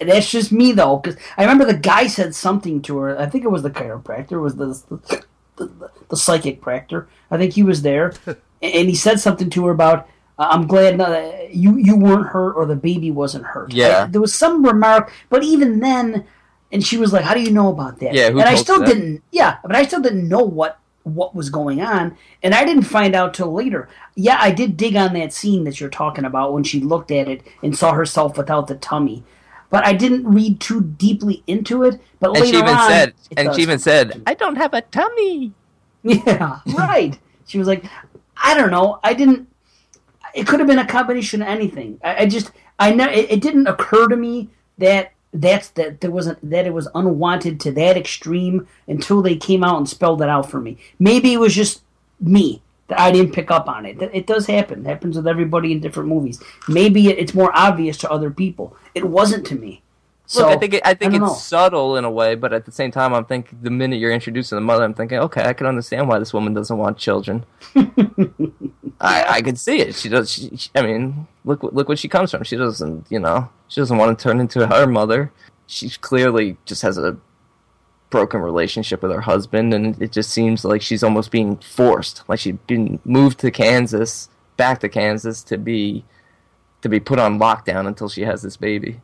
[0.00, 3.18] That's just me though, because I remember the guy said something to her.
[3.18, 5.24] I think it was the chiropractor, it was the the,
[5.56, 7.08] the, the psychic practor.
[7.30, 10.08] I think he was there, and he said something to her about
[10.38, 13.72] I'm glad no, you you weren't hurt or the baby wasn't hurt.
[13.72, 14.06] Yeah.
[14.06, 16.26] There was some remark, but even then,
[16.70, 19.22] and she was like, "How do you know about that?" Yeah, and I still didn't.
[19.30, 23.14] Yeah, but I still didn't know what what was going on, and I didn't find
[23.14, 23.88] out till later.
[24.14, 27.28] Yeah, I did dig on that scene that you're talking about when she looked at
[27.28, 29.24] it and saw herself without the tummy.
[29.70, 32.00] But I didn't read too deeply into it.
[32.20, 34.74] But And later she even on, said, and does she even said, "I don't have
[34.74, 35.52] a tummy."
[36.02, 37.18] yeah, right.
[37.46, 37.84] She was like,
[38.36, 38.98] I don't know.
[39.02, 39.48] I didn't.
[40.34, 42.00] It could have been a combination of anything.
[42.02, 46.10] I, I just, I know it, it didn't occur to me that that's that there
[46.10, 50.28] wasn't that it was unwanted to that extreme until they came out and spelled it
[50.28, 50.76] out for me.
[50.98, 51.82] Maybe it was just
[52.20, 54.00] me that I didn't pick up on it.
[54.00, 54.84] It does happen.
[54.84, 56.42] It happens with everybody in different movies.
[56.68, 58.76] Maybe it's more obvious to other people.
[58.94, 59.82] It wasn't to me.
[60.26, 61.36] So Look, I think it, I think don't it's know.
[61.36, 64.56] subtle in a way, but at the same time, I'm thinking the minute you're introducing
[64.56, 67.44] the mother, I'm thinking, okay, I can understand why this woman doesn't want children.
[69.00, 69.94] I, I can see it.
[69.94, 70.30] She does.
[70.32, 72.44] She, she- I mean, look look what she comes from.
[72.44, 75.32] She doesn't, you know, she doesn't want to turn into her mother.
[75.66, 77.16] She clearly just has a
[78.10, 82.38] broken relationship with her husband, and it just seems like she's almost being forced, like
[82.38, 86.04] she's been moved to Kansas, back to Kansas, to be
[86.82, 89.00] to be put on lockdown until she has this baby.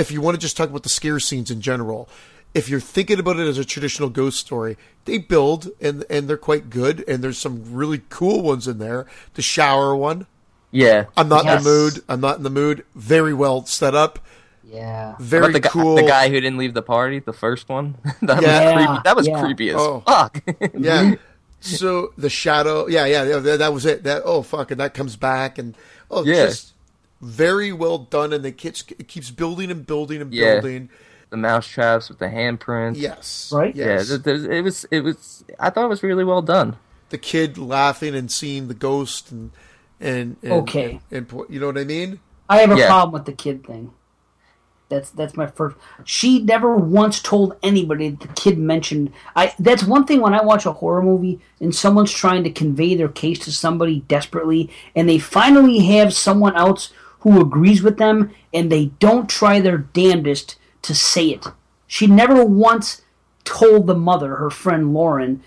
[0.00, 2.08] If you want to just talk about the scare scenes in general,
[2.54, 6.36] if you're thinking about it as a traditional ghost story, they build and and they're
[6.36, 9.06] quite good, and there's some really cool ones in there.
[9.34, 10.26] The shower one,
[10.72, 11.58] Yeah, I'm not Yes.
[11.58, 12.04] in the mood.
[12.08, 12.84] I'm not in the mood.
[12.94, 14.18] Very well set up.
[14.64, 15.14] yeah.
[15.20, 15.96] Very about the, guy, cool.
[15.96, 17.96] the guy who didn't leave the party, the first one.
[18.22, 18.64] that Yeah.
[18.76, 19.00] was creepy.
[19.04, 19.40] That was Yeah.
[19.40, 20.02] creepy as Oh.
[20.06, 20.42] fuck.
[20.78, 21.14] Yeah.
[21.60, 24.04] so the shadow, yeah, yeah, yeah, that, that was it.
[24.04, 25.76] That oh fuck, and that comes back, and
[26.10, 26.46] oh, Yeah.
[26.46, 26.69] just
[27.20, 30.54] very well done, and the keeps it keeps building and building and Yeah.
[30.60, 30.88] building.
[31.30, 32.96] the mouse traps with the handprints.
[32.96, 33.72] Yes, Right?
[33.76, 34.10] Yes.
[34.10, 34.84] Yeah, there- there- it was.
[34.90, 35.44] It was.
[35.60, 36.76] I thought it was really well done.
[37.10, 39.50] the kid laughing and seeing the ghost and
[40.00, 41.00] and, and Okay.
[41.10, 42.18] and, and you know what I mean?
[42.48, 42.86] I have a Yeah.
[42.88, 43.90] problem with the kid thing.
[44.88, 45.76] That's that's my first.
[46.04, 49.12] She never once told anybody that the kid mentioned.
[49.36, 52.96] I that's one thing when I watch a horror movie and someone's trying to convey
[52.96, 58.30] their case to somebody desperately, and they finally have someone else who agrees with them,
[58.52, 61.46] and they don't try their damnedest to say it.
[61.86, 63.02] She never once
[63.44, 65.42] told the mother, her friend Lauren,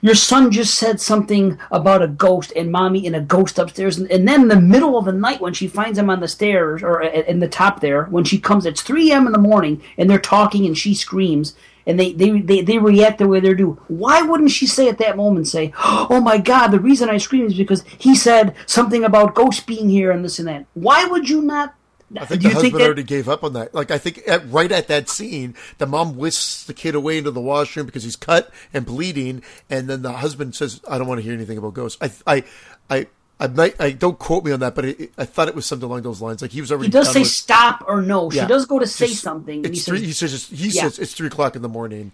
[0.00, 4.28] your son just said something about a ghost and mommy and a ghost upstairs and,
[4.28, 7.02] then in the middle of the night when she finds him on the stairs or
[7.02, 10.08] uh, in the top there when she comes it's 3 a.m in the morning and
[10.08, 11.54] they're talking and she screams
[11.86, 14.98] and they, they, they, they react the way they do why wouldn't she say at
[14.98, 19.04] that moment say oh my god the reason i scream is because he said something
[19.04, 21.74] about ghosts being here and this and that why would you not
[22.16, 23.74] I think do the you husband think that already gave up on that.
[23.74, 27.30] Like I think at, right at that scene, the mom whisks the kid away into
[27.30, 31.18] the washroom because he's cut and bleeding, and then the husband says, "I don't want
[31.18, 32.44] to hear anything about ghosts." I, I,
[32.88, 33.06] I,
[33.40, 35.88] I might, I don't quote me on that, but it, I thought it was something
[35.88, 36.40] along those lines.
[36.40, 36.86] Like he was already.
[36.86, 38.46] he does say with- stop or no she Yeah.
[38.46, 39.98] does go to say Just- something and he three.
[40.12, 40.46] says, He says.
[40.60, 40.82] He Yeah.
[40.82, 42.12] says it's three o'clock in the morning.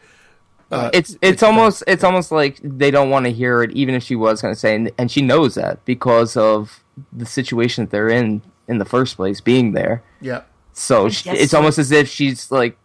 [0.73, 4.02] Uh, It's it's almost it's almost like they don't want to hear it, even if
[4.05, 6.82] she was going to say, and, and she knows that because of
[7.12, 10.02] the situation that they're in in the first place, being there.
[10.20, 10.42] yeah.
[10.73, 11.58] So she, it's so.
[11.58, 12.78] almost as if she's like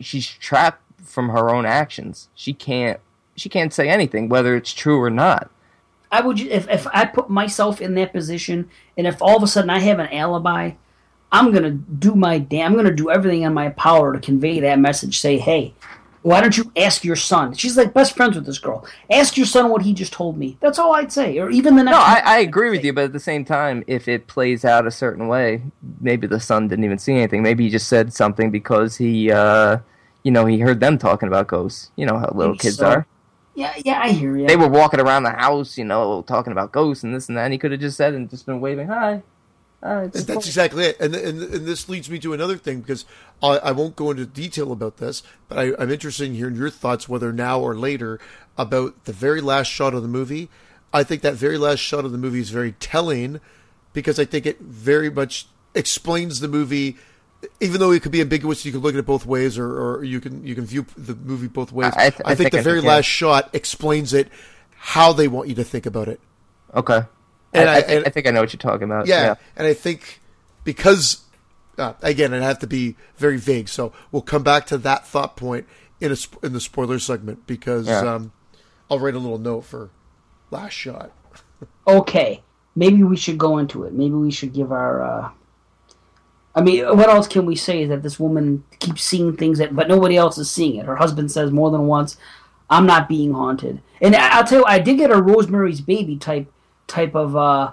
[0.00, 2.28] she's trapped from her own actions.
[2.34, 2.98] She can't
[3.36, 5.48] she can't say anything whether it's true or not.
[6.12, 9.46] I would if if I put myself in that position, and if all of a
[9.46, 10.72] sudden I have an alibi,
[11.32, 12.72] I'm gonna do my damn.
[12.72, 15.18] I'm gonna do everything in my power to convey that message.
[15.18, 15.72] Say, hey,
[16.20, 17.54] why don't you ask your son?
[17.54, 18.86] She's like best friends with this girl.
[19.10, 20.58] Ask your son what he just told me.
[20.60, 21.38] That's all I'd say.
[21.38, 21.96] Or even the next.
[21.96, 24.86] No, I, I agree with you, but at the same time, if it plays out
[24.86, 25.62] a certain way,
[26.00, 27.42] maybe the son didn't even see anything.
[27.42, 29.78] Maybe he just said something because he, uh,
[30.22, 31.90] you know, he heard them talking about ghosts.
[31.96, 32.86] You know how little Maybe kids so.
[32.86, 33.06] are.
[33.54, 34.46] Yeah, yeah, I hear you.
[34.46, 37.44] They were walking around the house, you know, talking about ghosts and this and that.
[37.44, 39.22] And he could have just said and just been waving hi.
[39.82, 43.04] Hi, it's That's exactly it, and, and and this leads me to another thing because
[43.42, 46.70] I, I won't go into detail about this, but I, I'm interested in hearing your
[46.70, 48.20] thoughts, whether now or later,
[48.56, 50.48] about the very last shot of the movie.
[50.92, 53.40] I think that very last shot of the movie is very telling
[53.92, 56.96] because I think it very much explains the movie.
[57.60, 59.66] Even though it could be ambiguous, you can look at it both ways, or,
[59.98, 61.92] or you can you can view the movie both ways.
[61.96, 62.94] I- I th- I think, think the I very think, yeah.
[62.96, 64.28] last shot explains it,
[64.76, 66.20] how they want you to think about it.
[66.74, 67.02] okay.
[67.54, 69.06] And I, I- I, think, and- I think I know what you're talking about.
[69.06, 69.34] Yeah, yeah.
[69.56, 70.20] and I think
[70.64, 71.22] because
[71.78, 73.68] uh, again, it have to be very vague.
[73.68, 75.66] So we'll come back to that thought point
[76.00, 78.00] in a in the spoiler segment because Yeah.
[78.14, 78.32] um,
[78.90, 79.90] I'll write a little note for
[80.50, 81.10] last shot.
[81.86, 82.42] okay,
[82.76, 83.92] maybe we should go into it.
[83.92, 85.02] Maybe we should give our.
[85.02, 85.30] Uh,
[86.54, 87.86] I mean, what else can we say?
[87.86, 90.86] That this woman keeps seeing things that, but nobody else is seeing it.
[90.86, 92.16] Her husband says more than once,
[92.68, 96.16] "I'm not being haunted." And I- I'll tell you, I did get a Rosemary's Baby
[96.16, 96.52] type
[96.86, 97.70] type of uh,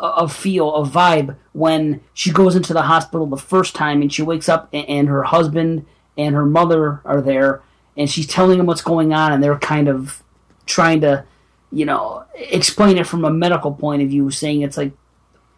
[0.00, 4.22] a feel, a vibe when she goes into the hospital the first time and she
[4.22, 5.86] wakes up and, and her husband
[6.18, 7.62] and her mother are there
[7.96, 10.22] and she's telling them what's going on and they're kind of
[10.66, 11.24] trying to,
[11.70, 14.92] you know, explain it from a medical point of view, saying it's like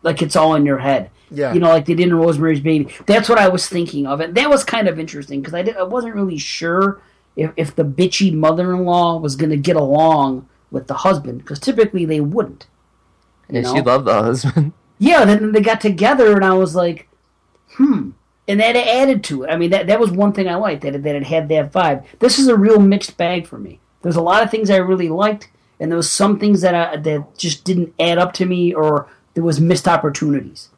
[0.06, 1.10] like it's all in your head.
[1.30, 1.52] Yeah.
[1.52, 2.94] You know, like they did in Rosemary's Baby.
[3.06, 4.20] That's what I was thinking of.
[4.20, 7.02] And that was kind of interesting because I, did, I wasn't really sure
[7.34, 11.38] if, if the bitchy mother in law was going to get along with the husband
[11.38, 12.66] because typically they wouldn't.
[13.50, 13.74] You Yeah, know?
[13.74, 14.72] she loved the husband.
[14.98, 17.06] Yeah, then they got together, and I was like,
[17.72, 18.12] hmm.
[18.48, 19.50] And that added to it.
[19.50, 21.70] I mean, that that was one thing I liked that it, that it had that
[21.70, 22.06] vibe.
[22.18, 23.78] This is a real mixed bag for me.
[24.00, 26.96] There's a lot of things I really liked, and there was some things that I,
[26.96, 29.06] that just didn't add up to me, or
[29.36, 30.70] there was missed opportunities.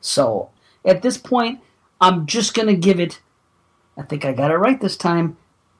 [0.00, 0.50] So
[0.84, 1.58] at this point,
[2.00, 3.20] I'm just gonna give it.
[3.98, 5.36] I think I got it right this time.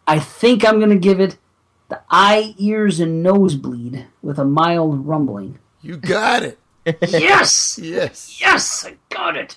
[0.09, 1.39] I think I'm gonna give it
[1.89, 5.61] the eye, ears, and nosebleed with a mild rumbling.
[5.81, 6.59] You got it.
[7.09, 7.79] Yes.
[7.81, 8.41] Yes.
[8.41, 9.57] Yes, I got it.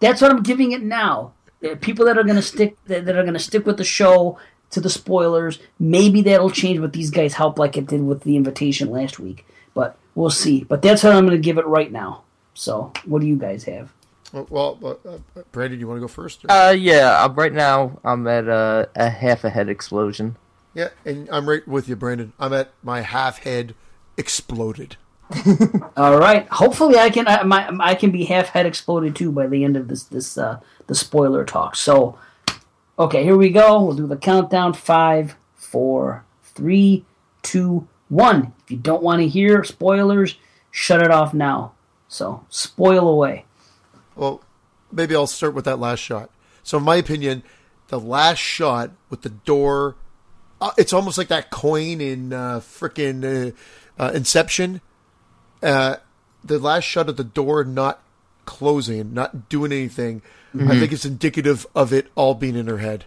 [0.00, 1.34] That's what I'm giving it now.
[1.80, 4.38] People that are gonna stick that that are gonna stick with the show
[4.70, 5.60] to the spoilers.
[5.78, 9.46] Maybe that'll change with these guys help like it did with the invitation last week.
[9.72, 10.64] But we'll see.
[10.64, 12.22] But that's how I'm gonna give it right now.
[12.54, 13.92] So what do you guys have?
[14.32, 14.46] Well,
[14.80, 15.08] well uh,
[15.38, 16.44] uh, Brandon, you want to go first?
[16.44, 17.22] or- Uh, yeah.
[17.22, 20.36] Uh, right now, I'm at a, a half a head explosion.
[20.74, 22.32] yeah, and I'm right with you, Brandon.
[22.40, 23.74] I'm at my half head
[24.16, 24.96] exploded.
[25.96, 26.46] All right.
[26.50, 29.76] Hopefully, I can I, my, I can be half head exploded too by the end
[29.76, 31.74] of this this uh, the spoiler talk.
[31.76, 32.18] So,
[32.98, 33.82] okay, here we go.
[33.82, 37.04] We'll do the countdown: five, four, three,
[37.42, 38.52] two, one.
[38.64, 40.36] If you don't want to hear spoilers,
[40.70, 41.72] shut it off now.
[42.08, 43.46] So, spoil away.
[44.14, 44.42] Well,
[44.92, 46.30] maybe I'll start with that last shot.
[46.62, 47.42] So, in my opinion,
[47.88, 49.96] the last shot with the door,
[50.60, 53.24] uh, it's almost like that coin in uh, frickin'
[53.98, 54.82] uh, uh, Inception.
[55.62, 55.96] Uh,
[56.44, 58.02] the last shot of the door not
[58.44, 60.20] closing, not doing anything,
[60.54, 63.06] I think it's indicative of it all being in her head.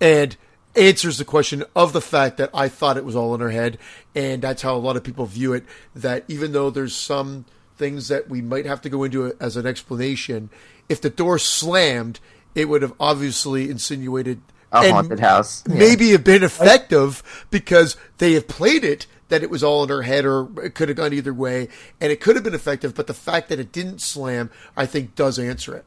[0.00, 0.36] And
[0.76, 3.78] answers the question of the fact that I thought it was all in her head,
[4.14, 5.64] and that's how a lot of people view it.
[5.94, 7.44] That even though there's some
[7.76, 10.50] things that we might have to go into as an explanation,
[10.88, 12.20] if the door slammed,
[12.54, 14.40] it would have obviously insinuated
[14.72, 15.62] A and haunted house.
[15.68, 15.76] Yeah.
[15.76, 20.02] Maybe have been effective because they have played it that it was all in her
[20.02, 21.68] head or it could have gone either way
[22.00, 25.14] and it could have been effective but the fact that it didn't slam i think
[25.14, 25.84] does answer it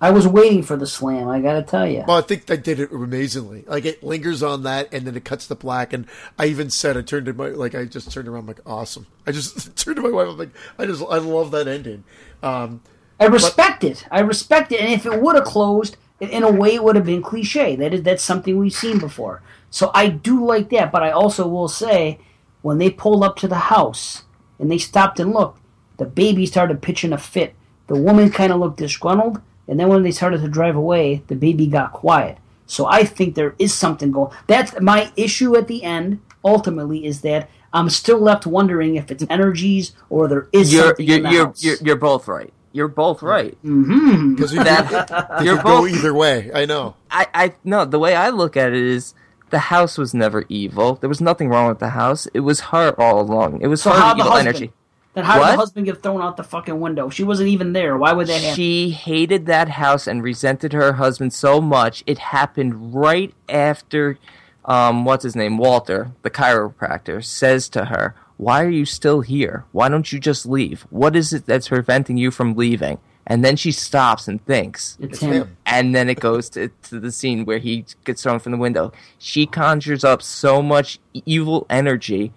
[0.00, 1.28] I was waiting for the slam.
[1.28, 2.04] I gotta tell you.
[2.06, 5.24] well i think they did it amazingly like it lingers on that and then it
[5.24, 6.06] cuts to black and
[6.38, 9.06] i even said i turned to my like i just turned around I'm like awesome
[9.26, 12.04] i just turned to my wife i'm like i just i love that ending
[12.42, 12.80] um
[13.18, 14.04] I respect it.
[14.10, 14.80] I respect it.
[14.80, 17.74] And if it would have closed, in- in a way, it would have been cliche.
[17.74, 19.40] That is, that's something we've seen before.
[19.70, 20.92] So I do like that.
[20.92, 22.18] But I also will say,
[22.60, 24.24] when they pulled up to the house
[24.58, 25.62] and they stopped and looked,
[25.96, 27.54] the baby started pitching a fit.
[27.86, 31.34] The woman kind of looked disgruntled, and then when they started to drive away, the
[31.36, 32.38] baby got quiet.
[32.66, 34.32] So I think there is something going.
[34.46, 36.20] That's my issue at the end.
[36.44, 41.06] Ultimately, is that I'm still left wondering if it's energies or there is You're something
[41.06, 41.64] you're in the you're, house.
[41.64, 42.52] you're you're both right.
[42.72, 43.56] You're both right.
[43.64, 44.34] Mm-hmm.
[44.34, 47.84] because you That- you you're could go both either way i know I, I no,
[47.84, 49.14] the way I look at it is
[49.50, 50.96] the house was never evil.
[50.96, 52.26] There was nothing wrong with the house.
[52.34, 53.60] It was her all along.
[53.62, 54.48] It was So her how the evil husband?
[54.56, 54.72] energy.
[55.16, 57.08] Then how did the husband get thrown out the fucking window?
[57.08, 57.96] She wasn't even there.
[57.96, 58.54] Why would that happen?
[58.54, 62.04] She hated that house and resented her husband so much.
[62.06, 64.18] It happened right after,
[64.66, 69.64] um, what's his name, Walter, the chiropractor, says to her, "Why are you still here?
[69.72, 70.82] Why don't you just leave?
[70.90, 75.14] What is it that's preventing you from leaving?" And then she stops and thinks, it's
[75.14, 75.32] it's him.
[75.32, 78.58] him and then it goes to, to the scene where he gets thrown from the
[78.58, 78.92] window.
[79.18, 82.32] She conjures up so much evil energy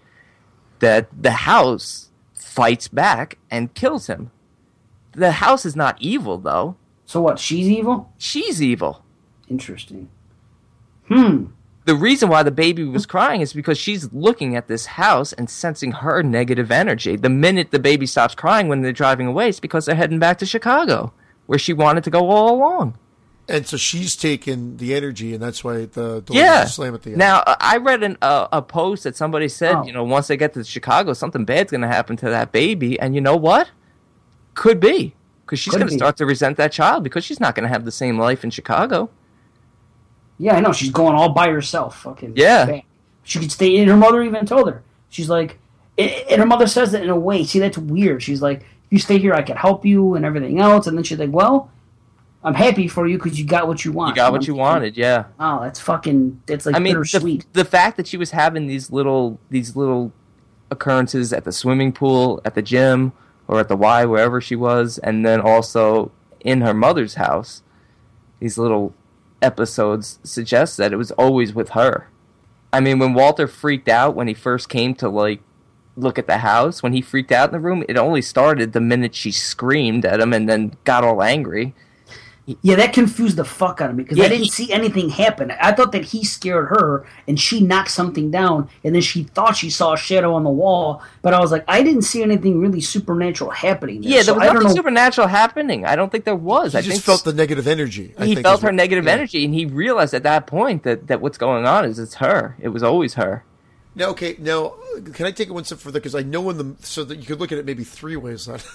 [0.80, 2.09] that the house
[2.50, 4.32] fights back and kills him.
[5.14, 6.76] The house is not evil, though.
[7.06, 7.40] So what?
[7.40, 8.12] She's evil.
[8.18, 9.04] She's evil.
[9.48, 10.10] Interesting.
[11.08, 11.46] Hmm.
[11.86, 15.50] The reason why the baby was crying is because she's looking at this house and
[15.50, 17.16] sensing her negative energy.
[17.16, 20.38] The minute the baby stops crying when they're driving away, it's because they're heading back
[20.40, 21.14] to Chicago,
[21.48, 22.96] where she wanted to go all along.
[23.50, 26.66] And so she's taken the energy and that's why the door Yeah.
[26.66, 29.84] slam at the end Now, I read an, uh, a post that somebody said, Oh.
[29.84, 33.00] you know, once they get to Chicago, something bad's going to happen to that baby.
[33.00, 33.72] And you know what?
[34.54, 35.16] Could be.
[35.46, 37.84] Because she's going to start to resent that child because she's not going to have
[37.84, 39.10] the same life in Chicago.
[40.38, 40.72] Yeah, I know.
[40.72, 42.00] She's going all by herself.
[42.02, 42.66] Fucking Yeah.
[42.66, 42.82] bam.
[43.24, 43.78] She could stay.
[43.80, 44.84] And her mother even told her.
[45.10, 45.58] She's like,
[45.98, 47.44] and and her mother says that in a way.
[47.44, 48.22] See, that's weird.
[48.24, 50.88] She's like, if you stay here, I can help you and everything else.
[50.88, 51.72] And then she's like, well,
[52.44, 54.10] I'm happy for you because you got what you want.
[54.10, 55.26] You got what I'm you thinking, wanted, yeah.
[55.40, 56.42] Oh, that's fucking.
[56.46, 60.14] That's like I mean, the, the fact that she was having these little these little
[60.72, 63.12] occurrences at the swimming pool, at the gym,
[63.48, 67.62] or at the Y, wherever she was, and then also in her mother's house.
[68.40, 68.94] These little
[69.42, 72.08] episodes suggest that it was always with her.
[72.72, 75.42] I mean, when Walter freaked out when he first came to like
[75.98, 78.80] look at the house, when he freaked out in the room, it only started the
[78.80, 81.74] minute she screamed at him and then got all angry.
[82.62, 85.10] Yeah, that confused the fuck out of me because Yeah, I didn't he- see anything
[85.10, 85.52] happen.
[85.62, 89.56] I thought that he scared her and she knocked something down, and then she thought
[89.56, 91.02] she saw a shadow on the wall.
[91.22, 94.02] But I was like, I didn't see anything really supernatural happening.
[94.02, 94.12] There.
[94.12, 94.76] Yeah, there was I don't nothing know.
[94.76, 95.86] supernatural happening.
[95.86, 96.72] I don't think there was.
[96.74, 98.14] He I just think felt the negative energy.
[98.18, 99.12] I he think felt her what- negative yeah.
[99.12, 102.56] energy, and he realized at that point that, that what's going on is it's her.
[102.60, 103.44] It was always her.
[103.96, 104.76] Now, okay, now
[105.14, 106.00] can I take it one step further?
[106.00, 108.48] Because I know in the so that you could look at it maybe three ways.
[108.48, 108.66] Not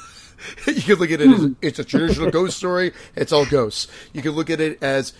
[0.67, 1.53] you can look at it as hmm.
[1.63, 2.93] it's a traditional ghost story.
[3.17, 3.89] It's all ghosts.
[4.13, 5.13] You can look at it as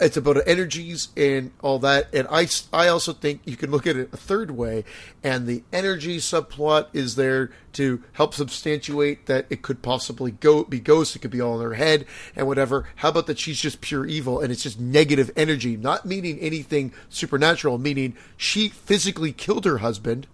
[0.00, 2.12] it's about energies and all that.
[2.14, 4.84] And I, I also think you can look at it a third way,
[5.22, 10.80] and the energy subplot is there to help substantiate that it could possibly go be
[10.80, 11.14] ghosts.
[11.14, 12.86] It could be all in her head and whatever.
[12.96, 16.92] How about that she's just pure evil and it's just negative energy, not meaning anything
[17.08, 20.26] supernatural, meaning she physically killed her husband.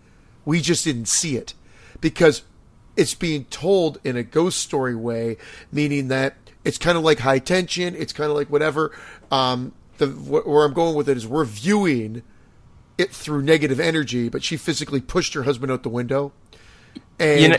[0.44, 1.54] We just didn't see it
[2.00, 2.42] because
[2.96, 5.36] it's being told in a ghost story way,
[5.70, 7.94] meaning that it's kind of like high tension.
[7.94, 8.92] It's kind of like whatever.
[9.30, 12.22] Um, the where I'm going with it is we're viewing
[12.98, 16.32] it through negative energy, but she physically pushed her husband out the window,
[17.18, 17.56] and You know,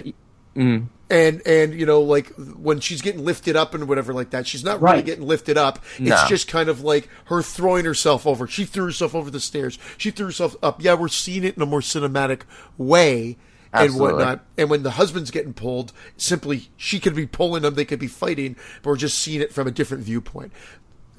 [0.56, 4.46] mm, and and you know like when she's getting lifted up and whatever like that,
[4.48, 5.80] she's not really getting lifted up.
[6.00, 6.14] No.
[6.14, 8.48] It's just kind of like her throwing herself over.
[8.48, 9.80] She threw herself over the stairs.
[9.98, 10.84] She threw herself up.
[10.84, 12.42] Yeah, we're seeing it in a more cinematic
[12.78, 13.38] way.
[13.74, 17.86] And whatnot, and when the husband's getting pulled, simply she could be pulling them, they
[17.86, 20.54] could be fighting, but we're just seeing it from a different viewpoint.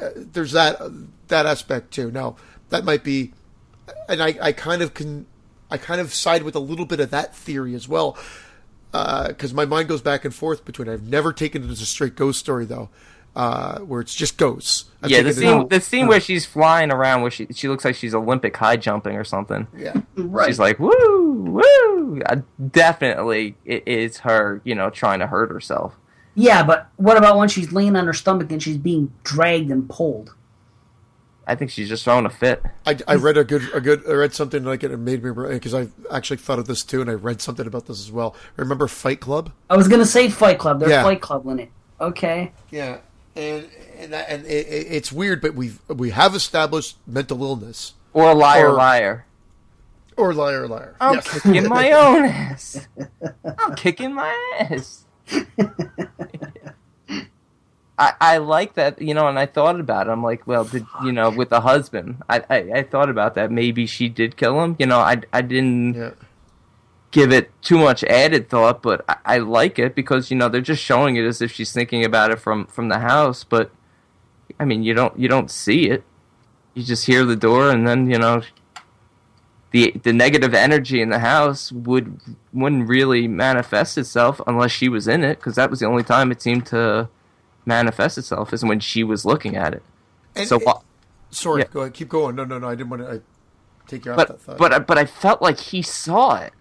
[0.00, 0.80] Uh, there's that
[1.28, 2.10] that aspect too.
[2.10, 2.36] Now
[2.70, 3.32] that might be,
[4.08, 5.26] and I, I kind of can,
[5.70, 8.16] I kind of side with a little bit of that theory as well,
[8.92, 10.88] because my mind goes back and forth between.
[10.88, 12.88] I've never taken it as a straight ghost story though,
[13.38, 14.86] uh, where it's just ghosts.
[15.00, 17.68] I've yeah, the taken it- scene, the scene where she's flying around, where she she
[17.68, 19.66] looks like she's Olympic high jumping or something.
[19.76, 20.48] yeah, right.
[20.48, 20.90] She's like, woo,
[21.62, 22.20] woo.
[22.26, 22.36] Uh,
[22.70, 25.94] definitely, it is her, you know, trying to hurt herself.
[26.34, 29.88] yeah, but what about when she's laying on her stomach and she's being dragged and
[29.88, 30.34] pulled?
[31.46, 32.62] I think she's just throwing a fit.
[32.84, 35.30] I, I read a good a good I read something like it and made me
[35.48, 38.34] because I actually thought of this too, and I read something about this as well.
[38.56, 39.52] Remember Fight Club?
[39.70, 40.80] I was gonna say Fight Club.
[40.80, 41.02] There's Yeah.
[41.04, 41.70] Fight Club in it.
[42.00, 42.52] Okay.
[42.70, 42.98] Yeah,
[43.38, 43.68] and
[43.98, 48.30] and, that, and it, it- it's weird, but we we have established mental illness Or
[48.30, 49.26] a liar, Or- liar.
[50.16, 50.96] or liar liar.
[51.00, 51.40] I'm Yes.
[51.42, 52.88] kicking my own ass.
[53.58, 55.04] I'm kicking my ass.
[58.00, 60.10] I, I like that, you know, and I thought about it.
[60.10, 63.50] I'm like, well, did you know, with the husband, I, I, I thought about that.
[63.50, 64.76] Maybe she did kill him.
[64.78, 66.10] You know, I, I didn't yeah.
[67.10, 70.60] Give it too much added thought, but I, I like it because you know they're
[70.60, 73.44] just showing it as if she's thinking about it from from the house.
[73.44, 73.70] But
[74.60, 76.04] I mean, you don't you don't see it.
[76.74, 78.42] You just hear the door, and then you know
[79.70, 82.20] the the negative energy in the house would
[82.52, 86.30] wouldn't really manifest itself unless she was in it, because that was the only time
[86.32, 87.08] it seemed to
[87.66, 89.82] manifest itself is when she was looking at it.
[90.34, 90.66] And so, it-
[91.30, 91.68] sorry, Yeah.
[91.70, 92.34] go ahead, keep going.
[92.36, 93.20] No, no, no, I didn't want to I,
[93.86, 94.58] take you off that but thought.
[94.58, 96.52] but but I felt like he saw it.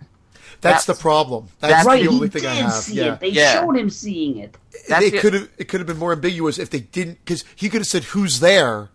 [0.62, 1.48] That's, the problem.
[1.60, 2.72] That's, that's Right, the he only did thing I have.
[2.74, 3.14] see yeah.
[3.14, 3.20] it.
[3.20, 3.54] They Yeah.
[3.62, 4.58] showed him seeing it.
[4.88, 5.22] That's it it.
[5.22, 7.88] could have it could have been more ambiguous if they didn't because he could have
[7.88, 8.90] said who's there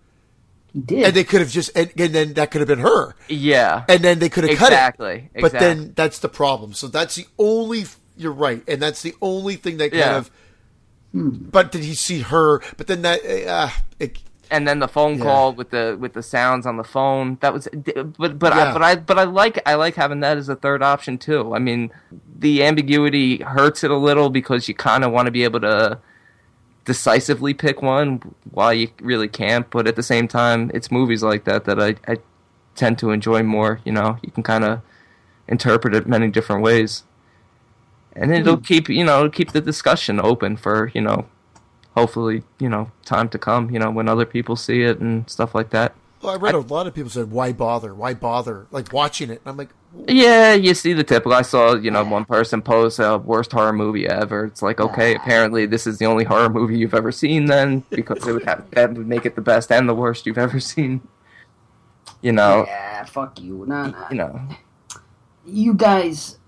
[0.72, 1.04] He did.
[1.04, 4.00] and they could have just and, and then that could have been her Yeah, and
[4.02, 5.30] then they could have cut it exactly.
[5.40, 7.84] but then that's the problem so that's the only
[8.16, 10.16] you're right and that's the only thing that kind Yeah.
[10.18, 10.30] of
[11.12, 13.68] but did he see her but then that uh,
[13.98, 14.18] it,
[14.52, 15.24] and then the phone Yeah.
[15.24, 18.68] call with the with the sounds on the phone that was but but Yeah.
[18.68, 21.54] I, but I but I like I like having that as a third option too.
[21.54, 21.90] I mean,
[22.38, 25.98] the ambiguity hurts it a little because you kind of want to be able to
[26.84, 29.68] decisively pick one while you really can't.
[29.70, 32.18] But at the same time, it's movies like that that I I
[32.74, 33.80] tend to enjoy more.
[33.84, 34.82] You know, you can kind of
[35.48, 37.04] interpret it many different ways,
[38.14, 38.62] and it'll hmm.
[38.62, 41.26] keep you know keep the discussion open for you know
[41.94, 45.54] hopefully, you know, time to come, you know, when other people see it and stuff
[45.54, 45.94] like that.
[46.20, 49.40] well, I read a lot of people said why bother why bother like watching it
[49.40, 49.70] and I'm like
[50.08, 51.34] Yeah, you see the typical.
[51.34, 54.46] I saw, you know, one person post a worst horror movie ever.
[54.46, 58.26] It's like, okay, apparently this is the only horror movie you've ever seen then, because
[58.26, 61.02] it would have that would make it the best and the worst you've ever seen.
[62.22, 63.64] You know, yeah, fuck you.
[63.66, 64.08] Nah, nah.
[64.08, 64.40] you know.
[65.44, 66.38] You guys,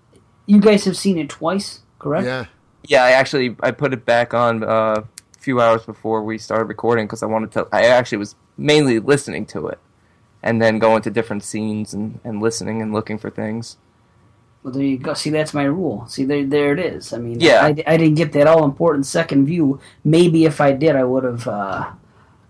[0.47, 2.27] you guys have seen it twice, correct?
[2.27, 2.47] yeah
[2.87, 5.14] Yeah, I actually I put it back on uh, a
[5.45, 7.69] few hours before we started recording because I wanted to.
[7.73, 9.79] I actually was mainly listening to it,
[10.43, 13.77] and then going to different scenes and, and listening and looking for things.
[14.63, 15.13] Well, there you go.
[15.13, 16.07] See, that's my rule.
[16.09, 17.13] See, there, there it is.
[17.13, 17.61] I mean, Yeah.
[17.63, 19.79] I, I didn't get that all important second view.
[20.05, 21.91] Maybe if I did, I would have, uh,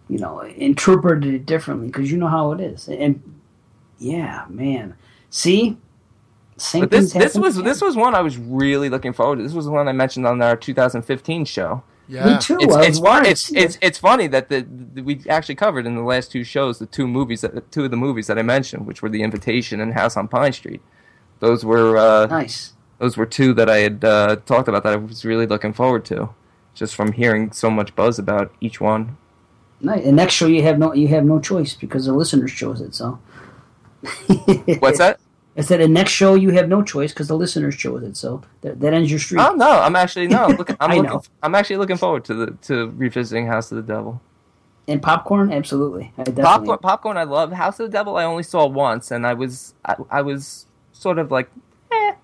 [0.09, 2.89] you know, interpreted it differently because you know how it is.
[2.89, 3.21] And
[3.99, 4.95] yeah, man.
[5.29, 5.77] See,
[6.57, 7.65] same But this this was again.
[7.65, 9.43] this was one I was really looking forward to.
[9.43, 11.83] This was one I mentioned on our 2015 show.
[12.07, 12.27] Yeah.
[12.27, 12.59] Me too.
[12.61, 15.95] It's I it's wanting it's, it's, it's funny that the, the we actually covered in
[15.95, 18.87] the last two shows the two movies that two of the movies that I mentioned,
[18.87, 20.83] which were The Invitation and House on Pine Street.
[21.41, 22.75] Those were uh, nice.
[22.99, 26.05] those were two that I had uh, talked about that I was really looking forward
[26.07, 26.31] to,
[26.75, 29.17] just from hearing so much buzz about each one.
[29.81, 30.05] Nice.
[30.05, 32.95] And next show you have no you have no choice because the listeners chose it.
[32.95, 33.19] So
[34.79, 35.21] What's that?
[35.57, 38.17] I said, the next show you have no choice because the listeners chose it.
[38.17, 39.41] So that, that ends your streak.
[39.41, 40.45] Oh no, I'm actually no.
[40.47, 41.23] I'm, looking, I'm, I looking, know.
[41.43, 44.21] I'm actually looking forward to the to revisiting House of the Devil.
[44.89, 46.13] And popcorn, absolutely.
[46.37, 47.53] Popcorn, popcorn, I love.
[47.53, 51.19] House of the Devil, I only saw once, and I was I, I was sort
[51.19, 51.49] of like,
[51.93, 52.15] eh.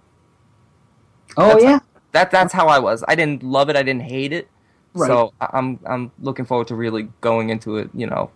[1.36, 1.78] oh that's- yeah,
[2.12, 2.30] that.
[2.30, 3.04] That's how I was.
[3.06, 3.76] I didn't love it.
[3.76, 4.48] I didn't hate it.
[4.92, 5.06] Right.
[5.06, 7.90] So I'm I'm looking forward to really going into it.
[7.94, 8.30] You know.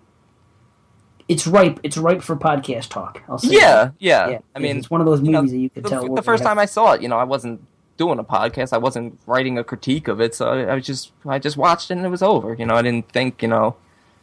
[1.29, 1.81] It's ripe.
[1.83, 3.23] It's ripe for podcast talk.
[3.29, 3.55] I'll say.
[3.55, 3.95] Yeah, that.
[3.99, 4.29] yeah.
[4.29, 4.39] yeah.
[4.55, 6.15] I mean, it's one of those you know, movies that you could the, tell.
[6.15, 7.63] the first time I saw it, you know, I wasn't
[7.97, 8.73] doing a podcast.
[8.73, 10.35] I wasn't writing a critique of it.
[10.35, 12.55] So I, I was just I just watched it and it was over.
[12.55, 13.77] You know, I didn't think you know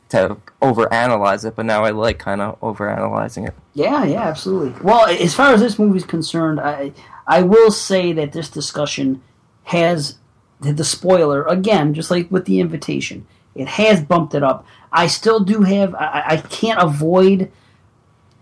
[0.10, 3.54] to overanalyze it, but now I like kind of overanalyzing it.
[3.74, 4.80] Yeah, yeah, absolutely.
[4.82, 6.94] Well, as far as this movie's concerned, I
[7.26, 9.22] I will say that this discussion
[9.64, 10.18] has
[10.60, 13.26] the spoiler again, just like with the invitation.
[13.56, 14.66] It has bumped it up.
[14.92, 15.96] I still do have.
[15.96, 17.52] I, I can't avoid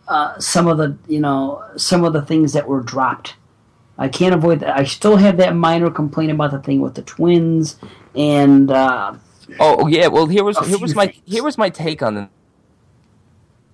[0.08, 3.36] uh, some of the you know some of the things that were dropped.
[3.98, 4.78] I can't avoid that.
[4.78, 7.76] I still have that minor complaint about the thing with the twins
[8.16, 9.16] and uh,
[9.60, 11.22] Oh yeah, well here was here was my things.
[11.26, 12.30] here was my take on the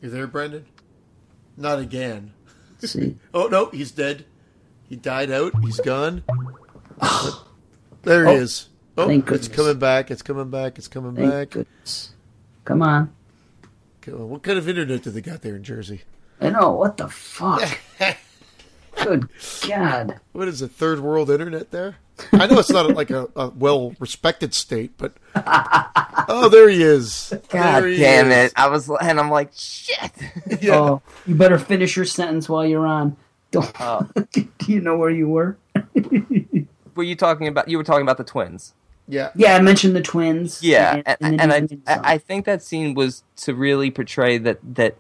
[0.02, 0.66] You there, Brandon?
[1.58, 2.34] Not again.
[2.80, 3.18] see.
[3.34, 4.26] Oh no, he's dead.
[4.90, 5.54] He died out.
[5.64, 6.24] He's gone.
[8.04, 8.70] there he Oh, is.
[8.98, 10.10] Oh, thank it's coming back.
[10.10, 10.78] It's coming back.
[10.78, 11.50] It's coming Thank back.
[11.52, 12.15] goodness.
[12.66, 13.14] Come on.
[14.02, 14.30] Come.
[14.30, 16.02] What kind of internet do they got there in Jersey?
[16.42, 17.80] I know what the fuck.
[19.04, 19.30] Good
[19.68, 20.20] God.
[20.32, 20.72] What is it?
[20.72, 21.98] Third world internet there?
[22.32, 27.34] I know it's not like a, a well respected state, but oh, there he is.
[27.50, 28.52] God he damn is.
[28.52, 28.54] it!
[28.56, 30.12] I was and I'm like shit.
[30.62, 30.76] Yeah.
[30.76, 33.18] Oh, you better finish your sentence while you're on.
[33.52, 33.70] Don't.
[33.80, 34.08] Oh.
[34.32, 35.58] Do you know where you were?
[36.96, 37.68] were you talking about?
[37.68, 38.74] You were talking about the twins.
[39.08, 39.32] Yeah.
[39.36, 40.64] Yeah, I mentioned the twins.
[40.64, 42.00] Yeah, and, then and, you I, I.
[42.14, 44.98] I think that scene was to really portray that that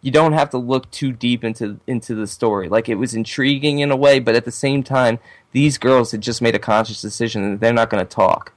[0.00, 2.68] you don't have to look too deep into into the story.
[2.68, 5.18] Like it was intriguing in a way, but at the same time,
[5.52, 8.52] these girls had just made a conscious decision that they're not going to talk,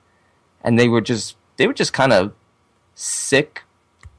[0.62, 2.34] and they were just they were just kind of
[2.96, 3.64] sick,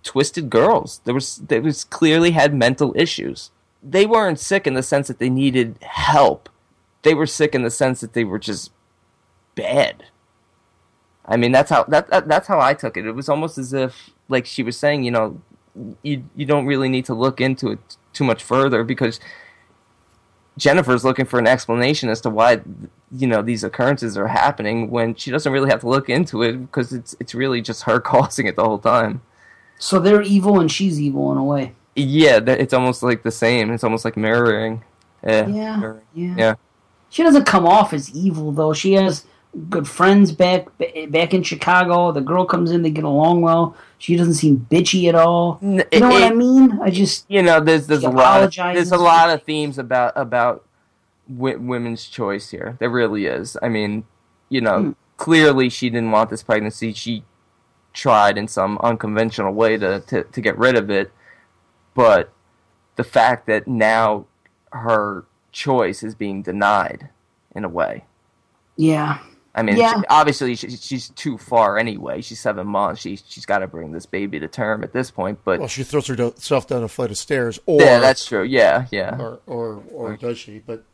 [0.03, 1.01] twisted girls.
[1.05, 3.51] There was they was clearly had mental issues.
[3.83, 6.49] They weren't sick in the sense that they needed help.
[7.03, 8.73] They were sick in the sense that they were just
[9.55, 10.05] bad.
[11.29, 13.07] I mean, that's how that, that that's how I took it.
[13.07, 15.41] It was almost as if, like she was saying, you know,
[16.03, 17.79] you you don't really need to look into it
[18.13, 19.21] too much further because
[20.57, 22.63] Jennifer's looking for an explanation as to why
[23.13, 26.53] you know these occurrences are happening when she doesn't really have to look into it
[26.55, 29.23] because it's it's really just her causing it the whole time.
[29.79, 31.75] so they're evil and she's evil in a way.
[31.95, 33.71] Yeah, it's almost like the same.
[33.71, 34.83] It's almost like mirroring.
[35.25, 36.05] Yeah, Yeah, mirroring.
[36.15, 36.35] yeah.
[36.39, 36.55] yeah.
[37.11, 38.73] She doesn't come off as evil though.
[38.73, 39.25] She has
[39.71, 40.67] good friends back
[41.09, 42.13] back in Chicago.
[42.13, 43.77] The girl comes in, they get along well.
[43.99, 45.59] She doesn't seem bitchy at all.
[45.63, 46.79] You know it- what I mean?
[46.83, 50.13] I just you know there's there's a lot of, there's a lot of themes about
[50.17, 50.65] about
[51.29, 54.05] w- women's choice here there really is i mean
[54.49, 54.91] you know Hmm.
[55.19, 57.23] clearly she didn't want this pregnancy she
[57.93, 61.13] tried in some unconventional way to, to to get rid of it
[61.95, 62.33] but
[62.97, 64.25] the fact that now
[64.73, 67.11] her choice is being denied
[67.55, 68.05] in a way
[68.77, 69.19] yeah.
[69.59, 69.95] I mean, Yeah.
[70.01, 72.21] she, obviously she, she's too far anyway.
[72.23, 73.01] She's seven months.
[73.03, 75.41] She she's got to bring this baby to term at this point.
[75.45, 78.43] But Well, she throws herself down a flight of stairs, or yeah, that's true.
[78.45, 79.17] Yeah, yeah.
[79.19, 80.61] or, or or does she?
[80.61, 80.85] But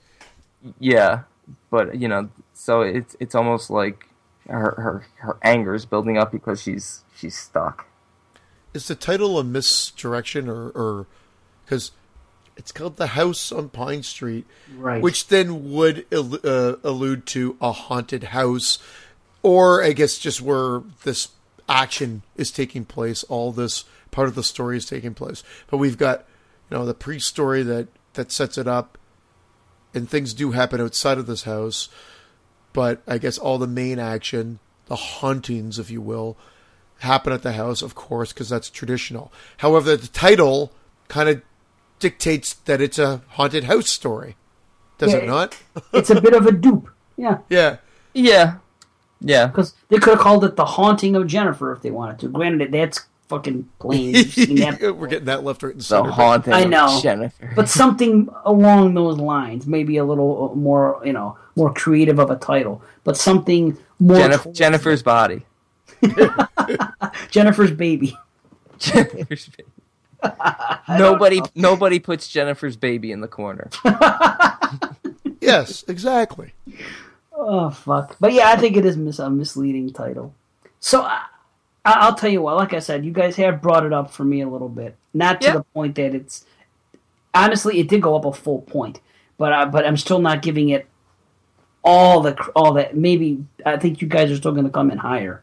[0.81, 1.23] Yeah,
[1.71, 4.09] but you know, so it's it's almost like
[4.49, 7.87] her her her anger is building up because she's she's stuck.
[8.73, 11.07] is the title a misdirection, or or
[11.65, 11.93] because
[12.57, 15.03] it's called the House on Pine Street, Right.
[15.03, 18.79] which then would uh, allude to a haunted house,
[19.43, 21.29] or I guess just where this
[21.69, 23.25] action is taking place.
[23.25, 26.25] All this part of the story is taking place, but we've got
[26.71, 28.97] you know the pre-story that that sets it up,
[29.93, 31.89] and things do happen outside of this house.
[32.73, 36.37] But I guess all the main action, the hauntings, if you will,
[36.99, 39.33] happen at the house, of course, because that's traditional.
[39.59, 40.73] However, the title
[41.09, 41.43] kind of
[41.99, 44.37] dictates that it's a haunted house story.
[44.99, 45.57] Does Yeah, it not?
[45.93, 46.89] It's a bit of a dupe.
[47.17, 47.79] Yeah, yeah.
[48.13, 48.57] Yeah,
[49.21, 49.47] yeah.
[49.49, 52.29] because they could have called it the haunting of Jennifer if they wanted to.
[52.29, 54.15] Granted, that's fucking plain.
[54.37, 56.09] That We're getting that left, right, and center.
[56.09, 56.23] The center.
[56.23, 56.53] haunting.
[56.53, 57.01] I of know.
[57.03, 57.53] Jennifer.
[57.57, 62.37] but something along those lines, maybe a little more, you know, more creative of a
[62.37, 65.45] title, but something more Jennifer, towards Jennifer's body.
[67.31, 68.17] Jennifer's baby.
[68.79, 69.71] Jennifer's baby.
[70.89, 73.71] nobody, nobody puts Jennifer's baby in the corner.
[75.41, 76.55] Yes, exactly.
[77.37, 78.17] Oh fuck!
[78.19, 80.35] But yeah, I think it is mis- a misleading title.
[80.81, 81.25] So I,
[81.85, 82.57] I- I'll tell you what.
[82.57, 84.97] Like I said, you guys have brought it up for me a little bit.
[85.13, 85.53] Not to Yeah.
[85.55, 86.47] the point that it's
[87.35, 89.01] honestly it did go up a full point,
[89.37, 90.87] but I, but I'm still not giving it
[91.83, 92.97] all the all that.
[92.97, 95.43] Maybe I think you guys are still going to come in higher,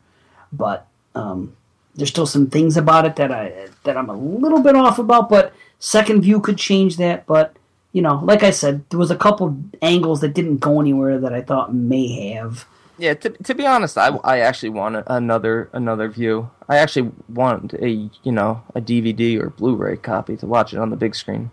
[0.52, 1.56] but um,
[1.96, 5.30] there's still some things about it that I that I'm a little bit off about.
[5.30, 7.26] But second view could change that.
[7.26, 7.56] But
[7.94, 11.34] you know, like I said, there was a couple angles that didn't go anywhere that
[11.34, 12.66] I thought may have.
[12.98, 16.52] Yeah, to, to be honest, I, I actually want another another view.
[16.70, 20.90] I actually want a you know a DVD or Blu-ray copy to watch it on
[20.92, 21.52] the big screen.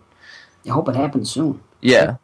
[0.65, 1.61] I hope it happens soon.
[1.81, 2.17] Yeah.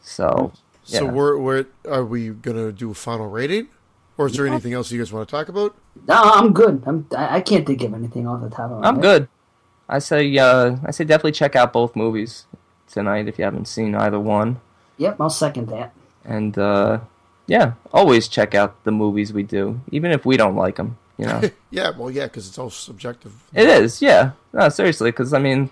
[0.00, 0.52] So
[0.84, 1.10] So Yeah.
[1.12, 3.68] we're, we're are we gonna do a final rating,
[4.18, 5.74] or is there anything else you guys want to talk about?
[6.06, 6.82] No, I'm good.
[6.86, 9.02] I'm, I I can't think of anything off the top of my I'm head.
[9.02, 9.28] good.
[9.88, 12.44] I say uh, I say definitely check out both movies
[12.88, 14.60] tonight if you haven't seen either one.
[14.98, 15.92] Yep, I'll second that.
[16.24, 17.00] And uh,
[17.46, 20.98] yeah, always check out the movies we do, even if we don't like them.
[21.16, 21.40] You know,
[21.70, 23.32] Yeah, well, yeah, because it's all subjective.
[23.54, 24.02] it is.
[24.02, 25.70] Yeah, no, seriously, because I mean,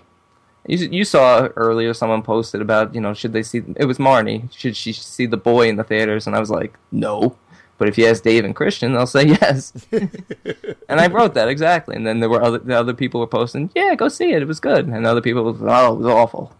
[0.65, 4.51] you you saw earlier someone posted about you know should they see it was Marnie
[4.51, 7.35] should she see the boy in the theaters, and I was like no.
[7.77, 9.73] But if you ask Dave and Christian, they'll say yes.
[9.91, 11.95] and I wrote that exactly.
[11.95, 14.41] And then there were other the other people were posting, yeah, go see it.
[14.41, 14.87] It was good.
[14.87, 16.55] And other people were, oh, it was awful.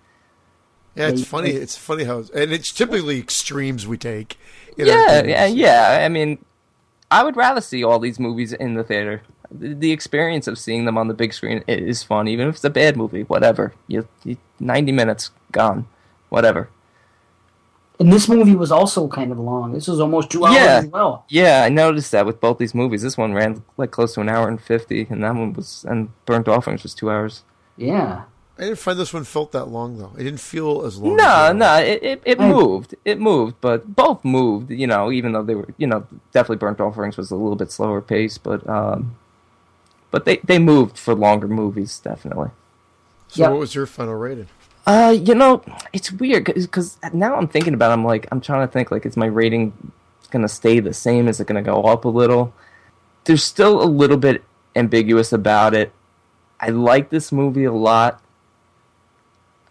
[0.96, 1.52] Yeah, it's funny.
[1.52, 4.40] It's funny how, and it's typically extremes we take.
[4.78, 6.02] Yeah, yeah, yeah.
[6.04, 6.44] I mean,
[7.12, 9.22] I would rather see all these movies in the theater.
[9.52, 12.64] The, the experience of seeing them on the big screen is fun, even if it's
[12.64, 13.22] a bad movie.
[13.24, 15.88] Whatever, you, you ninety minutes gone,
[16.30, 16.70] whatever.
[18.00, 19.74] And this movie was also kind of long.
[19.74, 20.78] This was almost two hours Yeah.
[20.84, 21.26] as well.
[21.30, 23.02] Yeah, I noticed that with both these movies.
[23.02, 26.10] This one ran like close to an hour and fifty, and that one was and
[26.26, 27.44] Burnt Offerings was two hours.
[27.76, 28.24] Yeah.
[28.60, 30.12] I didn't find this one felt that long though.
[30.18, 31.16] It didn't feel as long.
[31.16, 32.96] No, as no, it, it, it I- moved.
[33.06, 36.80] It moved, but both moved, you know, even though they were, you know, definitely Burnt
[36.82, 39.16] Offerings was a little bit slower pace, but, um,
[40.10, 42.50] but they, they moved for longer movies, definitely.
[43.28, 43.52] So, Yep.
[43.52, 44.48] what was your final rating?
[44.88, 47.90] Uh, you know, it's weird because now I'm thinking about.
[47.90, 49.74] It, I'm like, I'm trying to think like, is my rating
[50.32, 51.28] gonna stay the same?
[51.28, 52.54] Is it gonna go up a little?
[53.26, 54.46] There's still a little bit
[54.78, 55.92] ambiguous about it.
[56.62, 58.22] I like this movie a lot.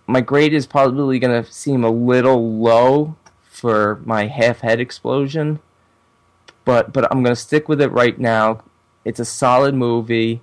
[0.06, 5.60] My grade is probably gonna seem a little low for my half head explosion,
[6.66, 8.62] but but I'm gonna stick with it right now.
[9.06, 10.42] It's a solid movie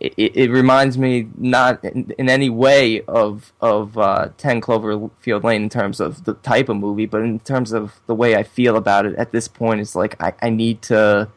[0.00, 5.62] it, it reminds me not in, in any way of of uh, Ten Cloverfield Lane
[5.64, 8.76] in terms of the type of movie, but in terms of the way I feel
[8.76, 11.28] about it at this point, it's like I, I need to.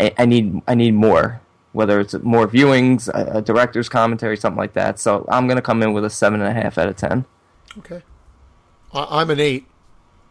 [0.00, 1.40] I, I need I need more,
[1.72, 5.00] whether it's more viewings, a, a director's commentary, something like that.
[5.00, 7.24] So I'm gonna come in with a seven and a half out of ten.
[7.78, 8.02] Okay,
[8.92, 9.66] I, I'm an eight,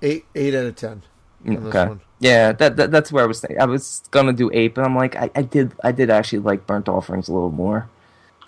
[0.02, 1.04] eight, eight out of ten.
[1.46, 1.88] on this Okay.
[1.88, 2.02] one.
[2.20, 3.60] Yeah, that, that that's where I was thinking.
[3.62, 6.66] I was gonna do eight, but I'm like, I, I did I did actually like
[6.66, 7.90] Burnt Offerings a little more.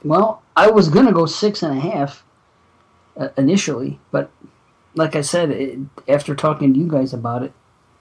[0.03, 2.23] Well, I was gonna go six and a half
[3.17, 4.31] uh, initially, but
[4.95, 7.53] like I said, it, after talking to you guys about it,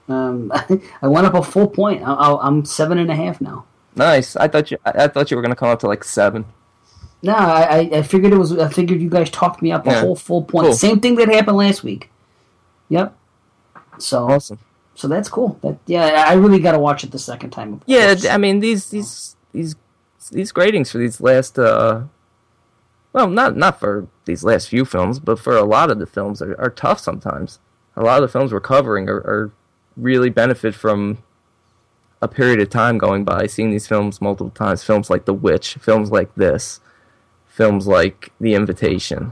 [0.07, 0.51] um,
[1.01, 2.01] I went up a full point.
[2.03, 3.65] I, I'm seven and a half now.
[3.95, 4.35] Nice.
[4.35, 6.45] I thought you I, I thought you were gonna come up to like seven.
[7.21, 8.57] No, I, I- I figured it was.
[8.57, 10.01] I figured you guys talked me up a Yeah.
[10.01, 10.65] whole full point.
[10.65, 10.73] Cool.
[10.73, 12.09] Same thing that happened last week.
[12.89, 13.15] Yep.
[13.99, 14.57] So Awesome.
[14.99, 15.57] So that's cool.
[15.61, 17.81] That yeah, I really got to watch it the second time.
[17.85, 18.15] Yeah.
[18.29, 19.75] I mean these these these
[20.29, 22.01] these gradings for these last uh
[23.13, 26.41] well not not for these last few films, but for a lot of the films
[26.41, 27.59] are, are tough sometimes.
[27.95, 29.51] A lot of the films we're covering are, are
[29.95, 31.19] really benefit from
[32.21, 34.83] a period of time going by, seeing these films multiple times.
[34.83, 36.81] Films like The Witch, films like this,
[37.47, 39.31] films like The Invitation.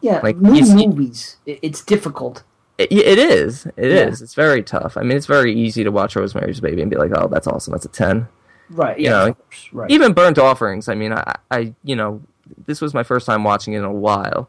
[0.00, 0.20] yeah.
[0.22, 2.44] like, new movies, it's difficult.
[2.78, 3.66] It, it is.
[3.76, 4.20] It is.
[4.20, 4.24] Yeah.
[4.24, 4.96] It's very tough.
[4.96, 7.72] I mean, it's very easy to watch Rosemary's Baby and be like, "Oh, that's awesome.
[7.72, 8.26] That's a 10.
[8.70, 8.98] Right.
[8.98, 9.10] You Yeah.
[9.10, 9.36] know,
[9.72, 9.90] right.
[9.90, 12.22] even burnt offerings i mean I, I you know
[12.66, 14.48] this was my first time watching it in a while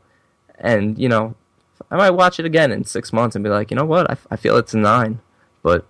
[0.57, 1.35] and you know
[1.91, 4.15] i might watch it again in six months and be like you know what i,
[4.31, 5.19] I feel it's a nine
[5.63, 5.85] but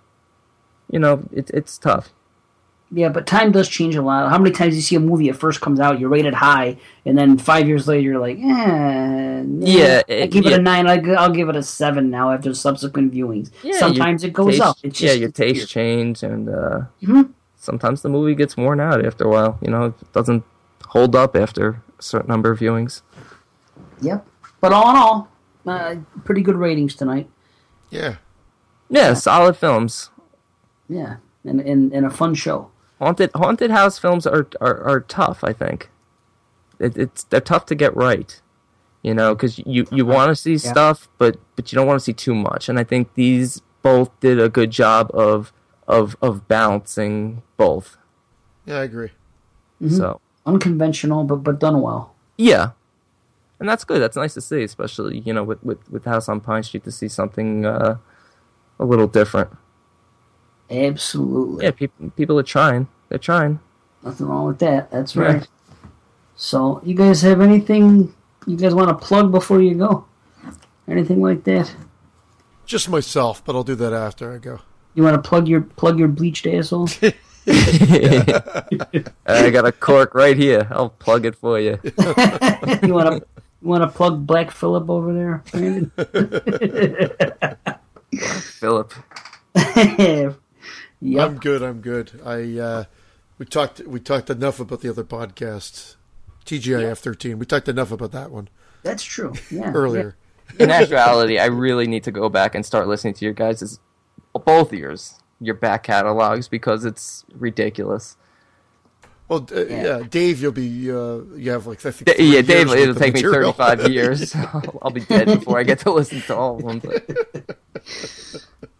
[0.90, 2.12] you know it, it's tough
[2.92, 4.30] Yeah, but time does change a lot.
[4.30, 5.28] How many times you see a movie?
[5.28, 9.42] It first comes out, you're rated high, and then five years later, you're like, eh,
[9.58, 10.56] Yeah, I it- give it yeah.
[10.56, 10.86] a nine.
[10.86, 13.50] I, I'll give it a seven now after subsequent viewings.
[13.64, 14.76] Yeah, Sometimes it goes taste- up.
[14.84, 15.68] It's yeah, your taste weird.
[15.68, 17.30] change, and uh, Mhm.
[17.56, 19.58] sometimes the movie gets worn out after a while.
[19.60, 20.44] You know, it doesn't
[20.88, 23.02] hold up after a certain number of viewings.
[24.00, 24.24] Yep.
[24.60, 25.28] But all in all,
[25.66, 27.28] uh, pretty good ratings tonight.
[27.90, 28.16] Yeah.
[28.88, 30.10] Yeah, solid films.
[30.88, 32.70] Yeah, and and, and a fun show.
[32.98, 35.44] Haunted haunted house films are are, are tough.
[35.44, 35.90] I think
[36.78, 38.40] it, it's they're tough to get right.
[39.02, 42.04] You know, because you you want to see stuff, but but you don't want to
[42.04, 42.68] see too much.
[42.68, 45.52] And I think these both did a good job of
[45.86, 47.98] of of balancing both.
[48.64, 49.10] Yeah, I agree.
[49.88, 52.14] So Unconventional, but but done well.
[52.38, 52.70] yeah,
[53.60, 54.00] and that's good.
[54.00, 56.90] That's nice to see, especially you know with with, with House on Pine Street to
[56.90, 57.98] see something uh,
[58.80, 59.50] a little different.
[60.70, 61.64] Absolutely.
[61.64, 62.88] Yeah, people people are trying.
[63.08, 63.60] They're trying.
[64.02, 64.90] Nothing wrong with that.
[64.90, 65.34] That's Right.
[65.36, 65.48] right.
[66.36, 68.14] So, you guys have anything
[68.46, 70.04] you guys want to plug before you go?
[70.88, 71.74] Anything like that?
[72.66, 74.60] Just myself, but I'll do that after I go.
[74.94, 76.88] You want to plug your plug your bleached asshole?
[77.48, 80.66] I got a cork right here.
[80.70, 81.78] I'll plug it for you.
[81.84, 83.26] you want to
[83.62, 85.90] you want to plug Black Phillip over there, Brandon?
[88.60, 88.92] Philip.
[91.00, 91.28] Yep.
[91.28, 91.62] I'm good.
[91.62, 92.20] I'm good.
[92.24, 92.84] I uh,
[93.38, 95.96] we talked we talked enough about the other podcasts.
[96.44, 97.38] TGIF 13.
[97.40, 98.48] We talked enough about that one
[98.84, 99.32] That's true.
[99.50, 99.72] Yeah.
[99.72, 100.16] earlier.
[100.60, 103.80] In actuality, I really need to go back and start listening to your guys'
[104.32, 108.16] both yours, your back catalogs because it's ridiculous.
[109.28, 110.02] Well, uh, yeah.
[110.08, 112.90] Dave, you'll be uh, you have like I think D- yeah, Dave, years worth it'll
[112.90, 114.34] of take me 35 years.
[114.34, 116.78] I'll, I'll be dead before I get to listen to all of them.
[116.80, 117.56] But,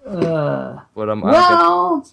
[0.06, 2.06] Uh, but I'm, I'm well,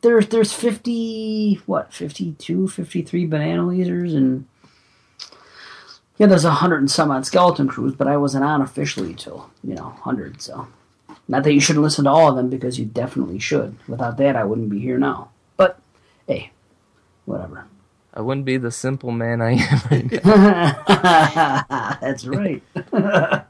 [0.00, 4.46] there's there's 50 what 52, 53 banana lasers and
[6.18, 9.50] yeah, there's a hundred and some odd skeleton crews, but I wasn't on officially till
[9.62, 10.40] you know hundred.
[10.42, 10.66] So,
[11.28, 13.76] not that you shouldn't listen to all of them because you definitely should.
[13.86, 15.30] Without that, I wouldn't be here now.
[15.56, 15.78] But
[16.26, 16.50] hey,
[17.26, 17.66] whatever.
[18.16, 21.96] I wouldn't be the simple man I am right now.
[22.00, 22.62] That's right.
[22.92, 23.44] a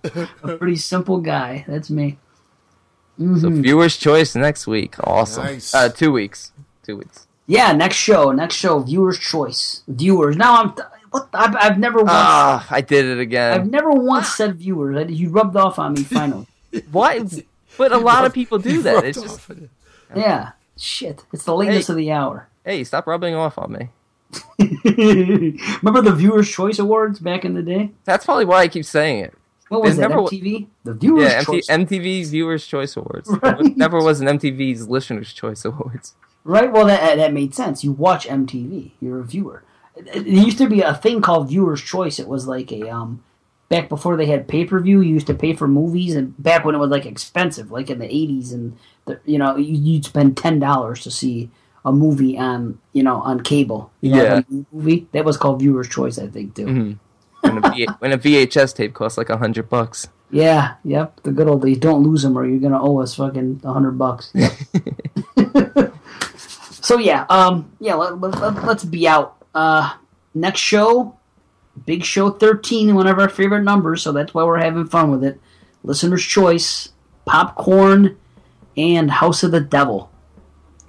[0.58, 1.64] pretty simple guy.
[1.68, 2.18] That's me.
[3.18, 4.96] So viewers' choice next week.
[5.02, 5.44] Awesome.
[5.44, 5.72] Nice.
[5.74, 6.52] Uh, two weeks.
[6.82, 7.26] Two weeks.
[7.46, 8.32] Yeah, next show.
[8.32, 8.80] Next show.
[8.80, 9.82] Viewers' choice.
[9.88, 10.36] Viewers.
[10.36, 10.74] Now I'm.
[11.10, 11.28] What?
[11.32, 12.10] I've, I've never once.
[12.12, 13.52] Ah, I did it again.
[13.54, 14.96] I've never once said viewers.
[14.98, 16.46] I, you rubbed off on me finally.
[16.90, 17.32] what?
[17.78, 19.04] But a lot of people do that.
[19.04, 19.68] It's just off on you.
[20.16, 20.50] yeah.
[20.76, 21.24] Shit.
[21.32, 21.92] It's the lateness Hey.
[21.92, 22.48] of the hour.
[22.64, 23.88] hey, stop rubbing off on me.
[24.58, 27.90] Remember the Viewers' Choice Awards back in the day?
[28.04, 29.34] That's probably why I keep saying it.
[29.68, 30.08] What was It that?
[30.10, 30.66] never MTV?
[30.84, 31.66] The Viewers' Yeah, Choice.
[31.68, 33.30] MTV's Viewers' Choice Awards.
[33.42, 33.60] Right.
[33.60, 36.14] It never was an MTV's Listeners' Choice Awards.
[36.44, 36.70] Right.
[36.72, 37.82] Well, that that made sense.
[37.82, 38.92] You watch MTV.
[39.00, 39.64] You're a viewer.
[39.96, 42.18] It used to be a thing called Viewers' Choice.
[42.20, 43.24] It was like a um,
[43.68, 45.00] back before they had pay per view.
[45.00, 47.98] You used to pay for movies, and back when it was like expensive, like in
[47.98, 51.50] the '80s, and the, you know you'd spend ten dollars to see
[51.86, 53.90] a movie on you know on cable.
[54.02, 54.38] You know, Yeah.
[54.40, 56.66] a movie that was called Viewers' Choice, I think too.
[56.66, 56.98] Mhm.
[57.40, 60.08] When a, v- when a VHS tape costs like a hundred bucks.
[60.30, 60.74] Yeah.
[60.84, 61.22] Yep.
[61.22, 61.78] The good old days.
[61.78, 64.32] Don't lose them, or you're gonna owe us fucking a hundred bucks.
[64.34, 64.52] Yep.
[66.36, 67.94] so yeah, um, yeah.
[67.94, 69.36] Let, let, let's be out.
[69.54, 69.92] Uh,
[70.34, 71.16] next show,
[71.86, 74.02] Big Show 13, one of our favorite numbers.
[74.02, 75.40] So that's why we're having fun with it.
[75.84, 76.88] Listener's choice,
[77.24, 78.16] popcorn,
[78.76, 80.10] and House of the Devil.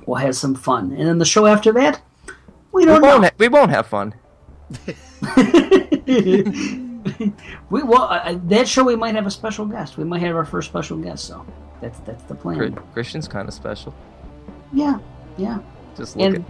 [0.08, 2.02] We'll have some fun, and then the show after that,
[2.72, 3.27] we We don't won't, know.
[3.27, 4.16] ha- we won't have fun.
[7.69, 9.98] we well, uh, that show we might have a special guest.
[9.98, 11.26] We might have our first special guest.
[11.26, 11.45] So
[11.82, 12.74] that's that's the plan.
[12.94, 13.94] Christian's kind of special.
[14.74, 15.00] Yeah,
[15.38, 15.60] yeah.
[15.95, 16.45] Just look And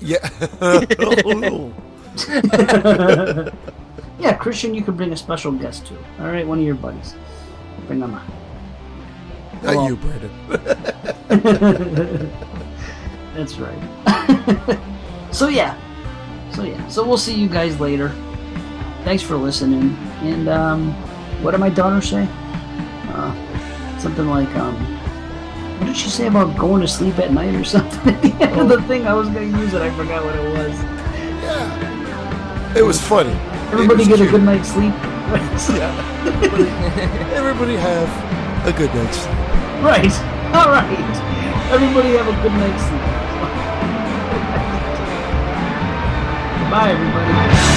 [0.00, 0.28] Yeah.
[0.60, 1.72] Oh.
[4.18, 5.96] yeah, Christian, you could bring a special guest too.
[6.20, 7.14] All right, one of your buddies.
[7.86, 8.22] Bring them on.
[9.62, 9.96] Not you,
[11.28, 12.32] Brandon.
[13.34, 14.78] That's right.
[15.32, 15.78] so yeah,
[16.52, 18.10] so yeah, so we'll see you guys later.
[19.04, 19.96] Thanks for listening.
[20.20, 20.92] And um,
[21.42, 22.28] what did my daughter say?
[23.14, 24.74] Uh, something like um,
[25.78, 28.14] what did she say about going to sleep at night or something?
[28.14, 29.82] At the end of the thing, I was gonna use it.
[29.82, 30.82] I forgot what it was.
[31.42, 32.76] Yeah.
[32.76, 33.32] It was funny.
[33.72, 34.92] Everybody it get was a good night's sleep.
[35.32, 35.88] Yeah.
[37.34, 39.34] Everybody have a good night's sleep.
[39.82, 40.12] right.
[40.54, 41.32] All right.
[41.72, 43.21] Everybody have a good night's sleep.
[46.72, 47.71] Bye, everybody.